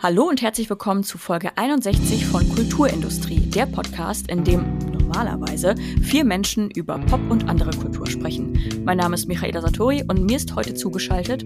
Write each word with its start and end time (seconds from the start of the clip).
Hallo 0.00 0.28
und 0.28 0.42
herzlich 0.42 0.70
willkommen 0.70 1.02
zu 1.02 1.18
Folge 1.18 1.58
61 1.58 2.24
von 2.24 2.48
Kulturindustrie, 2.54 3.40
der 3.40 3.66
Podcast, 3.66 4.28
in 4.28 4.44
dem 4.44 4.78
normalerweise 4.92 5.74
vier 6.00 6.24
Menschen 6.24 6.70
über 6.70 6.98
Pop 6.98 7.20
und 7.28 7.48
andere 7.48 7.72
Kultur 7.76 8.06
sprechen. 8.06 8.56
Mein 8.84 8.98
Name 8.98 9.16
ist 9.16 9.26
Michaela 9.26 9.60
Satori 9.60 10.04
und 10.06 10.24
mir 10.24 10.36
ist 10.36 10.54
heute 10.54 10.74
zugeschaltet 10.74 11.44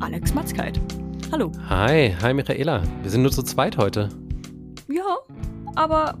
Alex 0.00 0.32
Matzkeit. 0.32 0.80
Hallo. 1.30 1.52
Hi, 1.68 2.16
hi 2.22 2.32
Michaela. 2.32 2.82
Wir 3.02 3.10
sind 3.10 3.20
nur 3.20 3.32
zu 3.32 3.42
zweit 3.42 3.76
heute. 3.76 4.08
Ja, 4.88 5.18
aber 5.74 6.18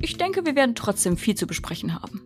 ich 0.00 0.16
denke, 0.16 0.46
wir 0.46 0.54
werden 0.54 0.76
trotzdem 0.76 1.16
viel 1.16 1.34
zu 1.34 1.48
besprechen 1.48 2.00
haben. 2.00 2.22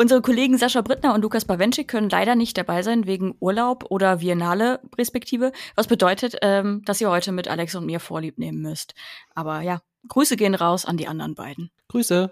Unsere 0.00 0.22
Kollegen 0.22 0.56
Sascha 0.56 0.80
Brittner 0.80 1.12
und 1.12 1.22
Lukas 1.22 1.44
Bawenschik 1.44 1.88
können 1.88 2.08
leider 2.08 2.36
nicht 2.36 2.56
dabei 2.56 2.82
sein 2.82 3.08
wegen 3.08 3.34
Urlaub 3.40 3.86
oder 3.90 4.20
Viennale 4.20 4.78
respektive, 4.96 5.50
was 5.74 5.88
bedeutet, 5.88 6.36
ähm, 6.40 6.82
dass 6.84 7.00
ihr 7.00 7.10
heute 7.10 7.32
mit 7.32 7.48
Alex 7.48 7.74
und 7.74 7.84
mir 7.84 7.98
Vorlieb 7.98 8.38
nehmen 8.38 8.62
müsst. 8.62 8.94
Aber 9.34 9.60
ja, 9.62 9.80
Grüße 10.06 10.36
gehen 10.36 10.54
raus 10.54 10.84
an 10.84 10.98
die 10.98 11.08
anderen 11.08 11.34
beiden. 11.34 11.72
Grüße. 11.88 12.30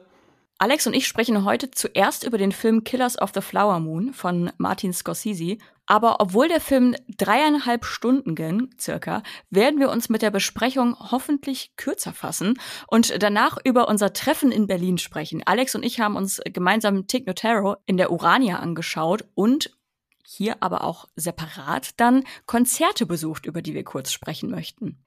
Alex 0.59 0.87
und 0.87 0.95
ich 0.95 1.07
sprechen 1.07 1.45
heute 1.45 1.71
zuerst 1.71 2.25
über 2.25 2.39
den 2.39 2.51
Film 2.51 2.83
Killers 2.83 3.21
of 3.21 3.31
the 3.35 3.43
Flower 3.43 3.79
Moon 3.79 4.15
von 4.15 4.51
Martin 4.57 4.95
Scorsese. 4.95 5.59
Aber 5.85 6.19
obwohl 6.19 6.49
der 6.49 6.63
Film 6.63 6.97
dreieinhalb 7.19 7.85
Stunden 7.85 8.35
ging, 8.35 8.71
circa, 8.81 9.23
werden 9.51 9.79
wir 9.79 9.91
uns 9.91 10.09
mit 10.09 10.23
der 10.23 10.31
Besprechung 10.31 10.97
hoffentlich 10.99 11.77
kürzer 11.77 12.15
fassen 12.15 12.59
und 12.87 13.23
danach 13.23 13.59
über 13.65 13.87
unser 13.87 14.15
Treffen 14.15 14.51
in 14.51 14.67
Berlin 14.67 14.97
sprechen. 14.97 15.43
Alex 15.45 15.75
und 15.75 15.85
ich 15.85 16.01
haben 16.01 16.17
uns 16.17 16.41
gemeinsam 16.47 17.07
Tig 17.07 17.27
Notaro 17.27 17.77
in 17.85 17.99
der 17.99 18.11
Urania 18.11 18.59
angeschaut 18.59 19.27
und 19.35 19.77
hier 20.25 20.57
aber 20.61 20.85
auch 20.85 21.07
separat 21.17 22.01
dann 22.01 22.25
Konzerte 22.47 23.05
besucht, 23.05 23.45
über 23.45 23.61
die 23.61 23.75
wir 23.75 23.85
kurz 23.85 24.11
sprechen 24.11 24.51
möchten. 24.51 25.06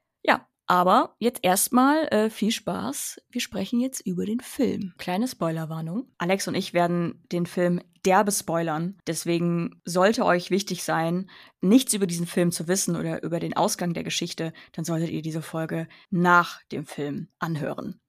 Aber 0.71 1.15
jetzt 1.17 1.39
erstmal 1.41 2.05
äh, 2.09 2.29
viel 2.29 2.51
Spaß. 2.51 3.19
Wir 3.31 3.41
sprechen 3.41 3.79
jetzt 3.79 4.05
über 4.05 4.27
den 4.27 4.39
Film. 4.39 4.93
Kleine 4.99 5.27
Spoilerwarnung. 5.27 6.05
Alex 6.19 6.47
und 6.47 6.53
ich 6.53 6.75
werden 6.75 7.23
den 7.31 7.47
Film 7.47 7.81
derbe 8.05 8.31
spoilern. 8.31 8.95
Deswegen 9.07 9.81
sollte 9.83 10.23
euch 10.25 10.51
wichtig 10.51 10.83
sein, 10.83 11.27
nichts 11.59 11.95
über 11.95 12.05
diesen 12.05 12.27
Film 12.27 12.51
zu 12.51 12.67
wissen 12.67 12.95
oder 12.95 13.23
über 13.23 13.39
den 13.39 13.57
Ausgang 13.57 13.95
der 13.95 14.03
Geschichte, 14.03 14.53
dann 14.73 14.85
solltet 14.85 15.09
ihr 15.09 15.23
diese 15.23 15.41
Folge 15.41 15.87
nach 16.11 16.61
dem 16.65 16.85
Film 16.85 17.29
anhören. 17.39 17.99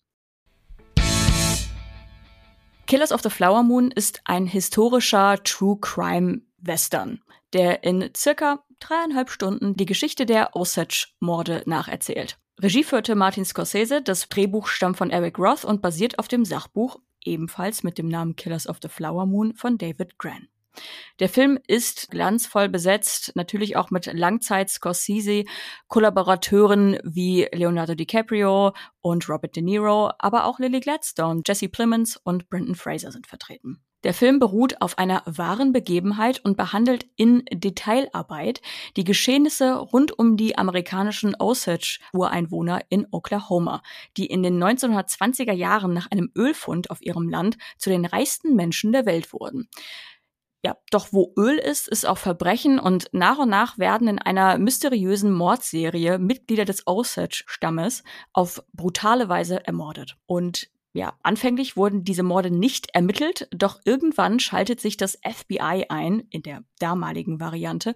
Killers 2.86 3.12
of 3.12 3.22
the 3.22 3.30
Flower 3.30 3.62
Moon 3.62 3.90
ist 3.90 4.20
ein 4.26 4.44
historischer 4.44 5.42
True 5.44 5.78
Crime 5.80 6.42
Western, 6.60 7.20
der 7.52 7.84
in 7.84 8.10
circa 8.16 8.64
dreieinhalb 8.80 9.30
Stunden 9.30 9.76
die 9.76 9.86
Geschichte 9.86 10.26
der 10.26 10.56
Osage-Morde 10.56 11.62
nacherzählt. 11.66 12.38
Regie 12.60 12.84
führte 12.84 13.14
Martin 13.14 13.44
Scorsese, 13.44 14.02
das 14.02 14.28
Drehbuch 14.28 14.66
stammt 14.66 14.98
von 14.98 15.10
Eric 15.10 15.38
Roth 15.38 15.64
und 15.64 15.80
basiert 15.80 16.18
auf 16.18 16.28
dem 16.28 16.44
Sachbuch, 16.44 16.98
ebenfalls 17.24 17.82
mit 17.82 17.96
dem 17.98 18.08
Namen 18.08 18.36
Killers 18.36 18.68
of 18.68 18.78
the 18.82 18.88
Flower 18.88 19.26
Moon 19.26 19.54
von 19.54 19.78
David 19.78 20.18
Gran. 20.18 20.48
Der 21.18 21.28
Film 21.28 21.58
ist 21.66 22.10
glanzvoll 22.10 22.68
besetzt, 22.68 23.32
natürlich 23.34 23.76
auch 23.76 23.90
mit 23.90 24.06
Langzeit-Scorsese-Kollaborateuren 24.06 27.00
wie 27.02 27.48
Leonardo 27.52 27.94
DiCaprio 27.94 28.72
und 29.00 29.28
Robert 29.28 29.56
De 29.56 29.62
Niro, 29.62 30.12
aber 30.18 30.44
auch 30.44 30.58
Lily 30.58 30.80
Gladstone, 30.80 31.42
Jesse 31.46 31.68
Plemons 31.68 32.16
und 32.16 32.48
Brendan 32.48 32.76
Fraser 32.76 33.12
sind 33.12 33.26
vertreten. 33.26 33.82
Der 34.02 34.14
Film 34.14 34.38
beruht 34.38 34.80
auf 34.80 34.98
einer 34.98 35.22
wahren 35.26 35.72
Begebenheit 35.72 36.42
und 36.42 36.56
behandelt 36.56 37.06
in 37.16 37.44
Detailarbeit 37.52 38.62
die 38.96 39.04
Geschehnisse 39.04 39.74
rund 39.74 40.18
um 40.18 40.38
die 40.38 40.56
amerikanischen 40.56 41.34
Osage-Ureinwohner 41.34 42.80
in 42.88 43.06
Oklahoma, 43.10 43.82
die 44.16 44.26
in 44.26 44.42
den 44.42 44.62
1920er 44.62 45.52
Jahren 45.52 45.92
nach 45.92 46.10
einem 46.10 46.30
Ölfund 46.34 46.90
auf 46.90 47.02
ihrem 47.02 47.28
Land 47.28 47.58
zu 47.76 47.90
den 47.90 48.06
reichsten 48.06 48.56
Menschen 48.56 48.92
der 48.92 49.04
Welt 49.04 49.34
wurden. 49.34 49.68
Ja, 50.62 50.76
doch 50.90 51.08
wo 51.12 51.32
Öl 51.38 51.56
ist, 51.56 51.88
ist 51.88 52.06
auch 52.06 52.18
Verbrechen 52.18 52.78
und 52.78 53.08
nach 53.12 53.38
und 53.38 53.48
nach 53.48 53.78
werden 53.78 54.08
in 54.08 54.18
einer 54.18 54.58
mysteriösen 54.58 55.32
Mordserie 55.32 56.18
Mitglieder 56.18 56.66
des 56.66 56.86
Osage-Stammes 56.86 58.02
auf 58.34 58.62
brutale 58.74 59.30
Weise 59.30 59.66
ermordet. 59.66 60.18
Und 60.26 60.70
ja, 60.92 61.14
anfänglich 61.22 61.76
wurden 61.76 62.02
diese 62.02 62.24
Morde 62.24 62.50
nicht 62.50 62.90
ermittelt, 62.94 63.48
doch 63.52 63.80
irgendwann 63.84 64.40
schaltet 64.40 64.80
sich 64.80 64.96
das 64.96 65.18
FBI 65.22 65.86
ein, 65.88 66.20
in 66.30 66.42
der 66.42 66.64
damaligen 66.78 67.38
Variante, 67.38 67.94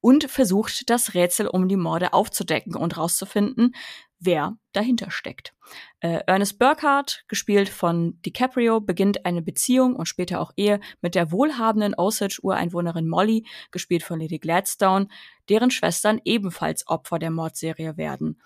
und 0.00 0.30
versucht, 0.30 0.88
das 0.88 1.12
Rätsel 1.12 1.46
um 1.46 1.68
die 1.68 1.76
Morde 1.76 2.14
aufzudecken 2.14 2.74
und 2.74 2.96
rauszufinden, 2.96 3.74
wer 4.18 4.56
dahinter 4.72 5.10
steckt. 5.10 5.54
Äh, 6.00 6.20
Ernest 6.26 6.58
Burkhardt, 6.58 7.24
gespielt 7.28 7.68
von 7.68 8.20
DiCaprio, 8.22 8.80
beginnt 8.80 9.26
eine 9.26 9.42
Beziehung 9.42 9.94
und 9.94 10.06
später 10.06 10.40
auch 10.40 10.52
Ehe 10.56 10.80
mit 11.02 11.14
der 11.14 11.32
wohlhabenden 11.32 11.94
Osage-Ureinwohnerin 11.94 13.08
Molly, 13.08 13.46
gespielt 13.70 14.02
von 14.02 14.20
Lady 14.20 14.38
Gladstone, 14.38 15.08
deren 15.48 15.70
Schwestern 15.70 16.20
ebenfalls 16.24 16.86
Opfer 16.86 17.18
der 17.18 17.30
Mordserie 17.30 17.96
werden. 17.96 18.40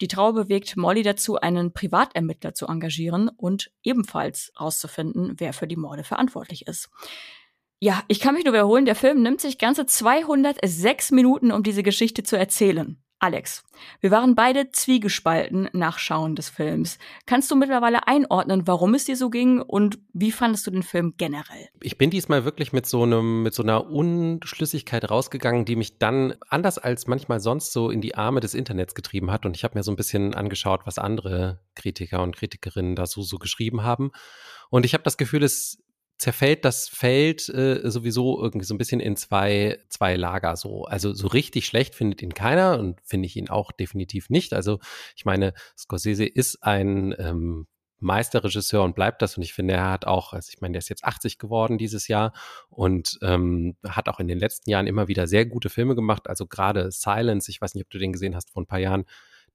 Die 0.00 0.08
Trauer 0.08 0.34
bewegt 0.34 0.76
Molly 0.76 1.02
dazu, 1.02 1.36
einen 1.36 1.72
Privatermittler 1.72 2.54
zu 2.54 2.66
engagieren 2.66 3.28
und 3.28 3.70
ebenfalls 3.82 4.52
herauszufinden, 4.56 5.34
wer 5.38 5.52
für 5.52 5.66
die 5.66 5.76
Morde 5.76 6.04
verantwortlich 6.04 6.66
ist. 6.66 6.90
Ja, 7.78 8.02
ich 8.08 8.20
kann 8.20 8.34
mich 8.34 8.44
nur 8.44 8.54
wiederholen, 8.54 8.86
der 8.86 8.94
Film 8.94 9.22
nimmt 9.22 9.40
sich 9.40 9.58
ganze 9.58 9.86
206 9.86 11.12
Minuten, 11.12 11.52
um 11.52 11.62
diese 11.62 11.82
Geschichte 11.82 12.22
zu 12.22 12.36
erzählen. 12.36 13.02
Alex, 13.18 13.64
wir 14.00 14.10
waren 14.10 14.34
beide 14.34 14.70
zwiegespalten 14.72 15.70
nach 15.72 15.98
Schauen 15.98 16.36
des 16.36 16.50
Films. 16.50 16.98
Kannst 17.24 17.50
du 17.50 17.56
mittlerweile 17.56 18.06
einordnen, 18.06 18.66
warum 18.66 18.92
es 18.92 19.06
dir 19.06 19.16
so 19.16 19.30
ging 19.30 19.62
und 19.62 19.98
wie 20.12 20.30
fandest 20.30 20.66
du 20.66 20.70
den 20.70 20.82
Film 20.82 21.14
generell? 21.16 21.68
Ich 21.80 21.96
bin 21.96 22.10
diesmal 22.10 22.44
wirklich 22.44 22.74
mit 22.74 22.84
so 22.84 23.04
einem, 23.04 23.42
mit 23.42 23.54
so 23.54 23.62
einer 23.62 23.88
Unschlüssigkeit 23.88 25.10
rausgegangen, 25.10 25.64
die 25.64 25.76
mich 25.76 25.98
dann 25.98 26.34
anders 26.50 26.76
als 26.76 27.06
manchmal 27.06 27.40
sonst 27.40 27.72
so 27.72 27.88
in 27.88 28.02
die 28.02 28.16
Arme 28.16 28.40
des 28.40 28.52
Internets 28.52 28.94
getrieben 28.94 29.30
hat. 29.30 29.46
Und 29.46 29.56
ich 29.56 29.64
habe 29.64 29.78
mir 29.78 29.82
so 29.82 29.92
ein 29.92 29.96
bisschen 29.96 30.34
angeschaut, 30.34 30.82
was 30.84 30.98
andere 30.98 31.60
Kritiker 31.74 32.22
und 32.22 32.36
Kritikerinnen 32.36 32.96
da 32.96 33.06
so, 33.06 33.22
so 33.22 33.38
geschrieben 33.38 33.82
haben. 33.82 34.10
Und 34.68 34.84
ich 34.84 34.92
habe 34.92 35.04
das 35.04 35.16
Gefühl, 35.16 35.42
es 35.42 35.82
zerfällt 36.18 36.64
das 36.64 36.88
Feld 36.88 37.48
äh, 37.48 37.80
sowieso 37.90 38.40
irgendwie 38.42 38.64
so 38.64 38.74
ein 38.74 38.78
bisschen 38.78 39.00
in 39.00 39.16
zwei, 39.16 39.78
zwei 39.88 40.16
Lager 40.16 40.56
so. 40.56 40.84
Also 40.84 41.12
so 41.12 41.26
richtig 41.26 41.66
schlecht 41.66 41.94
findet 41.94 42.22
ihn 42.22 42.34
keiner 42.34 42.78
und 42.78 43.00
finde 43.02 43.26
ich 43.26 43.36
ihn 43.36 43.50
auch 43.50 43.70
definitiv 43.72 44.30
nicht. 44.30 44.54
Also 44.54 44.78
ich 45.14 45.24
meine, 45.24 45.52
Scorsese 45.76 46.24
ist 46.24 46.62
ein 46.62 47.14
ähm, 47.18 47.66
Meisterregisseur 47.98 48.82
und 48.82 48.94
bleibt 48.94 49.22
das. 49.22 49.36
Und 49.36 49.42
ich 49.42 49.52
finde, 49.52 49.74
er 49.74 49.90
hat 49.90 50.06
auch, 50.06 50.32
also 50.32 50.50
ich 50.52 50.60
meine, 50.60 50.72
der 50.72 50.78
ist 50.78 50.88
jetzt 50.88 51.04
80 51.04 51.38
geworden 51.38 51.78
dieses 51.78 52.08
Jahr 52.08 52.32
und 52.68 53.18
ähm, 53.22 53.76
hat 53.86 54.08
auch 54.08 54.20
in 54.20 54.28
den 54.28 54.38
letzten 54.38 54.70
Jahren 54.70 54.86
immer 54.86 55.08
wieder 55.08 55.26
sehr 55.26 55.46
gute 55.46 55.68
Filme 55.68 55.94
gemacht. 55.94 56.28
Also 56.28 56.46
gerade 56.46 56.90
Silence, 56.90 57.50
ich 57.50 57.60
weiß 57.60 57.74
nicht, 57.74 57.84
ob 57.84 57.90
du 57.90 57.98
den 57.98 58.12
gesehen 58.12 58.34
hast 58.34 58.50
vor 58.50 58.62
ein 58.62 58.66
paar 58.66 58.78
Jahren, 58.78 59.04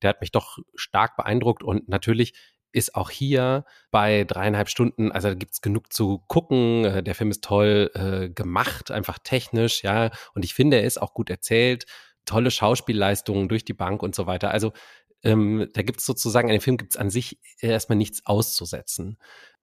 der 0.02 0.10
hat 0.10 0.22
mich 0.22 0.32
doch 0.32 0.58
stark 0.76 1.16
beeindruckt 1.16 1.64
und 1.64 1.88
natürlich 1.88 2.34
ist 2.72 2.96
auch 2.96 3.10
hier 3.10 3.66
bei 3.92 4.24
dreieinhalb 4.24 4.70
Stunden, 4.70 5.12
also 5.12 5.30
da 5.30 5.34
gibt's 5.34 5.62
genug 5.62 5.92
zu 5.92 6.24
gucken. 6.28 6.86
Äh, 6.86 7.04
der 7.04 7.16
Film 7.16 7.32
ist 7.32 7.44
toll 7.44 7.92
äh, 7.94 8.30
gemacht, 8.30 8.92
einfach 8.92 9.20
technisch, 9.20 9.84
ja. 9.84 10.12
Und 10.34 10.46
ich 10.46 10.54
finde, 10.54 10.78
er 10.78 10.84
ist 10.84 11.02
auch 11.02 11.14
gut 11.14 11.30
erzählt. 11.30 11.86
Tolle 12.26 12.52
Schauspielleistungen 12.52 13.50
durch 13.50 13.66
die 13.66 13.74
Bank 13.74 14.04
und 14.04 14.16
so 14.16 14.28
weiter. 14.28 14.52
Also 14.52 14.74
ähm, 15.24 15.68
da 15.74 15.82
gibt's 15.82 16.06
sozusagen, 16.06 16.50
an 16.50 16.54
dem 16.54 16.62
Film 16.62 16.78
gibt's 16.78 16.98
an 16.98 17.10
sich 17.10 17.40
erstmal 17.60 17.98
nichts 17.98 18.26
auszusetzen. 18.26 19.18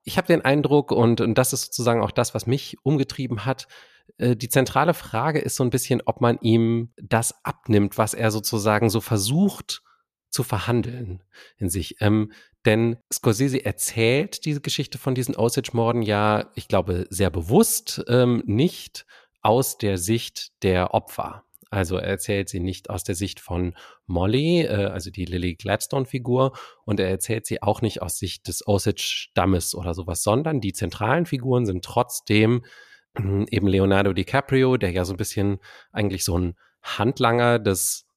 Ich 0.04 0.16
habe 0.16 0.26
den 0.26 0.44
Eindruck, 0.44 0.92
und, 0.92 1.20
und 1.20 1.36
das 1.36 1.52
ist 1.52 1.66
sozusagen 1.66 2.02
auch 2.02 2.12
das, 2.12 2.34
was 2.34 2.46
mich 2.46 2.76
umgetrieben 2.82 3.44
hat, 3.44 3.68
äh, 4.16 4.36
die 4.36 4.48
zentrale 4.48 4.94
Frage 4.94 5.38
ist 5.38 5.56
so 5.56 5.64
ein 5.64 5.70
bisschen, 5.70 6.02
ob 6.04 6.20
man 6.20 6.38
ihm 6.40 6.92
das 6.96 7.34
abnimmt, 7.44 7.98
was 7.98 8.14
er 8.14 8.30
sozusagen 8.30 8.90
so 8.90 9.00
versucht 9.00 9.82
zu 10.30 10.42
verhandeln 10.42 11.22
in 11.56 11.68
sich. 11.70 11.96
Ähm, 12.00 12.32
denn 12.68 12.98
Scorsese 13.10 13.64
erzählt 13.64 14.44
diese 14.44 14.60
Geschichte 14.60 14.98
von 14.98 15.14
diesen 15.14 15.34
Osage-Morden 15.34 16.02
ja, 16.02 16.52
ich 16.54 16.68
glaube, 16.68 17.06
sehr 17.08 17.30
bewusst 17.30 18.04
ähm, 18.08 18.42
nicht 18.44 19.06
aus 19.40 19.78
der 19.78 19.96
Sicht 19.96 20.62
der 20.62 20.92
Opfer. 20.92 21.44
Also 21.70 21.96
er 21.96 22.08
erzählt 22.08 22.50
sie 22.50 22.60
nicht 22.60 22.90
aus 22.90 23.04
der 23.04 23.14
Sicht 23.14 23.40
von 23.40 23.74
Molly, 24.06 24.66
äh, 24.66 24.84
also 24.84 25.10
die 25.10 25.24
Lily 25.24 25.54
Gladstone-Figur, 25.54 26.52
und 26.84 27.00
er 27.00 27.08
erzählt 27.08 27.46
sie 27.46 27.62
auch 27.62 27.80
nicht 27.80 28.02
aus 28.02 28.18
Sicht 28.18 28.48
des 28.48 28.66
Osage-Stammes 28.66 29.74
oder 29.74 29.94
sowas, 29.94 30.22
sondern 30.22 30.60
die 30.60 30.74
zentralen 30.74 31.24
Figuren 31.24 31.64
sind 31.64 31.82
trotzdem 31.86 32.66
äh, 33.14 33.46
eben 33.50 33.66
Leonardo 33.66 34.12
DiCaprio, 34.12 34.76
der 34.76 34.90
ja 34.90 35.06
so 35.06 35.14
ein 35.14 35.18
bisschen 35.18 35.58
eigentlich 35.90 36.22
so 36.22 36.38
ein 36.38 36.54
Handlanger 36.82 37.58
des 37.58 38.07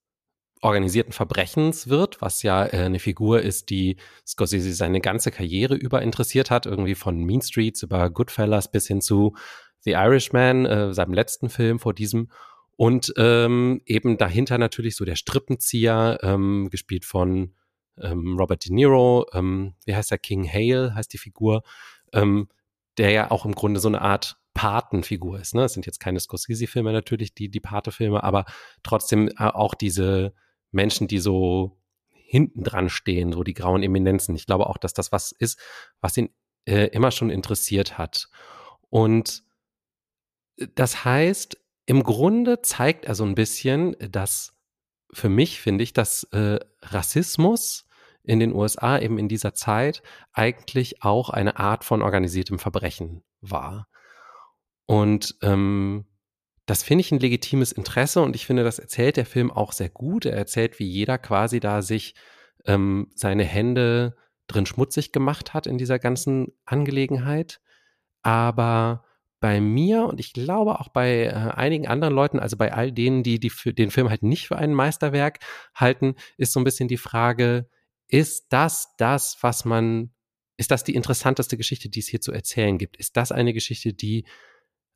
organisierten 0.61 1.11
Verbrechens 1.11 1.89
wird, 1.89 2.21
was 2.21 2.43
ja 2.43 2.65
äh, 2.65 2.77
eine 2.85 2.99
Figur 2.99 3.41
ist, 3.41 3.69
die 3.69 3.97
Scorsese 4.25 4.73
seine 4.73 5.01
ganze 5.01 5.31
Karriere 5.31 5.75
über 5.75 6.01
interessiert 6.01 6.51
hat, 6.51 6.65
irgendwie 6.65 6.95
von 6.95 7.23
Mean 7.23 7.41
Streets 7.41 7.83
über 7.83 8.09
Goodfellas 8.09 8.71
bis 8.71 8.87
hin 8.87 9.01
zu 9.01 9.35
The 9.81 9.91
Irishman, 9.91 10.65
äh, 10.65 10.93
seinem 10.93 11.13
letzten 11.13 11.49
Film 11.49 11.79
vor 11.79 11.93
diesem. 11.93 12.31
Und 12.77 13.13
ähm, 13.17 13.81
eben 13.85 14.17
dahinter 14.17 14.57
natürlich 14.57 14.95
so 14.95 15.05
der 15.05 15.15
Strippenzieher, 15.15 16.19
ähm, 16.21 16.69
gespielt 16.69 17.05
von 17.05 17.53
ähm, 17.99 18.37
Robert 18.39 18.65
De 18.65 18.73
Niro, 18.73 19.27
ähm, 19.33 19.73
wie 19.85 19.95
heißt 19.95 20.11
der, 20.11 20.17
King 20.17 20.47
Hale 20.47 20.93
heißt 20.95 21.11
die 21.11 21.17
Figur, 21.17 21.63
ähm, 22.13 22.47
der 22.97 23.11
ja 23.11 23.31
auch 23.31 23.45
im 23.45 23.53
Grunde 23.53 23.79
so 23.79 23.87
eine 23.87 24.01
Art 24.01 24.37
Patenfigur 24.53 25.39
ist. 25.39 25.55
Ne? 25.55 25.63
Es 25.63 25.73
sind 25.73 25.85
jetzt 25.85 25.99
keine 25.99 26.19
Scorsese-Filme 26.19 26.91
natürlich, 26.91 27.33
die, 27.33 27.49
die 27.49 27.59
Pate-Filme, 27.59 28.23
aber 28.23 28.45
trotzdem 28.83 29.29
äh, 29.29 29.45
auch 29.45 29.73
diese 29.73 30.33
Menschen, 30.71 31.07
die 31.07 31.19
so 31.19 31.77
hinten 32.09 32.63
dran 32.63 32.89
stehen, 32.89 33.33
so 33.33 33.43
die 33.43 33.53
grauen 33.53 33.83
Eminenzen. 33.83 34.35
Ich 34.35 34.45
glaube 34.45 34.67
auch, 34.67 34.77
dass 34.77 34.93
das 34.93 35.11
was 35.11 35.31
ist, 35.31 35.59
was 35.99 36.17
ihn 36.17 36.29
äh, 36.65 36.87
immer 36.87 37.11
schon 37.11 37.29
interessiert 37.29 37.97
hat. 37.97 38.29
Und 38.89 39.43
äh, 40.57 40.67
das 40.75 41.03
heißt, 41.03 41.57
im 41.85 42.03
Grunde 42.03 42.61
zeigt 42.61 43.05
er 43.05 43.15
so 43.15 43.25
ein 43.25 43.35
bisschen, 43.35 43.95
dass 43.99 44.53
für 45.13 45.29
mich 45.29 45.59
finde 45.59 45.83
ich, 45.83 45.93
dass 45.93 46.23
äh, 46.31 46.59
Rassismus 46.81 47.85
in 48.23 48.39
den 48.39 48.53
USA 48.53 48.99
eben 48.99 49.17
in 49.17 49.27
dieser 49.27 49.53
Zeit 49.53 50.03
eigentlich 50.31 51.03
auch 51.03 51.29
eine 51.29 51.59
Art 51.59 51.83
von 51.83 52.01
organisiertem 52.01 52.59
Verbrechen 52.59 53.23
war. 53.41 53.87
Und 54.85 55.35
ähm, 55.41 56.05
das 56.65 56.83
finde 56.83 57.01
ich 57.01 57.11
ein 57.11 57.19
legitimes 57.19 57.71
Interesse 57.71 58.21
und 58.21 58.35
ich 58.35 58.45
finde, 58.45 58.63
das 58.63 58.79
erzählt 58.79 59.17
der 59.17 59.25
Film 59.25 59.51
auch 59.51 59.73
sehr 59.73 59.89
gut. 59.89 60.25
Er 60.25 60.37
erzählt, 60.37 60.79
wie 60.79 60.87
jeder 60.87 61.17
quasi 61.17 61.59
da 61.59 61.81
sich 61.81 62.15
ähm, 62.65 63.11
seine 63.15 63.43
Hände 63.43 64.15
drin 64.47 64.65
schmutzig 64.65 65.11
gemacht 65.11 65.53
hat 65.53 65.67
in 65.67 65.77
dieser 65.77 65.99
ganzen 65.99 66.53
Angelegenheit. 66.65 67.61
Aber 68.21 69.05
bei 69.39 69.59
mir 69.59 70.05
und 70.05 70.19
ich 70.19 70.33
glaube 70.33 70.79
auch 70.79 70.89
bei 70.89 71.23
äh, 71.25 71.31
einigen 71.31 71.87
anderen 71.87 72.13
Leuten, 72.13 72.39
also 72.39 72.57
bei 72.57 72.73
all 72.73 72.91
denen, 72.91 73.23
die, 73.23 73.39
die 73.39 73.51
den 73.73 73.89
Film 73.89 74.09
halt 74.09 74.21
nicht 74.21 74.47
für 74.47 74.57
ein 74.57 74.73
Meisterwerk 74.73 75.39
halten, 75.73 76.15
ist 76.37 76.53
so 76.53 76.59
ein 76.59 76.63
bisschen 76.63 76.87
die 76.87 76.97
Frage, 76.97 77.67
ist 78.07 78.47
das 78.49 78.93
das, 78.97 79.37
was 79.41 79.65
man, 79.65 80.11
ist 80.57 80.69
das 80.69 80.83
die 80.83 80.93
interessanteste 80.93 81.57
Geschichte, 81.57 81.89
die 81.89 81.99
es 81.99 82.07
hier 82.07 82.21
zu 82.21 82.31
erzählen 82.31 82.77
gibt? 82.77 82.97
Ist 82.97 83.17
das 83.17 83.31
eine 83.31 83.53
Geschichte, 83.53 83.93
die 83.93 84.25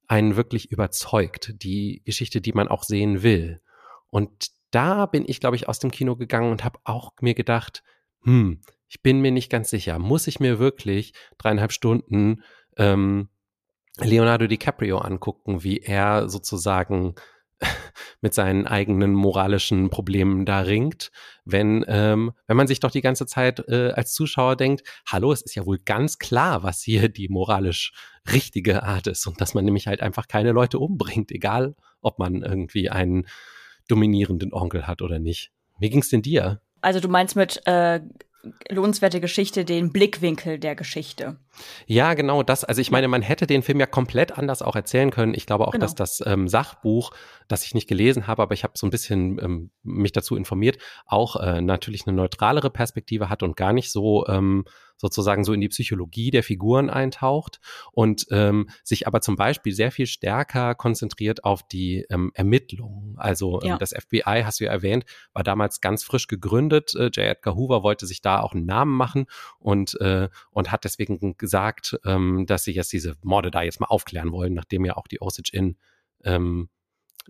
einen 0.07 0.35
wirklich 0.35 0.71
überzeugt, 0.71 1.53
die 1.63 2.01
Geschichte, 2.05 2.41
die 2.41 2.53
man 2.53 2.67
auch 2.67 2.83
sehen 2.83 3.23
will? 3.23 3.61
Und 4.09 4.51
da 4.71 5.05
bin 5.05 5.23
ich, 5.27 5.39
glaube 5.39 5.55
ich, 5.55 5.67
aus 5.67 5.79
dem 5.79 5.91
Kino 5.91 6.15
gegangen 6.15 6.51
und 6.51 6.63
habe 6.63 6.79
auch 6.83 7.13
mir 7.21 7.33
gedacht, 7.33 7.83
hm, 8.23 8.61
ich 8.87 9.01
bin 9.01 9.21
mir 9.21 9.31
nicht 9.31 9.49
ganz 9.49 9.69
sicher, 9.69 9.99
muss 9.99 10.27
ich 10.27 10.39
mir 10.39 10.59
wirklich 10.59 11.13
dreieinhalb 11.37 11.71
Stunden 11.71 12.43
ähm, 12.77 13.29
Leonardo 13.97 14.47
DiCaprio 14.47 14.97
angucken, 14.97 15.63
wie 15.63 15.79
er 15.79 16.27
sozusagen 16.27 17.15
mit 18.21 18.33
seinen 18.33 18.67
eigenen 18.67 19.13
moralischen 19.13 19.89
Problemen 19.89 20.45
da 20.45 20.61
ringt, 20.61 21.11
wenn, 21.45 21.85
ähm, 21.87 22.31
wenn 22.47 22.57
man 22.57 22.67
sich 22.67 22.79
doch 22.79 22.91
die 22.91 23.01
ganze 23.01 23.25
Zeit 23.25 23.67
äh, 23.67 23.91
als 23.91 24.13
Zuschauer 24.13 24.55
denkt, 24.55 24.83
hallo, 25.05 25.31
es 25.31 25.41
ist 25.41 25.55
ja 25.55 25.65
wohl 25.65 25.79
ganz 25.79 26.17
klar, 26.19 26.63
was 26.63 26.81
hier 26.81 27.09
die 27.09 27.29
moralisch 27.29 27.93
richtige 28.31 28.83
Art 28.83 29.07
ist 29.07 29.25
und 29.27 29.39
dass 29.41 29.53
man 29.53 29.65
nämlich 29.65 29.87
halt 29.87 30.01
einfach 30.01 30.27
keine 30.27 30.51
Leute 30.51 30.79
umbringt, 30.79 31.31
egal 31.31 31.75
ob 32.01 32.19
man 32.19 32.41
irgendwie 32.41 32.89
einen 32.89 33.27
dominierenden 33.87 34.53
Onkel 34.53 34.87
hat 34.87 35.01
oder 35.01 35.19
nicht. 35.19 35.51
Wie 35.79 35.89
ging's 35.89 36.09
denn 36.09 36.21
dir? 36.21 36.61
Also 36.81 36.99
du 36.99 37.07
meinst 37.07 37.35
mit 37.35 37.61
äh, 37.65 38.01
lohnenswerte 38.69 39.21
Geschichte 39.21 39.65
den 39.65 39.91
Blickwinkel 39.91 40.59
der 40.59 40.75
Geschichte. 40.75 41.37
Ja, 41.85 42.13
genau 42.13 42.43
das. 42.43 42.63
Also 42.63 42.81
ich 42.81 42.91
meine, 42.91 43.07
man 43.07 43.21
hätte 43.21 43.47
den 43.47 43.63
Film 43.63 43.79
ja 43.79 43.85
komplett 43.85 44.37
anders 44.37 44.61
auch 44.61 44.75
erzählen 44.75 45.11
können. 45.11 45.33
Ich 45.33 45.45
glaube 45.45 45.67
auch, 45.67 45.71
genau. 45.71 45.83
dass 45.83 45.95
das 45.95 46.23
ähm, 46.25 46.47
Sachbuch, 46.47 47.11
das 47.47 47.65
ich 47.65 47.73
nicht 47.73 47.87
gelesen 47.87 48.27
habe, 48.27 48.41
aber 48.41 48.53
ich 48.53 48.63
habe 48.63 48.73
so 48.75 48.87
ein 48.87 48.91
bisschen 48.91 49.39
ähm, 49.39 49.69
mich 49.83 50.11
dazu 50.11 50.35
informiert, 50.35 50.77
auch 51.05 51.35
äh, 51.35 51.61
natürlich 51.61 52.07
eine 52.07 52.15
neutralere 52.15 52.69
Perspektive 52.69 53.29
hat 53.29 53.43
und 53.43 53.55
gar 53.55 53.73
nicht 53.73 53.91
so 53.91 54.27
ähm, 54.27 54.65
sozusagen 54.97 55.43
so 55.43 55.53
in 55.53 55.61
die 55.61 55.69
Psychologie 55.69 56.31
der 56.31 56.43
Figuren 56.43 56.89
eintaucht 56.89 57.59
und 57.91 58.27
ähm, 58.31 58.69
sich 58.83 59.07
aber 59.07 59.21
zum 59.21 59.35
Beispiel 59.35 59.73
sehr 59.73 59.91
viel 59.91 60.07
stärker 60.07 60.75
konzentriert 60.75 61.43
auf 61.43 61.63
die 61.67 62.05
ähm, 62.09 62.31
Ermittlungen. 62.33 63.15
Also 63.17 63.61
ähm, 63.61 63.69
ja. 63.69 63.77
das 63.77 63.91
FBI, 63.91 64.43
hast 64.43 64.59
du 64.59 64.65
ja 64.65 64.71
erwähnt, 64.71 65.05
war 65.33 65.43
damals 65.43 65.81
ganz 65.81 66.03
frisch 66.03 66.27
gegründet. 66.27 66.95
Äh, 66.95 67.05
J. 67.05 67.17
Edgar 67.17 67.55
Hoover 67.55 67.83
wollte 67.83 68.05
sich 68.05 68.21
da 68.21 68.39
auch 68.39 68.53
einen 68.53 68.65
Namen 68.65 68.95
machen 68.95 69.25
und, 69.59 69.99
äh, 69.99 70.29
und 70.51 70.71
hat 70.71 70.83
deswegen 70.85 71.37
gesagt, 71.45 71.97
ähm, 72.05 72.45
dass 72.47 72.63
sie 72.63 72.73
jetzt 72.73 72.91
diese 72.91 73.15
Morde 73.21 73.51
da 73.51 73.61
jetzt 73.61 73.79
mal 73.79 73.87
aufklären 73.87 74.31
wollen, 74.31 74.53
nachdem 74.53 74.83
ja 74.85 74.97
auch 74.97 75.07
die 75.07 75.21
Osage 75.21 75.51
Inn 75.53 75.77
ähm, 76.23 76.69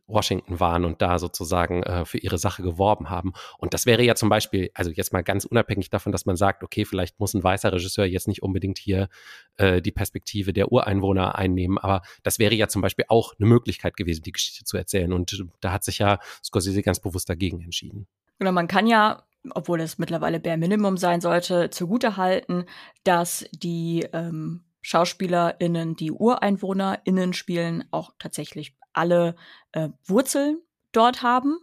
Washington 0.07 0.59
waren 0.59 0.85
und 0.85 1.01
da 1.01 1.19
sozusagen 1.19 1.83
äh, 1.83 2.05
für 2.05 2.17
ihre 2.17 2.37
Sache 2.37 2.63
geworben 2.63 3.09
haben. 3.09 3.33
Und 3.57 3.73
das 3.73 3.85
wäre 3.85 4.03
ja 4.03 4.15
zum 4.15 4.29
Beispiel, 4.29 4.69
also 4.73 4.91
jetzt 4.91 5.13
mal 5.13 5.23
ganz 5.23 5.45
unabhängig 5.45 5.89
davon, 5.89 6.11
dass 6.11 6.25
man 6.25 6.35
sagt, 6.35 6.63
okay, 6.63 6.85
vielleicht 6.85 7.19
muss 7.19 7.33
ein 7.33 7.43
weißer 7.43 7.71
Regisseur 7.71 8.05
jetzt 8.05 8.27
nicht 8.27 8.43
unbedingt 8.43 8.77
hier 8.77 9.09
äh, 9.57 9.81
die 9.81 9.91
Perspektive 9.91 10.53
der 10.53 10.71
Ureinwohner 10.71 11.35
einnehmen, 11.35 11.77
aber 11.77 12.01
das 12.23 12.39
wäre 12.39 12.55
ja 12.55 12.67
zum 12.67 12.81
Beispiel 12.81 13.05
auch 13.07 13.33
eine 13.39 13.47
Möglichkeit 13.47 13.97
gewesen, 13.97 14.23
die 14.23 14.31
Geschichte 14.31 14.65
zu 14.65 14.77
erzählen. 14.77 15.11
Und 15.13 15.45
da 15.61 15.71
hat 15.71 15.83
sich 15.83 15.99
ja 15.99 16.19
Scorsese 16.43 16.81
ganz 16.81 16.99
bewusst 16.99 17.29
dagegen 17.29 17.61
entschieden. 17.61 18.07
Genau, 18.39 18.51
man 18.51 18.67
kann 18.67 18.87
ja 18.87 19.23
obwohl 19.53 19.81
es 19.81 19.97
mittlerweile 19.97 20.39
Bare 20.39 20.57
Minimum 20.57 20.97
sein 20.97 21.21
sollte, 21.21 21.69
zugutehalten, 21.69 22.65
dass 23.03 23.45
die 23.51 24.07
ähm, 24.13 24.63
SchauspielerInnen, 24.81 25.95
die 25.95 26.11
UreinwohnerInnen 26.11 27.33
spielen, 27.33 27.85
auch 27.91 28.13
tatsächlich 28.19 28.75
alle 28.93 29.35
äh, 29.71 29.89
Wurzeln 30.05 30.59
dort 30.91 31.21
haben, 31.23 31.57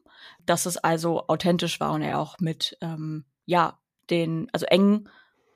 dass 0.45 0.67
es 0.67 0.77
also 0.77 1.27
authentisch 1.29 1.81
war 1.81 1.93
und 1.93 2.03
er 2.03 2.19
auch 2.19 2.39
mit 2.41 2.77
ähm, 2.81 3.25
ja 3.47 3.79
den 4.11 4.49
also 4.53 4.67
eng 4.67 5.09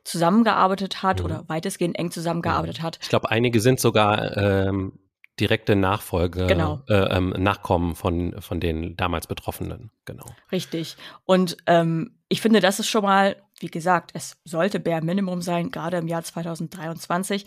zusammengearbeitet 0.05 1.03
hat 1.03 1.19
mhm. 1.19 1.25
oder 1.25 1.45
weitestgehend 1.49 1.99
eng 1.99 2.11
zusammengearbeitet 2.11 2.79
ja. 2.79 2.85
hat. 2.85 2.99
Ich 3.03 3.09
glaube, 3.09 3.31
einige 3.31 3.61
sind 3.61 3.81
sogar 3.81 4.37
ähm, 4.37 4.99
direkte 5.39 5.77
Nachfolge, 5.77 6.47
genau. 6.47 6.83
äh, 6.89 7.17
ähm, 7.17 7.31
Nachkommen 7.39 7.95
von, 7.95 8.41
von 8.41 8.61
den 8.61 8.97
damals 8.97 9.27
Betroffenen. 9.27 9.91
Genau. 10.05 10.27
Richtig. 10.51 10.97
Und 11.25 11.57
ähm, 11.67 12.19
ich 12.29 12.41
finde, 12.41 12.61
das 12.61 12.81
ist 12.81 12.89
schon 12.89 13.03
mal, 13.03 13.37
wie 13.61 13.71
gesagt, 13.71 14.11
es 14.15 14.39
sollte 14.45 14.81
bare 14.81 15.03
Minimum 15.03 15.43
sein, 15.43 15.71
gerade 15.71 15.99
im 15.99 16.09
Jahr 16.09 16.23
2023. 16.23 17.45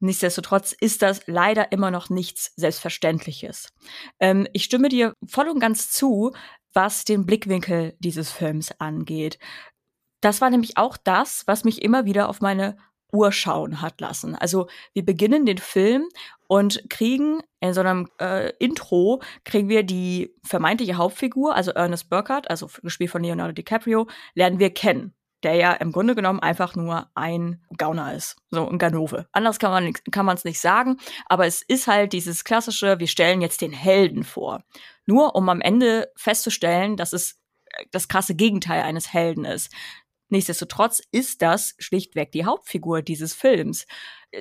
Nichtsdestotrotz 0.00 0.72
ist 0.72 1.02
das 1.02 1.22
leider 1.26 1.72
immer 1.72 1.90
noch 1.90 2.10
nichts 2.10 2.52
Selbstverständliches. 2.56 3.72
Ähm, 4.20 4.46
ich 4.52 4.64
stimme 4.64 4.88
dir 4.88 5.14
voll 5.26 5.48
und 5.48 5.60
ganz 5.60 5.90
zu, 5.90 6.32
was 6.72 7.04
den 7.04 7.24
Blickwinkel 7.24 7.94
dieses 7.98 8.30
Films 8.30 8.72
angeht. 8.80 9.38
Das 10.20 10.40
war 10.40 10.50
nämlich 10.50 10.76
auch 10.76 10.96
das, 10.96 11.46
was 11.46 11.64
mich 11.64 11.82
immer 11.82 12.04
wieder 12.04 12.28
auf 12.28 12.40
meine 12.40 12.76
Uhr 13.12 13.32
schauen 13.32 13.80
hat 13.80 14.00
lassen. 14.00 14.34
Also 14.34 14.68
wir 14.92 15.04
beginnen 15.04 15.46
den 15.46 15.58
Film 15.58 16.08
und 16.46 16.88
kriegen 16.90 17.40
in 17.60 17.74
so 17.74 17.80
einem 17.80 18.08
äh, 18.20 18.52
Intro 18.58 19.22
kriegen 19.44 19.68
wir 19.68 19.82
die 19.82 20.34
vermeintliche 20.44 20.96
Hauptfigur, 20.96 21.54
also 21.54 21.70
Ernest 21.72 22.10
Burkhardt, 22.10 22.50
also 22.50 22.68
gespielt 22.82 23.10
von 23.10 23.22
Leonardo 23.22 23.52
DiCaprio, 23.52 24.06
lernen 24.34 24.58
wir 24.58 24.70
kennen, 24.70 25.14
der 25.42 25.54
ja 25.54 25.72
im 25.72 25.92
Grunde 25.92 26.14
genommen 26.14 26.40
einfach 26.40 26.74
nur 26.74 27.10
ein 27.14 27.62
Gauner 27.76 28.14
ist, 28.14 28.36
so 28.50 28.68
ein 28.68 28.78
Ganove. 28.78 29.26
Anders 29.32 29.58
kann 29.58 29.70
man 29.70 29.92
kann 30.10 30.26
man 30.26 30.36
es 30.36 30.44
nicht 30.44 30.60
sagen, 30.60 30.98
aber 31.26 31.46
es 31.46 31.62
ist 31.62 31.86
halt 31.86 32.12
dieses 32.12 32.44
klassische, 32.44 32.98
wir 32.98 33.08
stellen 33.08 33.40
jetzt 33.40 33.60
den 33.60 33.72
Helden 33.72 34.24
vor, 34.24 34.64
nur 35.06 35.34
um 35.34 35.48
am 35.48 35.60
Ende 35.60 36.10
festzustellen, 36.16 36.96
dass 36.96 37.12
es 37.12 37.40
äh, 37.66 37.84
das 37.90 38.08
krasse 38.08 38.34
Gegenteil 38.34 38.82
eines 38.82 39.12
Helden 39.12 39.44
ist. 39.44 39.72
Nichtsdestotrotz 40.28 41.00
ist 41.10 41.42
das 41.42 41.74
schlichtweg 41.78 42.32
die 42.32 42.44
Hauptfigur 42.44 43.02
dieses 43.02 43.34
Films. 43.34 43.86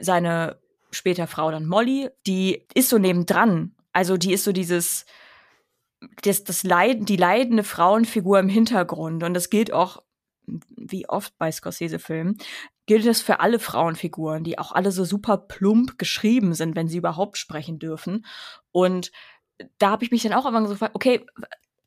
Seine 0.02 0.60
später 0.92 1.28
Frau 1.28 1.52
dann 1.52 1.66
Molly, 1.66 2.10
die 2.26 2.66
ist 2.74 2.90
so 2.90 2.98
nebendran. 2.98 3.76
Also 3.94 4.18
die 4.18 4.34
ist 4.34 4.44
so 4.44 4.52
dieses, 4.52 5.06
das, 6.22 6.44
das 6.44 6.64
Leiden, 6.64 7.06
die 7.06 7.16
leidende 7.16 7.64
Frauenfigur 7.64 8.40
im 8.40 8.50
Hintergrund. 8.50 9.24
Und 9.24 9.34
das 9.34 9.50
gilt 9.50 9.72
auch, 9.72 10.04
wie 10.46 11.10
oft 11.10 11.38
bei 11.38 11.52
Scorsese-Filmen, 11.52 12.38
gilt 12.86 13.06
es 13.06 13.22
für 13.22 13.42
alle 13.42 13.60
Frauenfiguren, 13.60 14.44
die 14.44 14.60
auch 14.60 14.72
alle 14.72 14.92
so 14.92 15.04
super 15.04 15.38
plump 15.38 15.98
geschrieben 15.98 16.54
sind, 16.54 16.76
wenn 16.76 16.88
sie 16.88 16.98
überhaupt 16.98 17.38
sprechen 17.38 17.80
dürfen. 17.80 18.26
Und 18.72 19.12
da 19.78 19.90
habe 19.90 20.06
ich 20.06 20.12
mich 20.12 20.24
dann 20.24 20.34
auch 20.34 20.46
immer 20.46 20.64
so 20.64 20.70
gefragt, 20.70 20.96
okay, 20.96 21.26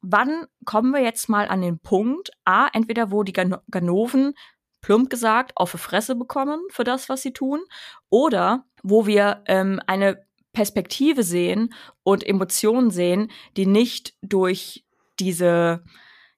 wann 0.02 0.46
kommen 0.64 0.92
wir 0.92 1.02
jetzt 1.02 1.28
mal 1.28 1.48
an 1.48 1.62
den 1.62 1.78
Punkt, 1.78 2.30
A, 2.44 2.68
entweder 2.72 3.10
wo 3.10 3.22
die 3.22 3.32
Ganoven 3.32 4.34
plump 4.80 5.10
gesagt 5.10 5.52
auf 5.56 5.72
die 5.72 5.78
Fresse 5.78 6.14
bekommen 6.14 6.60
für 6.70 6.84
das, 6.84 7.08
was 7.08 7.22
sie 7.22 7.32
tun, 7.32 7.60
oder 8.08 8.64
wo 8.82 9.06
wir 9.06 9.42
ähm, 9.46 9.80
eine 9.86 10.24
Perspektive 10.52 11.22
sehen 11.22 11.74
und 12.02 12.26
Emotionen 12.26 12.90
sehen, 12.90 13.30
die 13.56 13.66
nicht 13.66 14.14
durch 14.22 14.84
diese, 15.18 15.84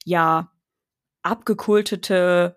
ja, 0.05 0.51
abgekultete, 1.23 2.57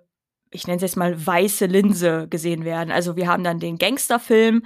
ich 0.50 0.66
nenne 0.66 0.78
es 0.78 0.82
jetzt 0.82 0.98
mal 0.98 1.26
weiße 1.26 1.68
Linse 1.68 2.28
gesehen 2.28 2.66
werden. 2.66 2.92
Also 2.92 3.16
wir 3.16 3.28
haben 3.28 3.44
dann 3.44 3.60
den 3.60 3.78
Gangsterfilm, 3.78 4.64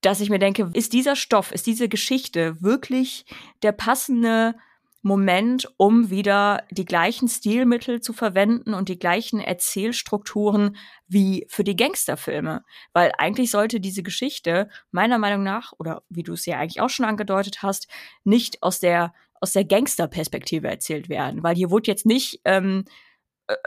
dass 0.00 0.20
ich 0.20 0.30
mir 0.30 0.38
denke, 0.38 0.70
ist 0.72 0.94
dieser 0.94 1.16
Stoff, 1.16 1.52
ist 1.52 1.66
diese 1.66 1.88
Geschichte 1.88 2.60
wirklich 2.62 3.26
der 3.62 3.72
passende 3.72 4.54
Moment, 5.02 5.68
um 5.76 6.10
wieder 6.10 6.64
die 6.70 6.84
gleichen 6.84 7.28
Stilmittel 7.28 8.00
zu 8.00 8.12
verwenden 8.12 8.72
und 8.72 8.88
die 8.88 8.98
gleichen 8.98 9.40
Erzählstrukturen 9.40 10.76
wie 11.08 11.44
für 11.48 11.64
die 11.64 11.76
Gangsterfilme. 11.76 12.64
Weil 12.92 13.12
eigentlich 13.18 13.50
sollte 13.50 13.80
diese 13.80 14.04
Geschichte 14.04 14.70
meiner 14.92 15.18
Meinung 15.18 15.42
nach, 15.42 15.72
oder 15.78 16.02
wie 16.08 16.22
du 16.22 16.34
es 16.34 16.46
ja 16.46 16.58
eigentlich 16.58 16.80
auch 16.80 16.90
schon 16.90 17.04
angedeutet 17.04 17.62
hast, 17.62 17.88
nicht 18.22 18.62
aus 18.62 18.78
der, 18.78 19.12
aus 19.40 19.52
der 19.52 19.64
Gangsterperspektive 19.64 20.68
erzählt 20.68 21.08
werden. 21.08 21.42
Weil 21.42 21.56
hier 21.56 21.70
wurde 21.70 21.90
jetzt 21.90 22.06
nicht 22.06 22.40
ähm, 22.44 22.84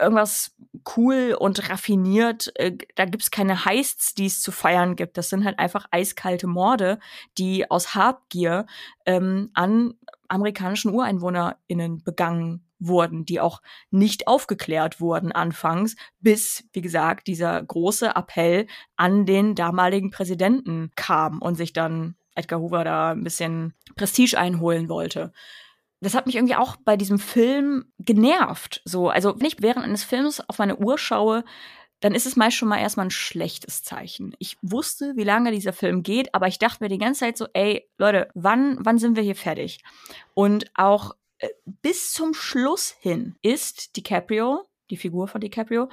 irgendwas 0.00 0.54
cool 0.96 1.36
und 1.38 1.68
raffiniert. 1.68 2.50
Äh, 2.56 2.76
da 2.94 3.04
gibt's 3.04 3.30
keine 3.30 3.64
Heists, 3.64 4.14
die 4.14 4.26
es 4.26 4.40
zu 4.40 4.52
feiern 4.52 4.96
gibt. 4.96 5.18
Das 5.18 5.28
sind 5.28 5.44
halt 5.44 5.58
einfach 5.58 5.86
eiskalte 5.90 6.46
Morde, 6.46 6.98
die 7.38 7.70
aus 7.70 7.94
Habgier 7.94 8.66
ähm, 9.04 9.50
an 9.54 9.94
amerikanischen 10.28 10.92
UreinwohnerInnen 10.92 12.02
begangen 12.04 12.66
wurden, 12.78 13.24
die 13.24 13.40
auch 13.40 13.62
nicht 13.90 14.28
aufgeklärt 14.28 15.00
wurden 15.00 15.32
anfangs, 15.32 15.96
bis, 16.20 16.64
wie 16.72 16.82
gesagt, 16.82 17.26
dieser 17.26 17.62
große 17.62 18.14
Appell 18.14 18.66
an 18.96 19.24
den 19.24 19.54
damaligen 19.54 20.10
Präsidenten 20.10 20.90
kam 20.94 21.40
und 21.40 21.54
sich 21.54 21.72
dann 21.72 22.16
Edgar 22.34 22.60
Hoover 22.60 22.84
da 22.84 23.12
ein 23.12 23.24
bisschen 23.24 23.72
Prestige 23.94 24.38
einholen 24.38 24.88
wollte 24.88 25.32
das 26.00 26.14
hat 26.14 26.26
mich 26.26 26.36
irgendwie 26.36 26.56
auch 26.56 26.76
bei 26.76 26.96
diesem 26.96 27.18
Film 27.18 27.86
genervt. 27.98 28.82
So, 28.84 29.08
also 29.08 29.38
wenn 29.38 29.46
ich 29.46 29.56
während 29.60 29.84
eines 29.84 30.04
Films 30.04 30.40
auf 30.48 30.58
meine 30.58 30.76
Uhr 30.76 30.98
schaue, 30.98 31.44
dann 32.00 32.14
ist 32.14 32.26
es 32.26 32.36
meist 32.36 32.56
schon 32.56 32.68
mal 32.68 32.78
erstmal 32.78 33.06
ein 33.06 33.10
schlechtes 33.10 33.82
Zeichen. 33.82 34.34
Ich 34.38 34.56
wusste, 34.62 35.14
wie 35.16 35.24
lange 35.24 35.50
dieser 35.50 35.72
Film 35.72 36.02
geht, 36.02 36.34
aber 36.34 36.46
ich 36.46 36.58
dachte 36.58 36.82
mir 36.82 36.88
die 36.88 36.98
ganze 36.98 37.20
Zeit 37.20 37.38
so, 37.38 37.46
ey, 37.52 37.88
Leute, 37.98 38.28
wann, 38.34 38.78
wann 38.80 38.98
sind 38.98 39.16
wir 39.16 39.22
hier 39.22 39.36
fertig? 39.36 39.80
Und 40.34 40.66
auch 40.74 41.14
äh, 41.38 41.48
bis 41.64 42.12
zum 42.12 42.34
Schluss 42.34 42.94
hin 43.00 43.36
ist 43.42 43.96
DiCaprio, 43.96 44.64
die 44.90 44.96
Figur 44.96 45.28
von 45.28 45.40
DiCaprio, 45.40 45.88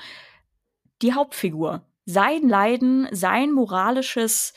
die 1.01 1.13
Hauptfigur. 1.13 1.86
Sein 2.05 2.50
Leiden, 2.50 3.07
sein 3.12 3.51
moralisches 3.53 4.53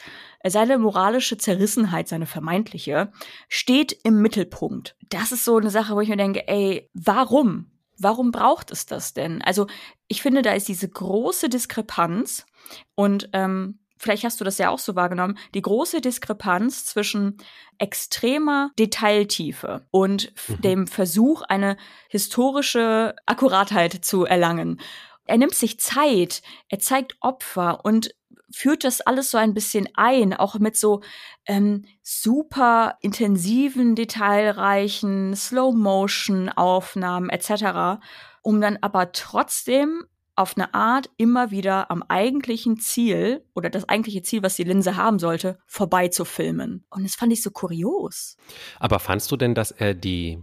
seine 0.51 0.79
moralische 0.79 1.39
Zerrissenheit, 1.39 2.09
seine 2.09 2.27
vermeintliche, 2.27 3.13
steht 3.49 3.97
im 4.05 4.21
Mittelpunkt. 4.21 4.97
Das 5.09 5.33
ist 5.33 5.45
so 5.45 5.57
eine 5.57 5.71
Sache, 5.71 5.95
wo 5.95 6.01
ich 6.01 6.09
mir 6.09 6.17
denke, 6.17 6.47
ey, 6.49 6.89
warum? 6.95 7.71
Warum 7.99 8.31
braucht 8.31 8.71
es 8.71 8.87
das 8.87 9.15
denn? 9.15 9.43
Also 9.43 9.67
ich 10.09 10.23
finde, 10.23 10.43
da 10.43 10.53
ist 10.53 10.69
diese 10.69 10.89
große 10.89 11.49
Diskrepanz 11.49 12.47
und 12.95 13.29
ähm, 13.33 13.79
vielleicht 13.97 14.25
hast 14.25 14.41
du 14.41 14.45
das 14.45 14.59
ja 14.59 14.71
auch 14.71 14.79
so 14.79 14.95
wahrgenommen, 14.95 15.39
die 15.55 15.63
große 15.63 16.01
Diskrepanz 16.01 16.85
zwischen 16.85 17.39
extremer 17.79 18.71
Detailtiefe 18.79 19.87
und 19.91 20.33
mhm. 20.49 20.61
dem 20.63 20.87
Versuch, 20.87 21.43
eine 21.43 21.77
historische 22.09 23.15
Akkuratheit 23.27 24.05
zu 24.05 24.25
erlangen. 24.25 24.81
Er 25.25 25.39
nimmt 25.39 25.55
sich 25.55 25.81
Zeit, 25.81 26.43
er 26.69 26.79
zeigt 26.79 27.17
Opfer 27.21 27.85
und 27.85 28.15
führt 28.51 28.85
das 28.85 29.01
alles 29.01 29.31
so 29.31 29.39
ein 29.39 29.55
bisschen 29.55 29.89
ein, 29.95 30.35
auch 30.35 30.59
mit 30.59 30.77
so 30.77 31.03
ähm, 31.47 31.85
super 32.03 32.97
intensiven, 33.01 33.95
detailreichen 33.95 35.35
Slow-Motion-Aufnahmen 35.35 37.31
etc., 37.31 38.01
um 38.43 38.61
dann 38.61 38.79
aber 38.81 39.13
trotzdem 39.13 40.05
auf 40.37 40.57
eine 40.57 40.75
Art 40.75 41.09
immer 41.17 41.51
wieder 41.51 41.91
am 41.91 42.03
eigentlichen 42.03 42.79
Ziel 42.79 43.45
oder 43.55 43.71
das 43.71 43.89
eigentliche 43.89 44.23
Ziel, 44.23 44.43
was 44.43 44.57
die 44.57 44.65
Linse 44.65 44.97
haben 44.97 45.19
sollte, 45.19 45.59
vorbei 45.67 46.09
zu 46.09 46.25
filmen. 46.27 46.85
Und 46.91 47.05
das 47.05 47.15
fand 47.15 47.33
ich 47.33 47.43
so 47.43 47.51
kurios. 47.51 48.37
Aber 48.79 48.99
fandst 48.99 49.33
du 49.33 49.37
denn, 49.37 49.55
dass 49.55 49.71
er 49.71 49.95
die 49.95 50.43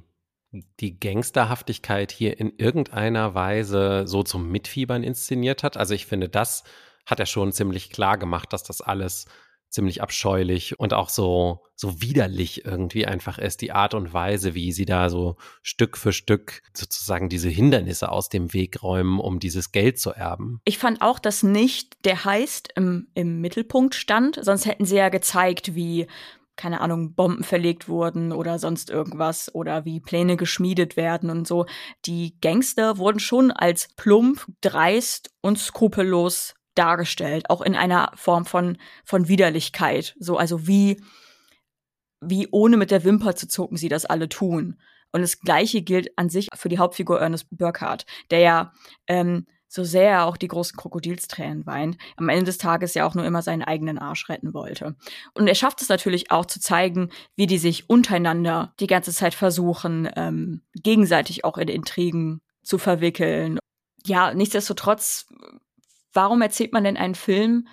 die 0.79 0.99
Gangsterhaftigkeit 0.99 2.11
hier 2.11 2.39
in 2.39 2.53
irgendeiner 2.57 3.33
Weise 3.33 4.03
so 4.05 4.21
zum 4.23 4.51
Mitfiebern 4.51 5.03
inszeniert 5.03 5.63
hat? 5.63 5.77
Also 5.77 5.93
ich 5.95 6.05
finde, 6.05 6.29
das 6.29 6.63
hat 7.05 7.19
er 7.19 7.25
schon 7.25 7.51
ziemlich 7.51 7.89
klar 7.89 8.17
gemacht, 8.17 8.53
dass 8.53 8.63
das 8.63 8.81
alles 8.81 9.25
ziemlich 9.73 10.01
abscheulich 10.01 10.79
und 10.79 10.93
auch 10.93 11.09
so, 11.09 11.63
so 11.75 11.99
widerlich 11.99 12.63
irgendwie 12.63 13.07
einfach 13.07 13.39
ist, 13.39 13.61
die 13.61 13.71
Art 13.71 13.95
und 13.95 14.13
Weise, 14.13 14.53
wie 14.53 14.71
sie 14.71 14.85
da 14.85 15.09
so 15.09 15.35
Stück 15.63 15.97
für 15.97 16.13
Stück 16.13 16.61
sozusagen 16.73 17.27
diese 17.27 17.49
Hindernisse 17.49 18.11
aus 18.11 18.29
dem 18.29 18.53
Weg 18.53 18.83
räumen, 18.83 19.19
um 19.19 19.39
dieses 19.39 19.71
Geld 19.71 19.99
zu 19.99 20.11
erben. 20.11 20.61
Ich 20.63 20.77
fand 20.77 21.01
auch, 21.01 21.17
dass 21.17 21.41
nicht 21.41 22.05
der 22.05 22.23
Heist 22.23 22.69
im, 22.75 23.07
im 23.15 23.41
Mittelpunkt 23.41 23.95
stand, 23.95 24.39
sonst 24.41 24.67
hätten 24.67 24.85
sie 24.85 24.97
ja 24.97 25.09
gezeigt, 25.09 25.73
wie 25.75 26.07
keine 26.55 26.81
Ahnung, 26.81 27.15
Bomben 27.15 27.43
verlegt 27.43 27.89
wurden 27.89 28.31
oder 28.31 28.59
sonst 28.59 28.91
irgendwas 28.91 29.53
oder 29.55 29.85
wie 29.85 29.99
Pläne 29.99 30.37
geschmiedet 30.37 30.95
werden 30.95 31.31
und 31.31 31.47
so. 31.47 31.65
Die 32.05 32.39
Gangster 32.41 32.99
wurden 32.99 33.19
schon 33.19 33.49
als 33.49 33.87
plump, 33.95 34.45
dreist 34.61 35.31
und 35.41 35.57
skrupellos 35.57 36.53
dargestellt, 36.75 37.49
auch 37.49 37.61
in 37.61 37.75
einer 37.75 38.11
Form 38.15 38.45
von, 38.45 38.77
von 39.03 39.27
Widerlichkeit. 39.27 40.15
So, 40.19 40.37
also 40.37 40.67
wie, 40.67 41.01
wie 42.21 42.47
ohne 42.51 42.77
mit 42.77 42.91
der 42.91 43.03
Wimper 43.03 43.35
zu 43.35 43.47
zucken 43.47 43.77
sie 43.77 43.89
das 43.89 44.05
alle 44.05 44.29
tun. 44.29 44.79
Und 45.11 45.21
das 45.21 45.39
Gleiche 45.39 45.81
gilt 45.83 46.17
an 46.17 46.29
sich 46.29 46.47
für 46.55 46.69
die 46.69 46.79
Hauptfigur 46.79 47.19
Ernest 47.19 47.47
Burkhardt, 47.51 48.05
der 48.31 48.39
ja 48.39 48.73
ähm, 49.07 49.45
so 49.73 49.83
sehr 49.83 50.11
er 50.11 50.25
auch 50.25 50.37
die 50.37 50.47
großen 50.47 50.77
Krokodilstränen 50.77 51.65
weint, 51.65 51.97
am 52.15 52.29
Ende 52.29 52.45
des 52.45 52.59
Tages 52.59 52.93
ja 52.93 53.07
auch 53.07 53.15
nur 53.15 53.25
immer 53.25 53.41
seinen 53.41 53.63
eigenen 53.63 53.97
Arsch 53.97 54.29
retten 54.29 54.53
wollte. 54.53 54.95
Und 55.33 55.47
er 55.47 55.55
schafft 55.55 55.81
es 55.81 55.89
natürlich 55.89 56.29
auch 56.29 56.45
zu 56.45 56.59
zeigen, 56.59 57.09
wie 57.35 57.47
die 57.47 57.57
sich 57.57 57.89
untereinander 57.89 58.75
die 58.79 58.87
ganze 58.87 59.11
Zeit 59.11 59.33
versuchen, 59.33 60.07
ähm, 60.15 60.61
gegenseitig 60.75 61.43
auch 61.43 61.57
in 61.57 61.69
Intrigen 61.69 62.41
zu 62.61 62.77
verwickeln. 62.77 63.57
Ja, 64.05 64.33
nichtsdestotrotz 64.33 65.25
warum 66.13 66.41
erzählt 66.41 66.73
man 66.73 66.83
denn 66.83 66.97
einen 66.97 67.15
Film 67.15 67.67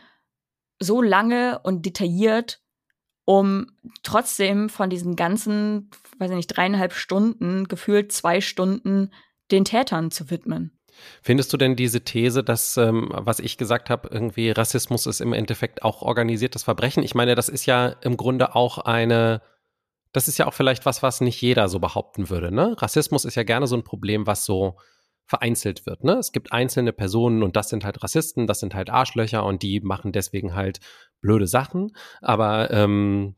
so 0.79 1.03
lange 1.03 1.61
und 1.63 1.85
detailliert, 1.85 2.61
um 3.25 3.67
trotzdem 4.03 4.69
von 4.69 4.91
diesen 4.91 5.15
ganzen, 5.15 5.91
weiß 6.19 6.31
ich 6.31 6.37
nicht, 6.37 6.57
dreieinhalb 6.57 6.93
Stunden, 6.93 7.69
gefühlt 7.69 8.13
zwei 8.13 8.41
Stunden 8.41 9.13
den 9.51 9.65
Tätern 9.65 10.11
zu 10.11 10.31
widmen? 10.31 10.77
Findest 11.23 11.53
du 11.53 11.57
denn 11.57 11.77
diese 11.77 12.03
These, 12.03 12.43
dass, 12.43 12.77
ähm, 12.77 13.11
was 13.13 13.39
ich 13.39 13.57
gesagt 13.57 13.91
habe, 13.91 14.09
irgendwie 14.11 14.51
Rassismus 14.51 15.07
ist 15.07 15.21
im 15.21 15.33
Endeffekt 15.33 15.83
auch 15.83 16.03
organisiertes 16.03 16.63
Verbrechen? 16.63 17.03
Ich 17.03 17.15
meine, 17.15 17.35
das 17.35 17.49
ist 17.49 17.67
ja 17.67 17.89
im 17.89 18.17
Grunde 18.17 18.55
auch 18.55 18.79
eine, 18.79 19.43
das 20.13 20.29
ist 20.29 20.39
ja 20.39 20.47
auch 20.47 20.55
vielleicht 20.55 20.87
was, 20.87 21.03
was 21.03 21.21
nicht 21.21 21.41
jeder 21.41 21.69
so 21.69 21.79
behaupten 21.79 22.31
würde. 22.31 22.53
Ne? 22.53 22.75
Rassismus 22.79 23.25
ist 23.25 23.37
ja 23.37 23.45
gerne 23.45 23.67
so 23.67 23.77
ein 23.77 23.85
Problem, 23.85 24.27
was 24.27 24.45
so 24.45 24.77
vereinzelt 25.31 25.87
wird. 25.87 26.03
Ne? 26.03 26.15
Es 26.15 26.33
gibt 26.33 26.51
einzelne 26.51 26.93
Personen 26.93 27.45
und 27.45 27.55
das 27.55 27.69
sind 27.69 27.85
halt 27.85 28.03
Rassisten, 28.03 28.49
das 28.49 28.59
sind 28.59 28.75
halt 28.75 28.91
Arschlöcher 28.91 29.45
und 29.45 29.63
die 29.63 29.81
machen 29.81 30.11
deswegen 30.11 30.57
halt 30.57 30.81
blöde 31.21 31.47
Sachen. 31.47 31.93
Aber 32.21 32.73
ähm, 32.73 33.37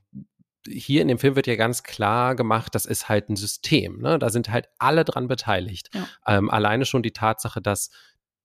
hier 0.67 1.03
in 1.03 1.09
dem 1.09 1.19
Film 1.19 1.37
wird 1.37 1.47
ja 1.47 1.57
ganz 1.57 1.83
klar 1.83 2.35
gemacht, 2.35 2.75
das 2.75 2.87
ist 2.87 3.11
halt 3.11 3.29
ein 3.29 3.37
System. 3.37 4.01
Ne? 4.01 4.19
Da 4.19 4.31
sind 4.31 4.49
halt 4.49 4.71
alle 4.79 5.05
dran 5.05 5.29
beteiligt. 5.29 5.91
Ja. 5.93 6.09
Ähm, 6.27 6.49
alleine 6.49 6.87
schon 6.87 7.03
die 7.03 7.13
Tatsache, 7.13 7.61
dass 7.61 7.91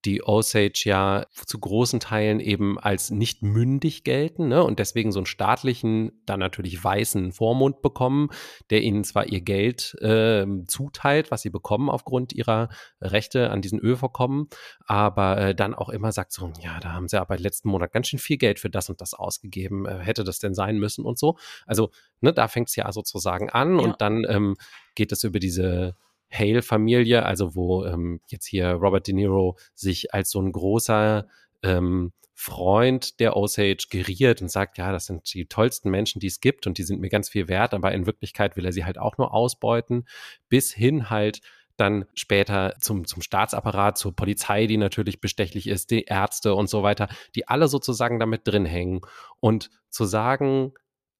die 0.08 0.24
Osage 0.24 0.84
ja 0.86 1.26
zu 1.34 1.60
großen 1.60 2.00
Teilen 2.00 2.40
eben 2.40 2.80
als 2.80 3.12
nicht 3.12 3.44
mündig 3.44 4.06
gelten 4.06 4.48
ne? 4.48 4.64
und 4.64 4.80
deswegen 4.80 5.12
so 5.12 5.20
einen 5.20 5.26
staatlichen, 5.26 6.14
dann 6.26 6.40
natürlich 6.40 6.82
weißen 6.82 7.34
Vormund 7.34 7.82
bekommen, 7.82 8.30
der 8.70 8.82
ihnen 8.84 9.04
zwar 9.04 9.28
ihr 9.28 9.42
Geld 9.42 9.96
äh, 10.02 10.46
zuteilt, 10.68 11.30
was 11.30 11.42
sie 11.42 11.50
bekommen 11.50 11.90
aufgrund 11.90 12.32
ihrer 12.32 12.70
Rechte 13.02 13.50
an 13.52 13.62
diesen 13.62 13.80
Ölvorkommen, 13.80 14.48
aber 14.86 15.38
äh, 15.40 15.56
dann 15.56 15.76
auch 15.76 15.90
immer 15.90 16.14
sagt 16.14 16.32
so, 16.32 16.54
ja, 16.62 16.80
da 16.80 16.94
haben 16.94 17.10
sie 17.10 17.20
aber 17.20 17.38
letzten 17.38 17.68
Monat 17.68 17.92
ganz 17.92 18.08
schön 18.08 18.20
viel 18.20 18.38
Geld 18.38 18.60
für 18.60 18.70
das 18.70 18.90
und 18.90 19.02
das 19.02 19.14
ausgegeben, 19.14 19.86
äh, 19.86 20.00
hätte 20.00 20.24
das 20.24 20.40
denn 20.40 20.56
sein 20.56 20.80
müssen 20.80 21.04
und 21.04 21.20
so. 21.20 21.38
Also 21.66 21.92
ne, 22.22 22.32
da 22.32 22.48
fängt 22.48 22.70
es 22.70 22.78
ja 22.78 22.90
sozusagen 22.94 23.50
an 23.50 23.78
ja. 23.78 23.84
und 23.84 24.02
dann 24.02 24.26
ähm, 24.30 24.56
geht 24.96 25.12
es 25.12 25.26
über 25.26 25.40
diese 25.40 25.98
Hale-Familie, 26.32 27.26
also 27.26 27.56
wo 27.56 27.86
ähm, 27.86 28.22
jetzt 28.28 28.46
hier 28.46 28.72
Robert 28.72 29.08
De 29.08 29.14
Niro 29.14 29.58
sich 29.74 30.14
als 30.14 30.30
so 30.30 30.42
ein 30.42 30.52
großer 30.52 31.28
ähm, 31.64 32.12
Freund 32.40 33.20
der 33.20 33.36
Osage 33.36 33.88
geriert 33.90 34.44
und 34.44 34.52
sagt, 34.52 34.78
ja, 34.78 34.92
das 34.92 35.08
sind 35.08 35.34
die 35.34 35.48
tollsten 35.48 35.90
Menschen, 35.90 36.20
die 36.20 36.28
es 36.28 36.40
gibt 36.40 36.68
und 36.68 36.78
die 36.78 36.84
sind 36.84 37.02
mir 37.02 37.10
ganz 37.10 37.30
viel 37.30 37.48
wert, 37.48 37.74
aber 37.74 37.92
in 37.94 38.06
Wirklichkeit 38.06 38.56
will 38.56 38.66
er 38.66 38.72
sie 38.72 38.86
halt 38.86 39.00
auch 39.00 39.18
nur 39.18 39.34
ausbeuten, 39.34 40.06
bis 40.48 40.72
hin 40.72 41.10
halt 41.10 41.42
dann 41.78 42.06
später 42.14 42.76
zum, 42.80 43.06
zum 43.08 43.22
Staatsapparat, 43.22 43.98
zur 43.98 44.16
Polizei, 44.16 44.68
die 44.68 44.78
natürlich 44.78 45.22
bestechlich 45.22 45.68
ist, 45.68 45.90
die 45.90 46.04
Ärzte 46.04 46.54
und 46.54 46.70
so 46.70 46.84
weiter, 46.84 47.08
die 47.36 47.48
alle 47.48 47.68
sozusagen 47.68 48.20
damit 48.20 48.48
drin 48.48 48.66
hängen. 48.66 49.02
Und 49.40 49.70
zu 49.90 50.06
sagen, 50.06 50.74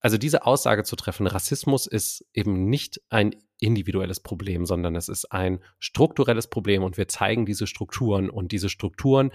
also 0.08 0.18
diese 0.18 0.46
Aussage 0.46 0.86
zu 0.86 0.96
treffen, 0.96 1.28
Rassismus 1.28 1.86
ist 1.86 2.26
eben 2.34 2.70
nicht 2.70 3.02
ein 3.10 3.36
individuelles 3.60 4.22
Problem, 4.22 4.66
sondern 4.66 4.96
es 4.96 5.10
ist 5.10 5.34
ein 5.34 5.60
strukturelles 5.80 6.48
Problem 6.48 6.82
und 6.86 6.96
wir 6.96 7.10
zeigen 7.10 7.46
diese 7.46 7.68
Strukturen 7.68 8.30
und 8.30 8.54
diese 8.54 8.70
Strukturen 8.70 9.34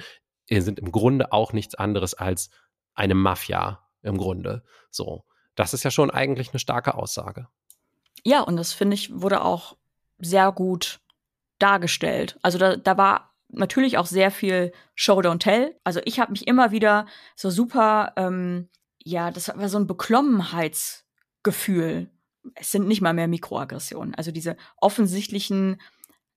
sind 0.49 0.79
im 0.79 0.91
Grunde 0.91 1.31
auch 1.31 1.53
nichts 1.53 1.75
anderes 1.75 2.15
als 2.15 2.49
eine 2.95 3.15
Mafia 3.15 3.87
im 4.01 4.17
Grunde. 4.17 4.65
So, 4.91 5.27
das 5.57 5.75
ist 5.75 5.83
ja 5.83 5.91
schon 5.91 6.11
eigentlich 6.11 6.53
eine 6.53 6.59
starke 6.59 6.95
Aussage. 6.95 7.49
Ja, 8.25 8.41
und 8.41 8.57
das 8.57 8.73
finde 8.73 8.95
ich 8.95 9.13
wurde 9.13 9.45
auch 9.45 9.77
sehr 10.21 10.53
gut 10.53 11.01
dargestellt. 11.59 12.39
Also 12.41 12.57
da, 12.57 12.77
da 12.77 12.97
war 12.97 13.35
natürlich 13.51 13.99
auch 13.99 14.07
sehr 14.07 14.31
viel 14.31 14.73
Show 14.95 15.19
Don't 15.21 15.41
Tell. 15.41 15.79
Also 15.85 16.01
ich 16.07 16.19
habe 16.19 16.33
mich 16.33 16.47
immer 16.47 16.71
wieder 16.71 17.05
so 17.37 17.51
super, 17.51 18.15
ähm, 18.17 18.71
ja, 19.05 19.31
das 19.31 19.49
war 19.49 19.69
so 19.69 19.79
ein 19.79 19.87
Beklommenheitsgefühl. 19.87 22.11
Es 22.55 22.73
sind 22.73 22.89
nicht 22.89 23.01
mal 23.01 23.15
mehr 23.15 23.29
Mikroaggressionen. 23.29 24.15
Also 24.15 24.33
diese 24.33 24.57
offensichtlichen 24.77 25.81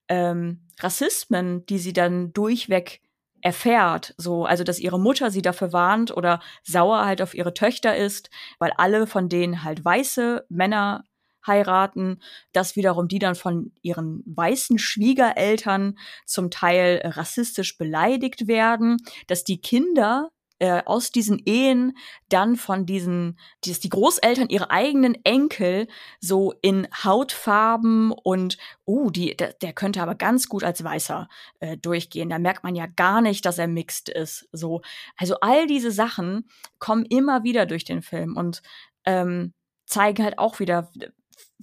ähm, 0.07 0.67
Rassismen, 0.79 1.65
die 1.65 1.79
sie 1.79 1.93
dann 1.93 2.31
durchweg 2.33 3.01
erfährt, 3.41 4.13
so, 4.17 4.45
also 4.45 4.63
dass 4.63 4.79
ihre 4.79 4.99
Mutter 4.99 5.29
sie 5.29 5.43
dafür 5.43 5.71
warnt 5.71 6.15
oder 6.15 6.39
sauer 6.63 7.05
halt 7.05 7.21
auf 7.21 7.35
ihre 7.35 7.53
Töchter 7.53 7.95
ist, 7.95 8.29
weil 8.57 8.71
alle 8.77 9.07
von 9.07 9.29
denen 9.29 9.63
halt 9.63 9.85
weiße 9.85 10.45
Männer 10.49 11.03
heiraten, 11.45 12.21
dass 12.53 12.75
wiederum 12.75 13.07
die 13.07 13.19
dann 13.19 13.35
von 13.35 13.71
ihren 13.81 14.23
weißen 14.25 14.79
Schwiegereltern 14.79 15.97
zum 16.25 16.49
Teil 16.49 17.01
rassistisch 17.03 17.77
beleidigt 17.77 18.47
werden, 18.47 18.97
dass 19.27 19.43
die 19.43 19.61
Kinder 19.61 20.31
äh, 20.59 20.81
aus 20.85 21.11
diesen 21.11 21.41
Ehen 21.45 21.97
dann 22.29 22.55
von 22.55 22.85
diesen, 22.85 23.37
dass 23.65 23.79
die 23.79 23.89
Großeltern 23.89 24.49
ihre 24.49 24.71
eigenen 24.71 25.15
Enkel 25.25 25.87
so 26.19 26.53
in 26.61 26.87
Hautfarben 27.03 28.11
und, 28.11 28.57
uh, 28.85 29.09
die, 29.09 29.35
der, 29.35 29.53
der 29.53 29.73
könnte 29.73 30.01
aber 30.01 30.15
ganz 30.15 30.47
gut 30.47 30.63
als 30.63 30.83
Weißer 30.83 31.27
äh, 31.59 31.77
durchgehen. 31.77 32.29
Da 32.29 32.39
merkt 32.39 32.63
man 32.63 32.75
ja 32.75 32.85
gar 32.85 33.21
nicht, 33.21 33.45
dass 33.45 33.57
er 33.57 33.67
mixed 33.67 34.09
ist. 34.09 34.47
So, 34.51 34.81
also 35.17 35.35
all 35.41 35.67
diese 35.67 35.91
Sachen 35.91 36.47
kommen 36.79 37.05
immer 37.05 37.43
wieder 37.43 37.65
durch 37.65 37.83
den 37.83 38.01
Film 38.01 38.37
und 38.37 38.61
ähm, 39.05 39.53
zeigen 39.85 40.23
halt 40.23 40.39
auch 40.39 40.59
wieder, 40.59 40.91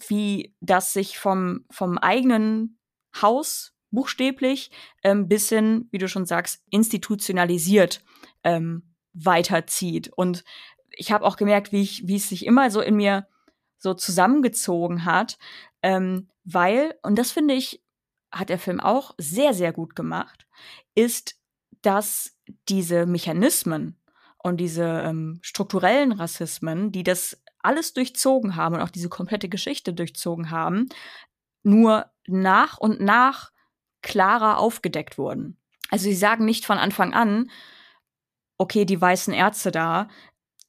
wie 0.08 0.54
das 0.60 0.92
sich 0.92 1.18
vom, 1.18 1.64
vom 1.70 1.98
eigenen 1.98 2.78
Haus 3.20 3.71
buchstäblich 3.92 4.70
ähm, 5.04 5.28
bis 5.28 5.48
hin, 5.48 5.88
wie 5.92 5.98
du 5.98 6.08
schon 6.08 6.26
sagst, 6.26 6.64
institutionalisiert 6.70 8.02
ähm, 8.42 8.94
weiterzieht. 9.12 10.08
Und 10.08 10.44
ich 10.90 11.12
habe 11.12 11.24
auch 11.24 11.36
gemerkt, 11.36 11.72
wie 11.72 11.82
ich, 11.82 12.06
wie 12.06 12.16
es 12.16 12.28
sich 12.28 12.44
immer 12.44 12.70
so 12.70 12.80
in 12.80 12.96
mir 12.96 13.28
so 13.78 13.94
zusammengezogen 13.94 15.04
hat, 15.04 15.38
ähm, 15.82 16.28
weil, 16.44 16.94
und 17.02 17.18
das 17.18 17.32
finde 17.32 17.54
ich, 17.54 17.82
hat 18.30 18.48
der 18.48 18.58
Film 18.58 18.80
auch 18.80 19.14
sehr, 19.18 19.54
sehr 19.54 19.72
gut 19.72 19.94
gemacht, 19.94 20.46
ist, 20.94 21.38
dass 21.82 22.38
diese 22.68 23.06
Mechanismen 23.06 24.00
und 24.38 24.58
diese 24.58 24.84
ähm, 24.84 25.38
strukturellen 25.42 26.12
Rassismen, 26.12 26.92
die 26.92 27.04
das 27.04 27.42
alles 27.58 27.92
durchzogen 27.92 28.56
haben 28.56 28.74
und 28.74 28.80
auch 28.80 28.90
diese 28.90 29.08
komplette 29.08 29.48
Geschichte 29.48 29.92
durchzogen 29.92 30.50
haben, 30.50 30.88
nur 31.62 32.10
nach 32.26 32.78
und 32.78 33.00
nach 33.00 33.52
klarer 34.02 34.58
aufgedeckt 34.58 35.18
wurden. 35.18 35.56
Also 35.90 36.04
sie 36.04 36.14
sagen 36.14 36.44
nicht 36.44 36.64
von 36.64 36.78
Anfang 36.78 37.12
an, 37.12 37.50
okay, 38.58 38.84
die 38.84 39.00
weißen 39.00 39.34
Ärzte 39.34 39.70
da 39.70 40.08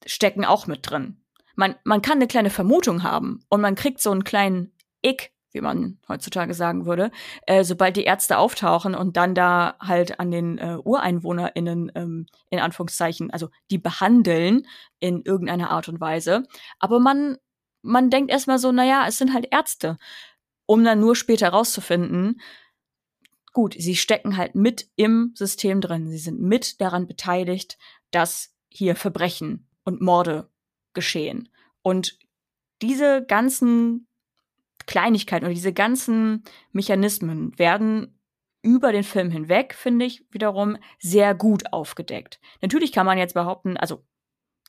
stecken 0.06 0.46
auch 0.46 0.68
mit 0.68 0.90
drin. 0.90 1.24
Man, 1.56 1.76
man 1.84 2.02
kann 2.02 2.18
eine 2.18 2.28
kleine 2.28 2.50
Vermutung 2.50 3.04
haben 3.04 3.42
und 3.50 3.62
man 3.62 3.76
kriegt 3.76 4.02
so 4.02 4.12
einen 4.12 4.24
kleinen 4.24 4.74
Ick, 5.02 5.32
wie 5.52 5.62
man 5.62 6.00
heutzutage 6.10 6.56
sagen 6.56 6.86
würde, 6.86 7.12
äh, 7.46 7.64
sobald 7.64 7.96
die 7.96 8.04
Ärzte 8.04 8.38
auftauchen 8.38 8.96
und 8.96 9.18
dann 9.18 9.36
da 9.36 9.76
halt 9.80 10.20
an 10.20 10.32
den 10.32 10.58
äh, 10.58 10.78
UreinwohnerInnen 10.84 11.92
ähm, 11.94 12.26
in 12.50 12.60
Anführungszeichen, 12.60 13.30
also 13.32 13.50
die 13.70 13.78
behandeln 13.78 14.66
in 15.00 15.22
irgendeiner 15.22 15.70
Art 15.70 15.88
und 15.88 16.02
Weise. 16.02 16.44
Aber 16.80 17.00
man, 17.00 17.38
man 17.84 18.10
denkt 18.10 18.32
erstmal 18.32 18.58
so, 18.58 18.72
naja, 18.72 19.06
es 19.08 19.20
sind 19.20 19.34
halt 19.34 19.48
Ärzte, 19.52 19.98
um 20.66 20.84
dann 20.84 21.00
nur 21.00 21.16
später 21.16 21.50
rauszufinden, 21.50 22.42
gut, 23.54 23.76
sie 23.78 23.96
stecken 23.96 24.36
halt 24.36 24.56
mit 24.56 24.90
im 24.96 25.32
System 25.36 25.80
drin. 25.80 26.10
Sie 26.10 26.18
sind 26.18 26.42
mit 26.42 26.82
daran 26.82 27.08
beteiligt, 27.08 27.78
dass 28.12 28.54
hier 28.68 28.96
Verbrechen 28.96 29.70
und 29.84 30.02
Morde 30.02 30.50
geschehen. 30.94 31.50
Und 31.82 32.18
diese 32.82 33.24
ganzen 33.26 34.08
Kleinigkeiten 34.86 35.46
oder 35.46 35.54
diese 35.54 35.74
ganzen 35.74 36.44
Mechanismen 36.72 37.58
werden 37.58 38.20
über 38.64 38.92
den 38.92 39.04
Film 39.04 39.30
hinweg, 39.30 39.74
finde 39.74 40.06
ich, 40.06 40.26
wiederum 40.32 40.78
sehr 41.00 41.36
gut 41.36 41.72
aufgedeckt. 41.72 42.40
Natürlich 42.62 42.92
kann 42.92 43.06
man 43.06 43.18
jetzt 43.18 43.34
behaupten, 43.34 43.78
also 43.78 44.04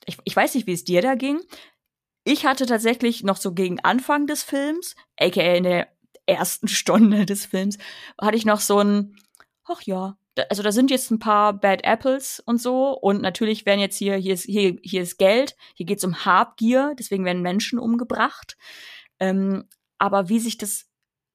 ich, 0.05 0.17
ich 0.23 0.35
weiß 0.35 0.53
nicht, 0.55 0.67
wie 0.67 0.73
es 0.73 0.83
dir 0.83 1.01
da 1.01 1.15
ging. 1.15 1.39
Ich 2.23 2.45
hatte 2.45 2.65
tatsächlich 2.65 3.23
noch 3.23 3.37
so 3.37 3.53
gegen 3.53 3.79
Anfang 3.79 4.27
des 4.27 4.43
Films, 4.43 4.95
aka 5.17 5.41
in 5.41 5.63
der 5.63 5.94
ersten 6.25 6.67
Stunde 6.67 7.25
des 7.25 7.45
Films 7.45 7.77
hatte 8.19 8.37
ich 8.37 8.45
noch 8.45 8.59
so 8.59 8.79
ein, 8.79 9.15
ach 9.65 9.81
ja, 9.83 10.17
also 10.49 10.63
da 10.63 10.71
sind 10.71 10.91
jetzt 10.91 11.11
ein 11.11 11.19
paar 11.19 11.53
Bad 11.53 11.83
Apples 11.83 12.41
und 12.45 12.61
so 12.61 12.91
und 12.91 13.21
natürlich 13.21 13.65
werden 13.65 13.79
jetzt 13.79 13.97
hier 13.97 14.15
hier 14.15 14.33
ist 14.33 14.43
hier 14.43 14.77
hier 14.83 15.01
ist 15.01 15.17
Geld, 15.17 15.55
hier 15.75 15.85
geht's 15.85 16.03
um 16.03 16.25
Habgier, 16.25 16.93
deswegen 16.99 17.25
werden 17.25 17.41
Menschen 17.41 17.79
umgebracht. 17.79 18.57
Ähm, 19.19 19.69
aber 19.97 20.27
wie 20.27 20.39
sich 20.39 20.57
das 20.57 20.87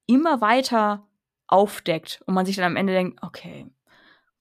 immer 0.07 0.41
weiter 0.41 1.09
aufdeckt 1.47 2.23
und 2.27 2.35
man 2.35 2.47
sich 2.47 2.57
dann 2.57 2.65
am 2.65 2.77
Ende 2.77 2.93
denkt, 2.93 3.23
okay, 3.23 3.67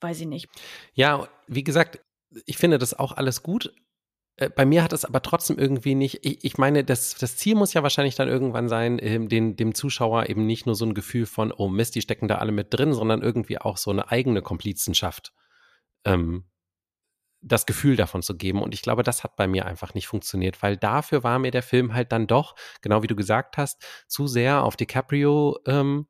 weiß 0.02 0.20
ich 0.22 0.28
nicht. 0.28 0.50
Ja, 0.94 1.28
wie 1.48 1.64
gesagt, 1.64 2.02
ich 2.46 2.58
finde 2.58 2.78
das 2.78 2.94
auch 2.94 3.14
alles 3.14 3.44
gut, 3.44 3.74
bei 4.56 4.66
mir 4.66 4.84
hat 4.84 4.94
es 4.94 5.06
aber 5.06 5.22
trotzdem 5.22 5.58
irgendwie 5.58 5.96
nicht, 5.96 6.20
ich, 6.26 6.44
ich 6.44 6.58
meine, 6.58 6.84
das, 6.84 7.16
das 7.16 7.36
Ziel 7.36 7.56
muss 7.56 7.74
ja 7.74 7.84
wahrscheinlich 7.84 8.16
dann 8.16 8.30
irgendwann 8.30 8.70
sein, 8.70 8.98
ähm, 9.02 9.28
den, 9.28 9.56
dem 9.56 9.76
Zuschauer 9.76 10.30
eben 10.30 10.46
nicht 10.46 10.66
nur 10.66 10.76
so 10.76 10.86
ein 10.86 10.94
Gefühl 10.94 11.26
von, 11.26 11.52
oh 11.52 11.68
Mist, 11.68 11.96
die 11.96 12.02
stecken 12.02 12.28
da 12.28 12.38
alle 12.38 12.52
mit 12.52 12.68
drin, 12.74 12.94
sondern 12.94 13.22
irgendwie 13.22 13.58
auch 13.58 13.78
so 13.78 13.92
eine 13.92 14.10
eigene 14.12 14.42
Komplizenschaft, 14.42 15.34
ähm, 16.06 16.46
das 17.42 17.66
Gefühl 17.66 17.96
davon 17.96 18.22
zu 18.22 18.38
geben. 18.38 18.62
Und 18.62 18.74
ich 18.74 18.82
glaube, 18.82 19.04
das 19.04 19.24
hat 19.24 19.36
bei 19.36 19.48
mir 19.48 19.66
einfach 19.66 19.94
nicht 19.94 20.08
funktioniert, 20.08 20.62
weil 20.62 20.78
dafür 20.78 21.24
war 21.24 21.40
mir 21.40 21.52
der 21.52 21.64
Film 21.64 21.94
halt 21.94 22.12
dann 22.12 22.28
doch, 22.28 22.56
genau 22.82 23.04
wie 23.04 23.08
du 23.08 23.16
gesagt 23.16 23.58
hast, 23.58 23.84
zu 24.08 24.28
sehr 24.28 24.64
auf 24.64 24.78
DiCaprio 24.78 25.60
ähm, 25.66 26.08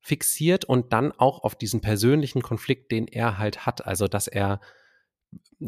fixiert 0.00 0.64
und 0.64 0.92
dann 0.92 1.10
auch 1.12 1.42
auf 1.42 1.56
diesen 1.56 1.80
persönlichen 1.80 2.42
Konflikt, 2.42 2.92
den 2.92 3.08
er 3.08 3.38
halt 3.38 3.66
hat. 3.66 3.86
Also, 3.86 4.06
dass 4.06 4.28
er 4.28 4.60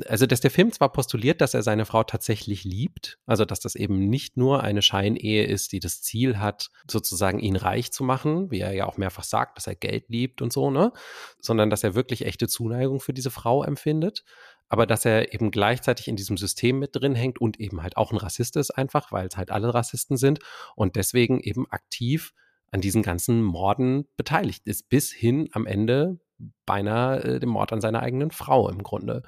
also 0.07 0.27
dass 0.27 0.41
der 0.41 0.51
Film 0.51 0.73
zwar 0.73 0.93
postuliert, 0.93 1.41
dass 1.41 1.55
er 1.55 1.63
seine 1.63 1.87
Frau 1.87 2.05
tatsächlich 2.05 2.65
liebt, 2.65 3.19
also 3.27 3.45
dass 3.45 3.61
das 3.61 3.75
eben 3.75 4.09
nicht 4.09 4.37
nur 4.37 4.63
eine 4.63 4.83
Scheinehe 4.83 5.45
ist, 5.45 5.73
die 5.73 5.81
das 5.81 6.03
Ziel 6.03 6.39
hat, 6.39 6.71
sozusagen 6.91 7.39
ihn 7.39 7.57
reich 7.57 7.93
zu 7.93 8.05
machen, 8.05 8.51
wie 8.51 8.61
er 8.61 8.73
ja 8.73 8.87
auch 8.87 8.99
mehrfach 8.99 9.25
sagt, 9.25 9.57
dass 9.57 9.67
er 9.67 9.75
Geld 9.75 10.09
liebt 10.09 10.43
und 10.43 10.53
so, 10.53 10.71
ne, 10.71 10.93
sondern 11.41 11.71
dass 11.71 11.85
er 11.85 11.95
wirklich 11.95 12.27
echte 12.27 12.49
Zuneigung 12.49 13.01
für 13.01 13.13
diese 13.13 13.31
Frau 13.31 13.65
empfindet, 13.65 14.25
aber 14.69 14.87
dass 14.87 15.05
er 15.05 15.33
eben 15.33 15.51
gleichzeitig 15.51 16.09
in 16.09 16.17
diesem 16.17 16.37
System 16.37 16.79
mit 16.79 16.95
drin 16.95 17.15
hängt 17.15 17.41
und 17.41 17.59
eben 17.59 17.83
halt 17.83 17.97
auch 17.97 18.13
ein 18.13 18.19
Rassist 18.19 18.57
ist 18.57 18.71
einfach, 18.71 19.13
weil 19.13 19.27
es 19.29 19.37
halt 19.37 19.51
alle 19.51 19.73
Rassisten 19.73 20.17
sind 20.17 20.41
und 20.77 20.97
deswegen 20.97 21.41
eben 21.41 21.71
aktiv 21.71 22.35
an 22.71 22.81
diesen 22.81 23.03
ganzen 23.03 23.43
Morden 23.43 24.07
beteiligt 24.17 24.67
ist, 24.67 24.89
bis 24.91 25.11
hin 25.11 25.49
am 25.53 25.67
Ende 25.67 26.21
beinahe 26.67 27.23
äh, 27.25 27.41
dem 27.41 27.51
Mord 27.51 27.73
an 27.73 27.81
seiner 27.81 28.01
eigenen 28.01 28.31
Frau 28.31 28.69
im 28.69 28.83
Grunde. 28.83 29.23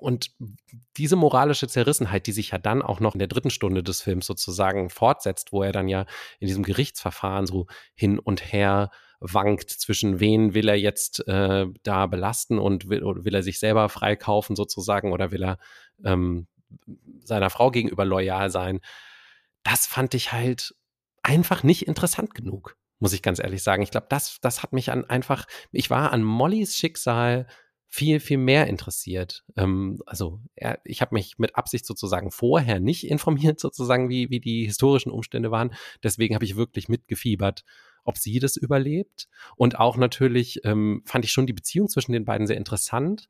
Und 0.00 0.30
diese 0.96 1.16
moralische 1.16 1.68
Zerrissenheit, 1.68 2.26
die 2.26 2.32
sich 2.32 2.50
ja 2.50 2.58
dann 2.58 2.80
auch 2.82 3.00
noch 3.00 3.14
in 3.14 3.18
der 3.18 3.28
dritten 3.28 3.50
Stunde 3.50 3.82
des 3.82 4.00
Films 4.00 4.26
sozusagen 4.26 4.88
fortsetzt, 4.88 5.52
wo 5.52 5.62
er 5.62 5.72
dann 5.72 5.88
ja 5.88 6.06
in 6.38 6.46
diesem 6.46 6.62
Gerichtsverfahren 6.62 7.46
so 7.46 7.66
hin 7.94 8.18
und 8.18 8.52
her 8.52 8.90
wankt 9.20 9.68
zwischen 9.68 10.18
wen 10.18 10.54
will 10.54 10.68
er 10.68 10.78
jetzt 10.78 11.28
äh, 11.28 11.66
da 11.82 12.06
belasten 12.06 12.58
und 12.58 12.88
will, 12.88 13.02
will 13.02 13.34
er 13.34 13.42
sich 13.42 13.58
selber 13.58 13.90
freikaufen 13.90 14.56
sozusagen 14.56 15.12
oder 15.12 15.30
will 15.30 15.44
er 15.44 15.58
ähm, 16.04 16.46
seiner 17.22 17.50
Frau 17.50 17.70
gegenüber 17.70 18.06
loyal 18.06 18.50
sein. 18.50 18.80
Das 19.62 19.86
fand 19.86 20.14
ich 20.14 20.32
halt 20.32 20.74
einfach 21.22 21.62
nicht 21.62 21.86
interessant 21.86 22.34
genug, 22.34 22.78
muss 22.98 23.12
ich 23.12 23.20
ganz 23.20 23.38
ehrlich 23.38 23.62
sagen. 23.62 23.82
Ich 23.82 23.90
glaube, 23.90 24.06
das, 24.08 24.38
das 24.40 24.62
hat 24.62 24.72
mich 24.72 24.90
an 24.90 25.04
einfach, 25.04 25.46
ich 25.70 25.90
war 25.90 26.12
an 26.12 26.22
Mollys 26.22 26.76
Schicksal 26.76 27.46
viel, 27.92 28.20
viel 28.20 28.38
mehr 28.38 28.68
interessiert. 28.68 29.44
Ähm, 29.56 30.00
also 30.06 30.40
er, 30.54 30.78
ich 30.84 31.00
habe 31.02 31.14
mich 31.14 31.38
mit 31.38 31.56
Absicht 31.56 31.84
sozusagen 31.84 32.30
vorher 32.30 32.78
nicht 32.78 33.06
informiert, 33.06 33.58
sozusagen, 33.60 34.08
wie, 34.08 34.30
wie 34.30 34.40
die 34.40 34.64
historischen 34.64 35.10
Umstände 35.10 35.50
waren. 35.50 35.74
Deswegen 36.02 36.36
habe 36.36 36.44
ich 36.44 36.56
wirklich 36.56 36.88
mitgefiebert, 36.88 37.64
ob 38.04 38.16
sie 38.16 38.38
das 38.38 38.56
überlebt. 38.56 39.28
Und 39.56 39.80
auch 39.80 39.96
natürlich 39.96 40.64
ähm, 40.64 41.02
fand 41.04 41.24
ich 41.24 41.32
schon 41.32 41.48
die 41.48 41.52
Beziehung 41.52 41.88
zwischen 41.88 42.12
den 42.12 42.24
beiden 42.24 42.46
sehr 42.46 42.56
interessant. 42.56 43.28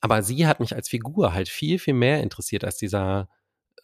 Aber 0.00 0.22
sie 0.22 0.46
hat 0.46 0.58
mich 0.58 0.74
als 0.74 0.88
Figur 0.88 1.34
halt 1.34 1.50
viel, 1.50 1.78
viel 1.78 1.94
mehr 1.94 2.22
interessiert 2.22 2.64
als 2.64 2.78
dieser 2.78 3.28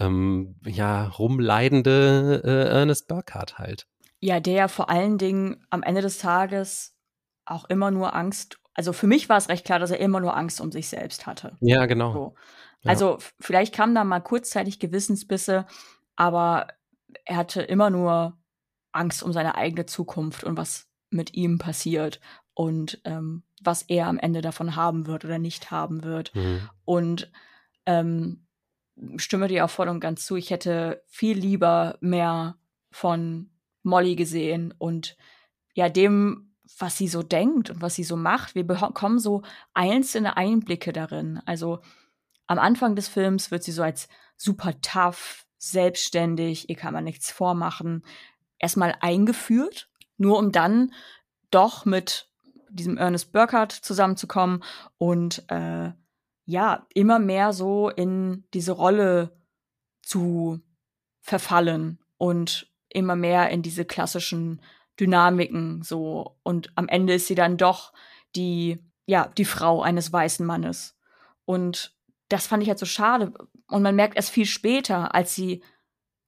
ähm, 0.00 0.56
ja 0.64 1.06
rumleidende 1.06 2.42
äh, 2.42 2.78
Ernest 2.78 3.08
Burkhardt 3.08 3.58
halt. 3.58 3.86
Ja, 4.20 4.40
der 4.40 4.54
ja 4.54 4.68
vor 4.68 4.88
allen 4.88 5.18
Dingen 5.18 5.66
am 5.68 5.82
Ende 5.82 6.00
des 6.00 6.16
Tages 6.16 6.96
auch 7.44 7.66
immer 7.66 7.90
nur 7.90 8.14
Angst 8.14 8.58
also 8.74 8.92
für 8.92 9.06
mich 9.06 9.28
war 9.28 9.38
es 9.38 9.48
recht 9.48 9.64
klar, 9.64 9.78
dass 9.78 9.90
er 9.90 10.00
immer 10.00 10.20
nur 10.20 10.36
Angst 10.36 10.60
um 10.60 10.72
sich 10.72 10.88
selbst 10.88 11.26
hatte. 11.26 11.56
Ja, 11.60 11.86
genau. 11.86 12.12
So. 12.12 12.34
Also 12.84 13.12
ja. 13.12 13.18
vielleicht 13.40 13.74
kamen 13.74 13.94
da 13.94 14.04
mal 14.04 14.20
kurzzeitig 14.20 14.78
Gewissensbisse, 14.78 15.66
aber 16.16 16.68
er 17.24 17.36
hatte 17.36 17.62
immer 17.62 17.90
nur 17.90 18.36
Angst 18.92 19.22
um 19.22 19.32
seine 19.32 19.54
eigene 19.56 19.86
Zukunft 19.86 20.44
und 20.44 20.56
was 20.56 20.88
mit 21.10 21.34
ihm 21.34 21.58
passiert 21.58 22.20
und 22.54 23.00
ähm, 23.04 23.42
was 23.62 23.82
er 23.82 24.06
am 24.06 24.18
Ende 24.18 24.40
davon 24.40 24.76
haben 24.76 25.06
wird 25.06 25.24
oder 25.24 25.38
nicht 25.38 25.70
haben 25.70 26.04
wird. 26.04 26.34
Mhm. 26.34 26.68
Und 26.84 27.32
ähm, 27.86 28.46
stimme 29.16 29.48
dir 29.48 29.64
auch 29.64 29.70
voll 29.70 29.88
und 29.88 30.00
ganz 30.00 30.24
zu. 30.24 30.36
Ich 30.36 30.50
hätte 30.50 31.02
viel 31.06 31.38
lieber 31.38 31.96
mehr 32.00 32.56
von 32.90 33.50
Molly 33.82 34.16
gesehen 34.16 34.72
und 34.78 35.16
ja, 35.74 35.88
dem, 35.88 36.53
was 36.78 36.96
sie 36.96 37.08
so 37.08 37.22
denkt 37.22 37.70
und 37.70 37.82
was 37.82 37.94
sie 37.94 38.04
so 38.04 38.16
macht. 38.16 38.54
Wir 38.54 38.66
bekommen 38.66 39.18
so 39.18 39.42
einzelne 39.74 40.36
Einblicke 40.36 40.92
darin. 40.92 41.40
Also 41.46 41.80
am 42.46 42.58
Anfang 42.58 42.96
des 42.96 43.08
Films 43.08 43.50
wird 43.50 43.62
sie 43.62 43.72
so 43.72 43.82
als 43.82 44.08
super 44.36 44.80
tough, 44.80 45.46
selbstständig, 45.58 46.68
ihr 46.68 46.76
kann 46.76 46.92
man 46.92 47.04
nichts 47.04 47.30
vormachen, 47.30 48.04
erstmal 48.58 48.96
eingeführt, 49.00 49.88
nur 50.18 50.38
um 50.38 50.52
dann 50.52 50.92
doch 51.50 51.84
mit 51.84 52.28
diesem 52.68 52.98
Ernest 52.98 53.32
Burkhardt 53.32 53.72
zusammenzukommen 53.72 54.62
und 54.98 55.44
äh, 55.48 55.92
ja, 56.46 56.86
immer 56.92 57.18
mehr 57.18 57.52
so 57.52 57.88
in 57.88 58.44
diese 58.52 58.72
Rolle 58.72 59.36
zu 60.02 60.60
verfallen 61.20 61.98
und 62.18 62.70
immer 62.88 63.16
mehr 63.16 63.50
in 63.50 63.62
diese 63.62 63.84
klassischen 63.84 64.60
Dynamiken 65.00 65.82
so. 65.82 66.38
Und 66.42 66.72
am 66.76 66.88
Ende 66.88 67.14
ist 67.14 67.26
sie 67.26 67.34
dann 67.34 67.56
doch 67.56 67.92
die, 68.36 68.78
ja, 69.06 69.28
die 69.28 69.44
Frau 69.44 69.82
eines 69.82 70.12
weißen 70.12 70.46
Mannes. 70.46 70.96
Und 71.44 71.96
das 72.28 72.46
fand 72.46 72.62
ich 72.62 72.68
halt 72.68 72.78
so 72.78 72.86
schade. 72.86 73.32
Und 73.68 73.82
man 73.82 73.96
merkt 73.96 74.16
erst 74.16 74.30
viel 74.30 74.46
später, 74.46 75.14
als 75.14 75.34
sie 75.34 75.62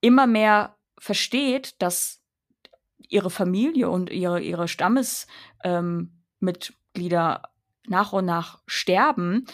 immer 0.01 0.27
mehr 0.27 0.77
versteht, 0.99 1.81
dass 1.81 2.23
ihre 3.09 3.31
Familie 3.31 3.89
und 3.89 4.11
ihre, 4.11 4.41
ihre 4.41 4.69
Stammesmitglieder 4.69 7.43
ähm, 7.45 7.51
nach 7.89 8.13
und 8.13 8.25
nach 8.25 8.63
sterben, 8.67 9.47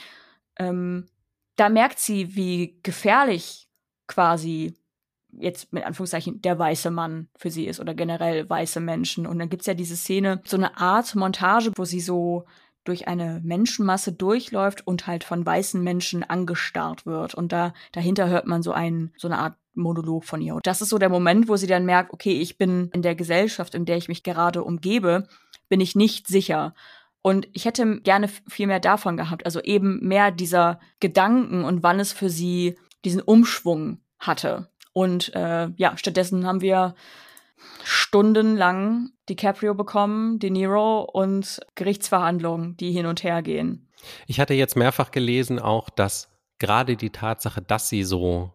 ähm, 0.56 1.08
da 1.56 1.68
merkt 1.68 1.98
sie, 1.98 2.34
wie 2.34 2.80
gefährlich 2.82 3.68
quasi 4.06 4.74
jetzt 5.32 5.72
mit 5.72 5.84
Anführungszeichen 5.84 6.42
der 6.42 6.58
weiße 6.58 6.90
Mann 6.90 7.28
für 7.36 7.50
sie 7.50 7.66
ist 7.66 7.80
oder 7.80 7.94
generell 7.94 8.48
weiße 8.48 8.80
Menschen. 8.80 9.26
Und 9.26 9.38
dann 9.38 9.48
gibt's 9.48 9.66
ja 9.66 9.74
diese 9.74 9.96
Szene, 9.96 10.40
so 10.44 10.56
eine 10.56 10.76
Art 10.78 11.14
Montage, 11.14 11.72
wo 11.76 11.84
sie 11.84 12.00
so 12.00 12.44
durch 12.84 13.06
eine 13.08 13.40
Menschenmasse 13.44 14.12
durchläuft 14.12 14.86
und 14.86 15.06
halt 15.06 15.24
von 15.24 15.46
weißen 15.46 15.82
Menschen 15.82 16.24
angestarrt 16.24 17.06
wird. 17.06 17.34
Und 17.34 17.52
da 17.52 17.74
dahinter 17.92 18.28
hört 18.28 18.46
man 18.46 18.62
so 18.62 18.72
ein, 18.72 19.12
so 19.16 19.28
eine 19.28 19.38
Art 19.38 19.56
Monolog 19.74 20.24
von 20.24 20.42
ihr. 20.42 20.54
Und 20.54 20.66
das 20.66 20.82
ist 20.82 20.90
so 20.90 20.98
der 20.98 21.08
Moment, 21.08 21.48
wo 21.48 21.56
sie 21.56 21.66
dann 21.66 21.86
merkt, 21.86 22.12
okay, 22.12 22.40
ich 22.40 22.58
bin 22.58 22.90
in 22.92 23.02
der 23.02 23.14
Gesellschaft, 23.14 23.74
in 23.74 23.84
der 23.84 23.96
ich 23.96 24.08
mich 24.08 24.22
gerade 24.22 24.64
umgebe, 24.64 25.28
bin 25.68 25.80
ich 25.80 25.94
nicht 25.94 26.26
sicher. 26.26 26.74
Und 27.22 27.48
ich 27.52 27.64
hätte 27.64 28.00
gerne 28.00 28.28
viel 28.28 28.66
mehr 28.66 28.80
davon 28.80 29.16
gehabt, 29.16 29.46
also 29.46 29.60
eben 29.60 30.00
mehr 30.06 30.32
dieser 30.32 30.80
Gedanken 30.98 31.64
und 31.64 31.82
wann 31.82 32.00
es 32.00 32.12
für 32.12 32.28
sie 32.28 32.76
diesen 33.04 33.22
Umschwung 33.22 33.98
hatte. 34.18 34.68
Und 34.92 35.34
äh, 35.34 35.68
ja, 35.76 35.96
stattdessen 35.96 36.46
haben 36.46 36.60
wir 36.60 36.94
stundenlang 37.84 39.10
DiCaprio 39.28 39.74
bekommen, 39.74 40.38
De 40.38 40.50
Niro 40.50 41.02
und 41.02 41.60
Gerichtsverhandlungen, 41.74 42.76
die 42.76 42.92
hin 42.92 43.06
und 43.06 43.22
her 43.22 43.42
gehen. 43.42 43.88
Ich 44.26 44.40
hatte 44.40 44.54
jetzt 44.54 44.76
mehrfach 44.76 45.10
gelesen 45.10 45.58
auch, 45.58 45.88
dass 45.88 46.28
gerade 46.58 46.96
die 46.96 47.10
Tatsache, 47.10 47.62
dass 47.62 47.88
sie 47.88 48.04
so, 48.04 48.52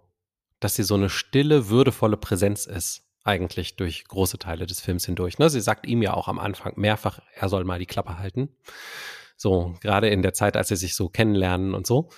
dass 0.59 0.75
sie 0.75 0.83
so 0.83 0.95
eine 0.95 1.09
stille, 1.09 1.69
würdevolle 1.69 2.17
Präsenz 2.17 2.65
ist, 2.65 3.03
eigentlich 3.23 3.75
durch 3.75 4.05
große 4.05 4.39
Teile 4.39 4.65
des 4.65 4.79
Films 4.79 5.05
hindurch. 5.05 5.39
Ne? 5.39 5.49
Sie 5.49 5.61
sagt 5.61 5.85
ihm 5.85 6.01
ja 6.01 6.13
auch 6.13 6.27
am 6.27 6.39
Anfang 6.39 6.73
mehrfach, 6.75 7.19
er 7.35 7.49
soll 7.49 7.63
mal 7.63 7.79
die 7.79 7.85
Klappe 7.85 8.17
halten. 8.19 8.49
So, 9.35 9.75
gerade 9.81 10.09
in 10.09 10.21
der 10.21 10.33
Zeit, 10.33 10.57
als 10.57 10.69
sie 10.69 10.75
sich 10.75 10.95
so 10.95 11.09
kennenlernen 11.09 11.73
und 11.73 11.85
so. 11.85 12.09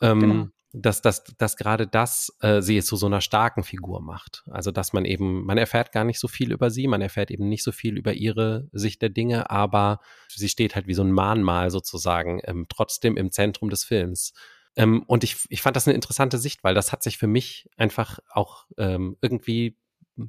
Ähm, 0.00 0.20
genau 0.20 0.48
dass, 0.72 1.00
dass, 1.00 1.24
dass 1.24 1.56
gerade 1.56 1.86
das 1.86 2.36
äh, 2.40 2.60
sie 2.60 2.82
zu 2.82 2.96
so 2.96 3.06
einer 3.06 3.20
starken 3.20 3.62
Figur 3.62 4.00
macht. 4.02 4.44
Also 4.50 4.70
dass 4.70 4.92
man 4.92 5.04
eben, 5.04 5.44
man 5.44 5.58
erfährt 5.58 5.92
gar 5.92 6.04
nicht 6.04 6.18
so 6.18 6.28
viel 6.28 6.52
über 6.52 6.70
sie, 6.70 6.86
man 6.86 7.00
erfährt 7.00 7.30
eben 7.30 7.48
nicht 7.48 7.64
so 7.64 7.72
viel 7.72 7.96
über 7.96 8.12
ihre 8.12 8.68
Sicht 8.72 9.00
der 9.00 9.08
Dinge, 9.08 9.50
aber 9.50 10.00
sie 10.28 10.48
steht 10.48 10.74
halt 10.74 10.86
wie 10.86 10.94
so 10.94 11.02
ein 11.02 11.12
Mahnmal 11.12 11.70
sozusagen 11.70 12.40
ähm, 12.44 12.66
trotzdem 12.68 13.16
im 13.16 13.32
Zentrum 13.32 13.70
des 13.70 13.84
Films. 13.84 14.34
Ähm, 14.76 15.02
und 15.06 15.24
ich, 15.24 15.36
ich 15.48 15.62
fand 15.62 15.76
das 15.76 15.88
eine 15.88 15.94
interessante 15.94 16.38
Sicht, 16.38 16.62
weil 16.62 16.74
das 16.74 16.92
hat 16.92 17.02
sich 17.02 17.16
für 17.16 17.26
mich 17.26 17.68
einfach 17.76 18.18
auch 18.30 18.66
ähm, 18.76 19.16
irgendwie 19.22 19.76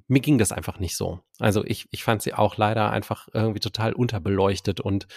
mir 0.07 0.19
ging 0.19 0.37
das 0.37 0.51
einfach 0.51 0.79
nicht 0.79 0.95
so. 0.95 1.19
Also 1.39 1.65
ich, 1.65 1.87
ich 1.89 2.03
fand 2.03 2.21
sie 2.21 2.35
auch 2.35 2.57
leider 2.57 2.91
einfach 2.91 3.27
irgendwie 3.33 3.59
total 3.59 3.93
unterbeleuchtet 3.93 4.79
und 4.79 5.07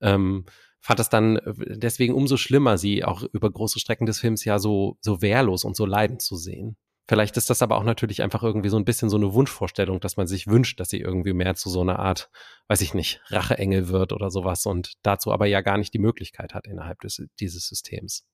ähm, 0.00 0.46
fand 0.82 1.00
es 1.00 1.08
dann 1.08 1.36
äh, 1.36 1.54
deswegen 1.56 2.14
umso 2.14 2.36
schlimmer, 2.36 2.76
sie 2.76 3.04
auch 3.04 3.22
über 3.32 3.50
große 3.50 3.78
Strecken 3.80 4.06
des 4.06 4.20
Films 4.20 4.44
ja 4.44 4.58
so, 4.58 4.98
so 5.00 5.22
wehrlos 5.22 5.64
und 5.64 5.76
so 5.76 5.86
leidend 5.86 6.20
zu 6.20 6.36
sehen. 6.36 6.76
Vielleicht 7.08 7.36
ist 7.36 7.50
das 7.50 7.62
aber 7.62 7.76
auch 7.76 7.84
natürlich 7.84 8.22
einfach 8.22 8.42
irgendwie 8.42 8.68
so 8.68 8.76
ein 8.76 8.84
bisschen 8.84 9.10
so 9.10 9.16
eine 9.16 9.32
Wunschvorstellung, 9.34 10.00
dass 10.00 10.16
man 10.16 10.26
sich 10.26 10.46
wünscht, 10.46 10.78
dass 10.78 10.88
sie 10.88 11.00
irgendwie 11.00 11.32
mehr 11.32 11.54
zu 11.54 11.68
so 11.68 11.80
einer 11.80 11.98
Art, 11.98 12.30
weiß 12.68 12.80
ich 12.80 12.94
nicht, 12.94 13.20
Racheengel 13.26 13.88
wird 13.88 14.12
oder 14.12 14.30
sowas 14.30 14.66
und 14.66 14.92
dazu 15.02 15.32
aber 15.32 15.46
ja 15.46 15.62
gar 15.62 15.78
nicht 15.78 15.92
die 15.94 15.98
Möglichkeit 15.98 16.54
hat 16.54 16.66
innerhalb 16.66 17.00
des, 17.00 17.22
dieses 17.40 17.66
Systems. 17.66 18.24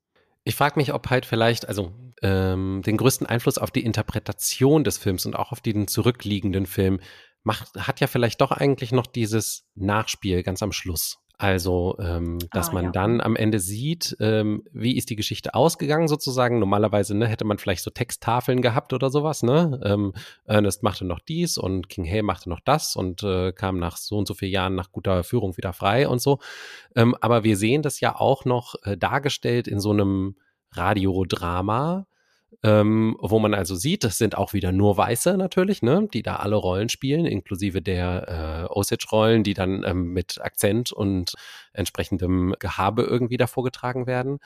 Ich 0.45 0.55
frage 0.55 0.79
mich, 0.79 0.93
ob 0.93 1.11
halt 1.11 1.27
vielleicht, 1.27 1.67
also 1.67 1.93
ähm, 2.23 2.83
den 2.85 2.97
größten 2.97 3.27
Einfluss 3.27 3.59
auf 3.59 3.71
die 3.71 3.85
Interpretation 3.85 4.85
des 4.85 4.97
Films 4.99 5.27
und 5.27 5.35
auch 5.35 5.53
auf 5.53 5.61
den 5.61 5.89
zurückliegenden 5.89 6.67
Film 6.67 7.01
macht, 7.43 7.75
hat 7.75 8.01
ja 8.01 8.07
vielleicht 8.07 8.41
doch 8.41 8.51
eigentlich 8.51 8.93
noch 8.93 9.07
dieses 9.07 9.67
Nachspiel 9.75 10.43
ganz 10.43 10.63
am 10.63 10.73
Schluss. 10.73 11.19
Also, 11.41 11.97
ähm, 12.01 12.41
dass 12.51 12.71
ah, 12.71 12.73
man 12.73 12.85
ja. 12.87 12.91
dann 12.91 13.21
am 13.21 13.37
Ende 13.37 13.61
sieht, 13.61 14.17
ähm, 14.19 14.65
wie 14.73 14.97
ist 14.97 15.09
die 15.09 15.15
Geschichte 15.15 15.55
ausgegangen 15.55 16.09
sozusagen. 16.09 16.59
Normalerweise 16.59 17.17
ne, 17.17 17.29
hätte 17.29 17.45
man 17.45 17.59
vielleicht 17.59 17.85
so 17.85 17.91
Texttafeln 17.91 18.61
gehabt 18.61 18.93
oder 18.93 19.09
sowas. 19.09 19.45
Ne? 19.45 19.81
Ähm, 19.85 20.15
Ernest 20.47 20.83
machte 20.83 21.05
noch 21.05 21.21
dies 21.21 21.57
und 21.57 21.89
King 21.89 22.05
Hay 22.07 22.23
machte 22.23 22.51
noch 22.51 22.59
das 22.59 22.97
und 22.97 23.23
äh, 23.23 23.53
kam 23.53 23.79
nach 23.79 23.99
so 23.99 24.19
und 24.19 24.27
so 24.27 24.35
vielen 24.35 24.51
Jahren 24.51 24.75
nach 24.75 24.91
guter 24.91 25.23
Führung 25.23 25.57
wieder 25.57 25.73
frei 25.73 26.09
und 26.09 26.21
so. 26.21 26.41
Ähm, 26.97 27.15
aber 27.21 27.45
wir 27.45 27.57
sehen 27.57 27.83
das 27.83 28.01
ja 28.01 28.17
auch 28.17 28.45
noch 28.45 28.75
äh, 28.83 28.97
dargestellt 28.97 29.69
in 29.69 29.79
so 29.79 29.93
einem 29.93 30.35
Radiodrama 30.73 32.08
ähm, 32.63 33.17
wo 33.21 33.39
man 33.39 33.55
also 33.55 33.75
sieht, 33.77 34.05
das 34.05 34.19
sind 34.19 34.37
auch 34.37 34.53
wieder 34.53 34.73
nur 34.73 34.97
Weiße 34.97 35.37
natürlich, 35.37 35.83
ne, 35.83 36.09
die 36.13 36.23
da 36.23 36.37
alle 36.37 36.57
Rollen 36.57 36.89
spielen, 36.89 37.25
inklusive 37.25 37.83
der 37.83 38.69
äh, 38.69 38.73
Osage-Rollen, 38.73 39.45
die 39.45 39.55
dann 39.55 39.85
ähm, 39.85 40.13
mit 40.13 40.41
Akzent 40.41 40.91
und 40.91 41.35
entsprechendem 41.73 42.55
Gehabe 42.59 43.03
irgendwie 43.03 43.37
da 43.37 43.47
vorgetragen 43.47 44.07
werden. 44.07 44.39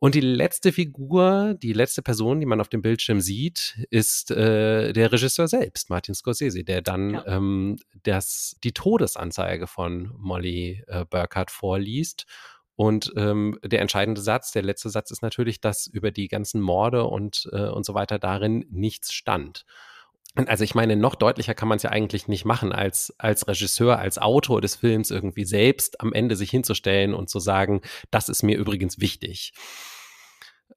Und 0.00 0.14
die 0.14 0.22
letzte 0.22 0.72
Figur, 0.72 1.54
die 1.62 1.74
letzte 1.74 2.00
Person, 2.00 2.40
die 2.40 2.46
man 2.46 2.60
auf 2.60 2.70
dem 2.70 2.80
Bildschirm 2.80 3.20
sieht, 3.20 3.86
ist 3.90 4.30
äh, 4.30 4.94
der 4.94 5.12
Regisseur 5.12 5.46
selbst, 5.46 5.90
Martin 5.90 6.14
Scorsese, 6.14 6.64
der 6.64 6.80
dann 6.80 7.10
ja. 7.10 7.26
ähm, 7.26 7.76
das, 8.02 8.56
die 8.64 8.72
Todesanzeige 8.72 9.66
von 9.66 10.10
Molly 10.16 10.82
äh, 10.86 11.04
Burkhardt 11.04 11.50
vorliest 11.50 12.24
und 12.80 13.12
ähm, 13.14 13.58
der 13.62 13.82
entscheidende 13.82 14.22
Satz, 14.22 14.52
der 14.52 14.62
letzte 14.62 14.88
Satz 14.88 15.10
ist 15.10 15.20
natürlich, 15.20 15.60
dass 15.60 15.86
über 15.86 16.10
die 16.10 16.28
ganzen 16.28 16.62
Morde 16.62 17.04
und, 17.04 17.46
äh, 17.52 17.68
und 17.68 17.84
so 17.84 17.92
weiter 17.92 18.18
darin 18.18 18.64
nichts 18.70 19.12
stand. 19.12 19.66
Also 20.34 20.64
ich 20.64 20.74
meine, 20.74 20.96
noch 20.96 21.14
deutlicher 21.14 21.52
kann 21.52 21.68
man 21.68 21.76
es 21.76 21.82
ja 21.82 21.90
eigentlich 21.90 22.26
nicht 22.26 22.46
machen, 22.46 22.72
als, 22.72 23.12
als 23.18 23.46
Regisseur, 23.46 23.98
als 23.98 24.16
Autor 24.16 24.62
des 24.62 24.76
Films 24.76 25.10
irgendwie 25.10 25.44
selbst 25.44 26.00
am 26.00 26.14
Ende 26.14 26.36
sich 26.36 26.48
hinzustellen 26.48 27.12
und 27.12 27.28
zu 27.28 27.38
sagen, 27.38 27.82
das 28.10 28.30
ist 28.30 28.42
mir 28.42 28.56
übrigens 28.56 28.98
wichtig. 28.98 29.52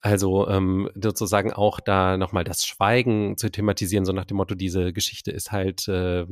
Also 0.02 0.50
ähm, 0.50 0.90
sozusagen 1.02 1.54
auch 1.54 1.80
da 1.80 2.18
nochmal 2.18 2.44
das 2.44 2.66
Schweigen 2.66 3.38
zu 3.38 3.50
thematisieren, 3.50 4.04
so 4.04 4.12
nach 4.12 4.26
dem 4.26 4.36
Motto, 4.36 4.56
diese 4.56 4.92
Geschichte 4.92 5.32
ist 5.32 5.54
halt 5.54 5.88
äh, 5.88 6.26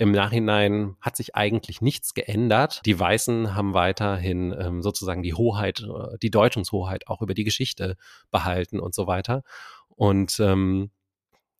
im 0.00 0.12
Nachhinein 0.12 0.96
hat 1.02 1.14
sich 1.14 1.36
eigentlich 1.36 1.82
nichts 1.82 2.14
geändert. 2.14 2.80
Die 2.86 2.98
Weißen 2.98 3.54
haben 3.54 3.74
weiterhin 3.74 4.56
ähm, 4.58 4.82
sozusagen 4.82 5.22
die 5.22 5.34
Hoheit, 5.34 5.80
äh, 5.80 6.16
die 6.22 6.30
Deutungshoheit 6.30 7.06
auch 7.06 7.20
über 7.20 7.34
die 7.34 7.44
Geschichte 7.44 7.98
behalten 8.30 8.80
und 8.80 8.94
so 8.94 9.06
weiter. 9.06 9.42
Und 9.90 10.40
ähm, 10.40 10.90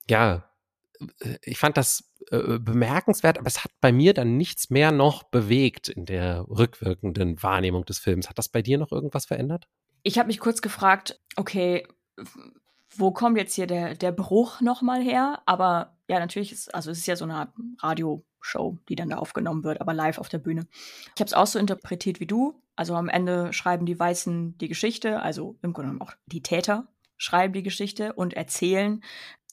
ja, 0.08 0.50
ich 1.42 1.58
fand 1.58 1.76
das 1.76 2.10
äh, 2.30 2.58
bemerkenswert, 2.58 3.36
aber 3.38 3.46
es 3.46 3.62
hat 3.62 3.72
bei 3.82 3.92
mir 3.92 4.14
dann 4.14 4.38
nichts 4.38 4.70
mehr 4.70 4.90
noch 4.90 5.24
bewegt 5.24 5.90
in 5.90 6.06
der 6.06 6.46
rückwirkenden 6.48 7.42
Wahrnehmung 7.42 7.84
des 7.84 7.98
Films. 7.98 8.30
Hat 8.30 8.38
das 8.38 8.48
bei 8.48 8.62
dir 8.62 8.78
noch 8.78 8.90
irgendwas 8.90 9.26
verändert? 9.26 9.68
Ich 10.02 10.18
habe 10.18 10.28
mich 10.28 10.40
kurz 10.40 10.62
gefragt, 10.62 11.20
okay, 11.36 11.86
wo 12.88 13.10
kommt 13.10 13.36
jetzt 13.36 13.52
hier 13.54 13.66
der, 13.66 13.96
der 13.96 14.12
Bruch 14.12 14.62
nochmal 14.62 15.02
her? 15.02 15.42
Aber 15.44 15.98
ja, 16.08 16.18
natürlich 16.18 16.52
ist, 16.52 16.74
also 16.74 16.90
es 16.90 17.00
ist 17.00 17.06
ja 17.06 17.16
so 17.16 17.24
eine 17.24 17.34
Art 17.34 17.52
Radio, 17.80 18.24
Show, 18.40 18.78
die 18.88 18.96
dann 18.96 19.10
da 19.10 19.18
aufgenommen 19.18 19.64
wird, 19.64 19.80
aber 19.80 19.94
live 19.94 20.18
auf 20.18 20.28
der 20.28 20.38
Bühne. 20.38 20.66
Ich 21.14 21.20
habe 21.20 21.26
es 21.26 21.34
auch 21.34 21.46
so 21.46 21.58
interpretiert 21.58 22.20
wie 22.20 22.26
du. 22.26 22.60
Also 22.76 22.94
am 22.94 23.08
Ende 23.08 23.52
schreiben 23.52 23.86
die 23.86 23.98
Weißen 23.98 24.58
die 24.58 24.68
Geschichte, 24.68 25.20
also 25.20 25.56
im 25.62 25.72
Grunde 25.72 25.90
genommen 25.90 26.02
auch 26.02 26.14
die 26.26 26.42
Täter 26.42 26.88
schreiben 27.20 27.52
die 27.52 27.62
Geschichte 27.62 28.14
und 28.14 28.34
erzählen 28.34 29.04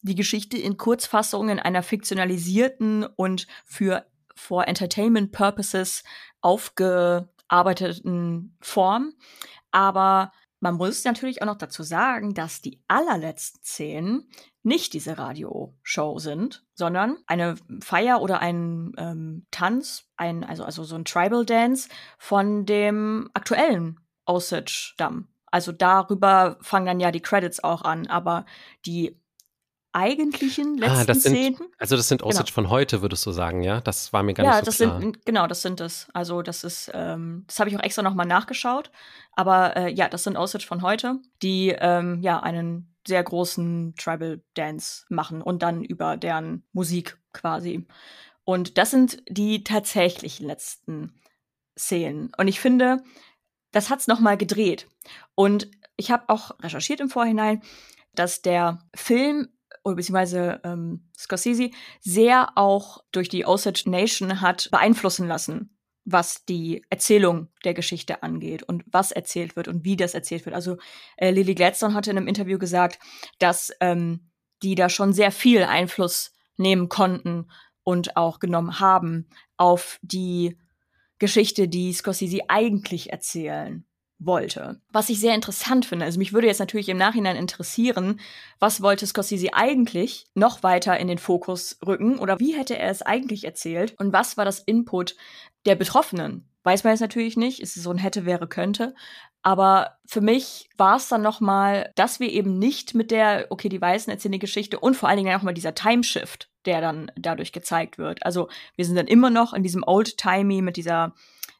die 0.02 0.15
Geschichte 0.15 0.58
in 0.58 0.78
Kurzfassung 0.78 1.50
in 1.50 1.60
einer 1.60 1.84
fiktionalisierten 1.84 3.06
und 3.06 3.45
für 3.65 4.08
for 4.36 4.67
Entertainment 4.67 5.32
Purposes 5.32 6.04
aufgearbeiteten 6.41 8.58
Form. 8.62 9.13
Aber 9.71 10.32
man 10.60 10.76
muss 10.76 11.04
natürlich 11.04 11.41
auch 11.41 11.47
noch 11.47 11.58
dazu 11.58 11.84
sagen, 11.84 12.34
dass 12.34 12.62
die 12.62 12.82
allerletzten 12.88 13.62
Szenen 13.63 14.30
nicht 14.68 14.94
diese 14.94 15.18
Radioshow 15.18 16.20
sind, 16.20 16.66
sondern 16.74 17.18
eine 17.26 17.56
Feier 17.82 18.22
oder 18.22 18.42
ein 18.42 18.92
ähm, 18.98 19.46
Tanz, 19.50 20.10
ein, 20.18 20.44
also, 20.44 20.64
also 20.64 20.84
so 20.84 20.96
ein 20.96 21.06
Tribal 21.06 21.46
Dance 21.46 21.88
von 22.18 22.66
dem 22.66 23.30
aktuellen 23.34 24.00
Osage-Stamm. 24.26 25.30
Also 25.50 25.72
darüber 25.72 26.58
fangen 26.62 26.86
dann 26.86 27.00
ja 27.00 27.12
die 27.12 27.22
Credits 27.22 27.64
auch 27.64 27.84
an, 27.84 28.08
aber 28.08 28.46
die 28.86 29.18
eigentlichen 29.94 30.78
letzten 30.78 31.12
ah, 31.12 31.14
sind, 31.14 31.22
Szenen. 31.22 31.70
Also 31.78 31.96
das 31.96 32.10
sind 32.10 32.22
Osage 32.22 32.52
genau. 32.52 32.56
von 32.56 32.70
heute, 32.70 33.02
würdest 33.02 33.26
du 33.26 33.32
sagen, 33.32 33.62
ja? 33.64 33.80
Das 33.80 34.12
war 34.12 34.22
mir 34.22 34.34
gar 34.34 34.46
ja, 34.46 34.52
nicht 34.52 34.60
so 34.60 34.66
das 34.66 34.78
klar. 34.78 35.00
Sind, 35.00 35.26
genau, 35.26 35.48
das 35.48 35.62
sind 35.62 35.80
es. 35.80 36.08
Also 36.14 36.42
das 36.42 36.66
ist, 36.66 36.92
ähm, 36.94 37.46
das 37.48 37.60
habe 37.60 37.70
ich 37.70 37.78
auch 37.78 37.84
extra 37.84 38.04
nochmal 38.04 38.26
nachgeschaut. 38.26 38.92
Aber 39.32 39.78
äh, 39.78 39.94
ja, 39.94 40.10
das 40.10 40.26
sind 40.26 40.36
Osage 40.36 40.68
von 40.68 40.82
heute, 40.82 41.20
die 41.42 41.70
ähm, 41.70 42.22
ja 42.22 42.42
einen 42.42 42.94
sehr 43.08 43.24
großen 43.24 43.96
Tribal 43.98 44.41
Dance 44.54 45.06
machen 45.10 45.41
und 45.41 45.63
dann 45.63 45.84
über 45.84 46.17
deren 46.17 46.63
Musik 46.74 47.17
quasi. 47.34 47.88
Und 48.43 48.78
das 48.78 48.91
sind 48.91 49.24
die 49.30 49.63
tatsächlich 49.63 50.39
letzten 50.39 51.20
Szenen. 51.78 52.32
Und 52.38 52.48
ich 52.48 52.60
finde, 52.60 53.04
das 53.72 53.89
hat's 53.89 54.08
noch 54.08 54.20
mal 54.20 54.38
gedreht. 54.38 54.88
Und 55.36 55.70
ich 55.98 56.12
habe 56.12 56.30
auch 56.30 56.52
recherchiert 56.62 57.00
im 57.00 57.10
Vorhinein, 57.10 57.62
dass 58.13 58.41
der 58.41 58.80
Film 58.96 59.50
oder 59.84 59.96
beziehungsweise 59.96 60.60
ähm, 60.63 61.10
Scorsese 61.17 61.72
sehr 62.02 62.58
auch 62.58 63.04
durch 63.12 63.30
die 63.30 63.46
Osage 63.46 63.84
Nation 63.86 64.41
hat 64.41 64.70
beeinflussen 64.72 65.28
lassen, 65.28 65.77
was 66.10 66.46
die 66.46 66.86
Erzählung 66.89 67.50
der 67.65 67.74
Geschichte 67.74 68.24
angeht 68.24 68.63
und 68.63 68.86
was 68.88 69.12
erzählt 69.12 69.58
wird 69.58 69.67
und 69.67 69.84
wie 69.84 69.98
das 69.98 70.13
erzählt 70.13 70.46
wird. 70.46 70.56
Also 70.56 70.78
äh, 71.17 71.32
Lily 71.32 71.54
Gladstone 71.54 71.93
hatte 71.93 72.12
in 72.12 72.17
einem 72.17 72.28
Interview 72.28 72.58
gesagt, 72.58 72.98
dass 73.39 73.74
ähm, 73.82 74.32
die 74.63 74.76
da 74.76 74.88
schon 74.88 75.12
sehr 75.12 75.32
viel 75.32 75.63
Einfluss 75.63 76.34
nehmen 76.56 76.88
konnten 76.88 77.52
und 77.84 78.15
auch 78.15 78.39
genommen 78.39 78.80
haben 78.80 79.28
auf 79.58 80.00
die 80.02 80.58
Geschichte, 81.20 81.67
die 81.67 81.91
Scorsese 81.91 82.39
eigentlich 82.48 83.12
erzählen 83.12 83.86
wollte. 84.20 84.82
Was 84.92 85.10
ich 85.10 85.20
sehr 85.20 85.36
interessant 85.36 85.86
finde, 85.86 86.06
also 86.06 86.18
mich 86.20 86.34
würde 86.34 86.48
jetzt 86.48 86.60
natürlich 86.60 86.90
im 86.90 86.98
Nachhinein 86.98 87.36
interessieren, 87.36 88.20
was 88.60 88.82
wollte 88.82 89.06
Scorsese 89.06 89.54
eigentlich 89.54 90.26
noch 90.34 90.64
weiter 90.64 90.98
in 91.00 91.08
den 91.08 91.20
Fokus 91.20 91.78
rücken 91.86 92.18
oder 92.18 92.40
wie 92.40 92.56
hätte 92.56 92.78
er 92.78 92.90
es 92.90 93.02
eigentlich 93.02 93.44
erzählt 93.44 93.94
und 94.00 94.14
was 94.14 94.38
war 94.38 94.46
das 94.46 94.60
Input 94.60 95.16
der 95.66 95.76
Betroffenen? 95.76 96.50
Weiß 96.64 96.84
man 96.84 96.92
jetzt 96.92 97.02
natürlich 97.02 97.38
nicht, 97.38 97.62
ist 97.62 97.78
es 97.78 97.84
so 97.84 97.92
ein 97.92 97.98
hätte, 97.98 98.26
wäre, 98.26 98.48
könnte. 98.48 98.94
Aber 99.42 99.98
für 100.06 100.20
mich 100.20 100.70
war 100.76 100.98
es 100.98 101.08
dann 101.08 101.22
nochmal, 101.22 101.94
dass 101.96 102.20
wir 102.20 102.30
eben 102.30 102.60
nicht 102.60 102.94
mit 102.94 103.12
der, 103.12 103.46
okay, 103.50 103.70
die 103.70 103.80
Weißen 103.80 104.12
erzählen 104.12 104.34
die 104.34 104.40
Geschichte 104.40 104.78
und 104.78 104.96
vor 104.96 105.08
allen 105.08 105.20
Dingen 105.20 105.34
auch 105.38 105.44
mal 105.44 105.54
dieser 105.54 105.76
Timeshift, 105.76 106.50
der 106.66 106.82
dann 106.82 107.10
dadurch 107.16 107.54
gezeigt 107.54 107.98
wird. 107.98 108.26
Also 108.26 108.50
wir 108.76 108.84
sind 108.84 108.98
dann 108.98 109.08
immer 109.08 109.30
noch 109.30 109.54
in 109.54 109.64
diesem 109.64 109.84
Old-Timey 109.86 110.62
mit 110.62 110.76
dieser 110.76 111.14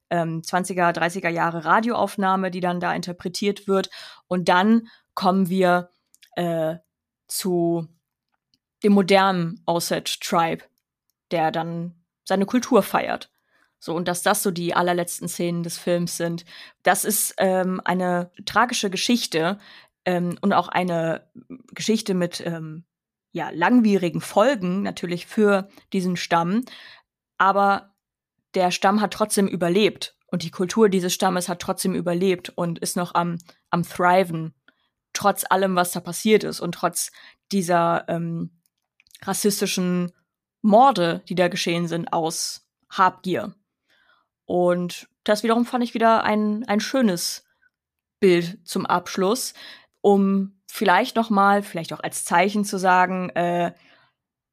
ähm, 0.10 0.42
20er, 0.42 0.96
30er 0.96 1.30
Jahre 1.30 1.66
Radioaufnahme, 1.66 2.52
die 2.52 2.60
dann 2.60 2.80
da 2.80 2.94
interpretiert 2.94 3.68
wird. 3.68 3.90
Und 4.28 4.50
dann 4.50 4.88
kommen 5.14 5.50
wir 5.50 5.90
äh, 6.36 6.76
zu 7.28 7.88
dem 8.84 8.94
modernen 8.94 9.62
Osage 9.66 10.20
Tribe, 10.22 10.64
der 11.32 11.52
dann 11.52 11.96
seine 12.24 12.46
Kultur 12.46 12.84
feiert. 12.84 13.32
So, 13.80 13.94
und 13.94 14.08
dass 14.08 14.24
das 14.24 14.42
so 14.44 14.52
die 14.52 14.74
allerletzten 14.74 15.28
Szenen 15.28 15.64
des 15.64 15.78
Films 15.78 16.18
sind. 16.18 16.46
Das 16.84 17.06
ist 17.06 17.36
ähm, 17.38 17.80
eine 17.86 18.32
tragische 18.46 18.90
Geschichte 18.90 19.60
ähm, 20.06 20.38
und 20.42 20.54
auch 20.54 20.68
eine 20.68 21.30
Geschichte 21.74 22.14
mit 22.14 22.42
ähm, 22.46 22.86
ja, 23.34 23.50
langwierigen 23.52 24.22
Folgen 24.22 24.82
natürlich 24.82 25.28
für 25.28 25.70
diesen 25.94 26.18
Stamm. 26.18 26.66
Aber 27.38 27.94
der 28.54 28.72
Stamm 28.72 29.02
hat 29.02 29.14
trotzdem 29.14 29.48
überlebt 29.48 30.16
und 30.28 30.44
die 30.44 30.52
Kultur 30.52 30.90
dieses 30.90 31.14
Stammes 31.14 31.50
hat 31.50 31.62
trotzdem 31.62 31.96
überlebt 31.96 32.50
und 32.50 32.80
ist 32.80 32.98
noch 32.98 33.16
am, 33.16 33.38
am 33.70 33.84
Thriven, 33.84 34.54
trotz 35.14 35.46
allem, 35.50 35.76
was 35.76 35.92
da 35.92 36.00
passiert 36.00 36.44
ist 36.44 36.60
und 36.60 36.74
trotz 36.74 37.12
dieser 37.52 38.06
ähm, 38.08 38.52
rassistischen 39.24 40.12
Morde, 40.62 41.24
die 41.30 41.36
da 41.36 41.48
geschehen 41.48 41.88
sind, 41.88 42.12
aus 42.12 42.68
Habgier. 42.90 43.56
Und 44.46 45.08
das 45.24 45.44
wiederum 45.44 45.66
fand 45.66 45.84
ich 45.84 45.94
wieder 45.94 46.24
ein, 46.24 46.66
ein 46.68 46.80
schönes 46.80 47.46
Bild 48.20 48.66
zum 48.68 48.86
Abschluss, 48.86 49.54
um 50.02 50.62
vielleicht 50.68 51.16
noch 51.16 51.30
mal, 51.30 51.64
vielleicht 51.64 51.94
auch 51.94 52.00
als 52.02 52.26
Zeichen 52.26 52.66
zu 52.66 52.78
sagen, 52.78 53.30
äh, 53.32 53.74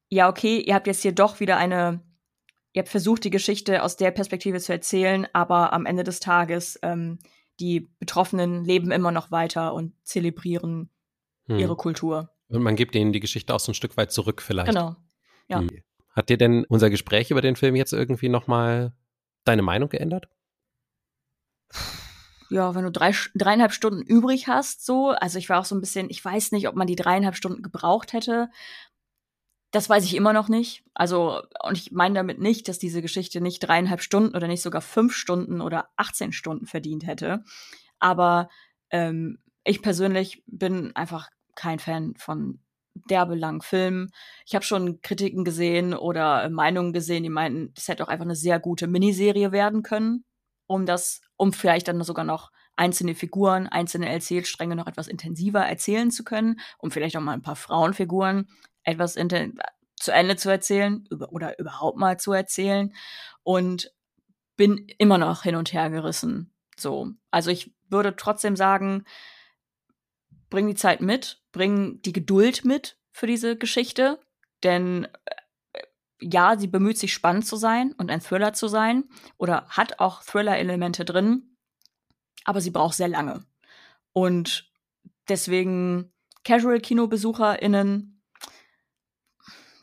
ja, 0.09 0.29
okay, 0.29 0.59
ihr 0.61 0.75
habt 0.75 0.87
jetzt 0.87 1.03
hier 1.03 1.13
doch 1.13 1.41
wieder 1.41 1.57
eine 1.57 2.01
ihr 2.75 2.81
habt 2.81 2.91
versucht, 2.91 3.25
die 3.25 3.31
Geschichte 3.31 3.83
aus 3.83 3.97
der 3.97 4.11
Perspektive 4.11 4.61
zu 4.61 4.73
erzählen, 4.73 5.27
aber 5.33 5.73
am 5.73 5.87
Ende 5.87 6.05
des 6.05 6.21
Tages, 6.21 6.79
ähm, 6.83 7.19
die 7.61 7.89
Betroffenen 8.01 8.65
leben 8.65 8.91
immer 8.91 9.13
noch 9.13 9.31
weiter 9.31 9.75
und 9.75 9.95
zelebrieren 10.03 10.91
hm. 11.47 11.59
ihre 11.59 11.77
Kultur. 11.77 12.31
Und 12.49 12.63
man 12.63 12.77
gibt 12.77 12.97
ihnen 12.97 13.13
die 13.13 13.21
Geschichte 13.21 13.55
auch 13.55 13.61
so 13.61 13.71
ein 13.71 13.77
Stück 13.77 13.97
weit 13.97 14.13
zurück 14.13 14.43
vielleicht. 14.43 14.69
Genau, 14.69 14.97
ja. 15.49 15.61
Hm. 15.61 15.71
Hat 16.11 16.29
dir 16.29 16.37
denn 16.37 16.65
unser 16.69 16.91
Gespräch 16.91 17.31
über 17.31 17.41
den 17.41 17.57
Film 17.57 17.75
jetzt 17.77 17.93
irgendwie 17.93 18.29
nochmal 18.29 18.93
deine 19.45 19.63
Meinung 19.63 19.89
geändert? 19.89 20.29
Ja, 22.51 22.75
wenn 22.75 22.85
du 22.85 22.93
drei, 22.93 23.13
dreieinhalb 23.35 23.73
Stunden 23.73 24.03
übrig 24.03 24.47
hast, 24.47 24.85
so, 24.85 25.11
also 25.11 25.39
ich 25.39 25.49
war 25.49 25.61
auch 25.61 25.65
so 25.65 25.75
ein 25.75 25.81
bisschen, 25.81 26.11
ich 26.11 26.25
weiß 26.25 26.53
nicht, 26.53 26.69
ob 26.69 26.77
man 26.77 26.87
die 26.87 26.97
dreieinhalb 26.97 27.37
Stunden 27.37 27.63
gebraucht 27.63 28.13
hätte. 28.13 28.51
Das 29.75 29.89
weiß 29.89 30.05
ich 30.05 30.15
immer 30.15 30.33
noch 30.33 30.49
nicht. 30.49 30.85
Also, 30.95 31.43
und 31.65 31.77
ich 31.77 31.91
meine 31.91 32.15
damit 32.15 32.39
nicht, 32.39 32.69
dass 32.69 32.79
diese 32.79 33.03
Geschichte 33.03 33.41
nicht 33.41 33.59
dreieinhalb 33.59 34.03
Stunden 34.03 34.37
oder 34.37 34.47
nicht 34.47 34.63
sogar 34.63 34.81
fünf 34.81 35.17
Stunden 35.17 35.61
oder 35.61 35.89
18 35.97 36.31
Stunden 36.31 36.67
verdient 36.67 37.05
hätte. 37.05 37.43
Aber 37.99 38.49
ähm, 38.91 39.41
ich 39.65 39.83
persönlich 39.83 40.45
bin 40.47 40.95
einfach 40.95 41.29
kein 41.57 41.81
Fan 41.81 42.15
von 42.17 42.61
derbelangen 42.95 43.63
Filmen. 43.63 44.13
Ich 44.47 44.55
habe 44.55 44.65
schon 44.65 45.01
Kritiken 45.01 45.45
gesehen 45.45 45.93
oder 45.93 46.49
Meinungen 46.51 46.93
gesehen, 46.93 47.25
die 47.25 47.29
meinten, 47.29 47.75
das 47.75 47.89
hätte 47.89 48.05
auch 48.05 48.09
einfach 48.09 48.27
eine 48.27 48.37
sehr 48.37 48.61
gute 48.61 48.87
Miniserie 48.87 49.51
werden 49.51 49.83
können, 49.83 50.25
um 50.69 50.87
das, 50.87 51.21
um 51.35 51.53
vielleicht 51.53 51.89
dann 51.89 52.01
sogar 52.05 52.25
noch 52.25 52.53
einzelne 52.77 53.17
Figuren, 53.17 53.67
einzelne 53.67 54.09
Erzählstränge 54.09 54.77
noch 54.77 54.87
etwas 54.87 55.09
intensiver 55.09 55.67
erzählen 55.67 56.13
zu 56.13 56.23
können, 56.23 56.61
um 56.79 56.93
vielleicht 56.93 57.17
auch 57.17 57.21
mal 57.21 57.33
ein 57.33 57.43
paar 57.43 57.57
Frauenfiguren 57.57 58.47
etwas 58.85 59.15
zu 59.15 60.13
Ende 60.13 60.37
zu 60.37 60.51
erzählen 60.51 61.09
oder 61.31 61.59
überhaupt 61.59 61.99
mal 61.99 62.19
zu 62.19 62.33
erzählen 62.33 62.95
und 63.43 63.93
bin 64.57 64.87
immer 64.99 65.19
noch 65.19 65.43
hin 65.43 65.57
und 65.57 65.73
her 65.73 65.91
gerissen. 65.91 66.53
So, 66.77 67.13
also 67.31 67.51
ich 67.51 67.75
würde 67.89 68.17
trotzdem 68.17 68.57
sagen, 68.57 69.05
bring 70.51 70.67
die 70.67 70.75
Zeit 70.75 71.01
mit, 71.01 71.43
bring 71.53 72.01
die 72.03 72.13
Geduld 72.13 72.65
mit 72.65 72.99
für 73.11 73.27
diese 73.27 73.57
Geschichte, 73.57 74.21
denn 74.63 75.09
äh, 75.73 75.83
ja, 76.21 76.57
sie 76.59 76.69
bemüht 76.69 76.99
sich 76.99 77.13
spannend 77.13 77.47
zu 77.47 77.57
sein 77.57 77.93
und 77.93 78.11
ein 78.11 78.21
Thriller 78.21 78.53
zu 78.53 78.69
sein 78.69 79.05
oder 79.37 79.67
hat 79.69 80.01
auch 80.01 80.23
Thriller-Elemente 80.23 81.05
drin, 81.05 81.57
aber 82.45 82.61
sie 82.61 82.71
braucht 82.71 82.95
sehr 82.95 83.09
lange. 83.09 83.45
Und 84.13 84.71
deswegen 85.29 86.13
Casual-KinobesucherInnen 86.45 88.14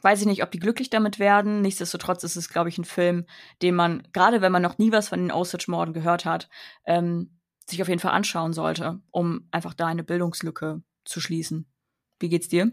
weiß 0.01 0.21
ich 0.21 0.27
nicht, 0.27 0.43
ob 0.43 0.51
die 0.51 0.59
glücklich 0.59 0.89
damit 0.89 1.19
werden. 1.19 1.61
Nichtsdestotrotz 1.61 2.23
ist 2.23 2.35
es, 2.35 2.49
glaube 2.49 2.69
ich, 2.69 2.77
ein 2.77 2.85
Film, 2.85 3.25
den 3.61 3.75
man, 3.75 4.07
gerade 4.13 4.41
wenn 4.41 4.51
man 4.51 4.61
noch 4.61 4.77
nie 4.77 4.91
was 4.91 5.09
von 5.09 5.19
den 5.19 5.31
Osage-Morden 5.31 5.93
gehört 5.93 6.25
hat, 6.25 6.49
ähm, 6.85 7.39
sich 7.67 7.81
auf 7.81 7.87
jeden 7.87 7.99
Fall 7.99 8.11
anschauen 8.11 8.53
sollte, 8.53 9.01
um 9.11 9.47
einfach 9.51 9.73
da 9.73 9.87
eine 9.87 10.03
Bildungslücke 10.03 10.81
zu 11.05 11.21
schließen. 11.21 11.71
Wie 12.19 12.29
geht's 12.29 12.47
dir? 12.47 12.71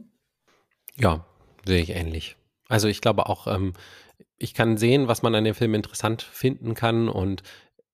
Ja, 0.96 1.26
sehe 1.64 1.82
ich 1.82 1.90
ähnlich. 1.90 2.36
Also 2.68 2.88
ich 2.88 3.00
glaube 3.00 3.26
auch, 3.26 3.46
ähm, 3.46 3.72
ich 4.36 4.54
kann 4.54 4.76
sehen, 4.76 5.08
was 5.08 5.22
man 5.22 5.34
an 5.34 5.44
dem 5.44 5.54
Film 5.54 5.74
interessant 5.74 6.22
finden 6.22 6.74
kann 6.74 7.08
und 7.08 7.42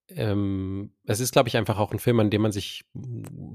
ähm, 0.09 0.93
es 1.05 1.21
ist, 1.21 1.33
glaube 1.33 1.49
ich, 1.49 1.57
einfach 1.57 1.79
auch 1.79 1.93
ein 1.93 1.99
Film, 1.99 2.21
an 2.21 2.31
dem 2.31 2.43
man 2.43 2.53
sich 2.53 2.85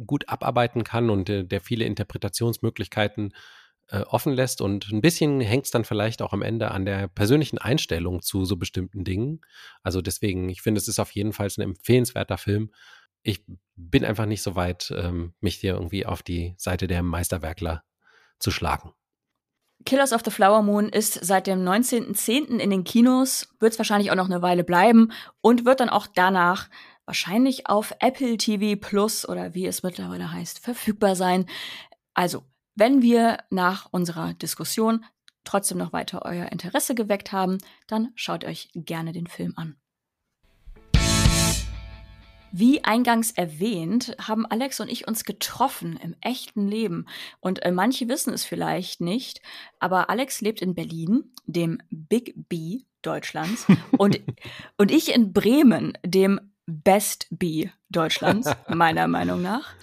gut 0.08 0.28
abarbeiten 0.28 0.84
kann 0.84 1.10
und 1.10 1.30
äh, 1.30 1.46
der 1.46 1.62
viele 1.62 1.86
Interpretationsmöglichkeiten 1.86 3.34
äh, 3.92 4.02
offen 4.02 4.34
lässt 4.34 4.62
und 4.62 4.90
ein 4.92 5.02
bisschen 5.02 5.42
hängt 5.42 5.66
es 5.66 5.72
dann 5.72 5.84
vielleicht 5.84 6.22
auch 6.22 6.34
am 6.34 6.42
Ende 6.42 6.72
an 6.72 6.86
der 6.86 7.08
persönlichen 7.08 7.58
Einstellung 7.58 8.22
zu 8.22 8.46
so 8.46 8.56
bestimmten 8.56 9.04
Dingen. 9.04 9.42
Also 9.84 10.02
deswegen, 10.02 10.50
ich 10.50 10.62
finde, 10.62 10.80
es 10.80 10.88
ist 10.88 11.00
auf 11.00 11.12
jeden 11.12 11.34
Fall 11.34 11.50
ein 11.58 11.62
empfehlenswerter 11.62 12.38
Film. 12.38 12.72
Ich 13.24 13.44
bin 13.76 14.06
einfach 14.06 14.26
nicht 14.26 14.44
so 14.44 14.56
weit, 14.56 14.94
ähm, 14.96 15.34
mich 15.40 15.56
hier 15.56 15.74
irgendwie 15.74 16.06
auf 16.06 16.24
die 16.24 16.54
Seite 16.58 16.88
der 16.88 17.04
Meisterwerkler 17.04 17.84
zu 18.40 18.52
schlagen. 18.52 18.94
Killers 19.86 20.14
of 20.14 20.22
the 20.26 20.32
Flower 20.32 20.62
Moon 20.62 20.90
ist 20.90 21.14
seit 21.14 21.48
dem 21.48 21.64
19.10. 21.64 22.58
in 22.58 22.70
den 22.70 22.84
Kinos, 22.84 23.48
wird 23.60 23.74
es 23.74 23.80
wahrscheinlich 23.80 24.12
auch 24.12 24.16
noch 24.16 24.30
eine 24.30 24.42
Weile 24.42 24.64
bleiben 24.64 25.12
und 25.42 25.66
wird 25.66 25.80
dann 25.80 25.90
auch 25.90 26.08
danach 26.08 26.70
wahrscheinlich 27.06 27.68
auf 27.68 27.96
Apple 28.00 28.38
TV 28.38 28.80
Plus 28.80 29.28
oder 29.28 29.56
wie 29.56 29.66
es 29.66 29.82
mittlerweile 29.82 30.32
heißt, 30.32 30.60
verfügbar 30.60 31.16
sein. 31.16 31.46
Also, 32.14 32.44
wenn 32.76 33.02
wir 33.02 33.40
nach 33.50 33.88
unserer 33.92 34.34
Diskussion 34.34 35.06
trotzdem 35.44 35.78
noch 35.78 35.94
weiter 35.94 36.24
euer 36.26 36.52
Interesse 36.52 36.96
geweckt 36.96 37.32
haben, 37.32 37.58
dann 37.88 38.12
schaut 38.16 38.44
euch 38.44 38.70
gerne 38.74 39.12
den 39.12 39.28
Film 39.28 39.54
an. 39.56 39.76
Wie 42.52 42.84
eingangs 42.84 43.32
erwähnt, 43.32 44.16
haben 44.20 44.46
Alex 44.46 44.80
und 44.80 44.90
ich 44.90 45.08
uns 45.08 45.24
getroffen 45.24 46.00
im 46.02 46.16
echten 46.22 46.68
Leben. 46.68 47.06
Und 47.40 47.64
äh, 47.64 47.72
manche 47.72 48.08
wissen 48.08 48.34
es 48.34 48.44
vielleicht 48.44 49.02
nicht, 49.02 49.42
aber 49.80 50.10
Alex 50.10 50.42
lebt 50.42 50.62
in 50.62 50.74
Berlin, 50.74 51.32
dem 51.46 51.80
Big 51.92 52.34
B 52.50 52.82
Deutschlands, 53.02 53.68
und, 53.98 54.20
und 54.78 54.92
ich 54.92 55.14
in 55.14 55.32
Bremen, 55.32 55.98
dem 56.04 56.40
Best 56.66 57.28
B 57.30 57.70
Deutschlands, 57.90 58.50
meiner 58.68 59.08
Meinung 59.08 59.42
nach. 59.42 59.74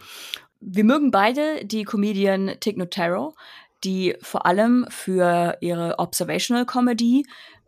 Wir 0.68 0.82
mögen 0.82 1.12
beide 1.12 1.64
die 1.64 1.84
Comedian 1.84 2.56
Tig 2.58 2.76
Notaro, 2.76 3.36
die 3.84 4.16
vor 4.20 4.46
allem 4.46 4.84
für 4.88 5.56
ihre 5.60 6.00
Observational 6.00 6.66
Comedy 6.66 7.24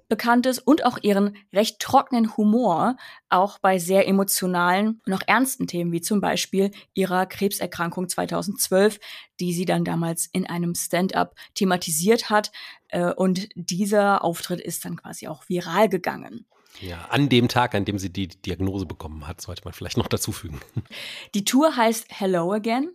bekannt 0.08 0.46
ist 0.46 0.58
und 0.58 0.84
auch 0.84 0.98
ihren 1.00 1.36
recht 1.52 1.78
trockenen 1.78 2.36
Humor, 2.36 2.96
auch 3.28 3.60
bei 3.60 3.78
sehr 3.78 4.08
emotionalen 4.08 5.00
und 5.06 5.12
auch 5.12 5.22
ernsten 5.28 5.68
Themen, 5.68 5.92
wie 5.92 6.00
zum 6.00 6.20
Beispiel 6.20 6.72
ihrer 6.92 7.26
Krebserkrankung 7.26 8.08
2012, 8.08 8.98
die 9.38 9.52
sie 9.52 9.64
dann 9.64 9.84
damals 9.84 10.26
in 10.32 10.44
einem 10.44 10.74
Stand-up 10.74 11.36
thematisiert 11.54 12.30
hat. 12.30 12.50
Äh, 12.88 13.12
und 13.12 13.48
dieser 13.54 14.24
Auftritt 14.24 14.60
ist 14.60 14.84
dann 14.84 14.96
quasi 14.96 15.28
auch 15.28 15.48
viral 15.48 15.88
gegangen. 15.88 16.46
Ja, 16.80 17.06
an 17.10 17.28
dem 17.28 17.48
Tag, 17.48 17.74
an 17.74 17.84
dem 17.84 17.98
sie 17.98 18.12
die 18.12 18.28
Diagnose 18.28 18.86
bekommen 18.86 19.26
hat, 19.26 19.40
sollte 19.40 19.62
man 19.64 19.72
vielleicht 19.74 19.96
noch 19.96 20.06
dazufügen. 20.06 20.60
Die 21.34 21.44
Tour 21.44 21.76
heißt 21.76 22.06
Hello 22.08 22.52
Again 22.52 22.90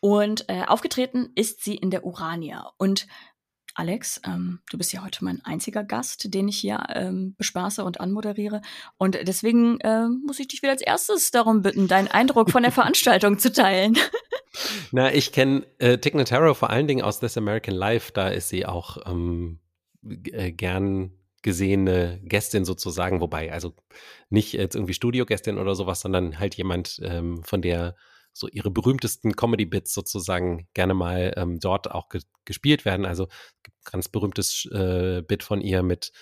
und 0.00 0.48
äh, 0.48 0.64
aufgetreten 0.66 1.30
ist 1.34 1.62
sie 1.62 1.74
in 1.74 1.90
der 1.90 2.04
Urania. 2.04 2.72
Und 2.78 3.06
Alex, 3.74 4.20
ähm, 4.26 4.60
du 4.70 4.78
bist 4.78 4.92
ja 4.92 5.04
heute 5.04 5.24
mein 5.24 5.40
einziger 5.44 5.84
Gast, 5.84 6.34
den 6.34 6.48
ich 6.48 6.58
hier 6.58 6.82
ähm, 6.94 7.36
bespaße 7.38 7.84
und 7.84 8.00
anmoderiere. 8.00 8.60
Und 8.96 9.16
deswegen 9.22 9.78
äh, 9.80 10.08
muss 10.08 10.40
ich 10.40 10.48
dich 10.48 10.62
wieder 10.62 10.72
als 10.72 10.82
erstes 10.82 11.30
darum 11.30 11.62
bitten, 11.62 11.86
deinen 11.86 12.08
Eindruck 12.08 12.50
von 12.50 12.62
der 12.62 12.72
Veranstaltung 12.80 13.38
zu 13.38 13.52
teilen. 13.52 13.96
Na, 14.90 15.14
ich 15.14 15.30
kenne 15.30 15.64
äh, 15.78 15.98
Tig 15.98 16.14
Notaro 16.14 16.54
vor 16.54 16.70
allen 16.70 16.88
Dingen 16.88 17.02
aus 17.02 17.20
This 17.20 17.36
American 17.36 17.74
Life. 17.74 18.10
Da 18.12 18.28
ist 18.28 18.48
sie 18.48 18.66
auch 18.66 18.98
ähm, 19.06 19.60
äh, 20.02 20.50
gern 20.50 21.12
gesehene 21.42 22.20
Gästin 22.24 22.64
sozusagen, 22.64 23.20
wobei 23.20 23.52
also 23.52 23.74
nicht 24.28 24.52
jetzt 24.52 24.74
irgendwie 24.74 24.94
Studiogästin 24.94 25.58
oder 25.58 25.74
sowas, 25.74 26.00
sondern 26.00 26.38
halt 26.38 26.56
jemand, 26.56 27.00
ähm, 27.02 27.42
von 27.44 27.62
der 27.62 27.96
so 28.32 28.48
ihre 28.48 28.70
berühmtesten 28.70 29.34
Comedy-Bits 29.34 29.92
sozusagen 29.92 30.68
gerne 30.74 30.94
mal 30.94 31.34
ähm, 31.36 31.58
dort 31.58 31.90
auch 31.90 32.08
ge 32.08 32.22
gespielt 32.44 32.86
werden. 32.86 33.04
Also 33.04 33.28
ganz 33.84 34.08
berühmtes 34.08 34.64
äh, 34.72 35.22
Bit 35.26 35.42
von 35.42 35.60
ihr 35.60 35.82
mit 35.82 36.12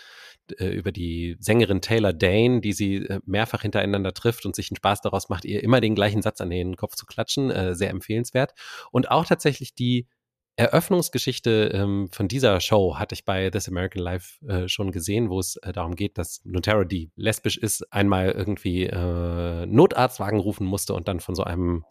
äh, 0.59 0.69
über 0.69 0.91
die 0.91 1.37
Sängerin 1.39 1.81
Taylor 1.81 2.13
Dane, 2.13 2.61
die 2.61 2.73
sie 2.73 2.97
äh, 2.97 3.21
mehrfach 3.27 3.63
hintereinander 3.63 4.13
trifft 4.13 4.45
und 4.45 4.57
sich 4.57 4.71
einen 4.71 4.77
Spaß 4.77 5.03
daraus 5.03 5.29
macht, 5.29 5.45
ihr 5.45 5.63
immer 5.63 5.81
den 5.81 5.95
gleichen 5.95 6.23
Satz 6.23 6.41
an 6.41 6.51
den 6.51 6.77
Kopf 6.77 6.97
zu 6.97 7.07
klatschen. 7.07 7.51
Äh, 7.51 7.75
sehr 7.75 7.91
empfehlenswert. 7.91 8.55
Und 8.91 9.11
auch 9.11 9.27
tatsächlich 9.27 9.75
die 9.75 10.09
Eröffnungsgeschichte 10.57 11.71
ähm, 11.75 12.09
von 12.11 12.29
dieser 12.29 12.61
Show 12.61 12.97
hatte 12.97 13.15
ich 13.15 13.27
bei 13.27 13.51
This 13.51 13.69
American 13.69 14.03
Life 14.03 14.45
äh, 14.47 14.69
schon 14.69 14.91
gesehen, 14.91 15.29
wo 15.29 15.39
es 15.39 15.57
äh, 15.57 15.73
darum 15.73 15.95
geht, 15.95 16.17
dass 16.17 16.41
Notaro, 16.45 16.85
die 16.85 17.11
lesbisch 17.15 17.59
ist, 17.59 17.93
einmal 17.93 18.31
irgendwie 18.31 18.85
äh, 18.85 19.67
Notarztwagen 19.67 20.41
rufen 20.41 20.67
musste 20.67 20.95
und 20.95 21.09
dann 21.09 21.21
von 21.21 21.35
so 21.35 21.45
einem 21.45 21.85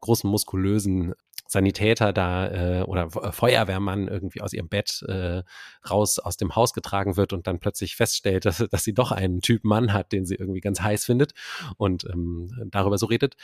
großen, 0.00 0.30
muskulösen 0.30 1.14
Sanitäter 1.48 2.12
da 2.12 2.80
äh, 2.80 2.82
oder 2.82 3.08
äh, 3.22 3.32
Feuerwehrmann 3.32 4.08
irgendwie 4.08 4.40
aus 4.40 4.52
ihrem 4.52 4.68
Bett 4.68 5.02
äh, 5.06 5.42
raus 5.88 6.18
aus 6.18 6.36
dem 6.36 6.56
Haus 6.56 6.72
getragen 6.72 7.16
wird 7.16 7.32
und 7.32 7.46
dann 7.46 7.60
plötzlich 7.60 7.96
feststellt, 7.96 8.44
dass, 8.46 8.58
dass 8.58 8.84
sie 8.84 8.94
doch 8.94 9.12
einen 9.12 9.40
Typ 9.40 9.64
Mann 9.64 9.92
hat, 9.92 10.12
den 10.12 10.24
sie 10.24 10.34
irgendwie 10.36 10.60
ganz 10.60 10.80
heiß 10.80 11.04
findet 11.04 11.34
und 11.76 12.04
ähm, 12.04 12.48
darüber 12.70 12.98
so 12.98 13.06
redet. 13.06 13.36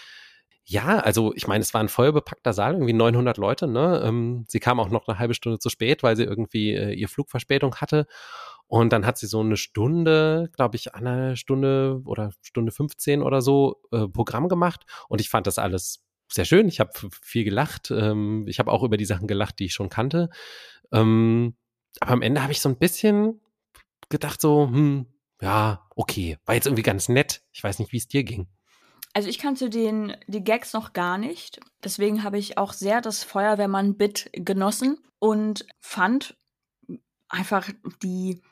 Ja, 0.64 0.98
also 1.00 1.34
ich 1.34 1.48
meine, 1.48 1.62
es 1.62 1.74
war 1.74 1.80
ein 1.80 1.88
voll 1.88 2.12
bepackter 2.12 2.52
Saal, 2.52 2.74
irgendwie 2.74 2.92
900 2.92 3.36
Leute. 3.36 3.66
Ne? 3.66 4.02
Ähm, 4.04 4.44
sie 4.48 4.60
kam 4.60 4.78
auch 4.78 4.90
noch 4.90 5.08
eine 5.08 5.18
halbe 5.18 5.34
Stunde 5.34 5.58
zu 5.58 5.68
spät, 5.70 6.02
weil 6.02 6.16
sie 6.16 6.24
irgendwie 6.24 6.72
äh, 6.72 6.92
ihr 6.92 7.08
Flugverspätung 7.08 7.76
hatte. 7.76 8.06
Und 8.68 8.92
dann 8.92 9.04
hat 9.04 9.18
sie 9.18 9.26
so 9.26 9.40
eine 9.40 9.56
Stunde, 9.56 10.50
glaube 10.54 10.76
ich, 10.76 10.94
eine 10.94 11.36
Stunde 11.36 12.00
oder 12.04 12.30
Stunde 12.42 12.72
15 12.72 13.22
oder 13.22 13.42
so 13.42 13.82
äh, 13.90 14.06
Programm 14.08 14.48
gemacht. 14.48 14.86
Und 15.08 15.20
ich 15.20 15.28
fand 15.28 15.46
das 15.46 15.58
alles 15.58 16.04
sehr 16.28 16.44
schön. 16.44 16.68
Ich 16.68 16.80
habe 16.80 16.92
viel 17.22 17.44
gelacht. 17.44 17.90
Ähm, 17.90 18.46
ich 18.48 18.58
habe 18.58 18.70
auch 18.70 18.82
über 18.82 18.96
die 18.96 19.04
Sachen 19.04 19.26
gelacht, 19.26 19.58
die 19.58 19.66
ich 19.66 19.74
schon 19.74 19.90
kannte. 19.90 20.30
Ähm, 20.92 21.56
aber 22.00 22.12
am 22.12 22.22
Ende 22.22 22.42
habe 22.42 22.52
ich 22.52 22.60
so 22.60 22.68
ein 22.68 22.78
bisschen 22.78 23.40
gedacht, 24.08 24.40
so, 24.40 24.68
hm, 24.68 25.06
ja, 25.40 25.86
okay, 25.96 26.38
war 26.46 26.54
jetzt 26.54 26.66
irgendwie 26.66 26.82
ganz 26.82 27.08
nett. 27.08 27.42
Ich 27.52 27.62
weiß 27.62 27.78
nicht, 27.78 27.92
wie 27.92 27.98
es 27.98 28.08
dir 28.08 28.24
ging. 28.24 28.46
Also 29.12 29.28
ich 29.28 29.38
kannte 29.38 29.68
den, 29.68 30.16
die 30.26 30.42
Gags 30.42 30.72
noch 30.72 30.92
gar 30.92 31.18
nicht. 31.18 31.60
Deswegen 31.84 32.22
habe 32.22 32.38
ich 32.38 32.56
auch 32.56 32.72
sehr 32.72 33.00
das 33.00 33.24
Feuerwehrmann-Bit 33.24 34.30
genossen 34.32 34.98
und 35.18 35.66
fand 35.80 36.36
einfach 37.28 37.68
die 38.02 38.42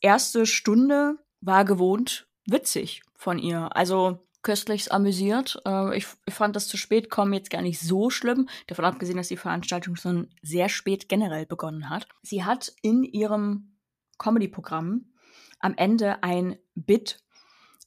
erste 0.00 0.46
Stunde 0.46 1.18
war 1.40 1.64
gewohnt 1.64 2.26
witzig 2.46 3.02
von 3.14 3.38
ihr. 3.38 3.74
Also 3.76 4.26
köstlichst 4.42 4.90
amüsiert. 4.90 5.60
Äh, 5.66 5.96
ich, 5.96 6.06
ich, 6.26 6.34
fand 6.34 6.56
das 6.56 6.66
zu 6.66 6.76
spät 6.76 7.10
kommen 7.10 7.32
jetzt 7.32 7.50
gar 7.50 7.62
nicht 7.62 7.78
so 7.78 8.10
schlimm, 8.10 8.48
davon 8.66 8.84
abgesehen, 8.84 9.16
dass 9.16 9.28
die 9.28 9.36
Veranstaltung 9.36 9.96
schon 9.96 10.28
sehr 10.42 10.68
spät 10.68 11.08
generell 11.08 11.46
begonnen 11.46 11.90
hat. 11.90 12.08
Sie 12.22 12.44
hat 12.44 12.72
in 12.82 13.04
ihrem 13.04 13.76
Comedy-Programm 14.18 15.12
am 15.58 15.74
Ende 15.76 16.22
ein 16.22 16.56
Bit, 16.74 17.22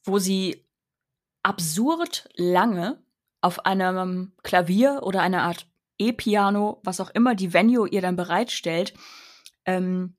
wo 0.03 0.19
sie 0.19 0.62
absurd 1.43 2.29
lange 2.36 3.03
auf 3.41 3.65
einem 3.65 4.34
Klavier 4.43 5.01
oder 5.03 5.21
einer 5.21 5.43
Art 5.43 5.67
E-Piano, 5.97 6.82
was 6.84 6.99
auch 6.99 7.10
immer 7.12 7.36
die 7.36 7.53
Venue 7.53 7.88
ihr 7.88 8.01
dann 8.01 8.15
bereitstellt, 8.15 8.93
ähm, 9.65 10.15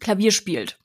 Klavier 0.00 0.32
spielt. 0.32 0.78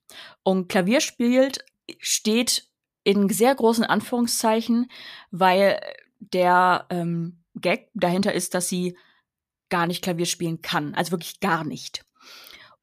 Und 0.44 0.70
Klavier 0.70 1.02
spielt 1.02 1.66
steht 2.00 2.68
in 3.04 3.30
sehr 3.30 3.56
großen 3.56 3.86
Anführungszeichen, 3.86 4.92
weil 5.32 5.80
der 6.20 6.86
ähm, 6.90 7.44
Gag 7.56 7.90
dahinter 7.94 8.34
ist, 8.34 8.54
dass 8.54 8.68
sie 8.68 8.98
gar 9.70 9.88
nicht 9.88 10.04
Klavier 10.04 10.26
spielen 10.26 10.62
kann. 10.62 10.94
Also 10.96 11.12
wirklich 11.12 11.40
gar 11.40 11.64
nicht. 11.64 12.06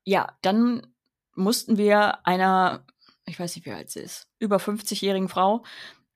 Ja, 0.04 0.36
dann 0.42 0.86
mussten 1.34 1.76
wir 1.76 2.26
einer, 2.26 2.86
ich 3.26 3.38
weiß 3.38 3.56
nicht, 3.56 3.66
wie 3.66 3.72
alt 3.72 3.90
sie 3.90 4.00
ist, 4.00 4.28
über 4.38 4.56
50-jährigen 4.56 5.28
Frau 5.28 5.64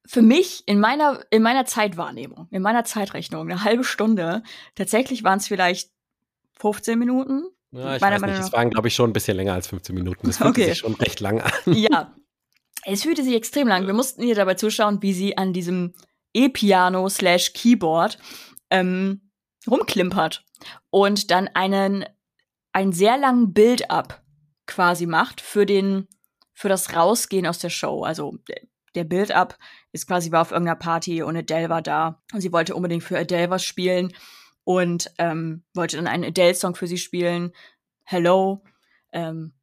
für 0.09 0.23
mich 0.23 0.63
in 0.65 0.81
meiner, 0.81 1.23
in 1.31 1.43
meiner 1.43 1.67
Zeitwahrnehmung, 1.67 2.49
in 2.51 2.63
meiner 2.63 2.83
Zeitrechnung, 2.85 3.43
eine 3.43 3.63
halbe 3.63 3.85
Stunde, 3.85 4.43
tatsächlich 4.75 5.23
waren 5.23 5.39
es 5.39 5.47
vielleicht 5.47 5.91
15 6.59 6.99
Minuten. 6.99 7.45
Ja, 7.73 7.95
ich 7.95 8.01
weiß 8.01 8.23
nicht, 8.23 8.39
es 8.39 8.53
waren, 8.53 8.71
glaube 8.71 8.89
ich, 8.89 8.95
schon 8.95 9.11
ein 9.11 9.13
bisschen 9.13 9.37
länger 9.37 9.53
als 9.53 9.69
15 9.69 9.95
Minuten. 9.95 10.27
Das 10.27 10.39
fühlte 10.39 10.63
okay. 10.63 10.71
sich 10.71 10.79
schon 10.79 10.95
recht 10.95 11.21
lang 11.21 11.43
an. 11.43 11.53
Ja, 11.75 12.15
es 12.85 13.03
fühlte 13.03 13.23
sich 13.23 13.35
extrem 13.35 13.69
lang. 13.69 13.87
Wir 13.87 13.93
mussten 13.93 14.23
ihr 14.23 14.35
dabei 14.35 14.55
zuschauen, 14.55 15.03
wie 15.03 15.13
sie 15.13 15.37
an 15.37 15.53
diesem 15.53 15.93
E-Piano 16.33 17.07
slash 17.11 17.53
Keyboard 17.53 18.19
ähm, 18.71 19.31
rumklimpert 19.71 20.43
und 20.89 21.31
dann 21.31 21.49
einen, 21.49 22.07
einen 22.73 22.93
sehr 22.93 23.19
langen 23.19 23.53
Build-up 23.53 24.23
quasi 24.67 25.05
macht 25.05 25.43
für 25.43 25.67
den, 25.67 26.09
für 26.55 26.71
das 26.71 26.97
Rausgehen 26.97 27.47
aus 27.47 27.59
der 27.59 27.71
Show. 27.71 28.05
Also 28.05 28.39
der 28.99 29.05
Build-up 29.05 29.57
ist 29.93 30.07
quasi 30.07 30.33
war 30.33 30.43
auf 30.43 30.51
irgendeiner 30.51 30.77
Party 30.77 31.23
und 31.23 31.37
Adele 31.37 31.69
war 31.69 31.83
da 31.83 32.21
und 32.33 32.41
sie 32.41 32.53
wollte 32.53 32.75
unbedingt 32.75 33.05
für 33.05 33.19
Adele 33.19 33.49
was 33.49 33.65
spielen 33.65 34.13
und 34.65 35.13
ähm, 35.19 35.63
wollte 35.73 35.97
dann 35.97 36.07
einen 36.07 36.25
Adele-Song 36.25 36.75
für 36.75 36.87
sie 36.87 36.99
spielen. 36.99 37.53
Hello. 38.03 38.63
Ähm, 39.13 39.55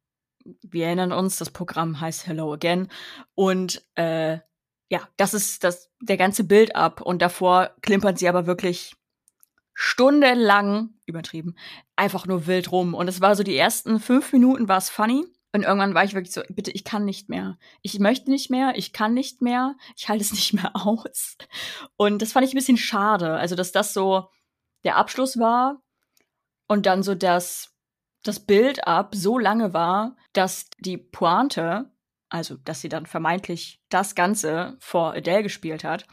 wir 0.62 0.86
erinnern 0.86 1.12
uns, 1.12 1.36
das 1.36 1.50
Programm 1.50 2.00
heißt 2.00 2.26
Hello 2.26 2.52
Again. 2.52 2.88
Und 3.34 3.84
äh, 3.94 4.38
ja, 4.88 5.08
das 5.16 5.34
ist 5.34 5.64
das, 5.64 5.90
der 6.00 6.16
ganze 6.16 6.44
Build-up. 6.44 7.00
Und 7.02 7.22
davor 7.22 7.70
klimpert 7.82 8.18
sie 8.18 8.28
aber 8.28 8.46
wirklich 8.46 8.96
stundenlang, 9.74 10.94
übertrieben, 11.04 11.54
einfach 11.94 12.26
nur 12.26 12.46
wild 12.46 12.72
rum. 12.72 12.94
Und 12.94 13.08
es 13.08 13.20
war 13.20 13.36
so 13.36 13.42
die 13.42 13.56
ersten 13.56 14.00
fünf 14.00 14.32
Minuten 14.32 14.68
war 14.68 14.78
es 14.78 14.88
funny. 14.88 15.24
Und 15.56 15.62
irgendwann 15.62 15.94
war 15.94 16.04
ich 16.04 16.12
wirklich 16.12 16.34
so, 16.34 16.42
bitte, 16.50 16.70
ich 16.70 16.84
kann 16.84 17.06
nicht 17.06 17.30
mehr. 17.30 17.56
Ich 17.80 17.98
möchte 17.98 18.30
nicht 18.30 18.50
mehr, 18.50 18.74
ich 18.76 18.92
kann 18.92 19.14
nicht 19.14 19.40
mehr, 19.40 19.74
ich 19.96 20.10
halte 20.10 20.22
es 20.22 20.32
nicht 20.34 20.52
mehr 20.52 20.72
aus. 20.74 21.38
Und 21.96 22.20
das 22.20 22.32
fand 22.32 22.46
ich 22.46 22.52
ein 22.52 22.58
bisschen 22.58 22.76
schade. 22.76 23.36
Also, 23.36 23.54
dass 23.56 23.72
das 23.72 23.94
so 23.94 24.28
der 24.84 24.96
Abschluss 24.96 25.38
war 25.38 25.80
und 26.68 26.84
dann 26.84 27.02
so 27.02 27.14
das, 27.14 27.74
das 28.22 28.38
Build-up 28.38 29.14
so 29.14 29.38
lange 29.38 29.72
war, 29.72 30.18
dass 30.34 30.68
die 30.78 30.98
Pointe, 30.98 31.90
also 32.28 32.58
dass 32.58 32.82
sie 32.82 32.90
dann 32.90 33.06
vermeintlich 33.06 33.80
das 33.88 34.14
Ganze 34.14 34.76
vor 34.78 35.14
Adele 35.14 35.42
gespielt 35.42 35.84
hat, 35.84 36.06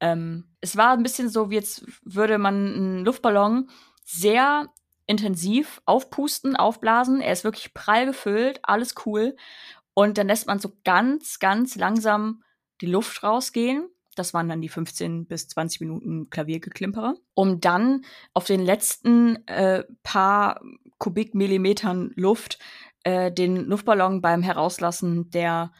ähm, 0.00 0.48
es 0.60 0.76
war 0.76 0.94
ein 0.94 1.04
bisschen 1.04 1.28
so, 1.28 1.50
wie 1.50 1.54
jetzt 1.54 1.86
würde 2.02 2.38
man 2.38 2.54
einen 2.54 3.04
Luftballon 3.04 3.70
sehr 4.04 4.68
intensiv 5.10 5.82
aufpusten, 5.86 6.54
aufblasen. 6.54 7.20
Er 7.20 7.32
ist 7.32 7.42
wirklich 7.42 7.74
prall 7.74 8.06
gefüllt, 8.06 8.60
alles 8.62 8.94
cool. 9.04 9.36
Und 9.92 10.16
dann 10.16 10.28
lässt 10.28 10.46
man 10.46 10.60
so 10.60 10.72
ganz, 10.84 11.40
ganz 11.40 11.74
langsam 11.74 12.44
die 12.80 12.86
Luft 12.86 13.24
rausgehen. 13.24 13.88
Das 14.14 14.32
waren 14.34 14.48
dann 14.48 14.60
die 14.60 14.68
15 14.68 15.26
bis 15.26 15.48
20 15.48 15.80
Minuten 15.80 16.30
Klaviergeklimpere, 16.30 17.14
um 17.34 17.60
dann 17.60 18.04
auf 18.34 18.44
den 18.44 18.60
letzten 18.60 19.46
äh, 19.48 19.84
paar 20.04 20.60
Kubikmillimetern 20.98 22.12
Luft 22.14 22.58
äh, 23.02 23.32
den 23.32 23.56
Luftballon 23.56 24.20
beim 24.20 24.42
Herauslassen 24.42 25.30
der, 25.30 25.72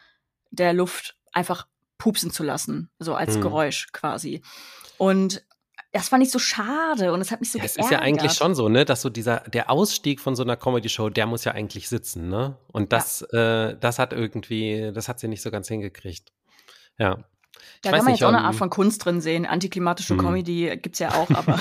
der 0.50 0.72
Luft 0.72 1.16
einfach 1.32 1.68
pupsen 1.98 2.32
zu 2.32 2.42
lassen, 2.42 2.90
so 2.98 3.14
als 3.14 3.34
hm. 3.34 3.42
Geräusch 3.42 3.92
quasi. 3.92 4.42
Und 4.98 5.44
das 5.92 6.08
fand 6.08 6.22
ich 6.22 6.30
so 6.30 6.38
schade 6.38 7.12
und 7.12 7.20
es 7.20 7.30
hat 7.30 7.40
mich 7.40 7.50
so 7.50 7.58
ja, 7.58 7.64
Es 7.64 7.76
ist 7.76 7.90
ja 7.90 7.98
eigentlich 7.98 8.32
schon 8.32 8.54
so, 8.54 8.68
ne, 8.68 8.84
dass 8.84 9.02
so 9.02 9.10
dieser, 9.10 9.40
der 9.40 9.70
Ausstieg 9.70 10.20
von 10.20 10.36
so 10.36 10.42
einer 10.42 10.56
Comedy-Show, 10.56 11.10
der 11.10 11.26
muss 11.26 11.44
ja 11.44 11.52
eigentlich 11.52 11.88
sitzen, 11.88 12.28
ne? 12.28 12.56
Und 12.68 12.92
das, 12.92 13.26
ja. 13.32 13.70
äh, 13.70 13.78
das 13.78 13.98
hat 13.98 14.12
irgendwie, 14.12 14.92
das 14.94 15.08
hat 15.08 15.18
sie 15.18 15.26
nicht 15.26 15.42
so 15.42 15.50
ganz 15.50 15.66
hingekriegt. 15.68 16.32
Ja. 16.98 17.24
Da 17.82 17.90
kann 17.90 17.98
man 18.04 18.12
nicht, 18.12 18.20
jetzt 18.20 18.24
auch 18.24 18.32
eine 18.32 18.44
Art 18.44 18.54
von 18.54 18.70
Kunst 18.70 19.04
drin 19.04 19.20
sehen. 19.20 19.46
Antiklimatische 19.46 20.14
hm. 20.14 20.20
Comedy 20.20 20.76
gibt's 20.76 20.98
ja 20.98 21.12
auch, 21.14 21.30
aber. 21.30 21.58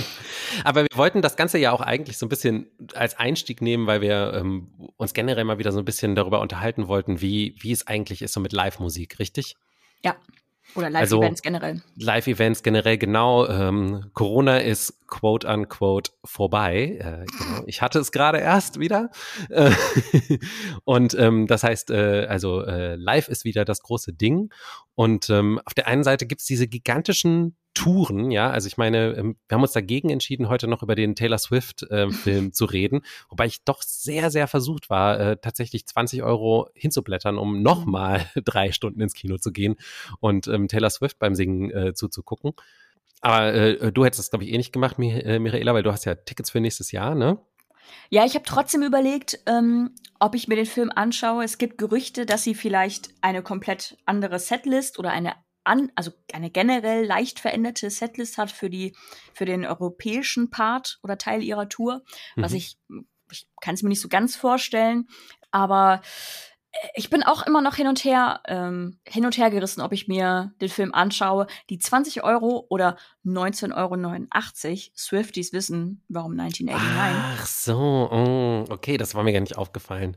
aber 0.64 0.82
wir 0.82 0.96
wollten 0.96 1.22
das 1.22 1.36
Ganze 1.36 1.58
ja 1.58 1.72
auch 1.72 1.80
eigentlich 1.80 2.18
so 2.18 2.26
ein 2.26 2.28
bisschen 2.28 2.66
als 2.94 3.16
Einstieg 3.16 3.62
nehmen, 3.62 3.86
weil 3.86 4.00
wir 4.00 4.34
ähm, 4.34 4.72
uns 4.96 5.14
generell 5.14 5.44
mal 5.44 5.58
wieder 5.58 5.72
so 5.72 5.78
ein 5.78 5.84
bisschen 5.84 6.14
darüber 6.14 6.40
unterhalten 6.40 6.88
wollten, 6.88 7.20
wie, 7.20 7.54
wie 7.60 7.72
es 7.72 7.86
eigentlich 7.86 8.22
ist 8.22 8.34
so 8.34 8.40
mit 8.40 8.52
Live-Musik, 8.52 9.18
richtig? 9.18 9.54
Ja. 10.04 10.16
Oder 10.74 10.90
Live-Events 10.90 11.40
also, 11.40 11.42
generell. 11.42 11.82
Live-Events 11.96 12.62
generell, 12.62 12.98
genau. 12.98 13.46
Ähm, 13.46 14.10
Corona 14.14 14.58
ist 14.58 15.06
quote 15.06 15.46
unquote 15.46 16.12
vorbei. 16.24 16.98
Äh, 16.98 17.26
genau. 17.26 17.64
Ich 17.66 17.82
hatte 17.82 17.98
es 17.98 18.12
gerade 18.12 18.38
erst 18.38 18.78
wieder. 18.78 19.10
und 20.84 21.14
ähm, 21.14 21.46
das 21.46 21.62
heißt, 21.62 21.90
äh, 21.90 22.26
also 22.28 22.64
äh, 22.64 22.96
live 22.96 23.28
ist 23.28 23.44
wieder 23.44 23.64
das 23.64 23.82
große 23.82 24.12
Ding. 24.12 24.50
Und 24.94 25.28
ähm, 25.30 25.60
auf 25.64 25.74
der 25.74 25.86
einen 25.86 26.04
Seite 26.04 26.26
gibt 26.26 26.40
es 26.40 26.46
diese 26.46 26.66
gigantischen 26.66 27.56
Touren, 27.74 28.30
ja, 28.30 28.50
also 28.50 28.66
ich 28.66 28.76
meine, 28.76 29.12
ähm, 29.12 29.36
wir 29.48 29.54
haben 29.54 29.62
uns 29.62 29.72
dagegen 29.72 30.10
entschieden, 30.10 30.48
heute 30.48 30.68
noch 30.68 30.82
über 30.82 30.94
den 30.94 31.14
Taylor 31.14 31.38
Swift-Film 31.38 32.46
äh, 32.48 32.50
zu 32.50 32.64
reden, 32.64 33.02
wobei 33.28 33.46
ich 33.46 33.64
doch 33.64 33.82
sehr, 33.82 34.30
sehr 34.30 34.46
versucht 34.46 34.90
war, 34.90 35.18
äh, 35.18 35.36
tatsächlich 35.40 35.86
20 35.86 36.22
Euro 36.22 36.68
hinzublättern, 36.74 37.38
um 37.38 37.62
nochmal 37.62 38.26
drei 38.44 38.72
Stunden 38.72 39.00
ins 39.00 39.14
Kino 39.14 39.38
zu 39.38 39.52
gehen 39.52 39.76
und 40.20 40.48
ähm, 40.48 40.68
Taylor 40.68 40.90
Swift 40.90 41.18
beim 41.18 41.34
Singen 41.34 41.70
äh, 41.70 41.94
zuzugucken. 41.94 42.52
Aber 43.20 43.54
äh, 43.54 43.92
du 43.92 44.04
hättest 44.04 44.18
das, 44.18 44.30
glaube 44.30 44.44
ich, 44.44 44.52
eh 44.52 44.58
nicht 44.58 44.72
gemacht, 44.72 44.96
äh, 44.98 45.38
Michaela, 45.38 45.74
weil 45.74 45.84
du 45.84 45.92
hast 45.92 46.04
ja 46.04 46.14
Tickets 46.14 46.50
für 46.50 46.60
nächstes 46.60 46.92
Jahr, 46.92 47.14
ne? 47.14 47.38
Ja, 48.10 48.24
ich 48.24 48.34
habe 48.34 48.44
trotzdem 48.44 48.82
überlegt, 48.82 49.40
ähm, 49.46 49.94
ob 50.20 50.34
ich 50.34 50.48
mir 50.48 50.56
den 50.56 50.66
Film 50.66 50.90
anschaue. 50.94 51.44
Es 51.44 51.58
gibt 51.58 51.78
Gerüchte, 51.78 52.26
dass 52.26 52.44
sie 52.44 52.54
vielleicht 52.54 53.10
eine 53.20 53.42
komplett 53.42 53.96
andere 54.06 54.38
Setlist 54.38 54.98
oder 54.98 55.10
eine 55.10 55.34
an, 55.64 55.90
also 55.94 56.12
eine 56.32 56.50
generell 56.50 57.04
leicht 57.04 57.40
veränderte 57.40 57.90
Setlist 57.90 58.38
hat 58.38 58.50
für 58.50 58.70
die, 58.70 58.94
für 59.34 59.44
den 59.44 59.64
europäischen 59.64 60.50
Part 60.50 60.98
oder 61.02 61.18
Teil 61.18 61.42
ihrer 61.42 61.68
Tour, 61.68 62.02
mhm. 62.36 62.42
was 62.42 62.52
ich, 62.52 62.78
ich 63.30 63.46
kann 63.60 63.74
es 63.74 63.82
mir 63.82 63.88
nicht 63.88 64.00
so 64.00 64.08
ganz 64.08 64.36
vorstellen, 64.36 65.08
aber 65.50 66.02
äh, 66.72 66.88
ich 66.94 67.10
bin 67.10 67.22
auch 67.22 67.46
immer 67.46 67.60
noch 67.60 67.76
hin 67.76 67.86
und 67.86 68.04
her, 68.04 68.40
ähm, 68.46 68.98
hin 69.06 69.24
und 69.24 69.36
her 69.36 69.50
gerissen, 69.50 69.80
ob 69.80 69.92
ich 69.92 70.08
mir 70.08 70.52
den 70.60 70.68
Film 70.68 70.92
anschaue. 70.92 71.46
Die 71.70 71.78
20 71.78 72.24
Euro 72.24 72.66
oder 72.68 72.96
19,89 73.24 73.72
Euro. 73.76 74.90
Swifties 74.96 75.52
wissen, 75.52 76.02
warum 76.08 76.38
1989. 76.38 77.40
Ach 77.40 77.46
so, 77.46 78.08
oh, 78.10 78.64
okay, 78.70 78.96
das 78.96 79.14
war 79.14 79.22
mir 79.22 79.32
gar 79.32 79.40
nicht 79.40 79.58
aufgefallen. 79.58 80.16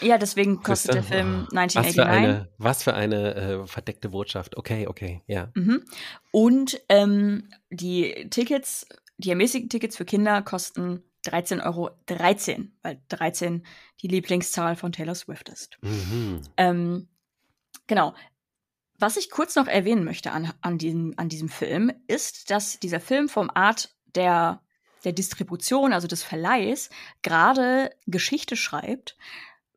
Ja, 0.00 0.18
deswegen 0.18 0.62
kostet 0.62 0.94
der 0.94 1.02
Film 1.02 1.46
1989. 1.52 1.76
Was 1.86 1.94
für 1.94 2.06
eine, 2.06 2.48
was 2.58 2.82
für 2.82 2.94
eine 2.94 3.34
äh, 3.34 3.66
verdeckte 3.66 4.08
Botschaft. 4.10 4.56
Okay, 4.56 4.86
okay, 4.86 5.22
ja. 5.26 5.50
Mhm. 5.54 5.84
Und 6.30 6.80
ähm, 6.88 7.48
die 7.70 8.28
Tickets, 8.30 8.86
die 9.18 9.30
ermäßigten 9.30 9.68
Tickets 9.68 9.96
für 9.96 10.04
Kinder 10.04 10.42
kosten 10.42 11.02
13,13 11.24 11.64
Euro, 11.64 11.90
13, 12.06 12.72
weil 12.82 13.00
13 13.08 13.66
die 14.00 14.08
Lieblingszahl 14.08 14.76
von 14.76 14.92
Taylor 14.92 15.14
Swift 15.14 15.48
ist. 15.48 15.78
Mhm. 15.82 16.42
Ähm, 16.56 17.08
genau. 17.86 18.14
Was 18.98 19.16
ich 19.16 19.30
kurz 19.30 19.56
noch 19.56 19.66
erwähnen 19.66 20.04
möchte 20.04 20.30
an, 20.32 20.52
an, 20.60 20.78
diesem, 20.78 21.14
an 21.16 21.28
diesem 21.28 21.48
Film, 21.48 21.92
ist, 22.06 22.50
dass 22.50 22.78
dieser 22.80 23.00
Film 23.00 23.28
vom 23.28 23.50
Art 23.52 23.94
der, 24.14 24.62
der 25.04 25.12
Distribution, 25.12 25.92
also 25.92 26.06
des 26.06 26.22
Verleihs, 26.22 26.90
gerade 27.22 27.90
Geschichte 28.06 28.56
schreibt, 28.56 29.16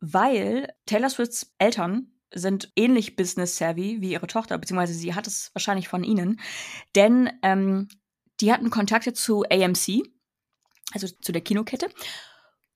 weil 0.04 0.74
Taylor 0.86 1.10
Swifts 1.10 1.54
Eltern 1.60 2.12
sind 2.34 2.74
ähnlich 2.76 3.16
business-savvy 3.16 4.01
wie 4.01 4.12
ihre 4.12 4.28
Tochter, 4.28 4.58
beziehungsweise 4.58 4.93
sie 4.93 5.16
hat 5.16 5.28
es 5.28 5.51
wahrscheinlich 5.54 5.88
von 5.88 6.04
ihnen, 6.04 6.41
denn 6.95 7.30
ähm, 7.41 7.88
die 8.41 8.51
hatten 8.51 8.70
Kontakte 8.70 9.14
zu 9.14 9.43
AMC, 9.43 10.04
also 10.91 11.08
zu 11.08 11.32
der 11.32 11.41
Kinokette, 11.41 11.88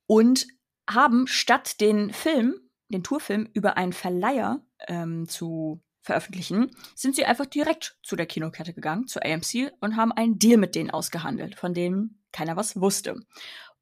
und 0.06 0.48
haben 0.90 1.28
statt 1.28 1.82
den 1.82 2.14
Film, 2.14 2.62
den 2.88 3.04
Tourfilm 3.04 3.50
über 3.54 3.76
einen 3.76 3.94
Verleiher 3.94 4.66
ähm, 4.88 5.28
zu 5.28 5.82
veröffentlichen, 6.02 6.72
sind 6.96 7.18
sie 7.18 7.26
einfach 7.26 7.46
direkt 7.46 7.98
zu 8.04 8.16
der 8.16 8.28
Kinokette 8.28 8.74
gegangen, 8.74 9.08
zu 9.08 9.22
AMC, 9.22 9.74
und 9.82 9.98
haben 9.98 10.14
einen 10.14 10.40
Deal 10.40 10.58
mit 10.58 10.76
denen 10.76 10.92
ausgehandelt, 10.92 11.56
von 11.56 11.74
dem 11.74 12.22
keiner 12.32 12.56
was 12.56 12.80
wusste. 12.80 13.20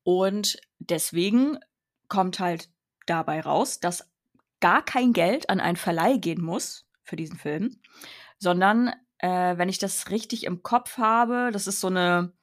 Und 0.02 0.58
deswegen 0.80 1.60
kommt 2.08 2.40
halt 2.40 2.70
dabei 3.06 3.42
raus, 3.42 3.80
dass 3.80 4.10
gar 4.60 4.84
kein 4.84 5.14
Geld 5.14 5.50
an 5.50 5.60
einen 5.60 5.78
Verleih 5.78 6.18
gehen 6.18 6.42
muss 6.42 6.86
für 7.04 7.16
diesen 7.16 7.38
Film, 7.38 7.80
sondern 8.38 8.94
äh, 9.20 9.58
wenn 9.58 9.70
ich 9.70 9.80
das 9.80 10.10
richtig 10.10 10.46
im 10.46 10.64
Kopf 10.64 10.98
habe, 10.98 11.50
das 11.52 11.68
ist 11.68 11.80
so 11.80 11.88
eine 11.88 12.34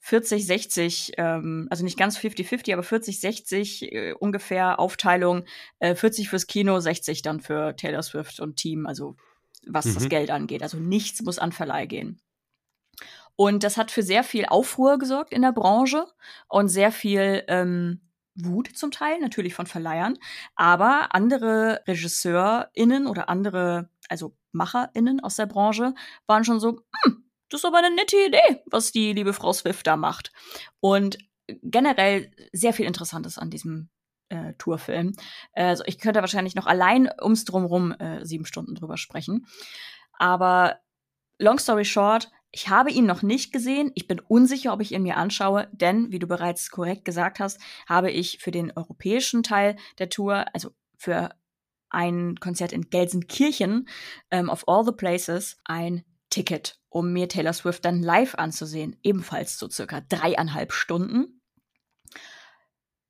40, 0.00 0.46
60, 0.46 1.12
ähm, 1.18 1.68
also 1.70 1.84
nicht 1.84 1.98
ganz 1.98 2.18
50-50, 2.18 2.72
aber 2.72 2.82
40, 2.82 3.20
60 3.20 3.92
äh, 3.92 4.12
ungefähr 4.14 4.78
Aufteilung, 4.80 5.44
äh, 5.78 5.94
40 5.94 6.28
fürs 6.28 6.46
Kino, 6.46 6.80
60 6.80 7.22
dann 7.22 7.40
für 7.40 7.76
Taylor 7.76 8.02
Swift 8.02 8.40
und 8.40 8.56
Team, 8.56 8.86
also 8.86 9.16
was 9.66 9.84
mhm. 9.86 9.94
das 9.94 10.08
Geld 10.08 10.30
angeht. 10.30 10.62
Also 10.62 10.78
nichts 10.78 11.22
muss 11.22 11.38
an 11.38 11.52
Verleih 11.52 11.86
gehen. 11.86 12.20
Und 13.36 13.62
das 13.62 13.76
hat 13.76 13.90
für 13.90 14.02
sehr 14.02 14.24
viel 14.24 14.46
Aufruhr 14.46 14.98
gesorgt 14.98 15.32
in 15.32 15.42
der 15.42 15.52
Branche 15.52 16.06
und 16.48 16.68
sehr 16.68 16.92
viel 16.92 17.44
ähm, 17.48 18.00
Wut 18.44 18.68
zum 18.74 18.90
Teil, 18.90 19.20
natürlich 19.20 19.54
von 19.54 19.66
Verleihern, 19.66 20.18
aber 20.54 21.14
andere 21.14 21.82
RegisseurInnen 21.86 23.06
oder 23.06 23.28
andere, 23.28 23.88
also 24.08 24.36
MacherInnen 24.52 25.20
aus 25.20 25.36
der 25.36 25.46
Branche 25.46 25.94
waren 26.26 26.44
schon 26.44 26.60
so, 26.60 26.80
hm, 27.04 27.24
das 27.48 27.60
ist 27.60 27.64
aber 27.64 27.78
eine 27.78 27.94
nette 27.94 28.16
Idee, 28.16 28.62
was 28.66 28.92
die 28.92 29.12
liebe 29.12 29.32
Frau 29.32 29.52
Swift 29.52 29.86
da 29.86 29.96
macht. 29.96 30.32
Und 30.80 31.18
generell 31.62 32.30
sehr 32.52 32.72
viel 32.72 32.86
Interessantes 32.86 33.38
an 33.38 33.50
diesem 33.50 33.88
äh, 34.28 34.54
Tourfilm. 34.54 35.12
Also 35.52 35.82
ich 35.86 35.98
könnte 35.98 36.20
wahrscheinlich 36.20 36.54
noch 36.54 36.66
allein 36.66 37.10
ums 37.20 37.44
Drumrum 37.44 37.92
äh, 37.92 38.24
sieben 38.24 38.46
Stunden 38.46 38.74
drüber 38.74 38.96
sprechen. 38.96 39.46
Aber 40.18 40.78
long 41.38 41.58
story 41.58 41.84
short, 41.84 42.30
ich 42.52 42.68
habe 42.68 42.90
ihn 42.90 43.06
noch 43.06 43.22
nicht 43.22 43.52
gesehen. 43.52 43.92
Ich 43.94 44.08
bin 44.08 44.20
unsicher, 44.20 44.72
ob 44.72 44.80
ich 44.80 44.92
ihn 44.92 45.02
mir 45.02 45.16
anschaue, 45.16 45.68
denn, 45.72 46.10
wie 46.10 46.18
du 46.18 46.26
bereits 46.26 46.70
korrekt 46.70 47.04
gesagt 47.04 47.38
hast, 47.38 47.60
habe 47.88 48.10
ich 48.10 48.38
für 48.38 48.50
den 48.50 48.72
europäischen 48.74 49.42
Teil 49.42 49.76
der 49.98 50.08
Tour, 50.08 50.46
also 50.52 50.70
für 50.96 51.30
ein 51.90 52.36
Konzert 52.36 52.72
in 52.72 52.90
Gelsenkirchen, 52.90 53.88
ähm, 54.30 54.48
of 54.48 54.64
all 54.66 54.84
the 54.84 54.92
places, 54.92 55.58
ein 55.64 56.04
Ticket, 56.28 56.78
um 56.88 57.12
mir 57.12 57.28
Taylor 57.28 57.52
Swift 57.52 57.84
dann 57.84 58.02
live 58.02 58.34
anzusehen. 58.36 58.96
Ebenfalls 59.02 59.58
so 59.58 59.68
circa 59.68 60.00
dreieinhalb 60.00 60.72
Stunden. 60.72 61.40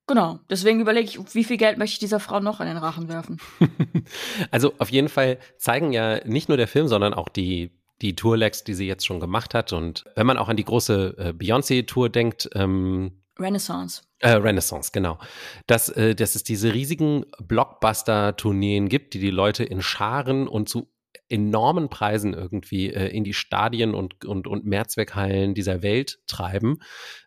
Genau, 0.07 0.41
deswegen 0.51 0.81
überlege 0.81 1.09
ich, 1.09 1.35
wie 1.35 1.45
viel 1.45 1.57
Geld 1.57 1.79
möchte 1.79 1.95
ich 1.95 1.99
dieser 2.01 2.19
Frau 2.19 2.41
noch 2.41 2.61
in 2.61 2.67
den 2.67 2.79
Rachen 2.79 3.09
werfen. 3.09 3.39
also 4.51 4.75
auf 4.79 4.91
jeden 4.91 5.09
Fall 5.09 5.39
zeigen 5.57 5.93
ja 5.93 6.27
nicht 6.27 6.49
nur 6.49 6.57
der 6.57 6.67
Film, 6.67 6.89
sondern 6.89 7.15
auch 7.15 7.29
die 7.29 7.71
die 8.03 8.17
Tourlegs, 8.17 8.65
die 8.65 8.75
sie 8.75 8.87
jetzt 8.87 9.07
schon 9.07 9.21
gemacht 9.21 9.55
hat. 9.55 9.73
Und 9.73 10.05
wenn 10.17 10.27
man 10.27 10.39
auch 10.39 10.49
an 10.49 10.57
die 10.57 10.65
große 10.65 11.15
äh, 11.19 11.33
Beyoncé-Tour 11.33 12.09
denkt, 12.09 12.49
ähm, 12.55 13.13
Renaissance. 13.39 14.03
Äh, 14.19 14.33
Renaissance, 14.33 14.91
genau. 14.93 15.19
Dass, 15.67 15.89
äh, 15.89 16.15
dass 16.15 16.35
es 16.35 16.45
diese 16.45 16.75
riesigen 16.75 17.25
Blockbuster-Tourneen 17.43 18.89
gibt, 18.89 19.15
die 19.15 19.19
die 19.19 19.31
Leute 19.31 19.65
in 19.65 19.81
Scharen 19.81 20.47
und 20.47 20.69
zu 20.69 20.91
enormen 21.29 21.89
Preisen 21.89 22.35
irgendwie 22.35 22.93
äh, 22.93 23.09
in 23.09 23.25
die 23.25 23.35
Stadien 23.35 23.95
und, 23.95 24.25
und, 24.25 24.47
und 24.47 24.67
Mehrzweckhallen 24.67 25.55
dieser 25.55 25.83
Welt 25.83 26.19
treiben. 26.27 26.81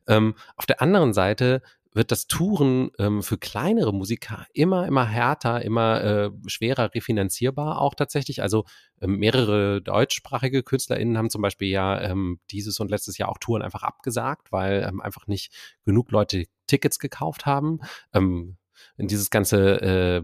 Ähm, 0.08 0.36
auf 0.56 0.66
der 0.66 0.82
anderen 0.82 1.14
Seite 1.14 1.62
wird 1.94 2.12
das 2.12 2.28
Touren 2.28 2.92
ähm, 3.00 3.24
für 3.24 3.38
kleinere 3.38 3.94
Musiker 3.94 4.46
immer, 4.54 4.88
immer 4.88 5.06
härter, 5.06 5.62
immer 5.62 6.04
äh, 6.04 6.32
schwerer 6.48 6.94
refinanzierbar 6.94 7.80
auch 7.80 7.96
tatsächlich. 7.96 8.42
Also 8.42 8.66
ähm, 9.02 9.18
mehrere 9.18 9.82
deutschsprachige 9.82 10.64
KünstlerInnen 10.64 11.18
haben 11.18 11.30
zum 11.30 11.42
Beispiel 11.42 11.70
ja 11.70 12.02
ähm, 12.02 12.40
dieses 12.52 12.80
und 12.80 12.90
letztes 12.90 13.18
Jahr 13.18 13.30
auch 13.30 13.38
Touren 13.38 13.62
einfach 13.62 13.84
abgesagt, 13.84 14.52
weil 14.52 14.86
ähm, 14.88 15.02
einfach 15.02 15.28
nicht 15.28 15.54
genug 15.86 16.12
Leute 16.12 16.46
Tickets 16.68 17.00
gekauft 17.00 17.46
haben. 17.46 17.80
Ähm, 18.14 18.58
in 18.98 19.08
dieses 19.08 19.30
ganze 19.30 19.82
äh, 19.82 20.22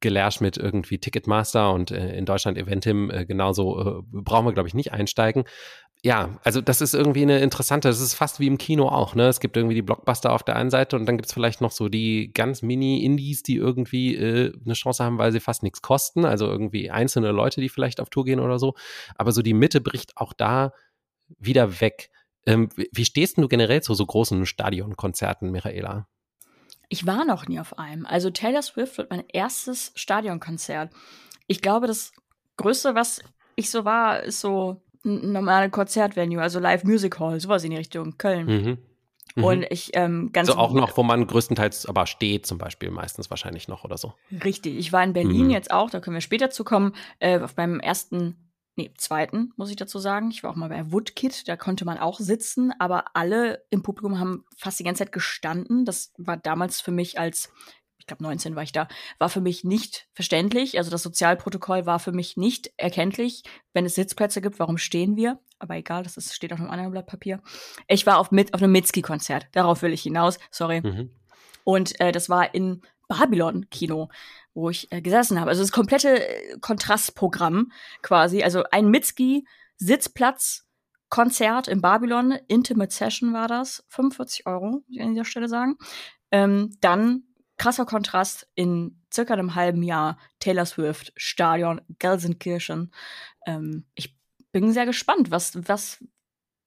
Gelärsch 0.00 0.40
mit 0.40 0.56
irgendwie 0.56 0.98
Ticketmaster 0.98 1.72
und 1.72 1.90
äh, 1.90 2.16
in 2.16 2.24
Deutschland 2.24 2.56
Eventim 2.56 3.10
äh, 3.10 3.26
genauso 3.26 3.80
äh, 3.80 4.02
brauchen 4.10 4.46
wir, 4.46 4.52
glaube 4.52 4.68
ich, 4.68 4.74
nicht 4.74 4.92
einsteigen 4.92 5.44
ja, 6.06 6.38
also 6.44 6.60
das 6.60 6.82
ist 6.82 6.94
irgendwie 6.94 7.22
eine 7.22 7.40
interessante, 7.40 7.88
das 7.88 8.00
ist 8.00 8.14
fast 8.14 8.38
wie 8.38 8.46
im 8.46 8.58
Kino 8.58 8.86
auch, 8.88 9.16
ne? 9.16 9.26
Es 9.26 9.40
gibt 9.40 9.56
irgendwie 9.56 9.74
die 9.74 9.82
Blockbuster 9.82 10.32
auf 10.32 10.44
der 10.44 10.54
einen 10.54 10.70
Seite 10.70 10.94
und 10.94 11.04
dann 11.04 11.16
gibt 11.16 11.26
es 11.26 11.32
vielleicht 11.32 11.60
noch 11.60 11.72
so 11.72 11.88
die 11.88 12.32
ganz 12.32 12.62
Mini-Indies, 12.62 13.42
die 13.42 13.56
irgendwie 13.56 14.14
äh, 14.14 14.52
eine 14.64 14.74
Chance 14.74 15.02
haben, 15.02 15.18
weil 15.18 15.32
sie 15.32 15.40
fast 15.40 15.64
nichts 15.64 15.82
kosten. 15.82 16.24
Also 16.24 16.46
irgendwie 16.46 16.92
einzelne 16.92 17.32
Leute, 17.32 17.60
die 17.60 17.68
vielleicht 17.68 18.00
auf 18.00 18.08
Tour 18.08 18.24
gehen 18.24 18.38
oder 18.38 18.60
so. 18.60 18.76
Aber 19.16 19.32
so 19.32 19.42
die 19.42 19.52
Mitte 19.52 19.80
bricht 19.80 20.16
auch 20.16 20.32
da 20.32 20.72
wieder 21.40 21.80
weg. 21.80 22.10
Ähm, 22.46 22.68
wie 22.76 23.04
stehst 23.04 23.38
du 23.38 23.48
generell 23.48 23.82
zu 23.82 23.94
so 23.94 24.06
großen 24.06 24.46
Stadionkonzerten, 24.46 25.50
Michaela? 25.50 26.06
Ich 26.88 27.04
war 27.04 27.24
noch 27.24 27.48
nie 27.48 27.58
auf 27.58 27.80
einem. 27.80 28.06
Also 28.06 28.30
Taylor 28.30 28.62
Swift 28.62 28.96
wird 28.98 29.10
mein 29.10 29.24
erstes 29.32 29.90
Stadionkonzert. 29.96 30.92
Ich 31.48 31.62
glaube, 31.62 31.88
das 31.88 32.12
Größte, 32.58 32.94
was 32.94 33.22
ich 33.56 33.70
so 33.70 33.84
war, 33.84 34.22
ist 34.22 34.40
so 34.40 34.82
normale 35.06 35.70
Konzertvenue, 35.70 36.40
also 36.40 36.58
Live 36.58 36.84
Music 36.84 37.18
Hall, 37.18 37.40
sowas 37.40 37.64
in 37.64 37.70
die 37.70 37.76
Richtung, 37.76 38.18
Köln. 38.18 38.46
Mhm. 38.46 38.78
Mhm. 39.36 39.44
Und 39.44 39.66
ich 39.70 39.90
ähm, 39.94 40.30
ganz. 40.32 40.48
Also 40.48 40.60
auch 40.60 40.72
noch, 40.72 40.96
wo 40.96 41.02
man 41.02 41.26
größtenteils 41.26 41.86
aber 41.86 42.06
steht, 42.06 42.46
zum 42.46 42.58
Beispiel, 42.58 42.90
meistens 42.90 43.30
wahrscheinlich 43.30 43.68
noch 43.68 43.84
oder 43.84 43.98
so. 43.98 44.14
Richtig. 44.44 44.76
Ich 44.76 44.92
war 44.92 45.04
in 45.04 45.12
Berlin 45.12 45.46
mhm. 45.46 45.50
jetzt 45.50 45.70
auch, 45.70 45.90
da 45.90 46.00
können 46.00 46.14
wir 46.14 46.20
später 46.20 46.50
zu 46.50 46.64
kommen, 46.64 46.94
äh, 47.18 47.38
auf 47.40 47.56
meinem 47.56 47.80
ersten, 47.80 48.50
nee, 48.76 48.90
zweiten, 48.96 49.52
muss 49.56 49.70
ich 49.70 49.76
dazu 49.76 49.98
sagen. 49.98 50.30
Ich 50.30 50.42
war 50.42 50.50
auch 50.50 50.56
mal 50.56 50.70
bei 50.70 50.90
Woodkid, 50.90 51.48
da 51.48 51.56
konnte 51.56 51.84
man 51.84 51.98
auch 51.98 52.18
sitzen, 52.18 52.72
aber 52.78 53.04
alle 53.14 53.62
im 53.70 53.82
Publikum 53.82 54.18
haben 54.18 54.44
fast 54.56 54.80
die 54.80 54.84
ganze 54.84 55.04
Zeit 55.04 55.12
gestanden. 55.12 55.84
Das 55.84 56.12
war 56.16 56.36
damals 56.36 56.80
für 56.80 56.92
mich 56.92 57.18
als 57.18 57.52
ich 58.06 58.08
glaube 58.08 58.22
19 58.22 58.54
war 58.54 58.62
ich 58.62 58.70
da, 58.70 58.86
war 59.18 59.28
für 59.28 59.40
mich 59.40 59.64
nicht 59.64 60.06
verständlich. 60.12 60.78
Also 60.78 60.92
das 60.92 61.02
Sozialprotokoll 61.02 61.86
war 61.86 61.98
für 61.98 62.12
mich 62.12 62.36
nicht 62.36 62.70
erkenntlich. 62.76 63.42
Wenn 63.72 63.84
es 63.84 63.96
Sitzplätze 63.96 64.40
gibt, 64.40 64.60
warum 64.60 64.78
stehen 64.78 65.16
wir? 65.16 65.40
Aber 65.58 65.74
egal, 65.74 66.04
das 66.04 66.16
ist, 66.16 66.32
steht 66.32 66.52
auf 66.52 66.60
einem 66.60 66.70
anderen 66.70 66.92
Blatt 66.92 67.08
Papier. 67.08 67.42
Ich 67.88 68.06
war 68.06 68.18
auf, 68.18 68.30
mit, 68.30 68.54
auf 68.54 68.62
einem 68.62 68.70
Mitski-Konzert. 68.70 69.48
Darauf 69.50 69.82
will 69.82 69.92
ich 69.92 70.02
hinaus. 70.02 70.38
Sorry. 70.52 70.82
Mhm. 70.82 71.10
Und 71.64 71.98
äh, 71.98 72.12
das 72.12 72.28
war 72.28 72.54
in 72.54 72.82
Babylon-Kino, 73.08 74.08
wo 74.54 74.70
ich 74.70 74.92
äh, 74.92 75.02
gesessen 75.02 75.40
habe. 75.40 75.50
Also 75.50 75.62
das 75.62 75.72
komplette 75.72 76.28
äh, 76.28 76.58
Kontrastprogramm 76.60 77.72
quasi. 78.02 78.44
Also 78.44 78.62
ein 78.70 78.88
Mitski-Sitzplatz. 78.88 80.62
Konzert 81.08 81.68
in 81.68 81.80
Babylon, 81.80 82.36
Intimate 82.48 82.92
Session 82.92 83.32
war 83.32 83.46
das, 83.46 83.84
45 83.90 84.44
Euro, 84.46 84.70
muss 84.70 84.82
ich 84.88 85.00
an 85.00 85.14
dieser 85.14 85.24
Stelle 85.24 85.48
sagen. 85.48 85.76
Ähm, 86.32 86.76
dann 86.80 87.25
krasser 87.56 87.86
Kontrast 87.86 88.48
in 88.54 89.00
circa 89.12 89.34
einem 89.34 89.54
halben 89.54 89.82
Jahr 89.82 90.18
Taylor 90.40 90.66
Swift 90.66 91.12
Stadion 91.16 91.80
Gelsenkirchen. 91.98 92.92
Ähm, 93.46 93.84
ich 93.94 94.16
bin 94.52 94.72
sehr 94.72 94.86
gespannt, 94.86 95.30
was 95.30 95.58
was 95.68 96.04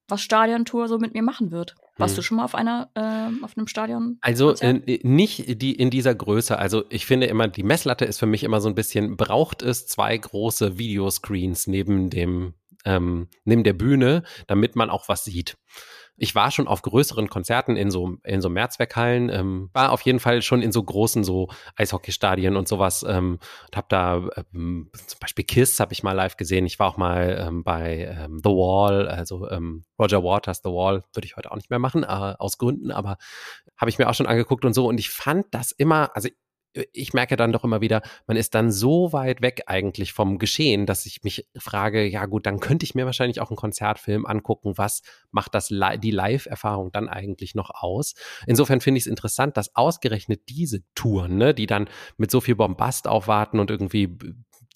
was 0.08 0.22
Stadiontour 0.22 0.88
so 0.88 0.98
mit 0.98 1.14
mir 1.14 1.22
machen 1.22 1.52
wird. 1.52 1.76
Warst 1.98 2.14
hm. 2.14 2.16
du 2.16 2.22
schon 2.24 2.38
mal 2.38 2.46
auf 2.46 2.56
einer 2.56 2.90
äh, 2.96 3.44
auf 3.44 3.58
einem 3.58 3.68
Stadion? 3.68 4.18
Also 4.22 4.54
äh, 4.56 5.00
nicht 5.04 5.62
die 5.62 5.74
in 5.74 5.90
dieser 5.90 6.16
Größe. 6.16 6.58
Also 6.58 6.84
ich 6.90 7.06
finde 7.06 7.28
immer 7.28 7.48
die 7.48 7.64
Messlatte 7.64 8.06
ist 8.06 8.20
für 8.20 8.26
mich 8.26 8.44
immer 8.44 8.62
so 8.62 8.70
ein 8.70 8.76
bisschen 8.76 9.18
braucht 9.18 9.62
es 9.62 9.86
zwei 9.88 10.18
große 10.18 10.78
Videoscreens 10.78 11.68
neben 11.68 12.10
dem 12.10 12.54
ähm, 12.86 13.28
neben 13.44 13.64
der 13.64 13.74
Bühne, 13.74 14.24
damit 14.48 14.76
man 14.76 14.90
auch 14.90 15.10
was 15.10 15.24
sieht 15.26 15.58
ich 16.20 16.36
war 16.36 16.52
schon 16.52 16.68
auf 16.68 16.82
größeren 16.82 17.30
Konzerten 17.30 17.76
in 17.76 17.92
so, 17.92 18.18
in 18.24 18.42
so 18.42 18.50
Mehrzweckhallen, 18.50 19.30
ähm, 19.30 19.70
war 19.74 19.92
auf 19.92 20.02
jeden 20.02 20.20
Fall 20.20 20.42
schon 20.42 20.62
in 20.62 20.72
so 20.72 20.84
großen 20.84 21.24
so 21.24 21.50
Eishockeystadien 21.76 22.56
und 22.56 22.68
sowas 22.68 23.06
ähm, 23.08 23.40
und 23.68 23.78
habe 23.78 23.88
da 23.90 24.30
ähm, 24.54 24.92
zum 24.94 25.20
Beispiel 25.20 25.46
Kiss 25.46 25.80
habe 25.80 25.94
ich 25.94 26.04
mal 26.04 26.14
live 26.14 26.38
gesehen. 26.38 26.66
Ich 26.66 26.80
war 26.80 26.88
auch 26.88 26.98
mal 26.98 27.46
ähm, 27.48 27.64
bei 27.64 28.16
ähm, 28.20 28.40
The 28.44 28.50
Wall, 28.50 29.08
also 29.08 29.50
ähm, 29.50 29.84
Roger 29.98 30.24
Waters 30.24 30.62
The 30.64 30.70
Wall 30.70 31.04
würde 31.14 31.26
ich 31.26 31.38
heute 31.38 31.52
auch 31.52 31.56
nicht 31.56 31.70
mehr 31.70 31.80
machen, 31.80 32.04
äh, 32.04 32.08
aus 32.08 32.58
Gründen, 32.58 32.92
aber 32.92 33.18
habe 33.78 33.90
ich 33.90 33.98
mir 33.98 34.10
auch 34.10 34.14
schon 34.14 34.28
angeguckt 34.28 34.66
und 34.66 34.74
so 34.74 34.88
und 34.88 35.00
ich 35.00 35.10
fand 35.10 35.48
das 35.52 35.72
immer, 35.72 36.12
also 36.16 36.30
ich 36.74 37.14
merke 37.14 37.36
dann 37.36 37.52
doch 37.52 37.64
immer 37.64 37.82
wieder, 37.82 38.02
man 38.28 38.38
ist 38.38 38.54
dann 38.54 38.72
so 38.72 39.12
weit 39.12 39.42
weg 39.42 39.64
eigentlich 39.68 40.14
vom 40.14 40.38
Geschehen, 40.38 40.86
dass 40.86 41.06
ich 41.06 41.24
mich 41.24 41.48
frage, 41.58 42.06
ja 42.06 42.26
gut, 42.26 42.46
dann 42.46 42.60
könnte 42.60 42.84
ich 42.84 42.96
mir 42.96 43.06
wahrscheinlich 43.06 43.42
auch 43.42 43.50
einen 43.50 43.58
Konzertfilm 43.58 44.26
angucken, 44.26 44.78
was 44.78 45.02
macht 45.32 45.56
das 45.56 45.70
die 45.70 46.12
Live-Erfahrung 46.12 46.92
dann 46.92 47.10
eigentlich 47.10 47.56
noch 47.56 47.72
aus? 47.74 48.14
Insofern 48.46 48.82
finde 48.82 49.00
ich 49.00 49.04
es 49.04 49.08
interessant, 49.08 49.58
dass 49.58 49.76
ausgerechnet 49.76 50.42
diese 50.50 50.82
Touren, 50.94 51.38
ne, 51.38 51.54
die 51.54 51.66
dann 51.68 51.90
mit 52.18 52.30
so 52.30 52.42
viel 52.42 52.56
Bombast 52.56 53.08
aufwarten 53.08 53.60
und 53.60 53.72
irgendwie 53.72 54.16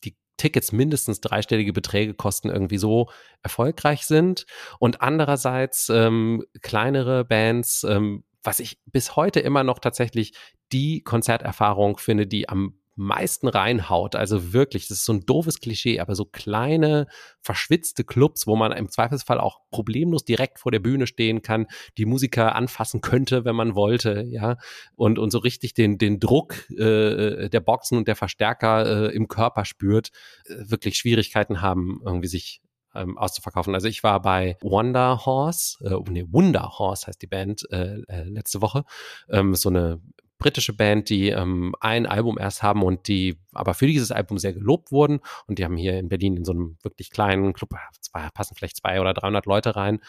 die 0.03 0.17
Tickets 0.37 0.71
mindestens 0.71 1.21
dreistellige 1.21 1.73
Beträge 1.73 2.15
kosten, 2.15 2.49
irgendwie 2.49 2.77
so 2.79 3.09
erfolgreich 3.43 4.05
sind. 4.05 4.45
Und 4.79 5.01
andererseits 5.01 5.89
ähm, 5.89 6.43
kleinere 6.61 7.23
Bands, 7.23 7.83
ähm, 7.87 8.23
was 8.43 8.59
ich 8.59 8.77
bis 8.85 9.15
heute 9.15 9.39
immer 9.39 9.63
noch 9.63 9.79
tatsächlich 9.79 10.33
die 10.71 11.01
Konzerterfahrung 11.01 11.97
finde, 11.97 12.27
die 12.27 12.49
am 12.49 12.77
meisten 12.95 13.47
reinhaut. 13.47 14.15
Also 14.15 14.53
wirklich, 14.53 14.87
das 14.87 14.99
ist 14.99 15.05
so 15.05 15.13
ein 15.13 15.25
doofes 15.25 15.59
Klischee, 15.59 15.99
aber 15.99 16.15
so 16.15 16.25
kleine, 16.25 17.07
verschwitzte 17.41 18.03
Clubs, 18.03 18.45
wo 18.45 18.55
man 18.55 18.71
im 18.71 18.89
Zweifelsfall 18.89 19.39
auch 19.39 19.59
problemlos 19.71 20.25
direkt 20.25 20.59
vor 20.59 20.71
der 20.71 20.79
Bühne 20.79 21.07
stehen 21.07 21.41
kann, 21.41 21.67
die 21.97 22.05
Musiker 22.05 22.55
anfassen 22.55 23.01
könnte, 23.01 23.45
wenn 23.45 23.55
man 23.55 23.75
wollte, 23.75 24.25
ja, 24.29 24.57
und, 24.95 25.17
und 25.17 25.31
so 25.31 25.39
richtig 25.39 25.73
den, 25.73 25.97
den 25.97 26.19
Druck 26.19 26.69
äh, 26.69 27.49
der 27.49 27.61
Boxen 27.61 27.97
und 27.97 28.07
der 28.07 28.15
Verstärker 28.15 29.07
äh, 29.09 29.15
im 29.15 29.27
Körper 29.27 29.65
spürt, 29.65 30.11
äh, 30.45 30.69
wirklich 30.69 30.95
Schwierigkeiten 30.95 31.61
haben, 31.61 31.99
irgendwie 32.05 32.27
sich 32.27 32.61
ähm, 32.95 33.17
auszuverkaufen. 33.17 33.73
Also 33.73 33.87
ich 33.87 34.03
war 34.03 34.21
bei 34.21 34.57
Wonder 34.61 35.25
Horse, 35.25 35.77
äh, 35.83 36.09
nee, 36.09 36.25
Wonder 36.29 36.77
Horse 36.77 37.07
heißt 37.07 37.21
die 37.21 37.27
Band, 37.27 37.67
äh, 37.71 38.01
äh, 38.07 38.23
letzte 38.23 38.61
Woche. 38.61 38.83
Ähm, 39.29 39.55
so 39.55 39.69
eine 39.69 40.01
britische 40.43 40.73
Band, 40.73 41.09
die 41.09 41.29
ähm, 41.29 41.73
ein 41.79 42.05
Album 42.05 42.37
erst 42.37 42.63
haben 42.63 42.83
und 42.83 43.07
die 43.07 43.39
aber 43.53 43.73
für 43.73 43.87
dieses 43.87 44.11
Album 44.11 44.37
sehr 44.37 44.53
gelobt 44.53 44.91
wurden. 44.91 45.21
Und 45.47 45.57
die 45.57 45.63
haben 45.63 45.77
hier 45.77 45.97
in 45.97 46.09
Berlin 46.09 46.35
in 46.35 46.43
so 46.45 46.51
einem 46.51 46.77
wirklich 46.83 47.11
kleinen 47.11 47.53
Club, 47.53 47.69
zwei, 48.01 48.27
passen 48.33 48.55
vielleicht 48.55 48.77
zwei 48.77 48.99
oder 48.99 49.13
300 49.13 49.45
Leute 49.45 49.75
rein, 49.75 49.99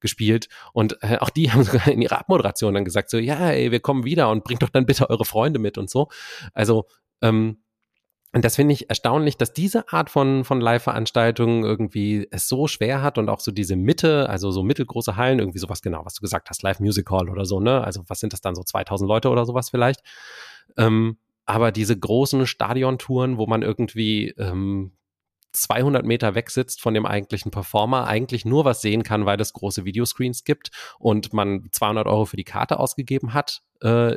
gespielt. 0.00 0.48
Und 0.72 0.98
äh, 1.02 1.18
auch 1.18 1.30
die 1.30 1.50
haben 1.52 1.62
sogar 1.62 1.88
in 1.88 2.02
ihrer 2.02 2.18
Abmoderation 2.18 2.74
dann 2.74 2.84
gesagt, 2.84 3.08
so, 3.08 3.18
ja, 3.18 3.50
ey, 3.50 3.70
wir 3.70 3.80
kommen 3.80 4.04
wieder 4.04 4.30
und 4.30 4.44
bringt 4.44 4.62
doch 4.62 4.68
dann 4.68 4.86
bitte 4.86 5.08
eure 5.10 5.24
Freunde 5.24 5.60
mit 5.60 5.78
und 5.78 5.88
so. 5.88 6.08
Also 6.52 6.86
ähm, 7.22 7.63
und 8.34 8.44
das 8.44 8.56
finde 8.56 8.74
ich 8.74 8.88
erstaunlich, 8.90 9.36
dass 9.36 9.52
diese 9.52 9.92
Art 9.92 10.10
von, 10.10 10.42
von 10.42 10.60
Live-Veranstaltungen 10.60 11.62
irgendwie 11.62 12.26
es 12.32 12.48
so 12.48 12.66
schwer 12.66 13.00
hat 13.00 13.16
und 13.16 13.28
auch 13.28 13.38
so 13.38 13.52
diese 13.52 13.76
Mitte, 13.76 14.28
also 14.28 14.50
so 14.50 14.64
mittelgroße 14.64 15.16
Hallen, 15.16 15.38
irgendwie 15.38 15.60
sowas 15.60 15.82
genau, 15.82 16.04
was 16.04 16.14
du 16.14 16.20
gesagt 16.20 16.50
hast, 16.50 16.64
Live 16.64 16.80
Music 16.80 17.08
Hall 17.10 17.30
oder 17.30 17.44
so, 17.44 17.60
ne? 17.60 17.84
Also 17.84 18.02
was 18.08 18.18
sind 18.18 18.32
das 18.32 18.40
dann 18.40 18.56
so 18.56 18.64
2000 18.64 19.06
Leute 19.08 19.30
oder 19.30 19.46
sowas 19.46 19.70
vielleicht? 19.70 20.00
Ähm, 20.76 21.16
aber 21.46 21.70
diese 21.70 21.96
großen 21.96 22.48
Stadiontouren, 22.48 23.38
wo 23.38 23.46
man 23.46 23.62
irgendwie 23.62 24.30
ähm, 24.30 24.96
200 25.52 26.04
Meter 26.04 26.34
weg 26.34 26.50
sitzt 26.50 26.80
von 26.82 26.92
dem 26.92 27.06
eigentlichen 27.06 27.52
Performer, 27.52 28.08
eigentlich 28.08 28.44
nur 28.44 28.64
was 28.64 28.80
sehen 28.80 29.04
kann, 29.04 29.26
weil 29.26 29.40
es 29.40 29.52
große 29.52 29.84
Videoscreens 29.84 30.42
gibt 30.42 30.72
und 30.98 31.32
man 31.32 31.68
200 31.70 32.08
Euro 32.08 32.24
für 32.24 32.36
die 32.36 32.42
Karte 32.42 32.80
ausgegeben 32.80 33.32
hat, 33.32 33.62
äh, 33.80 34.16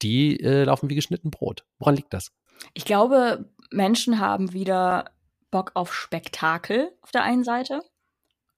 die 0.00 0.38
äh, 0.38 0.62
laufen 0.62 0.88
wie 0.88 0.94
geschnitten 0.94 1.32
Brot. 1.32 1.64
Woran 1.80 1.96
liegt 1.96 2.14
das? 2.14 2.30
Ich 2.74 2.84
glaube, 2.84 3.50
Menschen 3.70 4.18
haben 4.18 4.52
wieder 4.52 5.10
Bock 5.50 5.72
auf 5.74 5.94
Spektakel 5.94 6.92
auf 7.02 7.10
der 7.10 7.22
einen 7.22 7.44
Seite. 7.44 7.82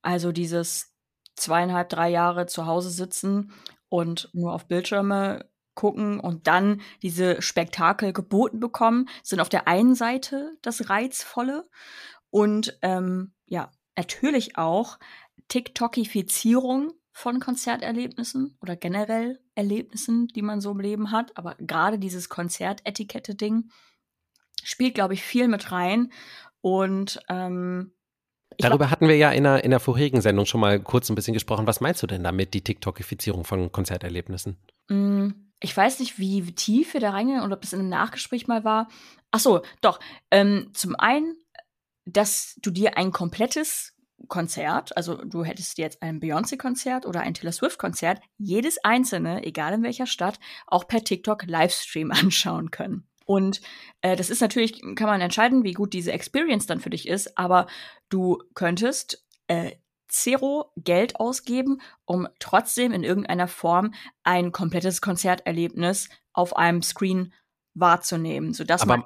Also 0.01 0.31
dieses 0.31 0.93
zweieinhalb, 1.35 1.89
drei 1.89 2.09
Jahre 2.09 2.45
zu 2.45 2.65
Hause 2.65 2.89
sitzen 2.89 3.53
und 3.89 4.29
nur 4.33 4.53
auf 4.53 4.67
Bildschirme 4.67 5.49
gucken 5.73 6.19
und 6.19 6.47
dann 6.47 6.81
diese 7.01 7.41
Spektakel 7.41 8.13
geboten 8.13 8.59
bekommen, 8.59 9.07
sind 9.23 9.39
auf 9.39 9.49
der 9.49 9.67
einen 9.67 9.95
Seite 9.95 10.57
das 10.61 10.89
Reizvolle 10.89 11.69
und 12.29 12.77
ähm, 12.81 13.33
ja, 13.45 13.71
natürlich 13.97 14.57
auch 14.57 14.99
TikTokifizierung 15.47 16.93
von 17.11 17.39
Konzerterlebnissen 17.39 18.57
oder 18.61 18.75
generell 18.75 19.39
Erlebnissen, 19.53 20.27
die 20.27 20.41
man 20.41 20.61
so 20.61 20.71
im 20.71 20.79
Leben 20.79 21.11
hat. 21.11 21.37
Aber 21.37 21.55
gerade 21.55 21.99
dieses 21.99 22.29
Konzertetikette-Ding 22.29 23.69
spielt, 24.63 24.95
glaube 24.95 25.13
ich, 25.13 25.23
viel 25.23 25.47
mit 25.47 25.71
rein. 25.71 26.11
Und 26.61 27.19
ähm, 27.29 27.93
Darüber 28.57 28.91
hatten 28.91 29.07
wir 29.07 29.17
ja 29.17 29.31
in 29.31 29.43
der, 29.43 29.63
in 29.63 29.71
der 29.71 29.79
vorherigen 29.79 30.21
Sendung 30.21 30.45
schon 30.45 30.61
mal 30.61 30.79
kurz 30.79 31.09
ein 31.09 31.15
bisschen 31.15 31.33
gesprochen. 31.33 31.67
Was 31.67 31.81
meinst 31.81 32.03
du 32.03 32.07
denn 32.07 32.23
damit, 32.23 32.53
die 32.53 32.63
TikTokifizierung 32.63 33.43
von 33.43 33.71
Konzerterlebnissen? 33.71 34.57
Mm, 34.89 35.29
ich 35.59 35.75
weiß 35.75 35.99
nicht, 35.99 36.19
wie 36.19 36.53
tief 36.53 36.93
wir 36.93 37.01
da 37.01 37.11
reingehen 37.11 37.41
oder 37.41 37.55
ob 37.55 37.61
das 37.61 37.73
in 37.73 37.79
einem 37.79 37.89
Nachgespräch 37.89 38.47
mal 38.47 38.63
war. 38.63 38.87
Ach 39.31 39.39
so, 39.39 39.61
doch. 39.81 39.99
Ähm, 40.29 40.71
zum 40.73 40.95
einen, 40.95 41.35
dass 42.05 42.55
du 42.61 42.71
dir 42.71 42.97
ein 42.97 43.11
komplettes 43.11 43.93
Konzert, 44.27 44.95
also 44.97 45.23
du 45.23 45.43
hättest 45.43 45.77
jetzt 45.77 46.01
ein 46.01 46.19
Beyoncé-Konzert 46.19 47.05
oder 47.05 47.21
ein 47.21 47.33
Taylor 47.33 47.51
Swift-Konzert, 47.51 48.21
jedes 48.37 48.83
einzelne, 48.83 49.43
egal 49.43 49.73
in 49.73 49.83
welcher 49.83 50.05
Stadt, 50.05 50.39
auch 50.67 50.87
per 50.87 51.03
TikTok 51.03 51.45
Livestream 51.47 52.11
anschauen 52.11 52.71
können. 52.71 53.07
Und 53.25 53.61
äh, 54.01 54.15
das 54.15 54.29
ist 54.29 54.41
natürlich, 54.41 54.81
kann 54.95 55.07
man 55.07 55.21
entscheiden, 55.21 55.63
wie 55.63 55.73
gut 55.73 55.93
diese 55.93 56.11
Experience 56.11 56.65
dann 56.65 56.79
für 56.79 56.89
dich 56.89 57.07
ist, 57.07 57.37
aber 57.37 57.67
du 58.09 58.39
könntest 58.53 59.25
äh, 59.47 59.71
zero 60.07 60.71
Geld 60.75 61.19
ausgeben, 61.19 61.81
um 62.05 62.27
trotzdem 62.39 62.91
in 62.91 63.03
irgendeiner 63.03 63.47
Form 63.47 63.93
ein 64.23 64.51
komplettes 64.51 65.01
Konzerterlebnis 65.01 66.09
auf 66.33 66.55
einem 66.55 66.81
Screen 66.81 67.33
wahrzunehmen, 67.73 68.53
sodass 68.53 68.81
aber, 68.81 68.97
man 68.97 69.05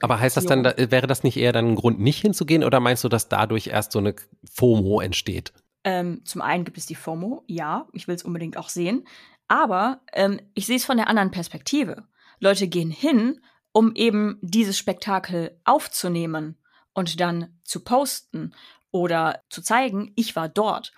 aber 0.00 0.20
heißt 0.20 0.36
das 0.36 0.46
dann, 0.46 0.62
da, 0.62 0.74
wäre 0.76 1.08
das 1.08 1.24
nicht 1.24 1.36
eher 1.36 1.52
dann 1.52 1.72
ein 1.72 1.74
Grund, 1.74 1.98
nicht 1.98 2.20
hinzugehen 2.20 2.62
oder 2.62 2.78
meinst 2.78 3.02
du, 3.02 3.08
dass 3.08 3.28
dadurch 3.28 3.66
erst 3.66 3.92
so 3.92 3.98
eine 3.98 4.14
FOMO 4.52 5.00
entsteht? 5.00 5.52
Ähm, 5.82 6.24
zum 6.24 6.40
einen 6.40 6.64
gibt 6.64 6.78
es 6.78 6.86
die 6.86 6.94
FOMO, 6.94 7.42
ja, 7.46 7.88
ich 7.92 8.06
will 8.06 8.14
es 8.14 8.22
unbedingt 8.22 8.56
auch 8.56 8.68
sehen, 8.68 9.06
aber 9.48 10.00
ähm, 10.12 10.40
ich 10.54 10.66
sehe 10.66 10.76
es 10.76 10.84
von 10.84 10.96
der 10.96 11.08
anderen 11.08 11.32
Perspektive. 11.32 12.04
Leute 12.38 12.68
gehen 12.68 12.90
hin, 12.90 13.40
um 13.74 13.94
eben 13.96 14.38
dieses 14.40 14.78
Spektakel 14.78 15.60
aufzunehmen 15.64 16.56
und 16.94 17.20
dann 17.20 17.58
zu 17.64 17.80
posten 17.80 18.54
oder 18.92 19.42
zu 19.50 19.62
zeigen, 19.62 20.12
ich 20.14 20.36
war 20.36 20.48
dort. 20.48 20.92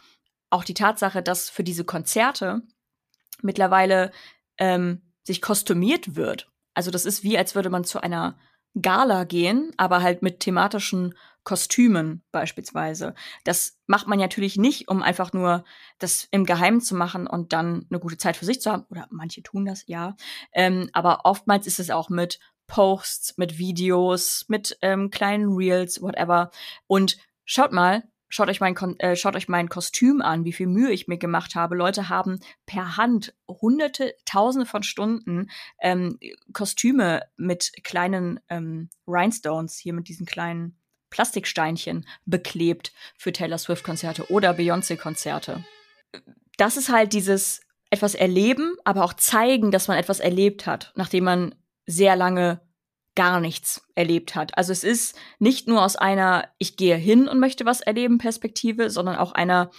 Auch 0.50 0.62
die 0.62 0.74
Tatsache, 0.74 1.22
dass 1.22 1.48
für 1.48 1.64
diese 1.64 1.84
Konzerte 1.84 2.62
mittlerweile 3.42 4.12
ähm, 4.58 5.02
sich 5.24 5.40
kostümiert 5.40 6.16
wird. 6.16 6.50
Also 6.74 6.90
das 6.90 7.06
ist 7.06 7.24
wie, 7.24 7.38
als 7.38 7.54
würde 7.54 7.70
man 7.70 7.84
zu 7.84 8.00
einer 8.00 8.38
Gala 8.80 9.24
gehen, 9.24 9.72
aber 9.78 10.02
halt 10.02 10.20
mit 10.20 10.40
thematischen 10.40 11.14
Kostümen 11.44 12.22
beispielsweise. 12.30 13.14
Das 13.44 13.78
macht 13.86 14.06
man 14.06 14.18
natürlich 14.18 14.58
nicht, 14.58 14.88
um 14.88 15.02
einfach 15.02 15.32
nur 15.32 15.64
das 15.98 16.28
im 16.30 16.44
Geheimen 16.44 16.82
zu 16.82 16.94
machen 16.94 17.26
und 17.26 17.54
dann 17.54 17.86
eine 17.88 18.00
gute 18.00 18.18
Zeit 18.18 18.36
für 18.36 18.44
sich 18.44 18.60
zu 18.60 18.70
haben. 18.70 18.84
Oder 18.90 19.06
manche 19.10 19.42
tun 19.42 19.64
das, 19.64 19.84
ja. 19.86 20.14
Ähm, 20.52 20.90
aber 20.92 21.20
oftmals 21.24 21.66
ist 21.66 21.80
es 21.80 21.88
auch 21.88 22.10
mit 22.10 22.38
Posts, 22.66 23.38
mit 23.38 23.58
Videos, 23.58 24.44
mit 24.48 24.76
ähm, 24.82 25.10
kleinen 25.10 25.54
Reels, 25.54 26.02
whatever. 26.02 26.50
Und 26.86 27.18
schaut 27.44 27.72
mal, 27.72 28.02
schaut 28.28 28.48
euch, 28.48 28.60
mein 28.60 28.76
äh, 28.98 29.16
schaut 29.16 29.36
euch 29.36 29.48
mein 29.48 29.68
Kostüm 29.68 30.20
an, 30.20 30.44
wie 30.44 30.52
viel 30.52 30.66
Mühe 30.66 30.90
ich 30.90 31.08
mir 31.08 31.18
gemacht 31.18 31.54
habe. 31.54 31.76
Leute 31.76 32.08
haben 32.08 32.40
per 32.66 32.96
Hand 32.96 33.34
hunderte, 33.48 34.14
tausende 34.24 34.66
von 34.66 34.82
Stunden 34.82 35.50
ähm, 35.80 36.18
Kostüme 36.52 37.22
mit 37.36 37.72
kleinen 37.84 38.40
ähm, 38.48 38.90
Rhinestones, 39.06 39.76
hier 39.76 39.92
mit 39.92 40.08
diesen 40.08 40.26
kleinen 40.26 40.76
Plastiksteinchen 41.10 42.06
beklebt 42.24 42.92
für 43.16 43.32
Taylor 43.32 43.58
Swift-Konzerte 43.58 44.30
oder 44.30 44.52
Beyoncé-Konzerte. 44.52 45.64
Das 46.56 46.76
ist 46.76 46.88
halt 46.88 47.12
dieses 47.12 47.60
etwas 47.90 48.14
erleben, 48.14 48.76
aber 48.84 49.04
auch 49.04 49.14
zeigen, 49.14 49.70
dass 49.70 49.88
man 49.88 49.98
etwas 49.98 50.20
erlebt 50.20 50.66
hat, 50.66 50.92
nachdem 50.96 51.24
man 51.24 51.54
sehr 51.86 52.16
lange 52.16 52.60
gar 53.14 53.40
nichts 53.40 53.82
erlebt 53.94 54.34
hat. 54.34 54.56
Also 54.56 54.72
es 54.72 54.84
ist 54.84 55.18
nicht 55.38 55.66
nur 55.66 55.84
aus 55.84 55.96
einer 55.96 56.48
ich 56.58 56.76
gehe 56.76 56.96
hin 56.96 57.28
und 57.28 57.40
möchte 57.40 57.64
was 57.64 57.80
erleben 57.80 58.18
Perspektive, 58.18 58.90
sondern 58.90 59.16
auch 59.16 59.32
einer 59.32 59.70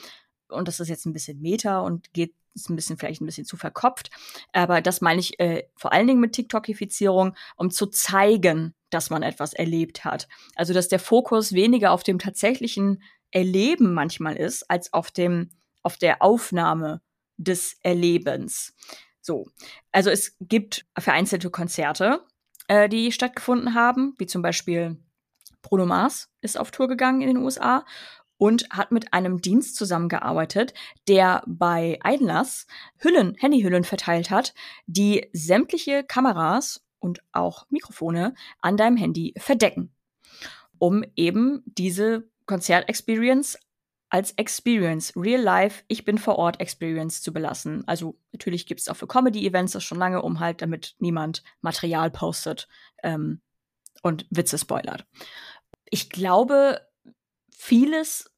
und 0.49 0.68
das 0.68 0.80
ist 0.80 0.89
jetzt 0.89 1.05
ein 1.05 1.14
bisschen 1.14 1.41
Meta 1.41 1.80
und 1.80 2.14
geht 2.14 2.34
ist 2.55 2.70
ein 2.70 2.76
bisschen 2.76 2.97
vielleicht 2.97 3.22
ein 3.22 3.26
bisschen 3.28 3.45
zu 3.45 3.55
verkopft, 3.55 4.10
aber 4.51 4.82
das 4.82 4.99
meine 4.99 5.20
ich 5.20 5.39
äh, 5.39 5.66
vor 5.76 5.93
allen 5.93 6.08
Dingen 6.08 6.20
mit 6.20 6.34
TikTokifizierung, 6.34 7.36
um 7.55 7.70
zu 7.70 7.86
zeigen, 7.86 8.74
dass 8.89 9.12
man 9.12 9.22
etwas 9.22 9.53
erlebt 9.53 10.05
hat. 10.05 10.28
Also 10.55 10.74
dass 10.74 10.88
der 10.88 10.99
Fokus 10.99 11.53
weniger 11.53 11.91
auf 11.91 12.01
dem 12.01 12.18
tatsächlichen 12.18 13.03
Erleben 13.30 13.93
manchmal 13.93 14.36
ist 14.36 14.70
als 14.72 14.91
auf 14.93 15.12
dem 15.12 15.51
auf 15.84 15.97
der 15.97 16.22
Aufnahme 16.22 17.01
des 17.38 17.78
Erlebens. 17.82 18.74
So, 19.28 19.46
also 19.92 20.10
es 20.10 20.38
gibt 20.40 20.86
vereinzelte 20.98 21.50
Konzerte, 21.50 22.24
äh, 22.70 22.88
die 22.88 23.12
stattgefunden 23.12 23.74
haben, 23.74 24.16
wie 24.20 24.26
zum 24.26 24.42
Beispiel 24.42 24.96
Bruno 25.62 25.86
Mars 25.86 26.30
ist 26.40 26.58
auf 26.58 26.72
Tour 26.72 26.88
gegangen 26.88 27.20
in 27.20 27.28
den 27.28 27.38
USA 27.44 27.86
und 28.38 28.70
hat 28.70 28.94
mit 28.94 29.12
einem 29.12 29.42
Dienst 29.42 29.76
zusammengearbeitet, 29.76 30.74
der 31.10 31.44
bei 31.46 32.00
Einlass 32.04 32.68
Hüllen, 33.00 33.36
Handyhüllen 33.38 33.84
verteilt 33.84 34.30
hat, 34.30 34.54
die 34.86 35.28
sämtliche 35.34 36.06
Kameras 36.06 36.86
und 37.00 37.20
auch 37.34 37.66
Mikrofone 37.70 38.34
an 38.62 38.78
deinem 38.78 38.96
Handy 38.96 39.34
verdecken, 39.38 39.94
um 40.78 41.04
eben 41.18 41.64
diese 41.66 42.30
Konzertexperience 42.46 43.60
als 44.10 44.32
Experience, 44.32 45.14
Real 45.16 45.41
Life, 45.41 45.84
ich 45.88 46.05
bin 46.05 46.18
vor 46.18 46.38
Ort 46.38 46.60
Experience 46.62 47.22
zu 47.22 47.34
belassen. 47.34 47.84
Also 47.88 48.18
natürlich 48.32 48.66
gibt 48.66 48.80
es 48.80 48.88
auch 48.88 48.95
für 48.95 49.08
Comedy-Events 49.08 49.74
das 49.74 49.84
schon 49.84 49.97
lange, 49.97 50.22
um 50.22 50.39
halt, 50.39 50.62
damit 50.62 50.95
niemand 50.99 51.43
Material 51.62 52.10
postet 52.10 52.68
ähm, 53.03 53.41
und 54.03 54.26
Witze 54.30 54.58
spoilert. 54.58 55.05
Ich 55.89 56.10
glaube, 56.10 56.82
vieles 57.51 58.32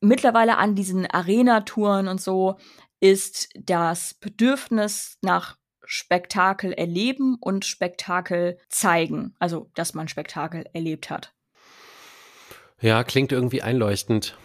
mittlerweile 0.00 0.58
an 0.58 0.74
diesen 0.74 1.06
Arena-Touren 1.06 2.08
und 2.08 2.20
so 2.20 2.56
ist 3.00 3.48
das 3.54 4.14
Bedürfnis 4.14 5.18
nach 5.22 5.56
Spektakel 5.84 6.72
erleben 6.72 7.36
und 7.40 7.64
Spektakel 7.64 8.58
zeigen. 8.68 9.34
Also, 9.38 9.70
dass 9.74 9.94
man 9.94 10.08
Spektakel 10.08 10.64
erlebt 10.72 11.10
hat. 11.10 11.32
Ja, 12.80 13.04
klingt 13.04 13.30
irgendwie 13.30 13.62
einleuchtend 13.62 14.36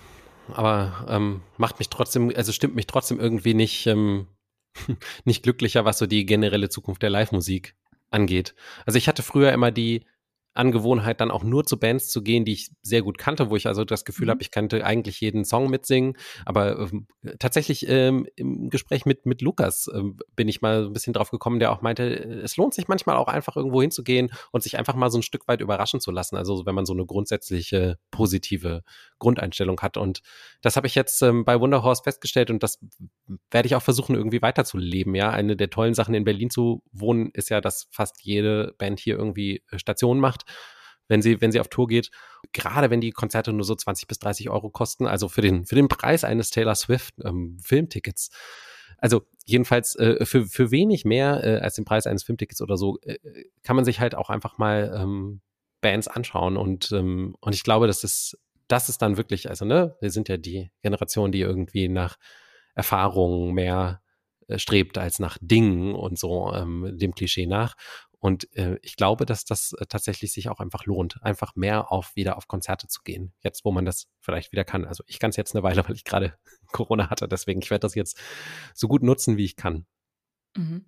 aber 0.53 1.05
ähm, 1.09 1.41
macht 1.57 1.79
mich 1.79 1.89
trotzdem, 1.89 2.31
also 2.35 2.51
stimmt 2.51 2.75
mich 2.75 2.87
trotzdem 2.87 3.19
irgendwie 3.19 3.53
nicht, 3.53 3.87
ähm, 3.87 4.27
nicht 5.25 5.43
glücklicher, 5.43 5.85
was 5.85 5.97
so 5.97 6.07
die 6.07 6.25
generelle 6.25 6.69
Zukunft 6.69 7.01
der 7.01 7.09
Live-Musik 7.09 7.75
angeht. 8.09 8.55
Also 8.85 8.97
ich 8.97 9.07
hatte 9.07 9.23
früher 9.23 9.51
immer 9.51 9.71
die 9.71 10.05
Angewohnheit, 10.53 11.21
dann 11.21 11.31
auch 11.31 11.43
nur 11.43 11.65
zu 11.65 11.79
Bands 11.79 12.09
zu 12.09 12.21
gehen, 12.21 12.43
die 12.43 12.53
ich 12.53 12.71
sehr 12.81 13.01
gut 13.01 13.17
kannte, 13.17 13.49
wo 13.49 13.55
ich 13.55 13.67
also 13.67 13.85
das 13.85 14.03
Gefühl 14.03 14.25
mhm. 14.25 14.31
habe, 14.31 14.41
ich 14.41 14.51
könnte 14.51 14.85
eigentlich 14.85 15.21
jeden 15.21 15.45
Song 15.45 15.69
mitsingen. 15.69 16.17
Aber 16.45 16.77
ähm, 16.79 17.07
tatsächlich 17.39 17.87
ähm, 17.87 18.27
im 18.35 18.69
Gespräch 18.69 19.05
mit, 19.05 19.25
mit 19.25 19.41
Lukas 19.41 19.89
ähm, 19.93 20.17
bin 20.35 20.49
ich 20.49 20.61
mal 20.61 20.85
ein 20.85 20.93
bisschen 20.93 21.13
drauf 21.13 21.31
gekommen, 21.31 21.59
der 21.59 21.71
auch 21.71 21.81
meinte, 21.81 22.03
es 22.03 22.57
lohnt 22.57 22.73
sich 22.73 22.87
manchmal 22.87 23.15
auch 23.15 23.27
einfach 23.27 23.55
irgendwo 23.55 23.81
hinzugehen 23.81 24.31
und 24.51 24.61
sich 24.61 24.77
einfach 24.77 24.95
mal 24.95 25.09
so 25.09 25.19
ein 25.19 25.23
Stück 25.23 25.47
weit 25.47 25.61
überraschen 25.61 26.01
zu 26.01 26.11
lassen. 26.11 26.35
Also 26.35 26.65
wenn 26.65 26.75
man 26.75 26.85
so 26.85 26.93
eine 26.93 27.05
grundsätzliche 27.05 27.97
positive 28.11 28.83
Grundeinstellung 29.19 29.79
hat. 29.81 29.95
Und 29.95 30.21
das 30.61 30.75
habe 30.75 30.87
ich 30.87 30.95
jetzt 30.95 31.21
ähm, 31.21 31.45
bei 31.45 31.59
Wunderhorse 31.61 32.03
festgestellt 32.03 32.49
und 32.49 32.63
das 32.63 32.79
werde 33.51 33.67
ich 33.67 33.75
auch 33.75 33.81
versuchen, 33.81 34.15
irgendwie 34.15 34.41
weiterzuleben. 34.41 35.15
Ja, 35.15 35.29
eine 35.29 35.55
der 35.55 35.69
tollen 35.69 35.93
Sachen 35.93 36.13
in 36.13 36.25
Berlin 36.25 36.49
zu 36.49 36.83
wohnen 36.91 37.29
ist 37.33 37.49
ja, 37.49 37.61
dass 37.61 37.87
fast 37.91 38.23
jede 38.23 38.73
Band 38.77 38.99
hier 38.99 39.15
irgendwie 39.15 39.63
äh, 39.71 39.79
Stationen 39.79 40.19
macht 40.19 40.40
wenn 41.07 41.21
sie, 41.21 41.41
wenn 41.41 41.51
sie 41.51 41.59
auf 41.59 41.67
Tour 41.67 41.87
geht. 41.87 42.09
Gerade 42.53 42.89
wenn 42.89 43.01
die 43.01 43.11
Konzerte 43.11 43.51
nur 43.53 43.65
so 43.65 43.75
20 43.75 44.07
bis 44.07 44.19
30 44.19 44.49
Euro 44.49 44.69
kosten, 44.69 45.07
also 45.07 45.27
für 45.27 45.41
den, 45.41 45.65
für 45.65 45.75
den 45.75 45.87
Preis 45.87 46.23
eines 46.23 46.49
Taylor 46.49 46.75
Swift 46.75 47.13
ähm, 47.23 47.57
Filmtickets. 47.61 48.29
Also 48.97 49.23
jedenfalls 49.45 49.95
äh, 49.95 50.25
für, 50.25 50.45
für 50.45 50.71
wenig 50.71 51.05
mehr 51.05 51.43
äh, 51.43 51.59
als 51.59 51.75
den 51.75 51.85
Preis 51.85 52.07
eines 52.07 52.23
Filmtickets 52.23 52.61
oder 52.61 52.77
so, 52.77 52.97
äh, 53.01 53.17
kann 53.63 53.75
man 53.75 53.83
sich 53.83 53.99
halt 53.99 54.15
auch 54.15 54.29
einfach 54.29 54.57
mal 54.57 54.95
ähm, 54.95 55.41
Bands 55.81 56.07
anschauen. 56.07 56.55
Und, 56.55 56.91
ähm, 56.91 57.35
und 57.41 57.53
ich 57.53 57.63
glaube, 57.63 57.87
das 57.87 58.03
ist, 58.03 58.37
das 58.67 58.87
ist 58.87 59.01
dann 59.01 59.17
wirklich, 59.17 59.49
also, 59.49 59.65
ne, 59.65 59.97
wir 59.99 60.11
sind 60.11 60.29
ja 60.29 60.37
die 60.37 60.71
Generation, 60.81 61.31
die 61.31 61.41
irgendwie 61.41 61.89
nach 61.89 62.17
Erfahrungen 62.75 63.53
mehr 63.53 64.01
äh, 64.47 64.57
strebt 64.57 64.97
als 64.97 65.19
nach 65.19 65.37
Dingen 65.41 65.93
und 65.95 66.17
so 66.17 66.53
ähm, 66.53 66.97
dem 66.97 67.13
Klischee 67.13 67.47
nach. 67.47 67.75
Und 68.21 68.55
äh, 68.55 68.77
ich 68.83 68.95
glaube, 68.95 69.25
dass 69.25 69.45
das 69.45 69.73
äh, 69.73 69.87
tatsächlich 69.87 70.31
sich 70.31 70.47
auch 70.47 70.59
einfach 70.59 70.85
lohnt, 70.85 71.21
einfach 71.23 71.55
mehr 71.55 71.91
auf 71.91 72.15
wieder 72.15 72.37
auf 72.37 72.47
Konzerte 72.47 72.87
zu 72.87 73.01
gehen. 73.01 73.33
Jetzt, 73.41 73.65
wo 73.65 73.71
man 73.71 73.83
das 73.83 74.07
vielleicht 74.19 74.51
wieder 74.51 74.63
kann. 74.63 74.85
Also 74.85 75.03
ich 75.07 75.17
kann 75.17 75.31
es 75.31 75.37
jetzt 75.37 75.55
eine 75.55 75.63
Weile, 75.63 75.83
weil 75.87 75.95
ich 75.95 76.05
gerade 76.05 76.37
Corona 76.71 77.09
hatte. 77.09 77.27
Deswegen, 77.27 77.61
ich 77.63 77.71
werde 77.71 77.81
das 77.81 77.95
jetzt 77.95 78.19
so 78.75 78.87
gut 78.87 79.01
nutzen, 79.01 79.37
wie 79.37 79.45
ich 79.45 79.55
kann. 79.55 79.87
Mhm. 80.55 80.85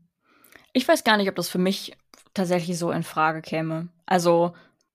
Ich 0.74 0.88
weiß 0.88 1.04
gar 1.04 1.18
nicht, 1.18 1.28
ob 1.28 1.36
das 1.36 1.50
für 1.50 1.58
mich 1.58 1.98
tatsächlich 2.36 2.78
so 2.78 2.92
in 2.92 3.04
Frage 3.04 3.42
käme. 3.42 3.90
Also 4.06 4.54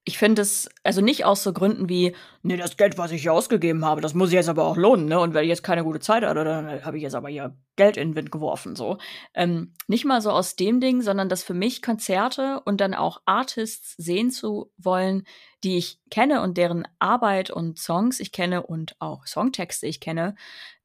ich 0.08 0.16
finde 0.16 0.40
es, 0.40 0.70
also 0.84 1.02
nicht 1.02 1.26
aus 1.26 1.42
so 1.42 1.52
Gründen 1.52 1.90
wie, 1.90 2.16
ne, 2.42 2.56
das 2.56 2.78
Geld, 2.78 2.96
was 2.96 3.10
ich 3.10 3.20
hier 3.20 3.34
ausgegeben 3.34 3.84
habe, 3.84 4.00
das 4.00 4.14
muss 4.14 4.30
ich 4.30 4.36
jetzt 4.36 4.48
aber 4.48 4.64
auch 4.64 4.78
lohnen, 4.78 5.04
ne? 5.04 5.20
Und 5.20 5.34
wenn 5.34 5.42
ich 5.42 5.50
jetzt 5.50 5.62
keine 5.62 5.84
gute 5.84 6.00
Zeit 6.00 6.24
hatte, 6.24 6.44
dann 6.44 6.82
habe 6.82 6.96
ich 6.96 7.02
jetzt 7.02 7.14
aber 7.14 7.28
hier 7.28 7.54
Geld 7.76 7.98
in 7.98 8.08
den 8.08 8.16
Wind 8.16 8.32
geworfen, 8.32 8.74
so. 8.74 8.96
Ähm, 9.34 9.74
nicht 9.86 10.06
mal 10.06 10.22
so 10.22 10.30
aus 10.30 10.56
dem 10.56 10.80
Ding, 10.80 11.02
sondern 11.02 11.28
dass 11.28 11.42
für 11.42 11.52
mich 11.52 11.82
Konzerte 11.82 12.62
und 12.64 12.80
dann 12.80 12.94
auch 12.94 13.20
Artists 13.26 13.96
sehen 13.98 14.30
zu 14.30 14.72
wollen, 14.78 15.24
die 15.62 15.76
ich 15.76 16.00
kenne 16.10 16.40
und 16.40 16.56
deren 16.56 16.88
Arbeit 16.98 17.50
und 17.50 17.78
Songs 17.78 18.18
ich 18.18 18.32
kenne 18.32 18.62
und 18.62 18.96
auch 19.00 19.26
Songtexte 19.26 19.86
ich 19.86 20.00
kenne, 20.00 20.36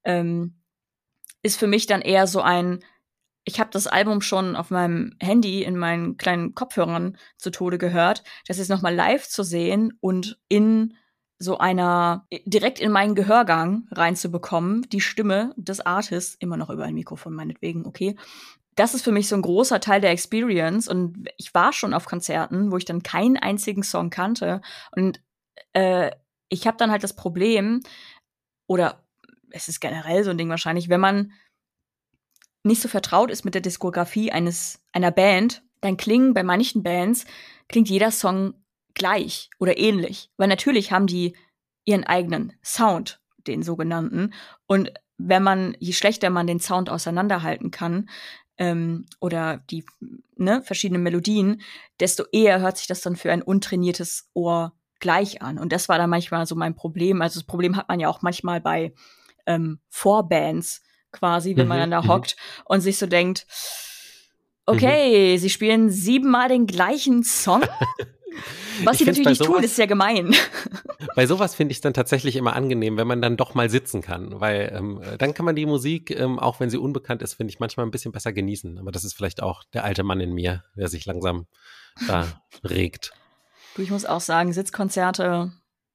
ähm, 0.03 0.59
ist 1.43 1.57
für 1.57 1.67
mich 1.67 1.87
dann 1.87 2.01
eher 2.01 2.27
so 2.27 2.41
ein, 2.41 2.83
ich 3.45 3.59
habe 3.59 3.69
das 3.71 3.87
Album 3.87 4.21
schon 4.21 4.55
auf 4.55 4.69
meinem 4.69 5.15
Handy 5.19 5.63
in 5.63 5.77
meinen 5.77 6.17
kleinen 6.17 6.55
Kopfhörern 6.55 7.17
zu 7.37 7.51
Tode 7.51 7.77
gehört, 7.77 8.23
das 8.47 8.57
jetzt 8.57 8.69
nochmal 8.69 8.95
live 8.95 9.27
zu 9.27 9.43
sehen 9.43 9.97
und 9.99 10.39
in 10.47 10.95
so 11.39 11.57
einer 11.57 12.25
direkt 12.45 12.79
in 12.79 12.91
meinen 12.91 13.15
Gehörgang 13.15 13.87
reinzubekommen, 13.91 14.83
die 14.89 15.01
Stimme 15.01 15.53
des 15.57 15.81
Artists, 15.81 16.35
immer 16.39 16.55
noch 16.57 16.69
über 16.69 16.85
ein 16.85 16.93
Mikrofon 16.93 17.33
meinetwegen, 17.33 17.85
okay. 17.85 18.15
Das 18.75 18.95
ist 18.95 19.03
für 19.03 19.11
mich 19.11 19.27
so 19.27 19.35
ein 19.35 19.43
großer 19.43 19.79
Teil 19.79 20.01
der 20.01 20.11
Experience 20.11 20.87
und 20.87 21.29
ich 21.37 21.53
war 21.53 21.73
schon 21.73 21.93
auf 21.93 22.05
Konzerten, 22.05 22.71
wo 22.71 22.77
ich 22.77 22.85
dann 22.85 23.03
keinen 23.03 23.37
einzigen 23.37 23.83
Song 23.83 24.09
kannte 24.09 24.61
und 24.95 25.21
äh, 25.73 26.11
ich 26.49 26.65
habe 26.65 26.77
dann 26.77 26.91
halt 26.91 27.03
das 27.03 27.15
Problem 27.15 27.81
oder 28.65 29.03
es 29.51 29.67
ist 29.67 29.79
generell 29.79 30.23
so 30.23 30.31
ein 30.31 30.37
Ding 30.37 30.49
wahrscheinlich, 30.49 30.89
wenn 30.89 31.01
man 31.01 31.33
nicht 32.63 32.81
so 32.81 32.87
vertraut 32.87 33.29
ist 33.29 33.45
mit 33.45 33.53
der 33.53 33.61
Diskografie 33.61 34.31
eines 34.31 34.79
einer 34.91 35.11
Band, 35.11 35.63
dann 35.81 35.97
klingen 35.97 36.33
bei 36.33 36.43
manchen 36.43 36.83
Bands 36.83 37.25
klingt 37.67 37.89
jeder 37.89 38.11
Song 38.11 38.53
gleich 38.93 39.49
oder 39.59 39.77
ähnlich, 39.77 40.29
weil 40.37 40.47
natürlich 40.47 40.91
haben 40.91 41.07
die 41.07 41.35
ihren 41.85 42.05
eigenen 42.05 42.53
Sound, 42.63 43.19
den 43.47 43.63
sogenannten, 43.63 44.33
und 44.67 44.93
wenn 45.17 45.43
man 45.43 45.75
je 45.79 45.93
schlechter 45.93 46.29
man 46.29 46.47
den 46.47 46.59
Sound 46.59 46.89
auseinanderhalten 46.89 47.71
kann 47.71 48.09
ähm, 48.57 49.05
oder 49.19 49.57
die 49.69 49.85
ne, 50.35 50.61
verschiedenen 50.63 51.03
Melodien, 51.03 51.61
desto 51.99 52.23
eher 52.31 52.61
hört 52.61 52.77
sich 52.77 52.87
das 52.87 53.01
dann 53.01 53.15
für 53.15 53.31
ein 53.31 53.41
untrainiertes 53.41 54.29
Ohr 54.33 54.73
gleich 54.99 55.41
an. 55.41 55.59
Und 55.59 55.71
das 55.71 55.89
war 55.89 55.97
dann 55.97 56.09
manchmal 56.09 56.45
so 56.45 56.55
mein 56.55 56.75
Problem. 56.75 57.21
Also 57.21 57.39
das 57.39 57.47
Problem 57.47 57.75
hat 57.75 57.89
man 57.89 57.99
ja 57.99 58.09
auch 58.09 58.21
manchmal 58.21 58.61
bei 58.61 58.93
ähm, 59.45 59.79
Vorbands, 59.89 60.81
quasi, 61.13 61.55
wenn 61.55 61.67
man 61.67 61.77
mhm, 61.77 61.81
dann 61.81 61.91
da 61.91 62.01
mhm. 62.01 62.07
hockt 62.09 62.35
und 62.65 62.81
sich 62.81 62.97
so 62.97 63.07
denkt, 63.07 63.47
okay, 64.65 65.33
mhm. 65.33 65.37
sie 65.37 65.49
spielen 65.49 65.89
siebenmal 65.89 66.49
den 66.49 66.67
gleichen 66.67 67.23
Song. 67.23 67.61
Was 68.83 68.97
sie 68.97 69.05
natürlich 69.05 69.27
nicht 69.27 69.37
sowas, 69.37 69.55
tun, 69.55 69.63
ist 69.63 69.77
ja 69.77 69.85
gemein. 69.85 70.35
Bei 71.15 71.27
sowas 71.27 71.53
finde 71.53 71.71
ich 71.71 71.77
es 71.77 71.81
dann 71.81 71.93
tatsächlich 71.93 72.35
immer 72.35 72.55
angenehm, 72.55 72.97
wenn 72.97 73.07
man 73.07 73.21
dann 73.21 73.37
doch 73.37 73.53
mal 73.53 73.69
sitzen 73.69 74.01
kann, 74.01 74.39
weil 74.39 74.73
ähm, 74.75 74.99
dann 75.19 75.35
kann 75.35 75.45
man 75.45 75.55
die 75.55 75.67
Musik, 75.67 76.09
ähm, 76.09 76.39
auch 76.39 76.59
wenn 76.59 76.71
sie 76.71 76.77
unbekannt 76.77 77.21
ist, 77.21 77.35
finde 77.35 77.51
ich 77.51 77.59
manchmal 77.59 77.85
ein 77.85 77.91
bisschen 77.91 78.11
besser 78.11 78.33
genießen. 78.33 78.79
Aber 78.79 78.91
das 78.91 79.03
ist 79.03 79.13
vielleicht 79.13 79.43
auch 79.43 79.63
der 79.73 79.83
alte 79.83 80.03
Mann 80.03 80.19
in 80.19 80.33
mir, 80.33 80.63
der 80.75 80.87
sich 80.87 81.05
langsam 81.05 81.45
da 82.07 82.25
regt. 82.63 83.13
Du, 83.75 83.81
ich 83.81 83.91
muss 83.91 84.05
auch 84.05 84.21
sagen, 84.21 84.53
Sitzkonzerte, 84.53 85.51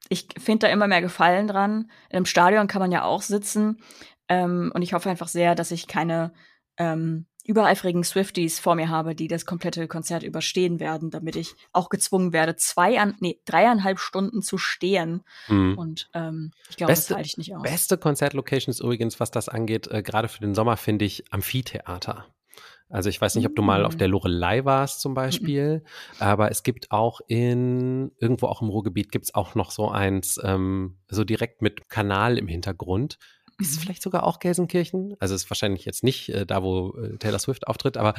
ich 0.08 0.28
finde 0.38 0.66
da 0.66 0.72
immer 0.72 0.86
mehr 0.86 1.02
Gefallen 1.02 1.48
dran. 1.48 1.90
Im 2.10 2.26
Stadion 2.26 2.66
kann 2.66 2.80
man 2.80 2.92
ja 2.92 3.04
auch 3.04 3.22
sitzen, 3.22 3.82
ähm, 4.28 4.70
und 4.74 4.82
ich 4.82 4.92
hoffe 4.92 5.10
einfach 5.10 5.28
sehr, 5.28 5.54
dass 5.54 5.70
ich 5.70 5.86
keine 5.86 6.32
ähm, 6.76 7.26
übereifrigen 7.48 8.04
Swifties 8.04 8.60
vor 8.60 8.74
mir 8.74 8.90
habe, 8.90 9.14
die 9.14 9.26
das 9.26 9.46
komplette 9.46 9.88
Konzert 9.88 10.22
überstehen 10.22 10.80
werden, 10.80 11.10
damit 11.10 11.34
ich 11.34 11.54
auch 11.72 11.88
gezwungen 11.88 12.34
werde, 12.34 12.56
zwei 12.56 13.00
an, 13.00 13.16
nee, 13.20 13.40
dreieinhalb 13.46 13.98
Stunden 13.98 14.42
zu 14.42 14.58
stehen. 14.58 15.22
Mhm. 15.48 15.78
Und 15.78 16.10
ähm, 16.12 16.52
ich 16.68 16.76
glaube, 16.76 16.92
das 16.92 17.08
halte 17.10 17.26
ich 17.26 17.38
nicht 17.38 17.56
aus. 17.56 17.62
Beste 17.62 17.96
Konzertlocations 17.96 18.80
übrigens, 18.80 19.18
was 19.18 19.30
das 19.30 19.48
angeht, 19.48 19.88
äh, 19.88 20.02
gerade 20.02 20.28
für 20.28 20.40
den 20.40 20.54
Sommer, 20.54 20.76
finde 20.76 21.06
ich 21.06 21.32
Amphitheater. 21.32 22.26
Also 22.90 23.08
ich 23.08 23.20
weiß 23.20 23.34
nicht, 23.34 23.46
ob 23.46 23.54
du 23.54 23.62
mal 23.62 23.84
auf 23.84 23.96
mm. 23.96 23.98
der 23.98 24.08
Lorelei 24.08 24.64
warst 24.64 25.00
zum 25.00 25.14
Beispiel, 25.14 25.84
aber 26.18 26.50
es 26.50 26.62
gibt 26.62 26.90
auch 26.90 27.20
in, 27.28 28.12
irgendwo 28.18 28.46
auch 28.46 28.62
im 28.62 28.68
Ruhrgebiet 28.68 29.12
gibt 29.12 29.26
es 29.26 29.34
auch 29.34 29.54
noch 29.54 29.70
so 29.70 29.90
eins, 29.90 30.40
ähm, 30.42 30.98
so 31.08 31.24
direkt 31.24 31.60
mit 31.60 31.88
Kanal 31.88 32.38
im 32.38 32.48
Hintergrund. 32.48 33.18
Ist 33.60 33.72
es 33.72 33.76
mhm. 33.76 33.80
vielleicht 33.82 34.02
sogar 34.02 34.24
auch 34.24 34.38
Gelsenkirchen? 34.38 35.16
Also 35.18 35.34
ist 35.34 35.50
wahrscheinlich 35.50 35.84
jetzt 35.84 36.04
nicht 36.04 36.28
äh, 36.28 36.46
da, 36.46 36.62
wo 36.62 36.96
äh, 36.96 37.18
Taylor 37.18 37.40
Swift 37.40 37.66
auftritt, 37.66 37.96
aber 37.96 38.14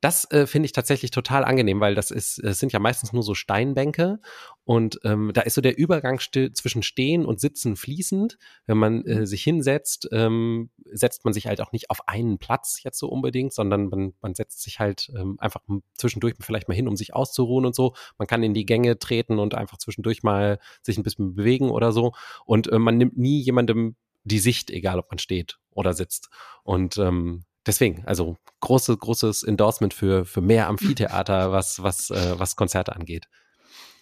das 0.00 0.30
äh, 0.30 0.46
finde 0.46 0.66
ich 0.66 0.72
tatsächlich 0.72 1.10
total 1.10 1.44
angenehm, 1.44 1.80
weil 1.80 1.94
das 1.94 2.10
ist, 2.10 2.38
es 2.38 2.58
sind 2.58 2.72
ja 2.72 2.78
meistens 2.78 3.12
nur 3.12 3.22
so 3.22 3.34
Steinbänke 3.34 4.20
und 4.64 5.00
ähm, 5.04 5.32
da 5.34 5.42
ist 5.42 5.54
so 5.54 5.60
der 5.60 5.76
Übergang 5.76 6.20
st 6.20 6.54
zwischen 6.54 6.82
Stehen 6.82 7.26
und 7.26 7.40
Sitzen 7.40 7.76
fließend. 7.76 8.38
Wenn 8.66 8.78
man 8.78 9.04
äh, 9.04 9.20
mhm. 9.20 9.26
sich 9.26 9.42
hinsetzt, 9.42 10.08
ähm, 10.12 10.70
setzt 10.84 11.24
man 11.24 11.34
sich 11.34 11.46
halt 11.46 11.60
auch 11.60 11.72
nicht 11.72 11.90
auf 11.90 12.06
einen 12.08 12.38
Platz 12.38 12.82
jetzt 12.82 12.98
so 12.98 13.08
unbedingt, 13.08 13.52
sondern 13.52 13.88
man, 13.88 14.14
man 14.20 14.34
setzt 14.34 14.62
sich 14.62 14.78
halt 14.78 15.10
ähm, 15.16 15.36
einfach 15.38 15.60
zwischendurch 15.94 16.34
vielleicht 16.40 16.68
mal 16.68 16.74
hin, 16.74 16.88
um 16.88 16.96
sich 16.96 17.14
auszuruhen 17.14 17.66
und 17.66 17.74
so. 17.74 17.94
Man 18.16 18.26
kann 18.26 18.42
in 18.42 18.54
die 18.54 18.66
Gänge 18.66 18.98
treten 18.98 19.38
und 19.38 19.54
einfach 19.54 19.78
zwischendurch 19.78 20.22
mal 20.22 20.58
sich 20.82 20.96
ein 20.96 21.02
bisschen 21.02 21.34
bewegen 21.34 21.70
oder 21.70 21.92
so. 21.92 22.12
Und 22.44 22.70
äh, 22.72 22.78
man 22.78 22.96
nimmt 22.96 23.18
nie 23.18 23.40
jemandem 23.40 23.96
die 24.28 24.38
Sicht, 24.38 24.70
egal 24.70 24.98
ob 24.98 25.10
man 25.10 25.18
steht 25.18 25.58
oder 25.70 25.94
sitzt. 25.94 26.28
Und 26.62 26.98
ähm, 26.98 27.44
deswegen, 27.66 28.04
also 28.06 28.36
große, 28.60 28.96
großes 28.96 29.42
Endorsement 29.42 29.94
für, 29.94 30.24
für 30.24 30.40
mehr 30.40 30.68
Amphitheater, 30.68 31.52
was, 31.52 31.82
was, 31.82 32.10
äh, 32.10 32.38
was 32.38 32.56
Konzerte 32.56 32.94
angeht. 32.94 33.26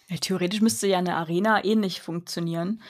Ja, 0.08 0.16
theoretisch 0.18 0.60
müsste 0.60 0.86
ja 0.86 0.98
eine 0.98 1.16
Arena 1.16 1.64
ähnlich 1.64 2.00
funktionieren. 2.00 2.82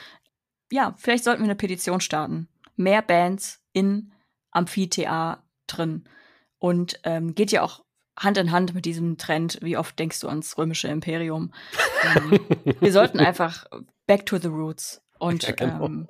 Ja, 0.70 0.94
vielleicht 0.98 1.24
sollten 1.24 1.42
wir 1.42 1.46
eine 1.46 1.56
Petition 1.56 2.00
starten. 2.00 2.48
Mehr 2.76 3.02
Bands 3.02 3.60
in 3.72 4.12
Amphitheatern. 4.50 6.08
Und 6.58 7.00
ähm, 7.04 7.34
geht 7.34 7.52
ja 7.52 7.62
auch 7.62 7.84
Hand 8.18 8.38
in 8.38 8.50
Hand 8.50 8.74
mit 8.74 8.86
diesem 8.86 9.18
Trend, 9.18 9.58
wie 9.62 9.76
oft 9.76 9.98
denkst 9.98 10.20
du 10.20 10.28
ans 10.28 10.56
römische 10.56 10.88
Imperium? 10.88 11.52
ähm, 12.02 12.40
wir 12.80 12.92
sollten 12.92 13.20
einfach 13.20 13.66
back 14.06 14.26
to 14.26 14.38
the 14.38 14.48
roots 14.48 15.02
und 15.18 15.42
ja, 15.42 15.52
genau. 15.52 15.84
ähm, 15.84 16.08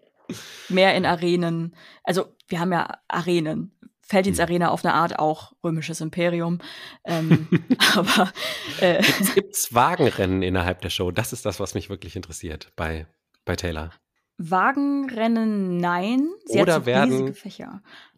mehr 0.68 0.94
in 0.94 1.04
Arenen. 1.06 1.74
Also 2.02 2.26
wir 2.48 2.60
haben 2.60 2.72
ja 2.72 2.98
Arenen. 3.08 3.72
Felddienstarena 4.08 4.68
auf 4.68 4.84
eine 4.84 4.94
Art 4.94 5.18
auch 5.18 5.52
römisches 5.64 6.00
Imperium. 6.00 6.60
Ähm, 7.04 7.48
aber 7.96 8.32
äh, 8.80 9.02
gibt 9.34 9.54
es 9.54 9.74
Wagenrennen 9.74 10.42
innerhalb 10.42 10.80
der 10.80 10.90
Show? 10.90 11.10
Das 11.10 11.32
ist 11.32 11.44
das, 11.44 11.58
was 11.58 11.74
mich 11.74 11.90
wirklich 11.90 12.14
interessiert 12.14 12.72
bei, 12.76 13.08
bei 13.44 13.56
Taylor. 13.56 13.90
Wagenrennen, 14.38 15.78
nein. 15.78 16.28
Sie 16.44 16.60
oder 16.60 16.80
so 16.80 16.86
werden, 16.86 17.34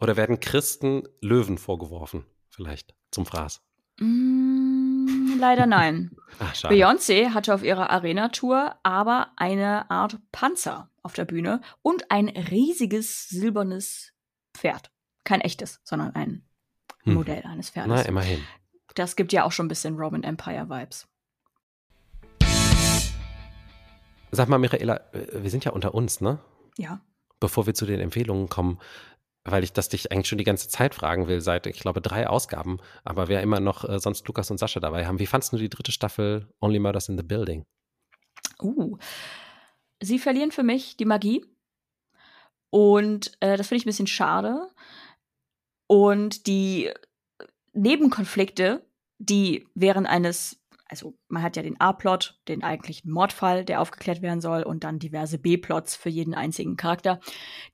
Oder 0.01 0.17
werden 0.17 0.41
Christen 0.41 1.05
Löwen 1.21 1.59
vorgeworfen, 1.59 2.27
vielleicht 2.51 2.95
zum 3.11 3.25
Fraß? 3.25 3.63
Mm, 4.01 5.28
leider 5.39 5.67
nein. 5.67 6.17
Beyoncé 6.63 7.31
hatte 7.31 7.55
auf 7.55 7.63
ihrer 7.63 7.91
Arena-Tour 7.91 8.77
aber 8.83 9.33
eine 9.37 9.91
Art 9.91 10.19
Panzer 10.33 10.91
auf 11.03 11.15
der 11.15 11.25
Bühne 11.25 11.61
und 11.83 12.11
ein 12.11 12.29
riesiges 12.29 13.29
silbernes 13.29 14.13
Pferd. 14.55 14.91
Kein 15.25 15.41
echtes, 15.41 15.81
sondern 15.85 16.15
ein 16.15 16.45
hm. 17.05 17.15
Modell 17.15 17.43
eines 17.45 17.71
Pferdes. 17.71 17.93
Na, 17.93 18.03
immerhin. 18.03 18.43
Das 18.95 19.17
gibt 19.17 19.33
ja 19.33 19.45
auch 19.45 19.53
schon 19.53 19.67
ein 19.67 19.69
bisschen 19.69 19.97
Roman 19.97 20.23
Empire-Vibes. 20.23 21.09
Sag 24.31 24.49
mal, 24.49 24.59
Michaela, 24.59 25.01
äh, 25.13 25.43
wir 25.43 25.51
sind 25.51 25.65
ja 25.65 25.73
unter 25.73 25.95
uns, 25.95 26.21
ne? 26.21 26.39
Ja. 26.77 27.01
Bevor 27.41 27.67
wir 27.67 27.75
zu 27.75 27.87
den 27.87 28.01
Empfehlungen 28.01 28.49
kommen, 28.49 28.79
weil 29.45 29.65
ich 29.65 29.73
das 29.73 29.89
dich 29.89 30.13
eigentlich 30.13 30.29
schon 30.29 30.39
die 30.39 30.45
ganze 30.45 30.69
Zeit 30.69 30.95
fragen 30.95 31.29
will, 31.29 31.41
seit, 31.41 31.67
ich 31.67 31.81
glaube, 31.81 32.01
drei 32.01 32.27
Ausgaben, 32.27 32.79
aber 33.05 33.29
wer 33.29 33.43
immer 33.43 33.61
noch 33.61 33.89
äh, 33.89 33.99
sonst 33.99 34.27
Lukas 34.27 34.51
und 34.51 34.59
Sascha 34.59 34.81
dabei 34.81 35.07
haben. 35.07 35.19
Wie 35.19 35.27
fandest 35.27 35.53
du 35.53 35.57
die 35.57 35.71
dritte 35.71 35.93
Staffel 35.93 36.49
Only 36.61 36.79
Murders 36.79 37.09
in 37.09 37.17
the 37.17 37.25
Building? 37.25 37.65
Uh, 38.61 38.99
sie 40.01 40.19
verlieren 40.19 40.51
für 40.51 40.63
mich 40.63 40.97
die 40.97 41.05
Magie. 41.05 41.45
Und 42.71 43.33
äh, 43.41 43.57
das 43.57 43.69
finde 43.69 43.79
ich 43.79 43.87
ein 43.87 43.91
bisschen 43.91 44.07
schade. 44.07 44.69
Und 45.87 46.47
die 46.47 46.93
Nebenkonflikte, 47.73 48.85
die 49.19 49.67
während 49.75 50.07
eines, 50.07 50.61
also 50.89 51.17
man 51.29 51.43
hat 51.43 51.57
ja 51.57 51.63
den 51.63 51.81
A-Plot, 51.81 52.41
den 52.49 52.65
eigentlichen 52.65 53.11
Mordfall, 53.11 53.65
der 53.65 53.81
aufgeklärt 53.81 54.23
werden 54.23 54.41
soll, 54.41 54.63
und 54.63 54.85
dann 54.85 54.99
diverse 54.99 55.39
B-Plots 55.39 55.95
für 55.95 56.09
jeden 56.09 56.35
einzigen 56.35 56.77
Charakter. 56.77 57.21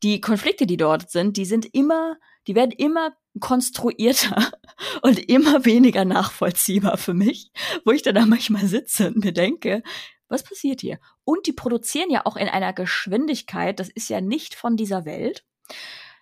Die 0.02 0.20
Konflikte, 0.20 0.66
die 0.66 0.76
dort 0.76 1.10
sind, 1.10 1.36
die 1.36 1.44
sind 1.44 1.72
immer, 1.72 2.16
die 2.46 2.54
werden 2.54 2.72
immer 2.72 3.16
konstruierter 3.40 4.52
und 5.02 5.18
immer 5.28 5.64
weniger 5.64 6.04
nachvollziehbar 6.04 6.96
für 6.96 7.14
mich, 7.14 7.52
wo 7.84 7.92
ich 7.92 8.02
dann 8.02 8.16
da 8.16 8.26
manchmal 8.26 8.66
sitze 8.66 9.08
und 9.08 9.24
mir 9.24 9.32
denke, 9.32 9.82
was 10.28 10.42
passiert 10.42 10.80
hier? 10.80 10.98
Und 11.24 11.46
die 11.46 11.52
produzieren 11.52 12.10
ja 12.10 12.22
auch 12.26 12.36
in 12.36 12.48
einer 12.48 12.72
Geschwindigkeit, 12.72 13.78
das 13.78 13.88
ist 13.88 14.08
ja 14.08 14.20
nicht 14.20 14.54
von 14.54 14.76
dieser 14.76 15.04
Welt. 15.04 15.44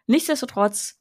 Nichtsdestotrotz, 0.07 1.01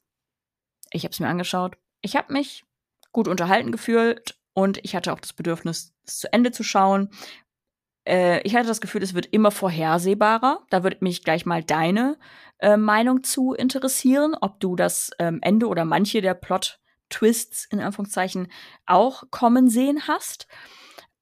ich 0.90 1.04
habe 1.04 1.12
es 1.12 1.20
mir 1.20 1.28
angeschaut, 1.28 1.76
ich 2.00 2.16
habe 2.16 2.32
mich 2.32 2.64
gut 3.12 3.28
unterhalten 3.28 3.72
gefühlt 3.72 4.41
und 4.54 4.78
ich 4.82 4.94
hatte 4.94 5.12
auch 5.12 5.20
das 5.20 5.32
Bedürfnis, 5.32 5.94
es 6.04 6.18
zu 6.18 6.32
Ende 6.32 6.52
zu 6.52 6.62
schauen. 6.62 7.10
Äh, 8.06 8.40
ich 8.42 8.54
hatte 8.54 8.68
das 8.68 8.80
Gefühl, 8.80 9.02
es 9.02 9.14
wird 9.14 9.26
immer 9.26 9.50
vorhersehbarer. 9.50 10.64
Da 10.70 10.82
würde 10.82 10.98
mich 11.00 11.24
gleich 11.24 11.46
mal 11.46 11.62
deine 11.62 12.18
äh, 12.58 12.76
Meinung 12.76 13.22
zu 13.22 13.54
interessieren, 13.54 14.34
ob 14.40 14.60
du 14.60 14.76
das 14.76 15.10
ähm, 15.18 15.38
Ende 15.42 15.68
oder 15.68 15.84
manche 15.84 16.20
der 16.20 16.34
Plot-Twists 16.34 17.66
in 17.70 17.80
Anführungszeichen 17.80 18.50
auch 18.86 19.24
kommen 19.30 19.68
sehen 19.68 20.06
hast 20.06 20.46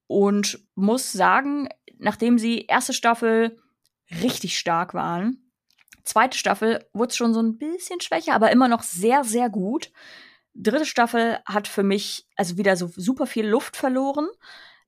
und 0.07 0.67
muss 0.75 1.13
sagen, 1.13 1.69
nachdem 1.99 2.39
sie 2.39 2.67
erste 2.67 2.93
Staffel 2.93 3.59
richtig 4.23 4.59
stark 4.59 4.93
waren, 4.93 5.53
zweite 6.05 6.37
Staffel 6.37 6.85
wurde 6.93 7.11
es 7.11 7.17
schon 7.17 7.33
so 7.33 7.41
ein 7.41 7.59
bisschen 7.59 8.01
schwächer, 8.01 8.35
aber 8.35 8.51
immer 8.51 8.69
noch 8.69 8.83
sehr, 8.83 9.23
sehr 9.23 9.49
gut. 9.49 9.93
Dritte 10.55 10.85
Staffel 10.85 11.39
hat 11.47 11.69
für 11.69 11.83
mich 11.83 12.27
also 12.37 12.57
wieder 12.57 12.77
so 12.77 12.91
super 12.95 13.27
viel 13.27 13.47
Luft 13.47 13.77
verloren, 13.77 14.29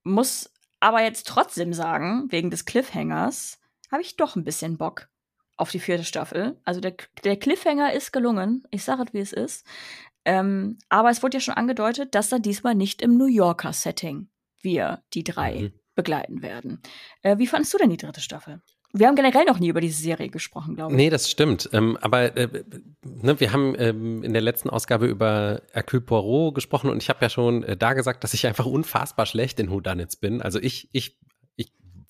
muss 0.03 0.53
aber 0.81 1.03
jetzt 1.03 1.29
trotzdem 1.29 1.73
sagen, 1.73 2.27
wegen 2.31 2.51
des 2.51 2.65
Cliffhangers 2.65 3.61
habe 3.91 4.03
ich 4.03 4.17
doch 4.17 4.35
ein 4.35 4.45
bisschen 4.45 4.79
Bock 4.79 5.09
auf 5.57 5.71
die 5.71 5.79
vierte 5.79 6.05
Staffel. 6.05 6.61
Also 6.65 6.81
der, 6.81 6.95
der 7.23 7.37
Cliffhanger 7.37 7.93
ist 7.93 8.13
gelungen. 8.13 8.65
Ich 8.71 8.83
sage 8.83 9.05
es, 9.07 9.13
wie 9.13 9.21
es 9.21 9.33
ist. 9.33 9.67
Ähm, 10.25 10.79
aber 10.89 11.11
es 11.11 11.23
wurde 11.23 11.37
ja 11.37 11.41
schon 11.41 11.55
angedeutet, 11.55 12.15
dass 12.15 12.31
da 12.31 12.39
diesmal 12.39 12.75
nicht 12.75 13.03
im 13.03 13.17
New 13.17 13.27
Yorker 13.27 13.73
Setting 13.73 14.29
wir 14.61 15.03
die 15.15 15.25
drei 15.25 15.55
mhm. 15.55 15.73
begleiten 15.95 16.43
werden. 16.43 16.81
Äh, 17.23 17.39
wie 17.39 17.47
fandest 17.47 17.75
du 17.75 17.79
denn 17.79 17.91
die 17.91 17.97
dritte 17.97 18.21
Staffel? 18.21 18.63
Wir 18.93 19.07
haben 19.07 19.17
generell 19.17 19.45
noch 19.45 19.59
nie 19.59 19.69
über 19.69 19.81
diese 19.81 20.03
Serie 20.03 20.29
gesprochen, 20.29 20.75
glaube 20.75 20.93
ich. 20.93 20.97
Nee, 20.97 21.09
das 21.09 21.31
stimmt. 21.31 21.71
Ähm, 21.73 21.97
aber 22.01 22.37
äh, 22.37 22.49
ne, 23.03 23.41
wir 23.41 23.53
haben 23.53 23.75
ähm, 23.79 24.23
in 24.23 24.33
der 24.33 24.43
letzten 24.43 24.69
Ausgabe 24.69 25.07
über 25.07 25.63
Hercule 25.73 26.03
Poirot 26.03 26.55
gesprochen 26.55 26.91
und 26.91 27.03
ich 27.03 27.09
habe 27.09 27.21
ja 27.23 27.31
schon 27.31 27.63
äh, 27.63 27.77
da 27.77 27.95
gesagt, 27.95 28.23
dass 28.23 28.35
ich 28.35 28.47
einfach 28.47 28.67
unfassbar 28.67 29.25
schlecht 29.25 29.59
in 29.61 29.71
Whodunits 29.71 30.17
bin. 30.17 30.43
Also 30.43 30.61
ich, 30.61 30.91
ich 30.93 31.17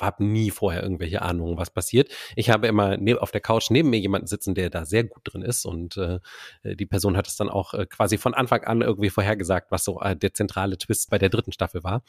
habe 0.02 0.24
nie 0.24 0.50
vorher 0.50 0.82
irgendwelche 0.82 1.22
Ahnungen, 1.22 1.56
was 1.56 1.70
passiert. 1.70 2.10
Ich 2.36 2.50
habe 2.50 2.66
immer 2.66 2.96
ne 2.96 3.16
auf 3.16 3.30
der 3.30 3.40
Couch 3.40 3.70
neben 3.70 3.90
mir 3.90 4.00
jemanden 4.00 4.26
sitzen, 4.26 4.54
der 4.54 4.68
da 4.68 4.84
sehr 4.84 5.04
gut 5.04 5.22
drin 5.24 5.42
ist 5.42 5.64
und 5.64 5.96
äh, 5.96 6.18
die 6.64 6.86
Person 6.86 7.16
hat 7.16 7.28
es 7.28 7.36
dann 7.36 7.48
auch 7.48 7.74
äh, 7.74 7.86
quasi 7.86 8.18
von 8.18 8.34
Anfang 8.34 8.64
an 8.64 8.82
irgendwie 8.82 9.10
vorhergesagt, 9.10 9.70
was 9.70 9.84
so 9.84 10.00
äh, 10.00 10.16
der 10.16 10.34
zentrale 10.34 10.76
Twist 10.76 11.10
bei 11.10 11.18
der 11.18 11.28
dritten 11.28 11.52
Staffel 11.52 11.84
war. 11.84 12.02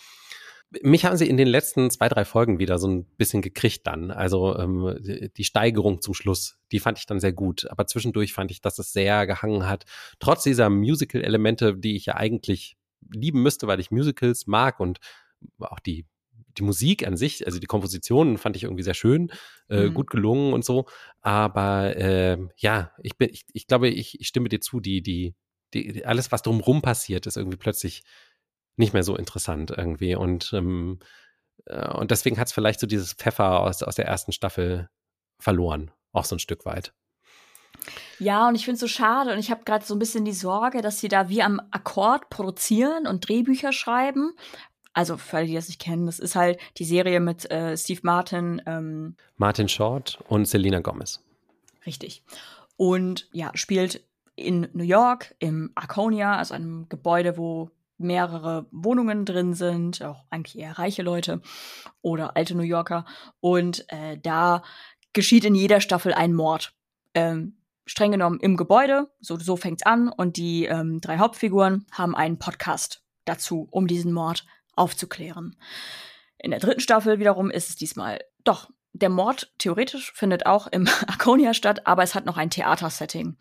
Mich 0.81 1.05
haben 1.05 1.17
sie 1.17 1.29
in 1.29 1.37
den 1.37 1.47
letzten 1.47 1.91
zwei, 1.91 2.09
drei 2.09 2.25
Folgen 2.25 2.57
wieder 2.57 2.79
so 2.79 2.87
ein 2.87 3.05
bisschen 3.17 3.41
gekriegt 3.43 3.85
dann. 3.85 4.09
Also 4.09 4.57
ähm, 4.57 4.97
die 5.37 5.43
Steigerung 5.43 6.01
zum 6.01 6.15
Schluss, 6.15 6.57
die 6.71 6.79
fand 6.79 6.97
ich 6.97 7.05
dann 7.05 7.19
sehr 7.19 7.33
gut. 7.33 7.67
Aber 7.69 7.85
zwischendurch 7.85 8.33
fand 8.33 8.49
ich, 8.49 8.61
dass 8.61 8.79
es 8.79 8.91
sehr 8.91 9.27
gehangen 9.27 9.67
hat. 9.67 9.85
Trotz 10.19 10.43
dieser 10.43 10.69
Musical-Elemente, 10.69 11.77
die 11.77 11.95
ich 11.95 12.07
ja 12.07 12.15
eigentlich 12.15 12.75
lieben 13.13 13.43
müsste, 13.43 13.67
weil 13.67 13.79
ich 13.79 13.91
Musicals 13.91 14.47
mag 14.47 14.79
und 14.79 14.99
auch 15.59 15.79
die 15.79 16.05
die 16.57 16.63
Musik 16.63 17.05
an 17.07 17.17
sich, 17.17 17.45
also 17.45 17.59
die 17.59 17.67
Kompositionen 17.67 18.37
fand 18.37 18.55
ich 18.55 18.63
irgendwie 18.63 18.83
sehr 18.83 18.93
schön, 18.93 19.31
äh, 19.69 19.87
mhm. 19.87 19.93
gut 19.93 20.09
gelungen 20.09 20.53
und 20.53 20.63
so. 20.63 20.85
Aber 21.21 21.95
äh, 21.95 22.37
ja, 22.57 22.91
ich 23.01 23.17
bin, 23.17 23.29
ich, 23.31 23.45
ich 23.53 23.67
glaube, 23.67 23.89
ich, 23.89 24.19
ich 24.19 24.27
stimme 24.27 24.49
dir 24.49 24.59
zu, 24.59 24.79
die, 24.79 25.01
die, 25.01 25.35
die, 25.73 26.05
alles, 26.05 26.31
was 26.31 26.41
drumherum 26.41 26.81
passiert, 26.81 27.25
ist 27.25 27.37
irgendwie 27.37 27.57
plötzlich 27.57 28.03
nicht 28.75 28.93
mehr 28.93 29.03
so 29.03 29.15
interessant 29.15 29.71
irgendwie. 29.71 30.15
Und, 30.15 30.51
ähm, 30.53 30.99
äh, 31.65 31.89
und 31.93 32.11
deswegen 32.11 32.39
hat 32.39 32.47
es 32.47 32.53
vielleicht 32.53 32.79
so 32.79 32.87
dieses 32.87 33.13
Pfeffer 33.13 33.59
aus, 33.59 33.83
aus 33.83 33.95
der 33.95 34.05
ersten 34.05 34.31
Staffel 34.31 34.89
verloren, 35.39 35.91
auch 36.11 36.25
so 36.25 36.35
ein 36.35 36.39
Stück 36.39 36.65
weit. 36.65 36.93
Ja, 38.19 38.47
und 38.47 38.55
ich 38.55 38.65
finde 38.65 38.75
es 38.75 38.81
so 38.81 38.87
schade 38.87 39.33
und 39.33 39.39
ich 39.39 39.51
habe 39.51 39.63
gerade 39.65 39.83
so 39.83 39.95
ein 39.95 39.99
bisschen 39.99 40.25
die 40.25 40.31
Sorge, 40.31 40.81
dass 40.81 40.99
sie 40.99 41.07
da 41.07 41.27
wie 41.27 41.41
am 41.41 41.59
Akkord 41.71 42.29
produzieren 42.29 43.07
und 43.07 43.27
Drehbücher 43.27 43.73
schreiben 43.73 44.33
also 44.93 45.17
für 45.17 45.37
alle, 45.37 45.47
die 45.47 45.55
das 45.55 45.67
nicht 45.67 45.81
kennen, 45.81 46.05
das 46.05 46.19
ist 46.19 46.35
halt 46.35 46.59
die 46.77 46.85
Serie 46.85 47.19
mit 47.19 47.49
äh, 47.51 47.75
Steve 47.75 48.01
Martin. 48.03 48.61
Ähm, 48.65 49.15
Martin 49.37 49.67
Short 49.67 50.19
und 50.27 50.47
Selena 50.47 50.79
Gomez. 50.79 51.21
Richtig. 51.85 52.23
Und 52.77 53.27
ja, 53.33 53.51
spielt 53.55 54.03
in 54.35 54.67
New 54.73 54.83
York 54.83 55.35
im 55.39 55.71
Arconia, 55.75 56.37
also 56.37 56.53
einem 56.53 56.87
Gebäude, 56.89 57.37
wo 57.37 57.71
mehrere 58.03 58.67
Wohnungen 58.71 59.25
drin 59.25 59.53
sind, 59.53 60.01
auch 60.03 60.25
eigentlich 60.29 60.57
eher 60.57 60.77
reiche 60.77 61.01
Leute 61.01 61.41
oder 62.01 62.35
alte 62.35 62.55
New 62.55 62.63
Yorker. 62.63 63.05
Und 63.39 63.85
äh, 63.89 64.17
da 64.17 64.63
geschieht 65.13 65.45
in 65.45 65.55
jeder 65.55 65.81
Staffel 65.81 66.13
ein 66.13 66.33
Mord. 66.33 66.73
Ähm, 67.13 67.57
streng 67.85 68.11
genommen 68.11 68.39
im 68.39 68.57
Gebäude, 68.57 69.11
so, 69.19 69.37
so 69.37 69.57
fängt's 69.57 69.83
an. 69.83 70.09
Und 70.09 70.37
die 70.37 70.65
ähm, 70.65 71.01
drei 71.01 71.17
Hauptfiguren 71.17 71.85
haben 71.91 72.15
einen 72.15 72.39
Podcast 72.39 73.03
dazu, 73.25 73.67
um 73.71 73.87
diesen 73.87 74.13
Mord 74.13 74.45
aufzuklären. 74.75 75.57
In 76.37 76.51
der 76.51 76.59
dritten 76.59 76.81
Staffel 76.81 77.19
wiederum 77.19 77.49
ist 77.49 77.69
es 77.69 77.75
diesmal 77.75 78.19
doch. 78.43 78.69
Der 78.95 79.09
Mord 79.09 79.51
theoretisch 79.57 80.11
findet 80.13 80.45
auch 80.45 80.67
im 80.67 80.87
Arconia 81.07 81.53
statt, 81.53 81.87
aber 81.87 82.03
es 82.03 82.15
hat 82.15 82.25
noch 82.25 82.37
ein 82.37 82.49
Theatersetting. 82.49 83.37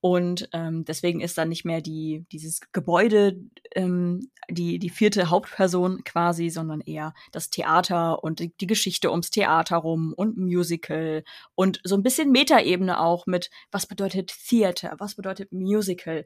Und 0.00 0.48
ähm, 0.52 0.84
deswegen 0.84 1.20
ist 1.20 1.38
dann 1.38 1.48
nicht 1.48 1.64
mehr 1.64 1.80
die, 1.80 2.24
dieses 2.30 2.60
Gebäude 2.72 3.36
ähm, 3.74 4.30
die, 4.48 4.78
die 4.78 4.90
vierte 4.90 5.28
Hauptperson 5.28 6.04
quasi, 6.04 6.50
sondern 6.50 6.80
eher 6.80 7.14
das 7.32 7.50
Theater 7.50 8.22
und 8.22 8.38
die, 8.38 8.56
die 8.60 8.66
Geschichte 8.66 9.10
ums 9.10 9.30
Theater 9.30 9.76
rum 9.78 10.14
und 10.16 10.38
Musical 10.38 11.24
und 11.54 11.80
so 11.82 11.96
ein 11.96 12.02
bisschen 12.02 12.30
Metaebene 12.30 13.00
auch 13.00 13.26
mit, 13.26 13.50
was 13.72 13.86
bedeutet 13.86 14.32
Theater, 14.48 14.94
was 14.98 15.16
bedeutet 15.16 15.52
Musical 15.52 16.24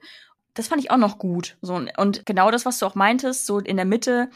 das 0.54 0.68
fand 0.68 0.82
ich 0.82 0.90
auch 0.90 0.98
noch 0.98 1.18
gut. 1.18 1.56
So, 1.62 1.74
und 1.74 2.26
genau 2.26 2.50
das, 2.50 2.66
was 2.66 2.78
du 2.78 2.86
auch 2.86 2.94
meintest, 2.94 3.46
so 3.46 3.58
in 3.58 3.76
der 3.76 3.84
Mitte 3.84 4.30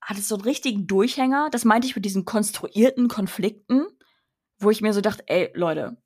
hat 0.00 0.18
es 0.18 0.28
so 0.28 0.36
einen 0.36 0.44
richtigen 0.44 0.86
Durchhänger. 0.86 1.48
Das 1.50 1.64
meinte 1.64 1.86
ich 1.86 1.96
mit 1.96 2.04
diesen 2.04 2.24
konstruierten 2.24 3.08
Konflikten, 3.08 3.86
wo 4.58 4.70
ich 4.70 4.80
mir 4.80 4.92
so 4.92 5.00
dachte, 5.00 5.24
ey, 5.26 5.50
Leute, 5.54 5.96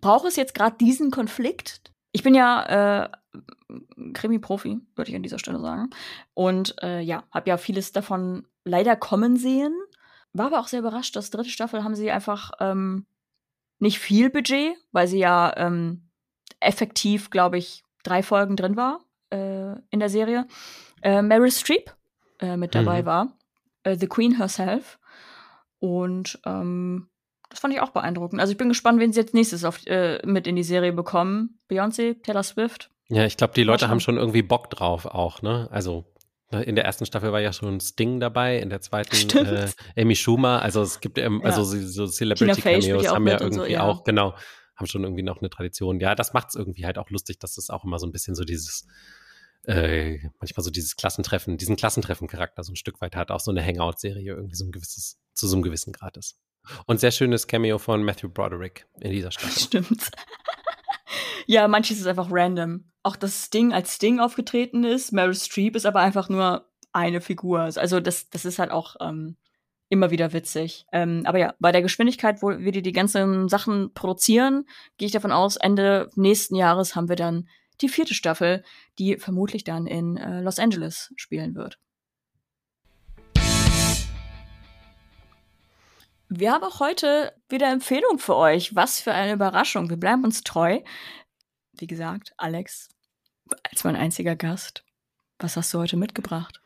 ich 0.00 0.08
brauche 0.08 0.28
es 0.28 0.36
jetzt 0.36 0.54
gerade 0.54 0.78
diesen 0.78 1.10
Konflikt. 1.10 1.92
Ich 2.10 2.22
bin 2.22 2.34
ja 2.34 3.02
äh, 3.02 3.10
Krimi-Profi, 4.14 4.80
würde 4.96 5.10
ich 5.10 5.14
an 5.14 5.22
dieser 5.22 5.38
Stelle 5.38 5.60
sagen. 5.60 5.90
Und 6.32 6.74
äh, 6.82 7.00
ja, 7.00 7.24
habe 7.30 7.50
ja 7.50 7.58
vieles 7.58 7.92
davon 7.92 8.46
leider 8.64 8.96
kommen 8.96 9.36
sehen. 9.36 9.74
War 10.32 10.46
aber 10.46 10.60
auch 10.60 10.68
sehr 10.68 10.80
überrascht, 10.80 11.16
dass 11.16 11.28
dritte 11.28 11.50
Staffel 11.50 11.84
haben 11.84 11.94
sie 11.94 12.10
einfach 12.10 12.52
ähm, 12.60 13.04
nicht 13.78 13.98
viel 13.98 14.30
Budget, 14.30 14.74
weil 14.90 15.06
sie 15.06 15.18
ja 15.18 15.52
ähm, 15.58 16.08
effektiv, 16.60 17.28
glaube 17.28 17.58
ich, 17.58 17.84
drei 18.02 18.22
Folgen 18.22 18.56
drin 18.56 18.76
war 18.78 19.00
äh, 19.28 19.74
in 19.90 20.00
der 20.00 20.08
Serie. 20.08 20.46
Äh, 21.02 21.20
Meryl 21.20 21.52
Streep 21.52 21.94
äh, 22.38 22.56
mit 22.56 22.74
dabei 22.74 23.02
mhm. 23.02 23.06
war. 23.06 23.38
Äh, 23.82 23.98
The 23.98 24.06
Queen 24.06 24.38
herself. 24.38 24.98
Und 25.78 26.40
ähm, 26.46 27.09
das 27.50 27.60
fand 27.60 27.74
ich 27.74 27.80
auch 27.80 27.90
beeindruckend. 27.90 28.40
Also 28.40 28.52
ich 28.52 28.56
bin 28.56 28.68
gespannt, 28.68 29.00
wen 29.00 29.12
sie 29.12 29.20
jetzt 29.20 29.34
nächstes 29.34 29.64
auf, 29.64 29.86
äh, 29.86 30.24
mit 30.24 30.46
in 30.46 30.56
die 30.56 30.62
Serie 30.62 30.92
bekommen. 30.92 31.58
Beyoncé, 31.70 32.22
Taylor 32.22 32.42
Swift. 32.42 32.90
Ja, 33.08 33.26
ich 33.26 33.36
glaube, 33.36 33.52
die 33.54 33.64
Leute 33.64 33.88
haben 33.88 34.00
schon 34.00 34.16
irgendwie 34.16 34.42
Bock 34.42 34.70
drauf 34.70 35.04
auch, 35.04 35.42
ne? 35.42 35.68
Also 35.70 36.04
ne, 36.52 36.62
in 36.62 36.76
der 36.76 36.84
ersten 36.84 37.06
Staffel 37.06 37.32
war 37.32 37.40
ja 37.40 37.52
schon 37.52 37.80
Sting 37.80 38.20
dabei, 38.20 38.58
in 38.58 38.70
der 38.70 38.80
zweiten 38.80 39.36
äh, 39.36 39.68
Amy 39.96 40.14
Schumer. 40.14 40.62
Also 40.62 40.80
es 40.80 41.00
gibt 41.00 41.18
ähm, 41.18 41.40
ja. 41.42 41.50
also 41.50 41.64
so 41.64 42.06
Celebrity 42.06 42.60
Cameos 42.60 43.08
haben 43.08 43.26
ja 43.26 43.40
irgendwie 43.40 43.58
so, 43.58 43.64
ja. 43.66 43.82
auch, 43.82 44.04
genau 44.04 44.34
haben 44.80 44.86
schon 44.86 45.04
irgendwie 45.04 45.22
noch 45.22 45.40
eine 45.40 45.50
Tradition. 45.50 46.00
Ja, 46.00 46.14
das 46.14 46.32
macht 46.32 46.48
es 46.48 46.54
irgendwie 46.54 46.86
halt 46.86 46.98
auch 46.98 47.10
lustig, 47.10 47.38
dass 47.38 47.54
das 47.54 47.70
auch 47.70 47.84
immer 47.84 47.98
so 47.98 48.06
ein 48.06 48.12
bisschen 48.12 48.34
so 48.34 48.44
dieses, 48.44 48.86
äh, 49.64 50.18
manchmal 50.40 50.64
so 50.64 50.70
dieses 50.70 50.96
Klassentreffen, 50.96 51.58
diesen 51.58 51.76
Klassentreffen-Charakter 51.76 52.64
so 52.64 52.72
ein 52.72 52.76
Stück 52.76 53.00
weit 53.00 53.14
hat, 53.14 53.30
auch 53.30 53.40
so 53.40 53.50
eine 53.50 53.64
Hangout-Serie 53.64 54.34
irgendwie 54.34 54.56
so 54.56 54.64
ein 54.64 54.72
gewisses, 54.72 55.20
zu 55.34 55.46
so 55.46 55.56
einem 55.56 55.62
gewissen 55.62 55.92
Grad 55.92 56.16
ist. 56.16 56.38
Und 56.86 57.00
sehr 57.00 57.10
schönes 57.10 57.46
Cameo 57.46 57.78
von 57.78 58.02
Matthew 58.02 58.28
Broderick 58.28 58.86
in 59.00 59.10
dieser 59.10 59.30
Staffel. 59.32 59.60
Stimmt. 59.60 60.10
ja, 61.46 61.68
manches 61.68 61.98
ist 61.98 62.06
einfach 62.06 62.28
random. 62.30 62.84
Auch 63.02 63.16
das 63.16 63.46
Sting 63.46 63.72
als 63.72 63.94
Sting 63.94 64.20
aufgetreten 64.20 64.84
ist, 64.84 65.12
Meryl 65.12 65.34
Streep 65.34 65.74
ist 65.74 65.86
aber 65.86 66.00
einfach 66.00 66.28
nur 66.28 66.66
eine 66.92 67.20
Figur. 67.20 67.60
Also 67.60 68.00
das, 68.00 68.28
das 68.30 68.44
ist 68.44 68.58
halt 68.58 68.70
auch 68.70 68.96
ähm, 69.00 69.36
immer 69.88 70.10
wieder 70.10 70.32
witzig. 70.32 70.86
Ähm, 70.92 71.22
aber 71.24 71.38
ja, 71.38 71.54
bei 71.58 71.72
der 71.72 71.82
Geschwindigkeit, 71.82 72.42
wo 72.42 72.50
wir 72.50 72.72
die, 72.72 72.82
die 72.82 72.92
ganzen 72.92 73.48
Sachen 73.48 73.92
produzieren, 73.94 74.66
gehe 74.98 75.06
ich 75.06 75.12
davon 75.12 75.32
aus, 75.32 75.56
Ende 75.56 76.10
nächsten 76.14 76.54
Jahres 76.54 76.94
haben 76.94 77.08
wir 77.08 77.16
dann 77.16 77.48
die 77.80 77.88
vierte 77.88 78.14
Staffel, 78.14 78.62
die 78.98 79.16
vermutlich 79.16 79.64
dann 79.64 79.86
in 79.86 80.16
äh, 80.16 80.42
Los 80.42 80.58
Angeles 80.58 81.12
spielen 81.16 81.54
wird. 81.54 81.78
Wir 86.32 86.52
haben 86.52 86.62
auch 86.62 86.78
heute 86.78 87.32
wieder 87.48 87.72
Empfehlung 87.72 88.20
für 88.20 88.36
euch. 88.36 88.76
Was 88.76 89.00
für 89.00 89.12
eine 89.12 89.32
Überraschung. 89.32 89.90
Wir 89.90 89.96
bleiben 89.96 90.22
uns 90.22 90.44
treu. 90.44 90.78
Wie 91.72 91.88
gesagt, 91.88 92.32
Alex, 92.36 92.88
als 93.68 93.82
mein 93.82 93.96
einziger 93.96 94.36
Gast, 94.36 94.84
was 95.40 95.56
hast 95.56 95.74
du 95.74 95.78
heute 95.80 95.96
mitgebracht? 95.96 96.60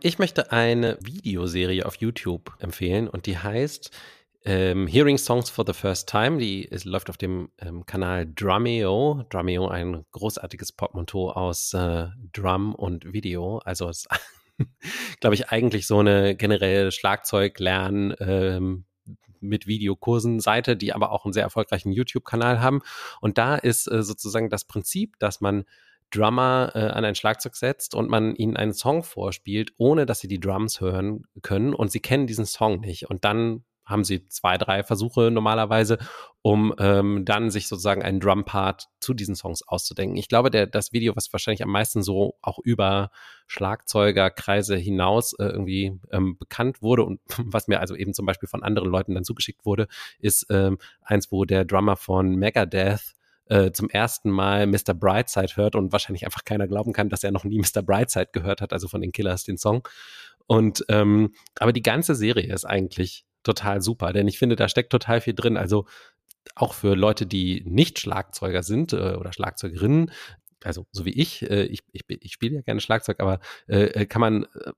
Ich 0.00 0.18
möchte 0.18 0.52
eine 0.52 0.98
Videoserie 1.00 1.86
auf 1.86 1.96
YouTube 1.96 2.54
empfehlen 2.58 3.08
und 3.08 3.24
die 3.24 3.38
heißt 3.38 3.90
ähm, 4.44 4.86
Hearing 4.86 5.16
Songs 5.16 5.48
for 5.48 5.64
the 5.66 5.72
First 5.72 6.06
Time. 6.06 6.36
Die 6.36 6.62
ist, 6.62 6.84
läuft 6.84 7.08
auf 7.08 7.16
dem 7.16 7.48
ähm, 7.58 7.86
Kanal 7.86 8.26
Drumeo. 8.26 9.24
Drumeo, 9.30 9.68
ein 9.68 10.04
großartiges 10.12 10.72
Portmanteau 10.72 11.30
aus 11.30 11.72
äh, 11.72 12.08
Drum 12.34 12.74
und 12.74 13.10
Video. 13.14 13.62
Also 13.64 13.88
es 13.88 14.06
glaube 15.20 15.34
ich, 15.34 15.48
eigentlich 15.48 15.86
so 15.86 15.98
eine 15.98 16.36
generelle 16.36 16.92
Schlagzeuglernen 16.92 18.14
ähm, 18.20 18.84
mit 19.40 19.66
Videokursen 19.66 20.40
Seite, 20.40 20.76
die 20.76 20.92
aber 20.92 21.12
auch 21.12 21.24
einen 21.24 21.32
sehr 21.32 21.42
erfolgreichen 21.42 21.92
YouTube-Kanal 21.92 22.60
haben. 22.60 22.82
Und 23.20 23.38
da 23.38 23.56
ist 23.56 23.90
äh, 23.90 24.02
sozusagen 24.02 24.50
das 24.50 24.64
Prinzip, 24.64 25.18
dass 25.18 25.40
man 25.40 25.64
Drummer 26.10 26.72
äh, 26.74 26.78
an 26.78 27.04
ein 27.04 27.14
Schlagzeug 27.14 27.56
setzt 27.56 27.94
und 27.94 28.08
man 28.08 28.34
ihnen 28.36 28.56
einen 28.56 28.74
Song 28.74 29.02
vorspielt, 29.02 29.72
ohne 29.76 30.06
dass 30.06 30.20
sie 30.20 30.28
die 30.28 30.40
Drums 30.40 30.80
hören 30.80 31.24
können 31.42 31.74
und 31.74 31.90
sie 31.90 32.00
kennen 32.00 32.26
diesen 32.26 32.46
Song 32.46 32.80
nicht. 32.80 33.10
Und 33.10 33.24
dann 33.24 33.64
haben 33.86 34.04
sie 34.04 34.28
zwei, 34.28 34.58
drei 34.58 34.82
Versuche 34.82 35.30
normalerweise, 35.30 35.98
um 36.42 36.74
ähm, 36.78 37.24
dann 37.24 37.50
sich 37.50 37.68
sozusagen 37.68 38.02
einen 38.02 38.20
Drum-Part 38.20 38.88
zu 39.00 39.14
diesen 39.14 39.36
Songs 39.36 39.62
auszudenken. 39.66 40.16
Ich 40.16 40.28
glaube, 40.28 40.50
der, 40.50 40.66
das 40.66 40.92
Video, 40.92 41.14
was 41.16 41.32
wahrscheinlich 41.32 41.62
am 41.62 41.70
meisten 41.70 42.02
so 42.02 42.36
auch 42.42 42.58
über 42.58 43.10
Schlagzeugerkreise 43.46 44.76
hinaus 44.76 45.32
äh, 45.34 45.44
irgendwie 45.44 45.98
ähm, 46.10 46.36
bekannt 46.36 46.82
wurde 46.82 47.04
und 47.04 47.20
was 47.38 47.68
mir 47.68 47.80
also 47.80 47.94
eben 47.94 48.12
zum 48.12 48.26
Beispiel 48.26 48.48
von 48.48 48.62
anderen 48.62 48.90
Leuten 48.90 49.14
dann 49.14 49.24
zugeschickt 49.24 49.64
wurde, 49.64 49.86
ist 50.18 50.46
ähm, 50.50 50.78
eins, 51.02 51.30
wo 51.30 51.44
der 51.44 51.64
Drummer 51.64 51.96
von 51.96 52.34
Megadeth 52.34 53.14
äh, 53.48 53.70
zum 53.70 53.88
ersten 53.88 54.30
Mal 54.30 54.66
Mr. 54.66 54.94
Brightside 54.94 55.54
hört 55.54 55.76
und 55.76 55.92
wahrscheinlich 55.92 56.24
einfach 56.24 56.44
keiner 56.44 56.66
glauben 56.66 56.92
kann, 56.92 57.08
dass 57.08 57.22
er 57.22 57.30
noch 57.30 57.44
nie 57.44 57.58
Mr. 57.58 57.82
Brightside 57.82 58.30
gehört 58.32 58.60
hat, 58.60 58.72
also 58.72 58.88
von 58.88 59.00
den 59.00 59.12
Killers 59.12 59.44
den 59.44 59.58
Song. 59.58 59.86
Und 60.46 60.84
ähm, 60.88 61.34
aber 61.58 61.72
die 61.72 61.82
ganze 61.82 62.14
Serie 62.14 62.52
ist 62.52 62.64
eigentlich 62.64 63.25
total 63.46 63.80
super, 63.80 64.12
denn 64.12 64.28
ich 64.28 64.38
finde, 64.38 64.56
da 64.56 64.68
steckt 64.68 64.90
total 64.90 65.20
viel 65.20 65.34
drin. 65.34 65.56
Also 65.56 65.86
auch 66.54 66.74
für 66.74 66.94
Leute, 66.94 67.26
die 67.26 67.62
nicht 67.66 67.98
Schlagzeuger 67.98 68.62
sind 68.62 68.92
äh, 68.92 69.14
oder 69.14 69.32
Schlagzeugerinnen, 69.32 70.10
also 70.64 70.86
so 70.90 71.04
wie 71.04 71.10
ich, 71.10 71.48
äh, 71.48 71.64
ich, 71.64 71.80
ich, 71.92 72.02
ich 72.08 72.32
spiele 72.32 72.56
ja 72.56 72.62
gerne 72.62 72.80
Schlagzeug, 72.80 73.20
aber 73.20 73.40
äh, 73.68 73.84
äh 73.84 74.06
kann 74.06 74.20
man 74.20 74.44
äh, 74.44 74.72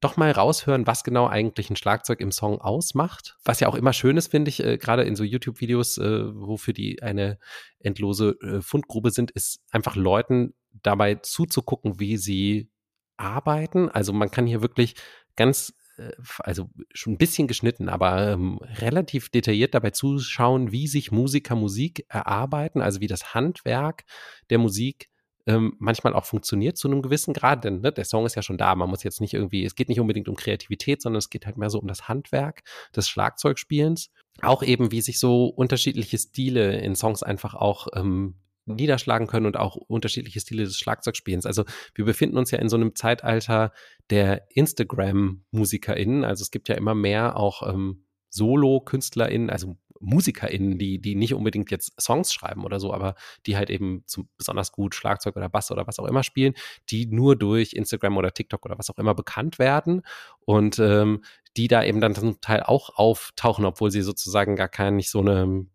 doch 0.00 0.16
mal 0.16 0.30
raushören, 0.30 0.86
was 0.86 1.04
genau 1.04 1.26
eigentlich 1.26 1.70
ein 1.70 1.76
Schlagzeug 1.76 2.20
im 2.20 2.32
Song 2.32 2.60
ausmacht. 2.60 3.36
Was 3.44 3.60
ja 3.60 3.68
auch 3.68 3.74
immer 3.74 3.92
schön 3.92 4.16
ist, 4.16 4.30
finde 4.30 4.48
ich, 4.48 4.64
äh, 4.64 4.78
gerade 4.78 5.04
in 5.04 5.16
so 5.16 5.24
YouTube-Videos, 5.24 5.98
äh, 5.98 6.34
wofür 6.34 6.74
die 6.74 7.02
eine 7.02 7.38
endlose 7.78 8.36
äh, 8.42 8.60
Fundgrube 8.60 9.10
sind, 9.10 9.30
ist 9.30 9.60
einfach 9.70 9.94
Leuten 9.94 10.54
dabei 10.82 11.16
zuzugucken, 11.16 12.00
wie 12.00 12.16
sie 12.16 12.70
arbeiten. 13.16 13.88
Also 13.88 14.12
man 14.12 14.30
kann 14.30 14.46
hier 14.46 14.62
wirklich 14.62 14.94
ganz 15.36 15.74
also 16.38 16.70
schon 16.92 17.14
ein 17.14 17.18
bisschen 17.18 17.48
geschnitten, 17.48 17.88
aber 17.88 18.32
ähm, 18.32 18.58
relativ 18.78 19.28
detailliert 19.28 19.74
dabei 19.74 19.90
zuschauen, 19.90 20.72
wie 20.72 20.86
sich 20.86 21.12
Musiker 21.12 21.56
Musik 21.56 22.06
erarbeiten, 22.08 22.80
also 22.80 23.00
wie 23.00 23.06
das 23.06 23.34
Handwerk 23.34 24.04
der 24.50 24.58
Musik 24.58 25.10
ähm, 25.46 25.74
manchmal 25.78 26.14
auch 26.14 26.24
funktioniert 26.24 26.76
zu 26.76 26.88
einem 26.88 27.02
gewissen 27.02 27.34
Grad, 27.34 27.64
denn 27.64 27.80
ne, 27.80 27.92
der 27.92 28.04
Song 28.04 28.26
ist 28.26 28.36
ja 28.36 28.42
schon 28.42 28.58
da. 28.58 28.74
Man 28.74 28.90
muss 28.90 29.02
jetzt 29.02 29.20
nicht 29.20 29.34
irgendwie, 29.34 29.64
es 29.64 29.74
geht 29.74 29.88
nicht 29.88 30.00
unbedingt 30.00 30.28
um 30.28 30.36
Kreativität, 30.36 31.02
sondern 31.02 31.18
es 31.18 31.30
geht 31.30 31.46
halt 31.46 31.56
mehr 31.56 31.70
so 31.70 31.80
um 31.80 31.88
das 31.88 32.08
Handwerk 32.08 32.62
des 32.94 33.08
Schlagzeugspielens. 33.08 34.10
Auch 34.42 34.62
eben, 34.62 34.92
wie 34.92 35.00
sich 35.00 35.18
so 35.18 35.46
unterschiedliche 35.46 36.18
Stile 36.18 36.78
in 36.78 36.94
Songs 36.94 37.22
einfach 37.22 37.54
auch 37.54 37.88
ähm, 37.94 38.36
niederschlagen 38.66 39.26
können 39.26 39.46
und 39.46 39.56
auch 39.56 39.76
unterschiedliche 39.76 40.40
Stile 40.40 40.64
des 40.64 40.78
Schlagzeugspielens. 40.78 41.46
Also 41.46 41.64
wir 41.94 42.04
befinden 42.04 42.36
uns 42.36 42.50
ja 42.50 42.58
in 42.58 42.68
so 42.68 42.76
einem 42.76 42.94
Zeitalter 42.94 43.72
der 44.10 44.46
Instagram-MusikerInnen. 44.50 46.24
Also 46.24 46.42
es 46.42 46.50
gibt 46.50 46.68
ja 46.68 46.74
immer 46.74 46.94
mehr 46.94 47.36
auch 47.36 47.66
ähm, 47.68 48.04
Solo-KünstlerInnen, 48.30 49.50
also 49.50 49.76
MusikerInnen, 50.00 50.78
die, 50.78 50.98
die 50.98 51.14
nicht 51.14 51.34
unbedingt 51.34 51.70
jetzt 51.70 52.00
Songs 52.00 52.32
schreiben 52.32 52.64
oder 52.64 52.80
so, 52.80 52.92
aber 52.92 53.14
die 53.46 53.56
halt 53.56 53.70
eben 53.70 54.02
zum, 54.06 54.28
besonders 54.36 54.72
gut 54.72 54.94
Schlagzeug 54.94 55.36
oder 55.36 55.48
Bass 55.48 55.70
oder 55.70 55.86
was 55.86 55.98
auch 55.98 56.06
immer 56.06 56.22
spielen, 56.22 56.54
die 56.88 57.06
nur 57.06 57.36
durch 57.36 57.74
Instagram 57.74 58.16
oder 58.16 58.32
TikTok 58.32 58.64
oder 58.64 58.78
was 58.78 58.88
auch 58.90 58.98
immer 58.98 59.14
bekannt 59.14 59.58
werden 59.58 60.02
und 60.40 60.78
ähm, 60.78 61.22
die 61.56 61.68
da 61.68 61.84
eben 61.84 62.00
dann 62.00 62.14
zum 62.14 62.40
Teil 62.40 62.62
auch 62.62 62.96
auftauchen, 62.96 63.64
obwohl 63.64 63.90
sie 63.90 64.02
sozusagen 64.02 64.56
gar 64.56 64.68
kein, 64.68 64.96
nicht 64.96 65.10
so 65.10 65.20
eine 65.20 65.66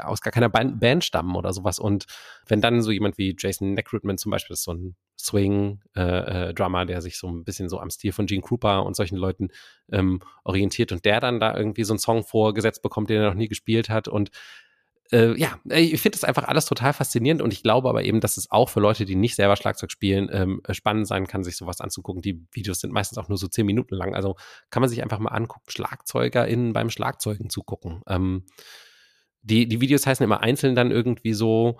aus 0.00 0.20
gar 0.20 0.32
keiner 0.32 0.48
Band 0.48 1.04
stammen 1.04 1.36
oder 1.36 1.52
sowas. 1.52 1.78
Und 1.78 2.06
wenn 2.46 2.60
dann 2.60 2.82
so 2.82 2.90
jemand 2.90 3.16
wie 3.16 3.34
Jason 3.38 3.74
Neckridman 3.74 4.18
zum 4.18 4.30
Beispiel, 4.30 4.54
ist 4.54 4.64
so 4.64 4.74
ein 4.74 4.96
Swing-Drummer, 5.24 6.78
äh, 6.80 6.82
äh, 6.82 6.86
der 6.86 7.00
sich 7.02 7.18
so 7.18 7.28
ein 7.28 7.44
bisschen 7.44 7.68
so 7.68 7.80
am 7.80 7.90
Stil 7.90 8.12
von 8.12 8.26
Gene 8.26 8.42
Krupa 8.42 8.80
und 8.80 8.96
solchen 8.96 9.16
Leuten 9.16 9.48
ähm, 9.90 10.20
orientiert 10.44 10.92
und 10.92 11.04
der 11.04 11.20
dann 11.20 11.40
da 11.40 11.56
irgendwie 11.56 11.84
so 11.84 11.92
einen 11.92 11.98
Song 11.98 12.24
vorgesetzt 12.24 12.82
bekommt, 12.82 13.10
den 13.10 13.20
er 13.20 13.28
noch 13.28 13.36
nie 13.36 13.48
gespielt 13.48 13.88
hat 13.88 14.08
und 14.08 14.30
äh, 15.12 15.38
ja, 15.38 15.58
ich 15.68 16.00
finde 16.00 16.16
das 16.16 16.24
einfach 16.24 16.44
alles 16.44 16.64
total 16.64 16.94
faszinierend 16.94 17.42
und 17.42 17.52
ich 17.52 17.62
glaube 17.62 17.88
aber 17.90 18.02
eben, 18.02 18.20
dass 18.20 18.38
es 18.38 18.50
auch 18.50 18.70
für 18.70 18.80
Leute, 18.80 19.04
die 19.04 19.14
nicht 19.14 19.36
selber 19.36 19.56
Schlagzeug 19.56 19.92
spielen, 19.92 20.30
ähm, 20.32 20.62
spannend 20.70 21.06
sein 21.06 21.26
kann, 21.26 21.44
sich 21.44 21.56
sowas 21.56 21.82
anzugucken. 21.82 22.22
Die 22.22 22.46
Videos 22.52 22.80
sind 22.80 22.92
meistens 22.92 23.18
auch 23.18 23.28
nur 23.28 23.36
so 23.36 23.46
zehn 23.46 23.66
Minuten 23.66 23.94
lang, 23.94 24.14
also 24.14 24.36
kann 24.70 24.80
man 24.80 24.88
sich 24.88 25.02
einfach 25.02 25.18
mal 25.18 25.30
angucken, 25.30 25.68
SchlagzeugerInnen 25.68 26.72
beim 26.72 26.88
Schlagzeugen 26.88 27.50
zugucken. 27.50 28.00
Ähm, 28.08 28.46
die, 29.42 29.68
die 29.68 29.80
Videos 29.82 30.06
heißen 30.06 30.24
immer 30.24 30.40
einzeln 30.40 30.74
dann 30.74 30.90
irgendwie 30.90 31.34
so 31.34 31.78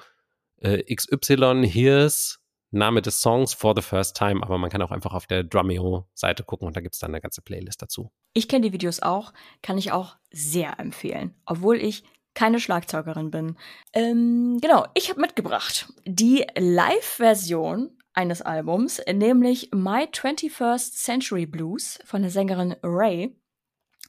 äh, 0.59 0.95
XY, 0.95 1.67
here's 1.67 2.42
Name 2.73 3.03
des 3.03 3.21
Songs 3.21 3.55
for 3.55 3.75
the 3.77 3.83
first 3.83 4.17
time, 4.17 4.43
aber 4.43 4.59
man 4.59 4.71
kann 4.71 4.83
auch 4.83 4.91
einfach 4.91 5.13
auf 5.13 5.27
der 5.27 5.45
Drumeo-Seite 5.45 6.43
gucken 6.43 6.67
und 6.67 6.77
da 6.77 6.81
gibt 6.81 6.95
es 6.95 7.01
dann 7.01 7.11
eine 7.11 7.21
ganze 7.21 7.43
Playlist 7.43 7.83
dazu. 7.83 8.11
Ich 8.33 8.49
kenne 8.49 8.67
die 8.67 8.73
Videos 8.73 9.01
auch, 9.01 9.33
kann 9.63 9.79
ich 9.79 9.93
auch 9.93 10.17
sehr 10.31 10.81
empfehlen, 10.81 11.35
obwohl 11.47 11.77
ich 11.77 12.03
keine 12.35 12.61
Schlagzeugerin 12.61 13.31
bin. 13.31 13.57
Ähm, 13.93 14.59
genau, 14.61 14.87
ich 14.95 15.11
habe 15.11 15.21
mitgebracht 15.21 15.93
die 16.07 16.47
Live-Version 16.57 17.97
eines 18.15 18.43
Albums, 18.43 19.01
nämlich 19.11 19.71
My 19.73 20.05
21st 20.05 20.93
Century 20.93 21.47
Blues 21.47 21.99
von 22.05 22.23
der 22.23 22.31
Sängerin 22.31 22.77
Ray. 22.83 23.37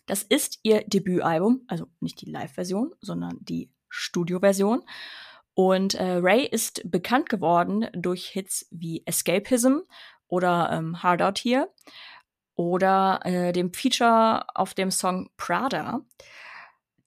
Das 0.05 0.23
ist 0.23 0.59
ihr 0.63 0.83
Debütalbum, 0.85 1.63
also 1.67 1.87
nicht 1.99 2.21
die 2.21 2.29
Live-Version, 2.29 2.93
sondern 3.01 3.37
die 3.41 3.71
Studio-Version. 3.89 4.83
Und 5.55 5.93
äh, 5.95 6.19
Ray 6.21 6.45
ist 6.45 6.81
bekannt 6.89 7.29
geworden 7.29 7.87
durch 7.93 8.27
Hits 8.27 8.67
wie 8.71 9.03
Escapism 9.05 9.79
oder 10.27 10.69
ähm, 10.71 11.03
Hard 11.03 11.21
Out 11.21 11.39
Here 11.39 11.69
oder 12.55 13.19
äh, 13.23 13.51
dem 13.51 13.73
Feature 13.73 14.45
auf 14.55 14.73
dem 14.73 14.91
Song 14.91 15.29
Prada. 15.37 16.01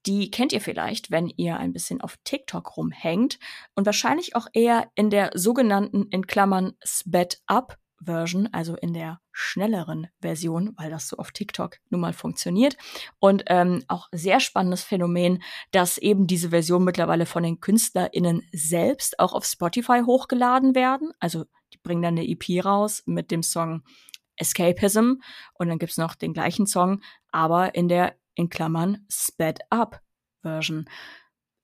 Die 0.07 0.31
kennt 0.31 0.53
ihr 0.53 0.61
vielleicht, 0.61 1.11
wenn 1.11 1.29
ihr 1.29 1.57
ein 1.57 1.73
bisschen 1.73 2.01
auf 2.01 2.17
TikTok 2.23 2.77
rumhängt 2.77 3.41
und 3.75 3.87
wahrscheinlich 3.87 4.37
auch 4.37 4.47
eher 4.53 4.89
in 4.95 5.11
der 5.11 5.31
sogenannten 5.35 6.07
in 6.11 6.29
Klammern 6.29 6.75
Sped 6.85 7.43
Up 7.47 7.79
Version, 8.03 8.49
also 8.53 8.77
in 8.77 8.93
der 8.93 9.21
schnelleren 9.33 10.09
Version, 10.21 10.73
weil 10.77 10.91
das 10.91 11.09
so 11.09 11.17
auf 11.17 11.33
TikTok 11.33 11.79
nun 11.91 12.01
mal 12.01 12.13
funktioniert. 12.13 12.77
Und 13.19 13.45
ähm, 13.47 13.85
auch 13.89 14.09
sehr 14.13 14.41
spannendes 14.41 14.83
Phänomen, 14.83 15.43
dass 15.71 15.99
eben 15.99 16.27
diese 16.27 16.51
Version 16.51 16.85
mittlerweile 16.85 17.27
von 17.27 17.43
den 17.43 17.61
KünstlerInnen 17.61 18.43
selbst 18.53 19.19
auch 19.19 19.33
auf 19.33 19.45
Spotify 19.45 20.03
hochgeladen 20.05 20.75
werden. 20.75 21.13
Also 21.21 21.45
die 21.73 21.79
bringen 21.79 22.03
dann 22.03 22.19
eine 22.19 22.29
EP 22.29 22.65
raus 22.65 23.03
mit 23.07 23.31
dem 23.31 23.43
Song 23.43 23.83
Escapism 24.37 25.15
und 25.55 25.69
dann 25.69 25.79
gibt's 25.79 25.97
noch 25.97 26.15
den 26.15 26.35
gleichen 26.35 26.67
Song, 26.67 27.01
aber 27.31 27.75
in 27.75 27.89
der 27.89 28.17
in 28.35 28.51
Klammern 28.51 29.07
Sped 29.11 29.61
Up 29.71 30.03
Version 30.43 30.89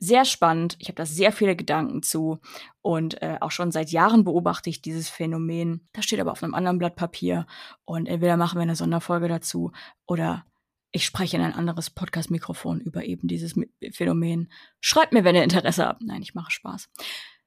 sehr 0.02 0.24
spannend. 0.24 0.74
Ich 0.80 0.88
habe 0.88 0.96
da 0.96 1.06
sehr 1.06 1.30
viele 1.30 1.54
Gedanken 1.54 2.02
zu. 2.02 2.40
Und 2.80 3.22
äh, 3.22 3.36
auch 3.40 3.52
schon 3.52 3.70
seit 3.70 3.92
Jahren 3.92 4.24
beobachte 4.24 4.68
ich 4.68 4.82
dieses 4.82 5.08
Phänomen. 5.08 5.88
Das 5.92 6.04
steht 6.04 6.18
aber 6.18 6.32
auf 6.32 6.42
einem 6.42 6.54
anderen 6.54 6.78
Blatt 6.78 6.96
Papier. 6.96 7.46
Und 7.84 8.08
entweder 8.08 8.36
machen 8.36 8.56
wir 8.56 8.62
eine 8.62 8.74
Sonderfolge 8.74 9.28
dazu 9.28 9.70
oder 10.06 10.44
ich 10.90 11.06
spreche 11.06 11.36
in 11.36 11.42
ein 11.42 11.54
anderes 11.54 11.88
Podcast-Mikrofon 11.88 12.80
über 12.80 13.04
eben 13.04 13.28
dieses 13.28 13.54
Phänomen. 13.92 14.50
Schreibt 14.80 15.12
mir, 15.12 15.22
wenn 15.22 15.36
ihr 15.36 15.44
Interesse 15.44 15.86
habt. 15.86 16.02
Nein, 16.02 16.20
ich 16.20 16.34
mache 16.34 16.50
Spaß. 16.50 16.90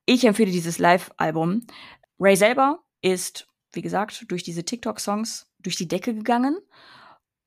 Ich 0.06 0.24
empfehle 0.24 0.52
dieses 0.52 0.80
Live-Album. 0.80 1.68
Ray 2.20 2.38
selber 2.38 2.80
ist, 3.02 3.50
wie 3.74 3.82
gesagt, 3.82 4.26
durch 4.30 4.44
diese 4.44 4.64
TikTok-Songs 4.64 5.52
durch 5.60 5.76
die 5.76 5.90
Decke 5.90 6.16
gegangen 6.16 6.58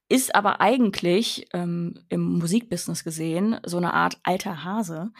ist 0.08 0.34
aber 0.34 0.60
eigentlich 0.60 1.46
ähm, 1.52 2.00
im 2.08 2.38
Musikbusiness 2.38 3.04
gesehen 3.04 3.60
so 3.66 3.76
eine 3.76 3.92
Art 3.92 4.18
alter 4.22 4.64
Hase, 4.64 5.12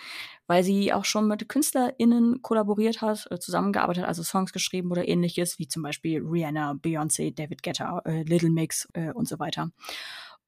weil 0.47 0.65
sie 0.65 0.95
auch 0.95 1.05
schon 1.05 1.29
mit 1.29 1.49
KünstlerInnen 1.49 2.41
kollaboriert 2.41 3.03
hat, 3.03 3.29
äh, 3.31 3.39
zusammengearbeitet, 3.39 4.05
also 4.05 4.23
Songs 4.23 4.53
geschrieben 4.53 4.91
oder 4.91 5.07
ähnliches, 5.07 5.59
wie 5.59 5.69
zum 5.69 5.83
Beispiel 5.83 6.23
Rihanna, 6.23 6.73
Beyoncé, 6.73 7.35
David 7.35 7.63
Guetta, 7.63 8.01
äh, 8.07 8.23
Little 8.23 8.51
Mix 8.51 8.89
äh, 8.95 9.13
und 9.13 9.29
so 9.29 9.39
weiter. 9.39 9.71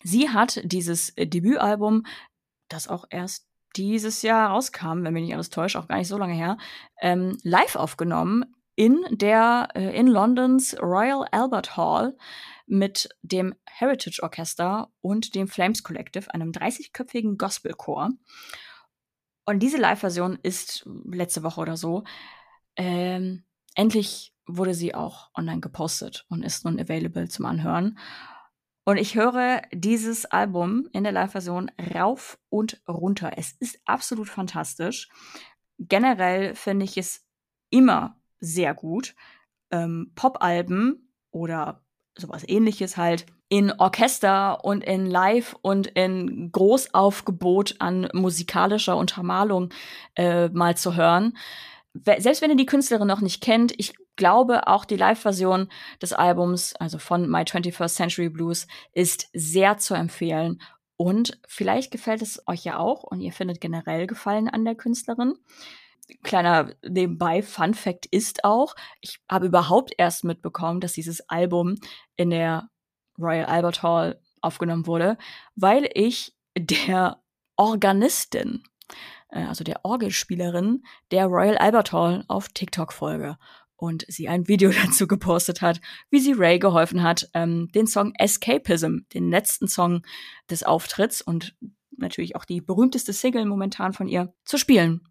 Sie 0.03 0.31
hat 0.31 0.61
dieses 0.65 1.11
äh, 1.11 1.27
Debütalbum, 1.27 2.07
das 2.69 2.89
auch 2.89 3.05
erst 3.11 3.47
dieses 3.77 4.23
Jahr 4.23 4.51
rauskam, 4.51 5.05
wenn 5.05 5.13
mich 5.13 5.25
nicht 5.25 5.35
alles 5.35 5.51
täuscht, 5.51 5.77
auch 5.77 5.87
gar 5.87 5.99
nicht 5.99 6.09
so 6.09 6.17
lange 6.17 6.35
her, 6.35 6.57
ähm, 7.01 7.37
live 7.43 7.77
aufgenommen 7.77 8.45
in 8.75 9.05
der 9.11 9.69
äh, 9.75 9.97
in 9.99 10.07
Londons 10.07 10.77
Royal 10.81 11.27
Albert 11.31 11.77
Hall 11.77 12.17
mit 12.67 13.09
dem 13.23 13.55
Heritage 13.67 14.23
Orchester 14.23 14.91
und 15.01 15.35
dem 15.35 15.49
Flames 15.49 15.83
Collective, 15.83 16.33
einem 16.33 16.53
30-köpfigen 16.53 17.37
Gospelchor. 17.37 18.11
Und 19.45 19.59
diese 19.61 19.79
Live-Version 19.79 20.39
ist 20.43 20.87
letzte 21.05 21.43
Woche 21.43 21.61
oder 21.61 21.77
so 21.77 22.05
ähm, 22.77 23.45
endlich 23.75 24.35
wurde 24.47 24.75
sie 24.75 24.95
auch 24.95 25.31
online 25.35 25.61
gepostet 25.61 26.27
und 26.29 26.43
ist 26.43 26.65
nun 26.65 26.81
available 26.81 27.29
zum 27.29 27.47
Anhören. 27.47 27.99
Und 28.85 28.97
ich 28.97 29.15
höre 29.15 29.63
dieses 29.73 30.25
Album 30.25 30.89
in 30.93 31.05
der 31.05 31.13
Live-Version 31.13 31.71
rauf 31.95 32.39
und 32.49 32.83
runter. 32.89 33.33
Es 33.37 33.53
ist 33.53 33.79
absolut 33.85 34.29
fantastisch. 34.29 35.09
Generell 35.79 36.55
finde 36.55 36.85
ich 36.85 36.97
es 36.97 37.25
immer 37.69 38.20
sehr 38.41 38.75
gut. 38.75 39.15
Ähm, 39.71 40.13
Pop-Alben 40.15 41.13
oder 41.31 41.83
sowas 42.17 42.43
ähnliches 42.47 42.97
halt 42.97 43.27
in 43.49 43.73
Orchester 43.73 44.65
und 44.65 44.85
in 44.85 45.07
Live 45.07 45.57
und 45.61 45.89
in 45.89 46.53
Großaufgebot 46.53 47.77
an 47.81 48.09
musikalischer 48.13 48.97
Untermalung 48.97 49.71
äh, 50.15 50.49
mal 50.49 50.77
zu 50.77 50.95
hören. 50.95 51.37
Selbst 51.93 52.41
wenn 52.41 52.51
ihr 52.51 52.57
die 52.57 52.67
Künstlerin 52.67 53.09
noch 53.09 53.21
nicht 53.21 53.43
kennt, 53.43 53.75
ich 53.77 53.95
glaube 54.15 54.69
auch 54.69 54.85
die 54.85 54.97
Live-Version 54.97 55.69
des 56.01 56.13
Albums, 56.13 56.77
also 56.77 56.99
von 56.99 57.29
My 57.29 57.41
21st 57.41 57.95
Century 57.95 58.29
Blues, 58.29 58.69
ist 58.93 59.29
sehr 59.33 59.79
zu 59.79 59.95
empfehlen. 59.95 60.61
Und 60.97 61.41
vielleicht 61.49 61.91
gefällt 61.91 62.23
es 62.23 62.47
euch 62.47 62.65
ja 62.65 62.79
auch 62.79 63.03
und 63.03 63.21
ihr 63.21 63.33
findet 63.33 63.61
generell 63.61 64.07
Gefallen 64.07 64.49
an 64.49 64.65
der 64.65 64.77
Künstlerin 64.77 65.35
kleiner 66.23 66.73
nebenbei 66.83 67.43
Fun 67.43 67.75
Fact 67.75 68.07
ist 68.07 68.45
auch, 68.45 68.75
ich 69.01 69.21
habe 69.31 69.47
überhaupt 69.47 69.93
erst 69.99 70.25
mitbekommen, 70.25 70.81
dass 70.81 70.93
dieses 70.93 71.29
Album 71.29 71.77
in 72.17 72.31
der 72.31 72.69
Royal 73.19 73.47
Albert 73.47 73.83
Hall 73.83 74.21
aufgenommen 74.41 74.87
wurde, 74.87 75.19
weil 75.55 75.89
ich 75.95 76.35
der 76.57 77.23
Organistin, 77.57 78.63
äh, 79.31 79.45
also 79.45 79.65
der 79.65 79.85
Orgelspielerin 79.85 80.83
der 81.11 81.27
Royal 81.27 81.59
Albert 81.59 81.93
Hall 81.93 82.25
auf 82.29 82.49
TikTok 82.49 82.93
folge 82.93 83.37
und 83.81 84.05
sie 84.09 84.29
ein 84.29 84.47
Video 84.49 84.71
dazu 84.85 85.07
gepostet 85.07 85.63
hat, 85.63 85.81
wie 86.11 86.21
sie 86.21 86.33
Ray 86.33 86.59
geholfen 86.59 87.03
hat, 87.03 87.29
ähm, 87.35 87.71
den 87.75 87.87
Song 87.87 88.13
Escapism, 88.19 88.99
den 89.15 89.31
letzten 89.31 89.69
Song 89.69 90.03
des 90.49 90.63
Auftritts 90.63 91.23
und 91.23 91.57
natürlich 91.97 92.37
auch 92.37 92.45
die 92.45 92.61
berühmteste 92.61 93.13
Single 93.13 93.45
momentan 93.47 93.93
von 93.93 94.09
ihr, 94.09 94.33
zu 94.45 94.59
spielen. 94.59 95.03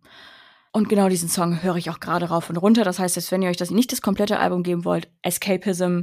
Und 0.71 0.87
genau 0.87 1.09
diesen 1.09 1.29
Song 1.29 1.63
höre 1.63 1.77
ich 1.77 1.89
auch 1.89 1.99
gerade 1.99 2.29
rauf 2.29 2.49
und 2.49 2.57
runter. 2.57 2.83
Das 2.83 2.99
heißt, 2.99 3.17
dass 3.17 3.31
wenn 3.31 3.41
ihr 3.41 3.49
euch 3.49 3.57
das 3.57 3.71
nicht 3.71 3.91
das 3.91 4.01
komplette 4.01 4.39
Album 4.39 4.63
geben 4.63 4.85
wollt, 4.85 5.09
Escapism 5.23 6.01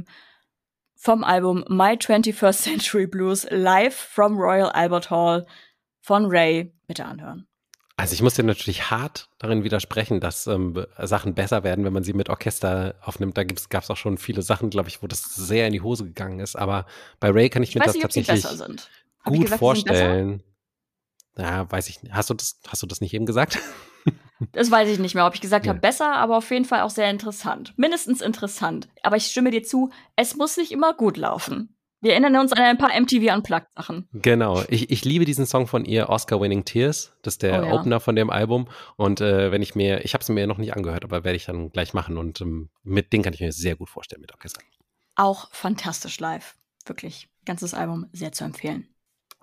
vom 0.95 1.23
Album 1.23 1.63
My 1.69 1.93
21st 1.93 2.63
Century 2.63 3.07
Blues 3.07 3.47
live 3.49 3.95
from 3.95 4.37
Royal 4.37 4.69
Albert 4.69 5.09
Hall 5.09 5.45
von 6.01 6.25
Ray 6.25 6.73
bitte 6.87 7.05
anhören. 7.05 7.47
Also 7.99 8.13
ich 8.13 8.21
muss 8.21 8.35
dir 8.35 8.43
natürlich 8.43 8.91
hart 8.91 9.29
darin 9.39 9.63
widersprechen, 9.63 10.19
dass 10.19 10.45
ähm, 10.45 10.85
Sachen 10.99 11.33
besser 11.33 11.63
werden, 11.63 11.83
wenn 11.83 11.93
man 11.93 12.03
sie 12.03 12.13
mit 12.13 12.29
Orchester 12.29 12.95
aufnimmt. 13.01 13.37
Da 13.37 13.43
gab 13.43 13.83
es 13.83 13.89
auch 13.89 13.97
schon 13.97 14.19
viele 14.19 14.43
Sachen, 14.43 14.69
glaube 14.69 14.89
ich, 14.89 15.01
wo 15.01 15.07
das 15.07 15.23
sehr 15.35 15.65
in 15.65 15.73
die 15.73 15.81
Hose 15.81 16.03
gegangen 16.03 16.39
ist. 16.39 16.55
Aber 16.55 16.85
bei 17.19 17.31
Ray 17.31 17.49
kann 17.49 17.63
ich, 17.63 17.69
ich 17.69 17.75
mir 17.75 17.85
das 17.85 17.93
nicht, 17.93 18.03
tatsächlich 18.03 18.45
gut 19.23 19.41
gesagt, 19.41 19.59
vorstellen. 19.59 20.43
Ja, 21.37 21.69
weiß 21.71 21.89
ich 21.89 22.03
nicht. 22.03 22.13
Hast 22.13 22.29
du 22.29 22.35
das, 22.35 22.59
hast 22.67 22.83
du 22.83 22.87
das 22.87 23.01
nicht 23.01 23.13
eben 23.13 23.25
gesagt? 23.25 23.57
Das 24.51 24.69
weiß 24.69 24.89
ich 24.89 24.99
nicht 24.99 25.15
mehr, 25.15 25.25
ob 25.25 25.33
ich 25.33 25.41
gesagt 25.41 25.65
ja. 25.65 25.71
habe, 25.71 25.79
besser, 25.79 26.13
aber 26.13 26.37
auf 26.37 26.51
jeden 26.51 26.65
Fall 26.65 26.81
auch 26.81 26.91
sehr 26.91 27.09
interessant. 27.09 27.73
Mindestens 27.75 28.21
interessant. 28.21 28.87
Aber 29.01 29.15
ich 29.17 29.25
stimme 29.25 29.49
dir 29.49 29.63
zu, 29.63 29.89
es 30.15 30.35
muss 30.35 30.57
nicht 30.57 30.71
immer 30.71 30.93
gut 30.93 31.17
laufen. 31.17 31.75
Wir 31.99 32.11
erinnern 32.11 32.35
uns 32.37 32.53
an 32.53 32.59
ein 32.59 32.77
paar 32.77 32.91
MTV 32.99 33.33
Unplugged 33.35 33.67
Sachen. 33.75 34.07
Genau. 34.13 34.63
Ich, 34.69 34.91
ich 34.91 35.03
liebe 35.03 35.25
diesen 35.25 35.47
Song 35.47 35.65
von 35.65 35.83
ihr, 35.83 36.09
Oscar 36.09 36.39
Winning 36.39 36.63
Tears. 36.63 37.17
Das 37.23 37.35
ist 37.35 37.43
der 37.43 37.63
oh, 37.63 37.65
ja. 37.65 37.73
Opener 37.73 37.99
von 37.99 38.15
dem 38.15 38.29
Album. 38.29 38.67
Und 38.97 39.19
äh, 39.19 39.51
wenn 39.51 39.63
ich 39.63 39.73
mir, 39.73 40.05
ich 40.05 40.13
habe 40.13 40.21
es 40.21 40.29
mir 40.29 40.45
noch 40.45 40.59
nicht 40.59 40.75
angehört, 40.75 41.03
aber 41.03 41.23
werde 41.23 41.35
ich 41.35 41.45
dann 41.45 41.71
gleich 41.71 41.95
machen. 41.95 42.17
Und 42.17 42.39
ähm, 42.41 42.69
mit 42.83 43.13
dem 43.13 43.23
kann 43.23 43.33
ich 43.33 43.41
mir 43.41 43.51
sehr 43.51 43.75
gut 43.75 43.89
vorstellen 43.89 44.21
mit 44.21 44.31
Orchester. 44.31 44.61
Auch 45.15 45.49
fantastisch 45.51 46.19
live. 46.19 46.55
Wirklich. 46.85 47.29
Ganzes 47.45 47.73
Album 47.73 48.05
sehr 48.13 48.31
zu 48.31 48.43
empfehlen. 48.43 48.87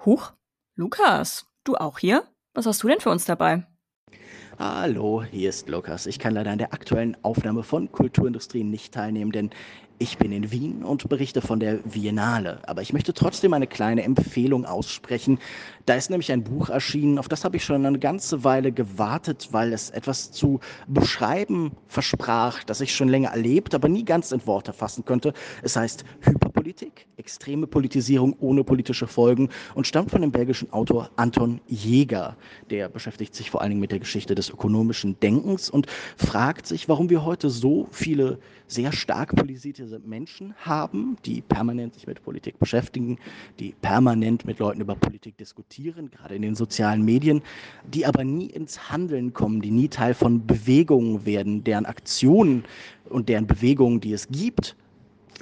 Huch, 0.04 0.32
Lukas, 0.76 1.46
du 1.64 1.74
auch 1.76 1.98
hier? 1.98 2.22
Was 2.52 2.66
hast 2.66 2.82
du 2.84 2.88
denn 2.88 3.00
für 3.00 3.10
uns 3.10 3.24
dabei? 3.24 3.66
Hallo, 4.58 5.24
hier 5.24 5.48
ist 5.48 5.68
Lukas. 5.68 6.06
Ich 6.06 6.18
kann 6.18 6.32
leider 6.34 6.52
an 6.52 6.58
der 6.58 6.72
aktuellen 6.72 7.16
Aufnahme 7.22 7.62
von 7.64 7.90
Kulturindustrie 7.90 8.62
nicht 8.62 8.94
teilnehmen, 8.94 9.32
denn 9.32 9.50
ich 9.98 10.18
bin 10.18 10.32
in 10.32 10.50
Wien 10.50 10.82
und 10.82 11.08
berichte 11.08 11.40
von 11.40 11.60
der 11.60 11.74
Biennale, 11.74 12.60
aber 12.66 12.82
ich 12.82 12.92
möchte 12.92 13.14
trotzdem 13.14 13.52
eine 13.52 13.66
kleine 13.66 14.02
Empfehlung 14.02 14.64
aussprechen. 14.64 15.38
Da 15.86 15.94
ist 15.94 16.10
nämlich 16.10 16.32
ein 16.32 16.42
Buch 16.42 16.68
erschienen, 16.68 17.18
auf 17.18 17.28
das 17.28 17.44
habe 17.44 17.56
ich 17.56 17.64
schon 17.64 17.86
eine 17.86 17.98
ganze 17.98 18.42
Weile 18.42 18.72
gewartet, 18.72 19.48
weil 19.52 19.72
es 19.72 19.90
etwas 19.90 20.32
zu 20.32 20.60
beschreiben 20.88 21.72
versprach, 21.86 22.64
das 22.64 22.80
ich 22.80 22.94
schon 22.94 23.08
länger 23.08 23.30
erlebt, 23.30 23.74
aber 23.74 23.88
nie 23.88 24.04
ganz 24.04 24.32
in 24.32 24.44
Worte 24.46 24.72
fassen 24.72 25.04
konnte. 25.04 25.32
Es 25.62 25.76
heißt 25.76 26.04
Hyperpolitik, 26.22 27.06
extreme 27.16 27.66
Politisierung 27.66 28.34
ohne 28.40 28.64
politische 28.64 29.06
Folgen 29.06 29.48
und 29.74 29.86
stammt 29.86 30.10
von 30.10 30.22
dem 30.22 30.32
belgischen 30.32 30.72
Autor 30.72 31.10
Anton 31.16 31.60
Jäger. 31.68 32.36
Der 32.70 32.88
beschäftigt 32.88 33.34
sich 33.34 33.50
vor 33.50 33.60
allen 33.60 33.70
Dingen 33.70 33.80
mit 33.80 33.92
der 33.92 34.00
Geschichte 34.00 34.34
des 34.34 34.50
ökonomischen 34.50 35.20
Denkens 35.20 35.70
und 35.70 35.86
fragt 36.16 36.66
sich, 36.66 36.88
warum 36.88 37.10
wir 37.10 37.24
heute 37.24 37.48
so 37.50 37.86
viele 37.92 38.38
sehr 38.66 38.92
stark 38.92 39.36
politisierte 39.36 39.83
Menschen 40.04 40.54
haben, 40.56 41.16
die 41.24 41.40
permanent 41.40 41.94
sich 41.94 42.06
mit 42.06 42.22
Politik 42.22 42.58
beschäftigen, 42.58 43.18
die 43.58 43.74
permanent 43.80 44.44
mit 44.44 44.58
Leuten 44.58 44.80
über 44.80 44.94
Politik 44.94 45.36
diskutieren, 45.38 46.10
gerade 46.10 46.34
in 46.34 46.42
den 46.42 46.54
sozialen 46.54 47.04
Medien, 47.04 47.42
die 47.92 48.06
aber 48.06 48.24
nie 48.24 48.46
ins 48.46 48.90
Handeln 48.90 49.32
kommen, 49.32 49.60
die 49.60 49.70
nie 49.70 49.88
Teil 49.88 50.14
von 50.14 50.46
Bewegungen 50.46 51.24
werden, 51.26 51.64
deren 51.64 51.86
Aktionen 51.86 52.64
und 53.08 53.28
deren 53.28 53.46
Bewegungen, 53.46 54.00
die 54.00 54.12
es 54.12 54.28
gibt, 54.28 54.76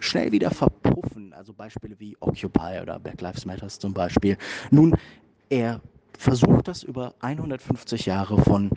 schnell 0.00 0.32
wieder 0.32 0.50
verpuffen. 0.50 1.32
Also 1.32 1.52
Beispiele 1.52 1.98
wie 1.98 2.16
Occupy 2.20 2.80
oder 2.82 2.98
Black 2.98 3.20
Lives 3.20 3.46
Matter 3.46 3.68
zum 3.68 3.94
Beispiel. 3.94 4.36
Nun, 4.70 4.94
er 5.48 5.80
versucht 6.18 6.68
das 6.68 6.82
über 6.82 7.14
150 7.20 8.06
Jahre 8.06 8.40
von 8.42 8.70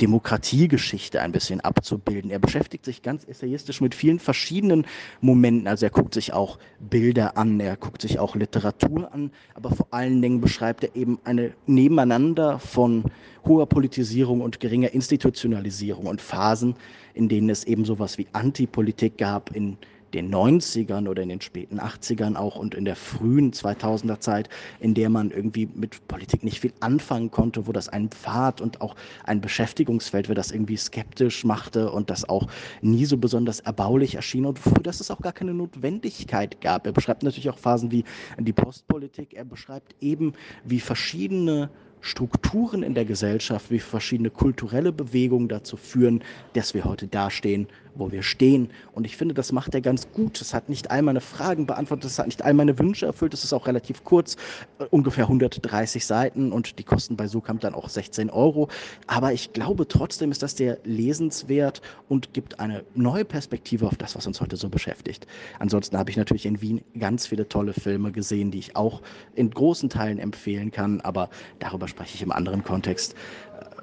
Demokratiegeschichte 0.00 1.20
ein 1.20 1.32
bisschen 1.32 1.60
abzubilden. 1.60 2.30
Er 2.30 2.38
beschäftigt 2.38 2.84
sich 2.84 3.02
ganz 3.02 3.24
essayistisch 3.26 3.80
mit 3.80 3.94
vielen 3.94 4.18
verschiedenen 4.18 4.86
Momenten. 5.20 5.68
Also 5.68 5.86
er 5.86 5.90
guckt 5.90 6.14
sich 6.14 6.32
auch 6.32 6.58
Bilder 6.80 7.36
an, 7.36 7.60
er 7.60 7.76
guckt 7.76 8.02
sich 8.02 8.18
auch 8.18 8.34
Literatur 8.34 9.12
an, 9.12 9.30
aber 9.54 9.70
vor 9.70 9.88
allen 9.90 10.20
Dingen 10.20 10.40
beschreibt 10.40 10.84
er 10.84 10.96
eben 10.96 11.18
eine 11.24 11.52
Nebeneinander 11.66 12.58
von 12.58 13.04
hoher 13.46 13.66
Politisierung 13.66 14.40
und 14.40 14.60
geringer 14.60 14.92
Institutionalisierung 14.92 16.06
und 16.06 16.20
Phasen, 16.20 16.74
in 17.14 17.28
denen 17.28 17.50
es 17.50 17.64
eben 17.64 17.84
sowas 17.84 18.18
wie 18.18 18.26
Antipolitik 18.32 19.18
gab, 19.18 19.54
in 19.54 19.76
den 20.14 20.32
90ern 20.32 21.08
oder 21.08 21.22
in 21.22 21.28
den 21.28 21.40
späten 21.40 21.80
80ern 21.80 22.36
auch 22.36 22.56
und 22.56 22.74
in 22.74 22.84
der 22.84 22.96
frühen 22.96 23.52
2000er 23.52 24.20
Zeit, 24.20 24.48
in 24.80 24.94
der 24.94 25.10
man 25.10 25.30
irgendwie 25.30 25.68
mit 25.74 26.06
Politik 26.08 26.44
nicht 26.44 26.60
viel 26.60 26.72
anfangen 26.80 27.30
konnte, 27.30 27.66
wo 27.66 27.72
das 27.72 27.88
ein 27.88 28.08
Pfad 28.08 28.60
und 28.60 28.80
auch 28.80 28.94
ein 29.24 29.40
Beschäftigungsfeld, 29.40 30.28
wer 30.28 30.34
das 30.34 30.52
irgendwie 30.52 30.76
skeptisch 30.76 31.44
machte 31.44 31.90
und 31.90 32.10
das 32.10 32.28
auch 32.28 32.46
nie 32.80 33.04
so 33.04 33.16
besonders 33.16 33.60
erbaulich 33.60 34.14
erschien 34.14 34.46
und 34.46 34.58
für 34.58 34.82
das 34.82 35.00
es 35.00 35.10
auch 35.10 35.20
gar 35.20 35.32
keine 35.32 35.54
Notwendigkeit 35.54 36.60
gab. 36.60 36.86
Er 36.86 36.92
beschreibt 36.92 37.22
natürlich 37.22 37.50
auch 37.50 37.58
Phasen 37.58 37.90
wie 37.90 38.04
die 38.38 38.52
Postpolitik, 38.52 39.34
er 39.34 39.44
beschreibt 39.44 39.94
eben, 40.00 40.32
wie 40.64 40.80
verschiedene 40.80 41.70
Strukturen 42.04 42.82
in 42.82 42.94
der 42.94 43.06
Gesellschaft, 43.06 43.70
wie 43.70 43.78
verschiedene 43.78 44.28
kulturelle 44.28 44.92
Bewegungen 44.92 45.48
dazu 45.48 45.78
führen, 45.78 46.22
dass 46.52 46.74
wir 46.74 46.84
heute 46.84 47.06
dastehen, 47.06 47.66
wo 47.94 48.12
wir 48.12 48.22
stehen. 48.22 48.68
Und 48.92 49.06
ich 49.06 49.16
finde, 49.16 49.34
das 49.34 49.52
macht 49.52 49.74
er 49.74 49.80
ganz 49.80 50.10
gut. 50.12 50.38
Es 50.40 50.52
hat 50.52 50.68
nicht 50.68 50.90
all 50.90 51.00
meine 51.00 51.22
Fragen 51.22 51.66
beantwortet, 51.66 52.10
es 52.10 52.18
hat 52.18 52.26
nicht 52.26 52.42
all 52.42 52.52
meine 52.52 52.78
Wünsche 52.78 53.06
erfüllt. 53.06 53.32
Es 53.32 53.44
ist 53.44 53.54
auch 53.54 53.66
relativ 53.66 54.04
kurz, 54.04 54.36
äh, 54.78 54.84
ungefähr 54.90 55.24
130 55.24 56.04
Seiten 56.04 56.52
und 56.52 56.78
die 56.78 56.82
kosten 56.82 57.16
bei 57.16 57.26
Sukamp 57.26 57.62
dann 57.62 57.74
auch 57.74 57.88
16 57.88 58.28
Euro. 58.28 58.68
Aber 59.06 59.32
ich 59.32 59.54
glaube 59.54 59.88
trotzdem 59.88 60.30
ist 60.30 60.42
das 60.42 60.56
sehr 60.56 60.78
lesenswert 60.84 61.80
und 62.08 62.34
gibt 62.34 62.60
eine 62.60 62.84
neue 62.94 63.24
Perspektive 63.24 63.86
auf 63.86 63.96
das, 63.96 64.14
was 64.14 64.26
uns 64.26 64.42
heute 64.42 64.56
so 64.56 64.68
beschäftigt. 64.68 65.26
Ansonsten 65.58 65.96
habe 65.96 66.10
ich 66.10 66.18
natürlich 66.18 66.44
in 66.44 66.60
Wien 66.60 66.82
ganz 66.98 67.26
viele 67.26 67.48
tolle 67.48 67.72
Filme 67.72 68.12
gesehen, 68.12 68.50
die 68.50 68.58
ich 68.58 68.76
auch 68.76 69.00
in 69.34 69.50
großen 69.50 69.88
Teilen 69.88 70.18
empfehlen 70.18 70.70
kann, 70.70 71.00
aber 71.00 71.30
darüber 71.60 71.88
spreche 71.94 72.16
ich 72.16 72.22
im 72.22 72.32
anderen 72.32 72.64
Kontext. 72.64 73.14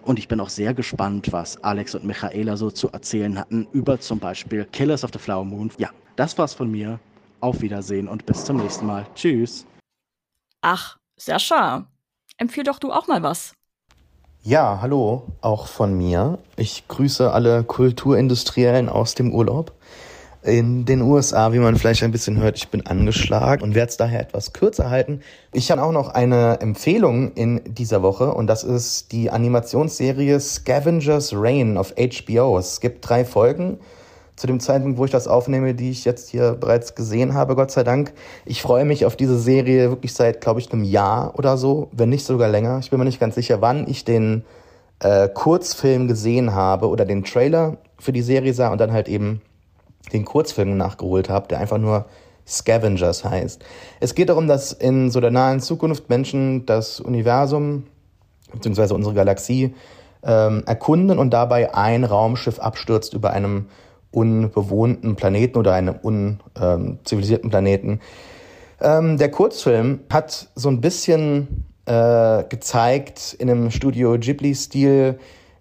Und 0.04 0.20
ich 0.20 0.28
bin 0.28 0.42
auch 0.42 0.50
sehr 0.50 0.74
gespannt, 0.74 1.32
was 1.32 1.64
Alex 1.64 1.96
und 1.96 2.04
Michaela 2.04 2.58
so 2.58 2.70
zu 2.70 2.90
erzählen 2.92 3.40
hatten 3.40 3.68
über 3.72 4.00
zum 4.02 4.20
Beispiel 4.20 4.66
Killers 4.66 5.06
of 5.06 5.12
the 5.14 5.20
Flower 5.20 5.46
Moon. 5.46 5.72
Ja, 5.78 5.92
das 6.18 6.38
war's 6.38 6.54
von 6.54 6.70
mir. 6.70 7.00
Auf 7.40 7.62
Wiedersehen 7.62 8.10
und 8.10 8.26
bis 8.26 8.44
zum 8.44 8.58
nächsten 8.58 8.86
Mal. 8.86 9.08
Tschüss. 9.16 9.66
Ach, 10.62 10.98
Sascha, 11.16 11.88
empfiehl 12.38 12.66
doch 12.66 12.80
du 12.80 12.92
auch 12.92 13.08
mal 13.08 13.24
was. 13.24 13.54
Ja, 14.44 14.80
hallo, 14.82 15.24
auch 15.40 15.68
von 15.68 15.98
mir. 15.98 16.40
Ich 16.58 16.88
grüße 16.90 17.32
alle 17.32 17.64
Kulturindustriellen 17.64 18.90
aus 18.90 19.16
dem 19.16 19.34
Urlaub 19.34 19.74
in 20.44 20.86
den 20.86 21.02
USA, 21.02 21.54
wie 21.54 21.60
man 21.60 21.76
vielleicht 21.76 22.04
ein 22.04 22.12
bisschen 22.12 22.38
hört, 22.38 22.58
ich 22.58 22.70
bin 22.70 22.86
angeschlagen 22.86 23.62
und 23.64 23.76
werde 23.76 23.90
es 23.90 23.98
daher 23.98 24.22
etwas 24.22 24.54
kürzer 24.54 24.90
halten. 24.90 25.22
Ich 25.54 25.70
habe 25.70 25.84
auch 25.84 25.92
noch 25.92 26.10
eine 26.10 26.60
Empfehlung 26.62 27.34
in 27.34 27.62
dieser 27.66 28.02
Woche 28.02 28.34
und 28.34 28.48
das 28.48 28.64
ist 28.64 29.12
die 29.12 29.30
Animationsserie 29.30 30.40
Scavengers 30.40 31.34
Reign 31.36 31.78
auf 31.78 31.94
HBO. 31.96 32.58
Es 32.58 32.82
gibt 32.82 33.08
drei 33.08 33.24
Folgen 33.24 33.78
zu 34.36 34.48
dem 34.48 34.60
Zeitpunkt, 34.60 34.98
wo 34.98 35.06
ich 35.06 35.12
das 35.12 35.28
aufnehme, 35.28 35.76
die 35.76 35.92
ich 35.92 36.06
jetzt 36.06 36.30
hier 36.30 36.54
bereits 36.54 36.96
gesehen 36.96 37.36
habe, 37.36 37.56
Gott 37.56 37.70
sei 37.70 37.84
Dank. 37.84 38.12
Ich 38.44 38.64
freue 38.64 38.86
mich 38.86 39.06
auf 39.06 39.16
diese 39.16 39.38
Serie 39.38 39.92
wirklich 39.92 40.14
seit, 40.14 40.42
glaube 40.42 40.60
ich, 40.60 40.72
einem 40.74 40.84
Jahr 40.84 41.38
oder 41.38 41.58
so, 41.58 41.90
wenn 41.92 42.10
nicht 42.10 42.26
sogar 42.26 42.50
länger. 42.50 42.80
Ich 42.80 42.90
bin 42.90 42.98
mir 42.98 43.06
nicht 43.06 43.20
ganz 43.20 43.36
sicher, 43.36 43.62
wann 43.62 43.88
ich 43.88 44.06
den 44.06 44.44
äh, 45.02 45.30
Kurzfilm 45.30 46.08
gesehen 46.08 46.56
habe 46.56 46.90
oder 46.90 47.06
den 47.06 47.24
Trailer 47.24 47.78
für 48.00 48.12
die 48.12 48.24
Serie 48.24 48.56
sah 48.56 48.72
und 48.72 48.82
dann 48.82 48.92
halt 48.92 49.08
eben 49.08 49.42
den 50.14 50.26
Kurzfilm 50.26 50.78
nachgeholt 50.78 51.30
habe, 51.30 51.48
der 51.48 51.60
einfach 51.60 51.78
nur 51.78 52.06
Scavengers 52.48 53.24
heißt. 53.24 53.64
Es 54.00 54.16
geht 54.16 54.30
darum, 54.30 54.48
dass 54.48 54.74
in 54.74 55.12
so 55.12 55.20
der 55.20 55.32
nahen 55.32 55.60
Zukunft 55.60 56.10
Menschen 56.10 56.66
das 56.66 57.00
Universum 57.00 57.86
bzw. 58.54 58.94
unsere 58.94 59.16
Galaxie 59.16 59.74
ähm, 60.24 60.64
erkunden 60.66 61.18
und 61.18 61.32
dabei 61.32 61.74
ein 61.74 62.04
Raumschiff 62.04 62.60
abstürzt 62.60 63.14
über 63.14 63.32
einem 63.32 63.68
unbewohnten 64.12 65.16
Planeten 65.16 65.58
oder 65.58 65.74
einem 65.74 65.96
unzivilisierten 65.96 67.50
Planeten. 67.50 68.02
Ähm, 68.82 69.18
der 69.18 69.32
Kurzfilm 69.32 70.02
hat 70.12 70.50
so 70.56 70.70
ein 70.70 70.82
bisschen 70.82 71.66
äh, 71.86 72.44
gezeigt 72.50 73.36
in 73.40 73.50
einem 73.50 73.72
Studio 73.72 74.18
Ghibli-Stil, 74.18 75.18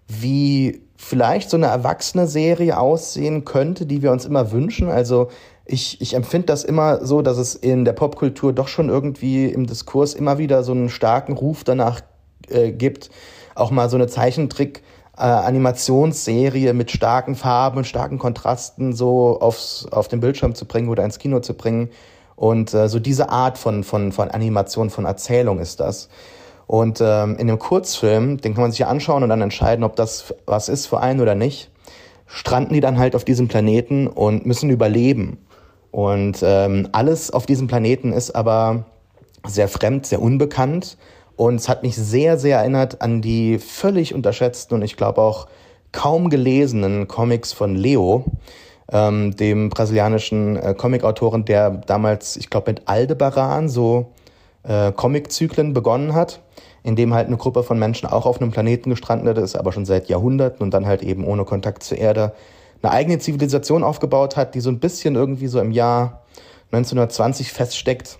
wie 0.07 0.81
vielleicht 1.01 1.49
so 1.49 1.57
eine 1.57 1.65
erwachsene 1.65 2.27
Serie 2.27 2.77
aussehen 2.77 3.43
könnte, 3.43 3.85
die 3.85 4.01
wir 4.01 4.11
uns 4.11 4.25
immer 4.25 4.51
wünschen. 4.51 4.87
Also 4.87 5.29
ich, 5.65 5.99
ich 5.99 6.13
empfinde 6.13 6.45
das 6.45 6.63
immer 6.63 7.03
so, 7.03 7.21
dass 7.21 7.37
es 7.37 7.55
in 7.55 7.85
der 7.85 7.93
Popkultur 7.93 8.53
doch 8.53 8.67
schon 8.67 8.89
irgendwie 8.89 9.45
im 9.45 9.65
Diskurs 9.65 10.13
immer 10.13 10.37
wieder 10.37 10.63
so 10.63 10.73
einen 10.73 10.89
starken 10.89 11.33
Ruf 11.33 11.63
danach 11.63 12.01
äh, 12.49 12.71
gibt, 12.71 13.09
auch 13.55 13.71
mal 13.71 13.89
so 13.89 13.97
eine 13.97 14.07
Zeichentrick- 14.07 14.81
äh, 15.17 15.23
Animationsserie 15.23 16.73
mit 16.73 16.89
starken 16.89 17.35
Farben 17.35 17.83
starken 17.83 18.17
Kontrasten 18.17 18.93
so 18.93 19.39
aufs, 19.39 19.85
auf 19.91 20.07
den 20.07 20.19
Bildschirm 20.19 20.55
zu 20.55 20.65
bringen 20.65 20.87
oder 20.87 21.03
ins 21.03 21.19
Kino 21.19 21.39
zu 21.41 21.53
bringen. 21.53 21.89
Und 22.35 22.73
äh, 22.73 22.87
so 22.87 22.99
diese 22.99 23.29
Art 23.29 23.57
von, 23.57 23.83
von, 23.83 24.11
von 24.11 24.31
Animation, 24.31 24.89
von 24.89 25.05
Erzählung 25.05 25.59
ist 25.59 25.79
das. 25.79 26.09
Und 26.71 27.01
ähm, 27.01 27.35
in 27.35 27.47
dem 27.47 27.59
Kurzfilm, 27.59 28.37
den 28.37 28.53
kann 28.53 28.61
man 28.61 28.71
sich 28.71 28.79
ja 28.79 28.87
anschauen 28.87 29.23
und 29.23 29.27
dann 29.27 29.41
entscheiden, 29.41 29.83
ob 29.83 29.97
das 29.97 30.33
was 30.45 30.69
ist 30.69 30.85
für 30.85 31.01
einen 31.01 31.19
oder 31.19 31.35
nicht, 31.35 31.69
stranden 32.27 32.73
die 32.73 32.79
dann 32.79 32.97
halt 32.97 33.13
auf 33.13 33.25
diesem 33.25 33.49
Planeten 33.49 34.07
und 34.07 34.45
müssen 34.45 34.69
überleben. 34.69 35.37
Und 35.91 36.37
ähm, 36.41 36.87
alles 36.93 37.29
auf 37.29 37.45
diesem 37.45 37.67
Planeten 37.67 38.13
ist 38.13 38.31
aber 38.31 38.85
sehr 39.45 39.67
fremd, 39.67 40.05
sehr 40.05 40.21
unbekannt. 40.21 40.97
Und 41.35 41.55
es 41.55 41.67
hat 41.67 41.83
mich 41.83 41.97
sehr, 41.97 42.37
sehr 42.37 42.59
erinnert 42.59 43.01
an 43.01 43.21
die 43.21 43.59
völlig 43.59 44.15
unterschätzten 44.15 44.75
und 44.75 44.81
ich 44.81 44.95
glaube 44.95 45.19
auch 45.19 45.47
kaum 45.91 46.29
gelesenen 46.29 47.09
Comics 47.09 47.51
von 47.51 47.75
Leo, 47.75 48.23
ähm, 48.89 49.35
dem 49.35 49.67
brasilianischen 49.67 50.55
äh, 50.55 50.73
Comicautoren, 50.73 51.43
der 51.43 51.69
damals, 51.69 52.37
ich 52.37 52.49
glaube, 52.49 52.71
mit 52.71 52.83
Aldebaran 52.87 53.67
so 53.67 54.13
äh, 54.63 54.93
Comiczyklen 54.93 55.73
begonnen 55.73 56.13
hat, 56.13 56.39
in 56.83 56.95
dem 56.95 57.13
halt 57.13 57.27
eine 57.27 57.37
Gruppe 57.37 57.63
von 57.63 57.77
Menschen 57.77 58.07
auch 58.07 58.25
auf 58.25 58.41
einem 58.41 58.51
Planeten 58.51 58.89
gestrandet 58.89 59.37
ist, 59.37 59.55
aber 59.55 59.71
schon 59.71 59.85
seit 59.85 60.09
Jahrhunderten 60.09 60.63
und 60.63 60.73
dann 60.73 60.85
halt 60.85 61.03
eben 61.03 61.25
ohne 61.25 61.45
Kontakt 61.45 61.83
zur 61.83 61.97
Erde 61.97 62.33
eine 62.81 62.91
eigene 62.91 63.19
Zivilisation 63.19 63.83
aufgebaut 63.83 64.35
hat, 64.35 64.55
die 64.55 64.59
so 64.59 64.69
ein 64.69 64.79
bisschen 64.79 65.15
irgendwie 65.15 65.47
so 65.47 65.59
im 65.59 65.71
Jahr 65.71 66.23
1920 66.71 67.51
feststeckt. 67.51 68.17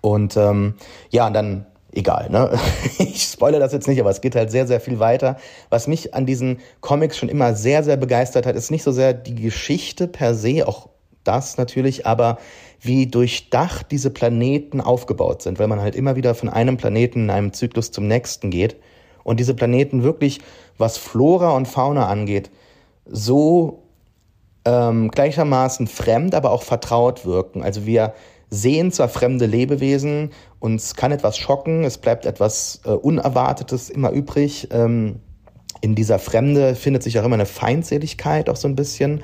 Und 0.00 0.36
ähm, 0.36 0.74
ja, 1.10 1.30
dann 1.30 1.66
egal, 1.92 2.30
ne? 2.30 2.58
Ich 2.98 3.24
spoilere 3.24 3.60
das 3.60 3.72
jetzt 3.72 3.88
nicht, 3.88 4.00
aber 4.00 4.10
es 4.10 4.20
geht 4.20 4.34
halt 4.34 4.50
sehr, 4.50 4.66
sehr 4.66 4.80
viel 4.80 4.98
weiter. 4.98 5.36
Was 5.70 5.86
mich 5.86 6.14
an 6.14 6.26
diesen 6.26 6.60
Comics 6.80 7.16
schon 7.16 7.28
immer 7.28 7.54
sehr, 7.54 7.82
sehr 7.82 7.96
begeistert 7.96 8.46
hat, 8.46 8.56
ist 8.56 8.70
nicht 8.70 8.82
so 8.82 8.92
sehr 8.92 9.12
die 9.12 9.34
Geschichte 9.34 10.08
per 10.08 10.34
se, 10.34 10.66
auch 10.66 10.88
das 11.24 11.56
natürlich, 11.56 12.06
aber 12.06 12.38
wie 12.82 13.06
durchdacht 13.06 13.86
diese 13.92 14.10
Planeten 14.10 14.80
aufgebaut 14.80 15.42
sind, 15.42 15.58
weil 15.58 15.68
man 15.68 15.80
halt 15.80 15.94
immer 15.94 16.16
wieder 16.16 16.34
von 16.34 16.48
einem 16.48 16.76
Planeten 16.76 17.24
in 17.24 17.30
einem 17.30 17.52
Zyklus 17.52 17.92
zum 17.92 18.08
nächsten 18.08 18.50
geht 18.50 18.76
und 19.22 19.38
diese 19.38 19.54
Planeten 19.54 20.02
wirklich, 20.02 20.40
was 20.78 20.98
Flora 20.98 21.50
und 21.50 21.68
Fauna 21.68 22.08
angeht, 22.08 22.50
so 23.06 23.84
ähm, 24.64 25.10
gleichermaßen 25.10 25.86
fremd, 25.86 26.34
aber 26.34 26.50
auch 26.50 26.62
vertraut 26.62 27.24
wirken. 27.24 27.62
Also 27.62 27.86
wir 27.86 28.14
sehen 28.50 28.92
zwar 28.92 29.08
fremde 29.08 29.46
Lebewesen, 29.46 30.30
uns 30.58 30.94
kann 30.94 31.12
etwas 31.12 31.38
schocken, 31.38 31.84
es 31.84 31.98
bleibt 31.98 32.26
etwas 32.26 32.80
äh, 32.84 32.90
Unerwartetes 32.90 33.90
immer 33.90 34.10
übrig. 34.10 34.68
Ähm, 34.72 35.20
in 35.80 35.94
dieser 35.94 36.18
Fremde 36.18 36.74
findet 36.74 37.02
sich 37.02 37.18
auch 37.18 37.24
immer 37.24 37.34
eine 37.34 37.46
Feindseligkeit, 37.46 38.48
auch 38.48 38.56
so 38.56 38.68
ein 38.68 38.76
bisschen. 38.76 39.22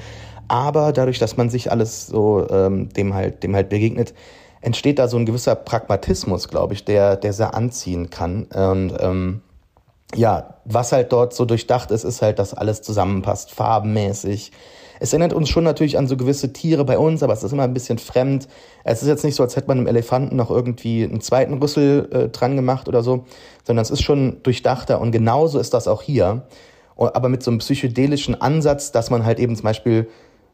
Aber 0.48 0.92
dadurch, 0.92 1.18
dass 1.18 1.36
man 1.36 1.50
sich 1.50 1.70
alles 1.70 2.06
so 2.06 2.46
ähm, 2.50 2.88
dem 2.90 3.14
halt, 3.14 3.42
dem 3.42 3.54
halt 3.54 3.68
begegnet, 3.68 4.14
entsteht 4.60 4.98
da 4.98 5.06
so 5.08 5.16
ein 5.16 5.26
gewisser 5.26 5.54
Pragmatismus, 5.54 6.48
glaube 6.48 6.74
ich, 6.74 6.84
der, 6.84 7.16
der 7.16 7.32
sehr 7.32 7.54
anziehen 7.54 8.10
kann. 8.10 8.44
Und 8.44 8.94
ähm, 8.98 9.42
ja, 10.14 10.54
was 10.64 10.92
halt 10.92 11.12
dort 11.12 11.34
so 11.34 11.44
durchdacht 11.44 11.90
ist, 11.90 12.04
ist 12.04 12.22
halt, 12.22 12.38
dass 12.38 12.54
alles 12.54 12.82
zusammenpasst, 12.82 13.52
farbenmäßig, 13.52 14.52
es 15.00 15.12
erinnert 15.12 15.32
uns 15.32 15.48
schon 15.48 15.64
natürlich 15.64 15.96
an 15.96 16.06
so 16.06 16.16
gewisse 16.16 16.52
Tiere 16.52 16.84
bei 16.84 16.98
uns, 16.98 17.22
aber 17.22 17.32
es 17.32 17.42
ist 17.42 17.52
immer 17.52 17.64
ein 17.64 17.74
bisschen 17.74 17.98
fremd. 17.98 18.48
Es 18.84 19.02
ist 19.02 19.08
jetzt 19.08 19.24
nicht 19.24 19.36
so, 19.36 19.42
als 19.42 19.56
hätte 19.56 19.68
man 19.68 19.78
einem 19.78 19.86
Elefanten 19.86 20.36
noch 20.36 20.50
irgendwie 20.50 21.04
einen 21.04 21.20
zweiten 21.20 21.54
Rüssel 21.54 22.08
äh, 22.12 22.28
dran 22.28 22.56
gemacht 22.56 22.88
oder 22.88 23.02
so, 23.02 23.24
sondern 23.64 23.82
es 23.82 23.90
ist 23.90 24.02
schon 24.02 24.42
durchdachter 24.42 25.00
und 25.00 25.12
genauso 25.12 25.58
ist 25.58 25.74
das 25.74 25.88
auch 25.88 26.02
hier. 26.02 26.42
Aber 26.96 27.28
mit 27.28 27.44
so 27.44 27.52
einem 27.52 27.58
psychedelischen 27.58 28.40
Ansatz, 28.40 28.90
dass 28.90 29.08
man 29.08 29.24
halt 29.24 29.38
eben 29.38 29.54
zum 29.54 29.62
Beispiel 29.62 30.08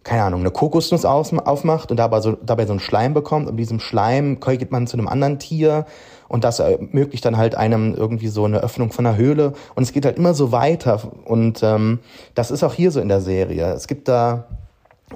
keine 0.05 0.23
Ahnung, 0.23 0.41
eine 0.41 0.51
Kokosnuss 0.51 1.05
aufmacht 1.07 1.91
und 1.91 1.97
dabei 1.97 2.21
so, 2.21 2.33
dabei 2.33 2.67
so 2.67 2.73
einen 2.73 2.81
Schleim 2.81 3.15
bekommt. 3.15 3.49
Und 3.49 3.57
diesem 3.57 3.81
Schleim 3.81 4.39
geht 4.39 4.71
man 4.71 4.87
zu 4.87 4.97
einem 4.97 5.09
anderen 5.09 5.39
Tier 5.39 5.87
und 6.29 6.45
das 6.45 6.59
ermöglicht 6.59 7.25
dann 7.25 7.39
halt 7.39 7.55
einem 7.55 7.95
irgendwie 7.95 8.29
so 8.29 8.45
eine 8.45 8.59
Öffnung 8.59 8.93
von 8.93 9.07
einer 9.07 9.17
Höhle. 9.17 9.55
Und 9.75 9.83
es 9.83 9.93
geht 9.93 10.05
halt 10.05 10.19
immer 10.19 10.35
so 10.35 10.53
weiter 10.53 11.01
und 11.25 11.63
ähm, 11.63 12.01
das 12.35 12.51
ist 12.51 12.63
auch 12.63 12.75
hier 12.75 12.91
so 12.91 13.01
in 13.01 13.09
der 13.09 13.23
Serie. 13.23 13.73
Es 13.73 13.87
gibt 13.87 14.09
da 14.09 14.45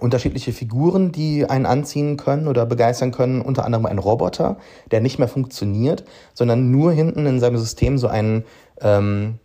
unterschiedliche 0.01 0.53
Figuren, 0.53 1.13
die 1.13 1.45
einen 1.49 1.67
anziehen 1.67 2.17
können 2.17 2.47
oder 2.47 2.67
begeistern 2.67 3.11
können, 3.11 3.43
unter 3.43 3.65
anderem 3.65 3.87
ein 3.87 3.99
Roboter, 3.99 4.57
der 4.91 5.01
nicht 5.01 5.19
mehr 5.19 5.29
funktioniert, 5.29 6.05
sondern 6.35 6.71
nur 6.71 6.93
hinten 6.93 7.27
in 7.27 7.41
seinem 7.41 7.59
System 7.59 7.99
so 7.99 8.07
einen 8.09 8.45
ähm, 8.81 9.39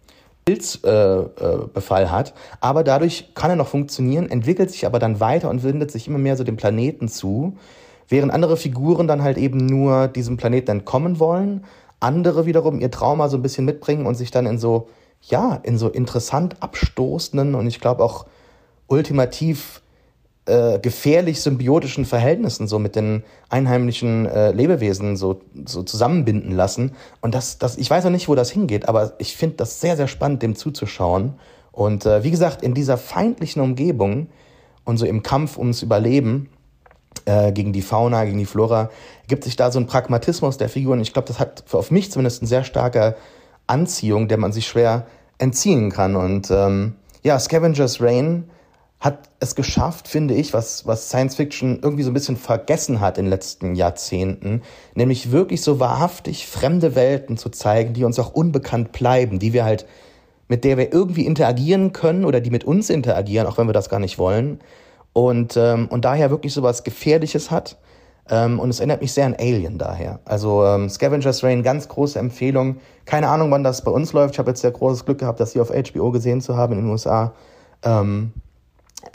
Pilzbefall 0.45 2.01
äh, 2.01 2.05
äh, 2.05 2.09
hat, 2.09 2.33
aber 2.59 2.83
dadurch 2.83 3.33
kann 3.33 3.49
er 3.49 3.55
noch 3.55 3.67
funktionieren, 3.67 4.29
entwickelt 4.29 4.71
sich 4.71 4.85
aber 4.85 4.99
dann 4.99 5.19
weiter 5.19 5.49
und 5.49 5.63
wendet 5.63 5.91
sich 5.91 6.07
immer 6.07 6.17
mehr 6.17 6.35
so 6.35 6.43
dem 6.43 6.57
Planeten 6.57 7.07
zu, 7.07 7.57
während 8.09 8.33
andere 8.33 8.57
Figuren 8.57 9.07
dann 9.07 9.23
halt 9.23 9.37
eben 9.37 9.65
nur 9.65 10.07
diesem 10.07 10.37
Planeten 10.37 10.71
entkommen 10.71 11.19
wollen, 11.19 11.63
andere 11.99 12.45
wiederum 12.45 12.79
ihr 12.81 12.91
Trauma 12.91 13.29
so 13.29 13.37
ein 13.37 13.41
bisschen 13.41 13.65
mitbringen 13.65 14.05
und 14.05 14.15
sich 14.15 14.31
dann 14.31 14.45
in 14.45 14.57
so, 14.57 14.89
ja, 15.21 15.59
in 15.63 15.77
so 15.77 15.89
interessant 15.89 16.61
abstoßenden 16.61 17.55
und 17.55 17.67
ich 17.67 17.79
glaube 17.79 18.03
auch 18.03 18.25
ultimativ 18.87 19.82
äh, 20.45 20.79
gefährlich 20.79 21.41
symbiotischen 21.41 22.05
Verhältnissen 22.05 22.67
so 22.67 22.79
mit 22.79 22.95
den 22.95 23.23
einheimischen 23.49 24.25
äh, 24.25 24.51
Lebewesen 24.51 25.15
so, 25.15 25.41
so 25.65 25.83
zusammenbinden 25.83 26.51
lassen. 26.51 26.91
Und 27.21 27.33
das, 27.33 27.59
das, 27.59 27.77
ich 27.77 27.89
weiß 27.89 28.03
noch 28.03 28.11
nicht, 28.11 28.27
wo 28.27 28.35
das 28.35 28.51
hingeht, 28.51 28.89
aber 28.89 29.13
ich 29.19 29.37
finde 29.37 29.55
das 29.57 29.79
sehr, 29.79 29.95
sehr 29.95 30.07
spannend, 30.07 30.43
dem 30.43 30.55
zuzuschauen. 30.55 31.35
Und 31.71 32.05
äh, 32.05 32.23
wie 32.23 32.31
gesagt, 32.31 32.61
in 32.61 32.73
dieser 32.73 32.97
feindlichen 32.97 33.61
Umgebung 33.61 34.27
und 34.83 34.97
so 34.97 35.05
im 35.05 35.23
Kampf 35.23 35.57
ums 35.57 35.81
Überleben 35.81 36.49
äh, 37.25 37.51
gegen 37.51 37.73
die 37.73 37.81
Fauna, 37.81 38.25
gegen 38.25 38.37
die 38.37 38.45
Flora, 38.45 38.89
gibt 39.27 39.43
sich 39.45 39.55
da 39.55 39.71
so 39.71 39.79
ein 39.79 39.87
Pragmatismus 39.87 40.57
der 40.57 40.69
Figuren. 40.69 40.99
Ich 40.99 41.13
glaube, 41.13 41.27
das 41.27 41.39
hat 41.39 41.63
für, 41.65 41.77
auf 41.77 41.89
mich 41.89 42.11
zumindest 42.11 42.41
eine 42.41 42.49
sehr 42.49 42.63
starke 42.63 43.15
Anziehung, 43.65 44.27
der 44.27 44.37
man 44.37 44.51
sich 44.51 44.67
schwer 44.67 45.07
entziehen 45.37 45.89
kann. 45.89 46.15
Und 46.15 46.51
ähm, 46.51 46.95
ja, 47.23 47.39
Scavengers 47.39 48.01
Rain 48.01 48.49
hat 49.03 49.29
es 49.41 49.53
geschafft, 49.55 50.07
finde 50.07 50.33
ich, 50.33 50.53
was, 50.53 50.87
was 50.87 51.09
Science 51.09 51.35
Fiction 51.35 51.79
irgendwie 51.81 52.03
so 52.03 52.09
ein 52.09 52.13
bisschen 52.13 52.37
vergessen 52.37 53.01
hat 53.01 53.17
in 53.17 53.25
den 53.25 53.31
letzten 53.31 53.75
Jahrzehnten, 53.75 54.61
nämlich 54.95 55.29
wirklich 55.29 55.61
so 55.61 55.81
wahrhaftig 55.81 56.47
fremde 56.47 56.95
Welten 56.95 57.35
zu 57.35 57.49
zeigen, 57.49 57.93
die 57.93 58.05
uns 58.05 58.17
auch 58.17 58.33
unbekannt 58.33 58.93
bleiben, 58.93 59.39
die 59.39 59.51
wir 59.51 59.65
halt, 59.65 59.85
mit 60.47 60.63
der 60.63 60.77
wir 60.77 60.93
irgendwie 60.93 61.25
interagieren 61.25 61.91
können 61.91 62.23
oder 62.23 62.39
die 62.39 62.49
mit 62.49 62.63
uns 62.63 62.89
interagieren, 62.89 63.45
auch 63.45 63.57
wenn 63.57 63.67
wir 63.67 63.73
das 63.73 63.89
gar 63.89 63.99
nicht 63.99 64.17
wollen. 64.19 64.61
Und, 65.11 65.57
ähm, 65.57 65.89
und 65.89 66.05
daher 66.05 66.29
wirklich 66.29 66.53
so 66.53 66.63
was 66.63 66.85
Gefährliches 66.85 67.51
hat. 67.51 67.77
Ähm, 68.29 68.57
und 68.57 68.69
es 68.69 68.79
erinnert 68.79 69.01
mich 69.01 69.11
sehr 69.11 69.25
an 69.25 69.35
Alien 69.37 69.79
daher. 69.79 70.21
Also 70.23 70.65
ähm, 70.65 70.87
Scavenger's 70.87 71.43
Rain, 71.43 71.61
ganz 71.61 71.89
große 71.89 72.17
Empfehlung. 72.17 72.77
Keine 73.03 73.27
Ahnung, 73.27 73.51
wann 73.51 73.65
das 73.65 73.83
bei 73.83 73.91
uns 73.91 74.13
läuft. 74.13 74.35
Ich 74.35 74.39
habe 74.39 74.51
jetzt 74.51 74.61
sehr 74.61 74.71
großes 74.71 75.03
Glück 75.03 75.17
gehabt, 75.17 75.41
das 75.41 75.51
hier 75.51 75.61
auf 75.61 75.71
HBO 75.71 76.11
gesehen 76.11 76.39
zu 76.39 76.55
haben 76.55 76.71
in 76.71 76.83
den 76.83 76.89
USA. 76.89 77.33
Ähm, 77.83 78.31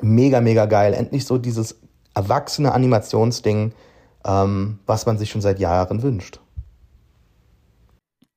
mega, 0.03 0.41
mega 0.41 0.67
geil. 0.67 0.95
Endlich 0.95 1.25
so 1.25 1.39
dieses 1.39 1.81
erwachsene 2.15 2.73
Animationsding, 2.73 3.73
ähm, 4.25 4.79
was 4.87 5.07
man 5.07 5.19
sich 5.19 5.31
schon 5.31 5.41
seit 5.41 5.59
Jahren 5.59 6.03
wünscht. 6.03 6.41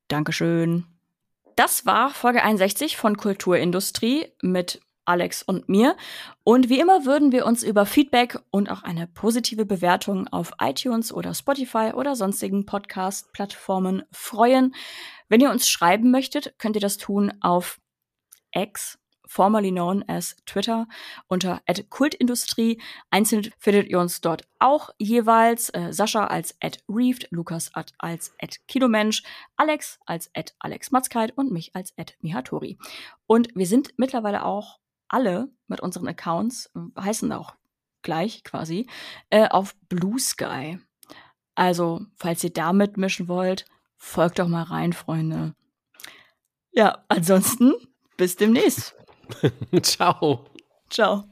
Dankeschön. 0.07 0.86
Das 1.56 1.86
war 1.86 2.10
Folge 2.10 2.44
61 2.44 2.98
von 2.98 3.18
Kulturindustrie 3.18 4.28
mit 4.41 4.82
Alex 5.06 5.41
und 5.41 5.68
mir. 5.68 5.95
Und 6.44 6.69
wie 6.69 6.80
immer 6.80 7.06
würden 7.06 7.32
wir 7.32 7.45
uns 7.45 7.64
über 7.64 7.86
Feedback 7.86 8.40
und 8.52 8.69
auch 8.69 8.84
eine 8.84 9.07
positive 9.07 9.65
Bewertung 9.65 10.28
auf 10.28 10.52
iTunes 10.61 11.11
oder 11.11 11.34
Spotify 11.34 11.91
oder 11.94 12.15
sonstigen 12.15 12.65
Podcast-Plattformen 12.65 14.03
freuen. 14.11 14.76
Wenn 15.28 15.41
ihr 15.41 15.49
uns 15.49 15.68
schreiben 15.68 16.11
möchtet, 16.11 16.57
könnt 16.60 16.76
ihr 16.76 16.82
das 16.82 16.98
tun 16.98 17.34
auf 17.41 17.80
X 18.53 19.01
formerly 19.32 19.72
known 19.72 20.03
as 20.10 20.36
Twitter, 20.45 20.88
unter 21.28 21.62
@kultindustrie. 21.90 22.82
Einzeln 23.12 23.49
findet 23.58 23.88
ihr 23.88 23.98
uns 23.99 24.20
dort 24.20 24.45
auch 24.60 24.90
jeweils. 24.98 25.70
Äh, 25.70 25.94
Sascha 25.94 26.28
als 26.28 26.58
@reefed, 26.90 27.30
Lukas 27.32 27.72
als 27.98 28.36
@kinomensch, 28.68 29.24
Alex 29.56 29.99
als 30.06 30.30
@alexmatzkeit 30.60 31.32
und 31.38 31.49
mich 31.49 31.74
als 31.76 31.94
@mihatori. 32.20 32.78
Und 33.26 33.48
wir 33.56 33.68
sind 33.68 33.94
mittlerweile 33.98 34.44
auch 34.44 34.80
alle 35.08 35.49
mit 35.68 35.80
unseren 35.80 36.10
Accounts, 36.10 36.70
äh, 36.76 37.02
heißen 37.02 37.32
auch 37.32 37.56
gleich 38.02 38.44
quasi, 38.44 38.88
äh, 39.30 39.48
auf 39.48 39.76
Blue 39.88 40.20
Sky. 40.20 40.78
Also, 41.56 42.02
falls 42.18 42.44
ihr 42.44 42.52
da 42.52 42.74
mitmischen 42.74 43.30
wollt, 43.30 43.66
folgt 43.95 44.40
doch 44.40 44.48
mal 44.49 44.64
rein, 44.64 44.91
Freunde. 44.91 45.56
Ja, 46.72 47.06
ansonsten 47.08 47.74
bis 48.18 48.36
demnächst. 48.36 48.95
Ciao. 49.84 50.45
Ciao. 50.90 51.31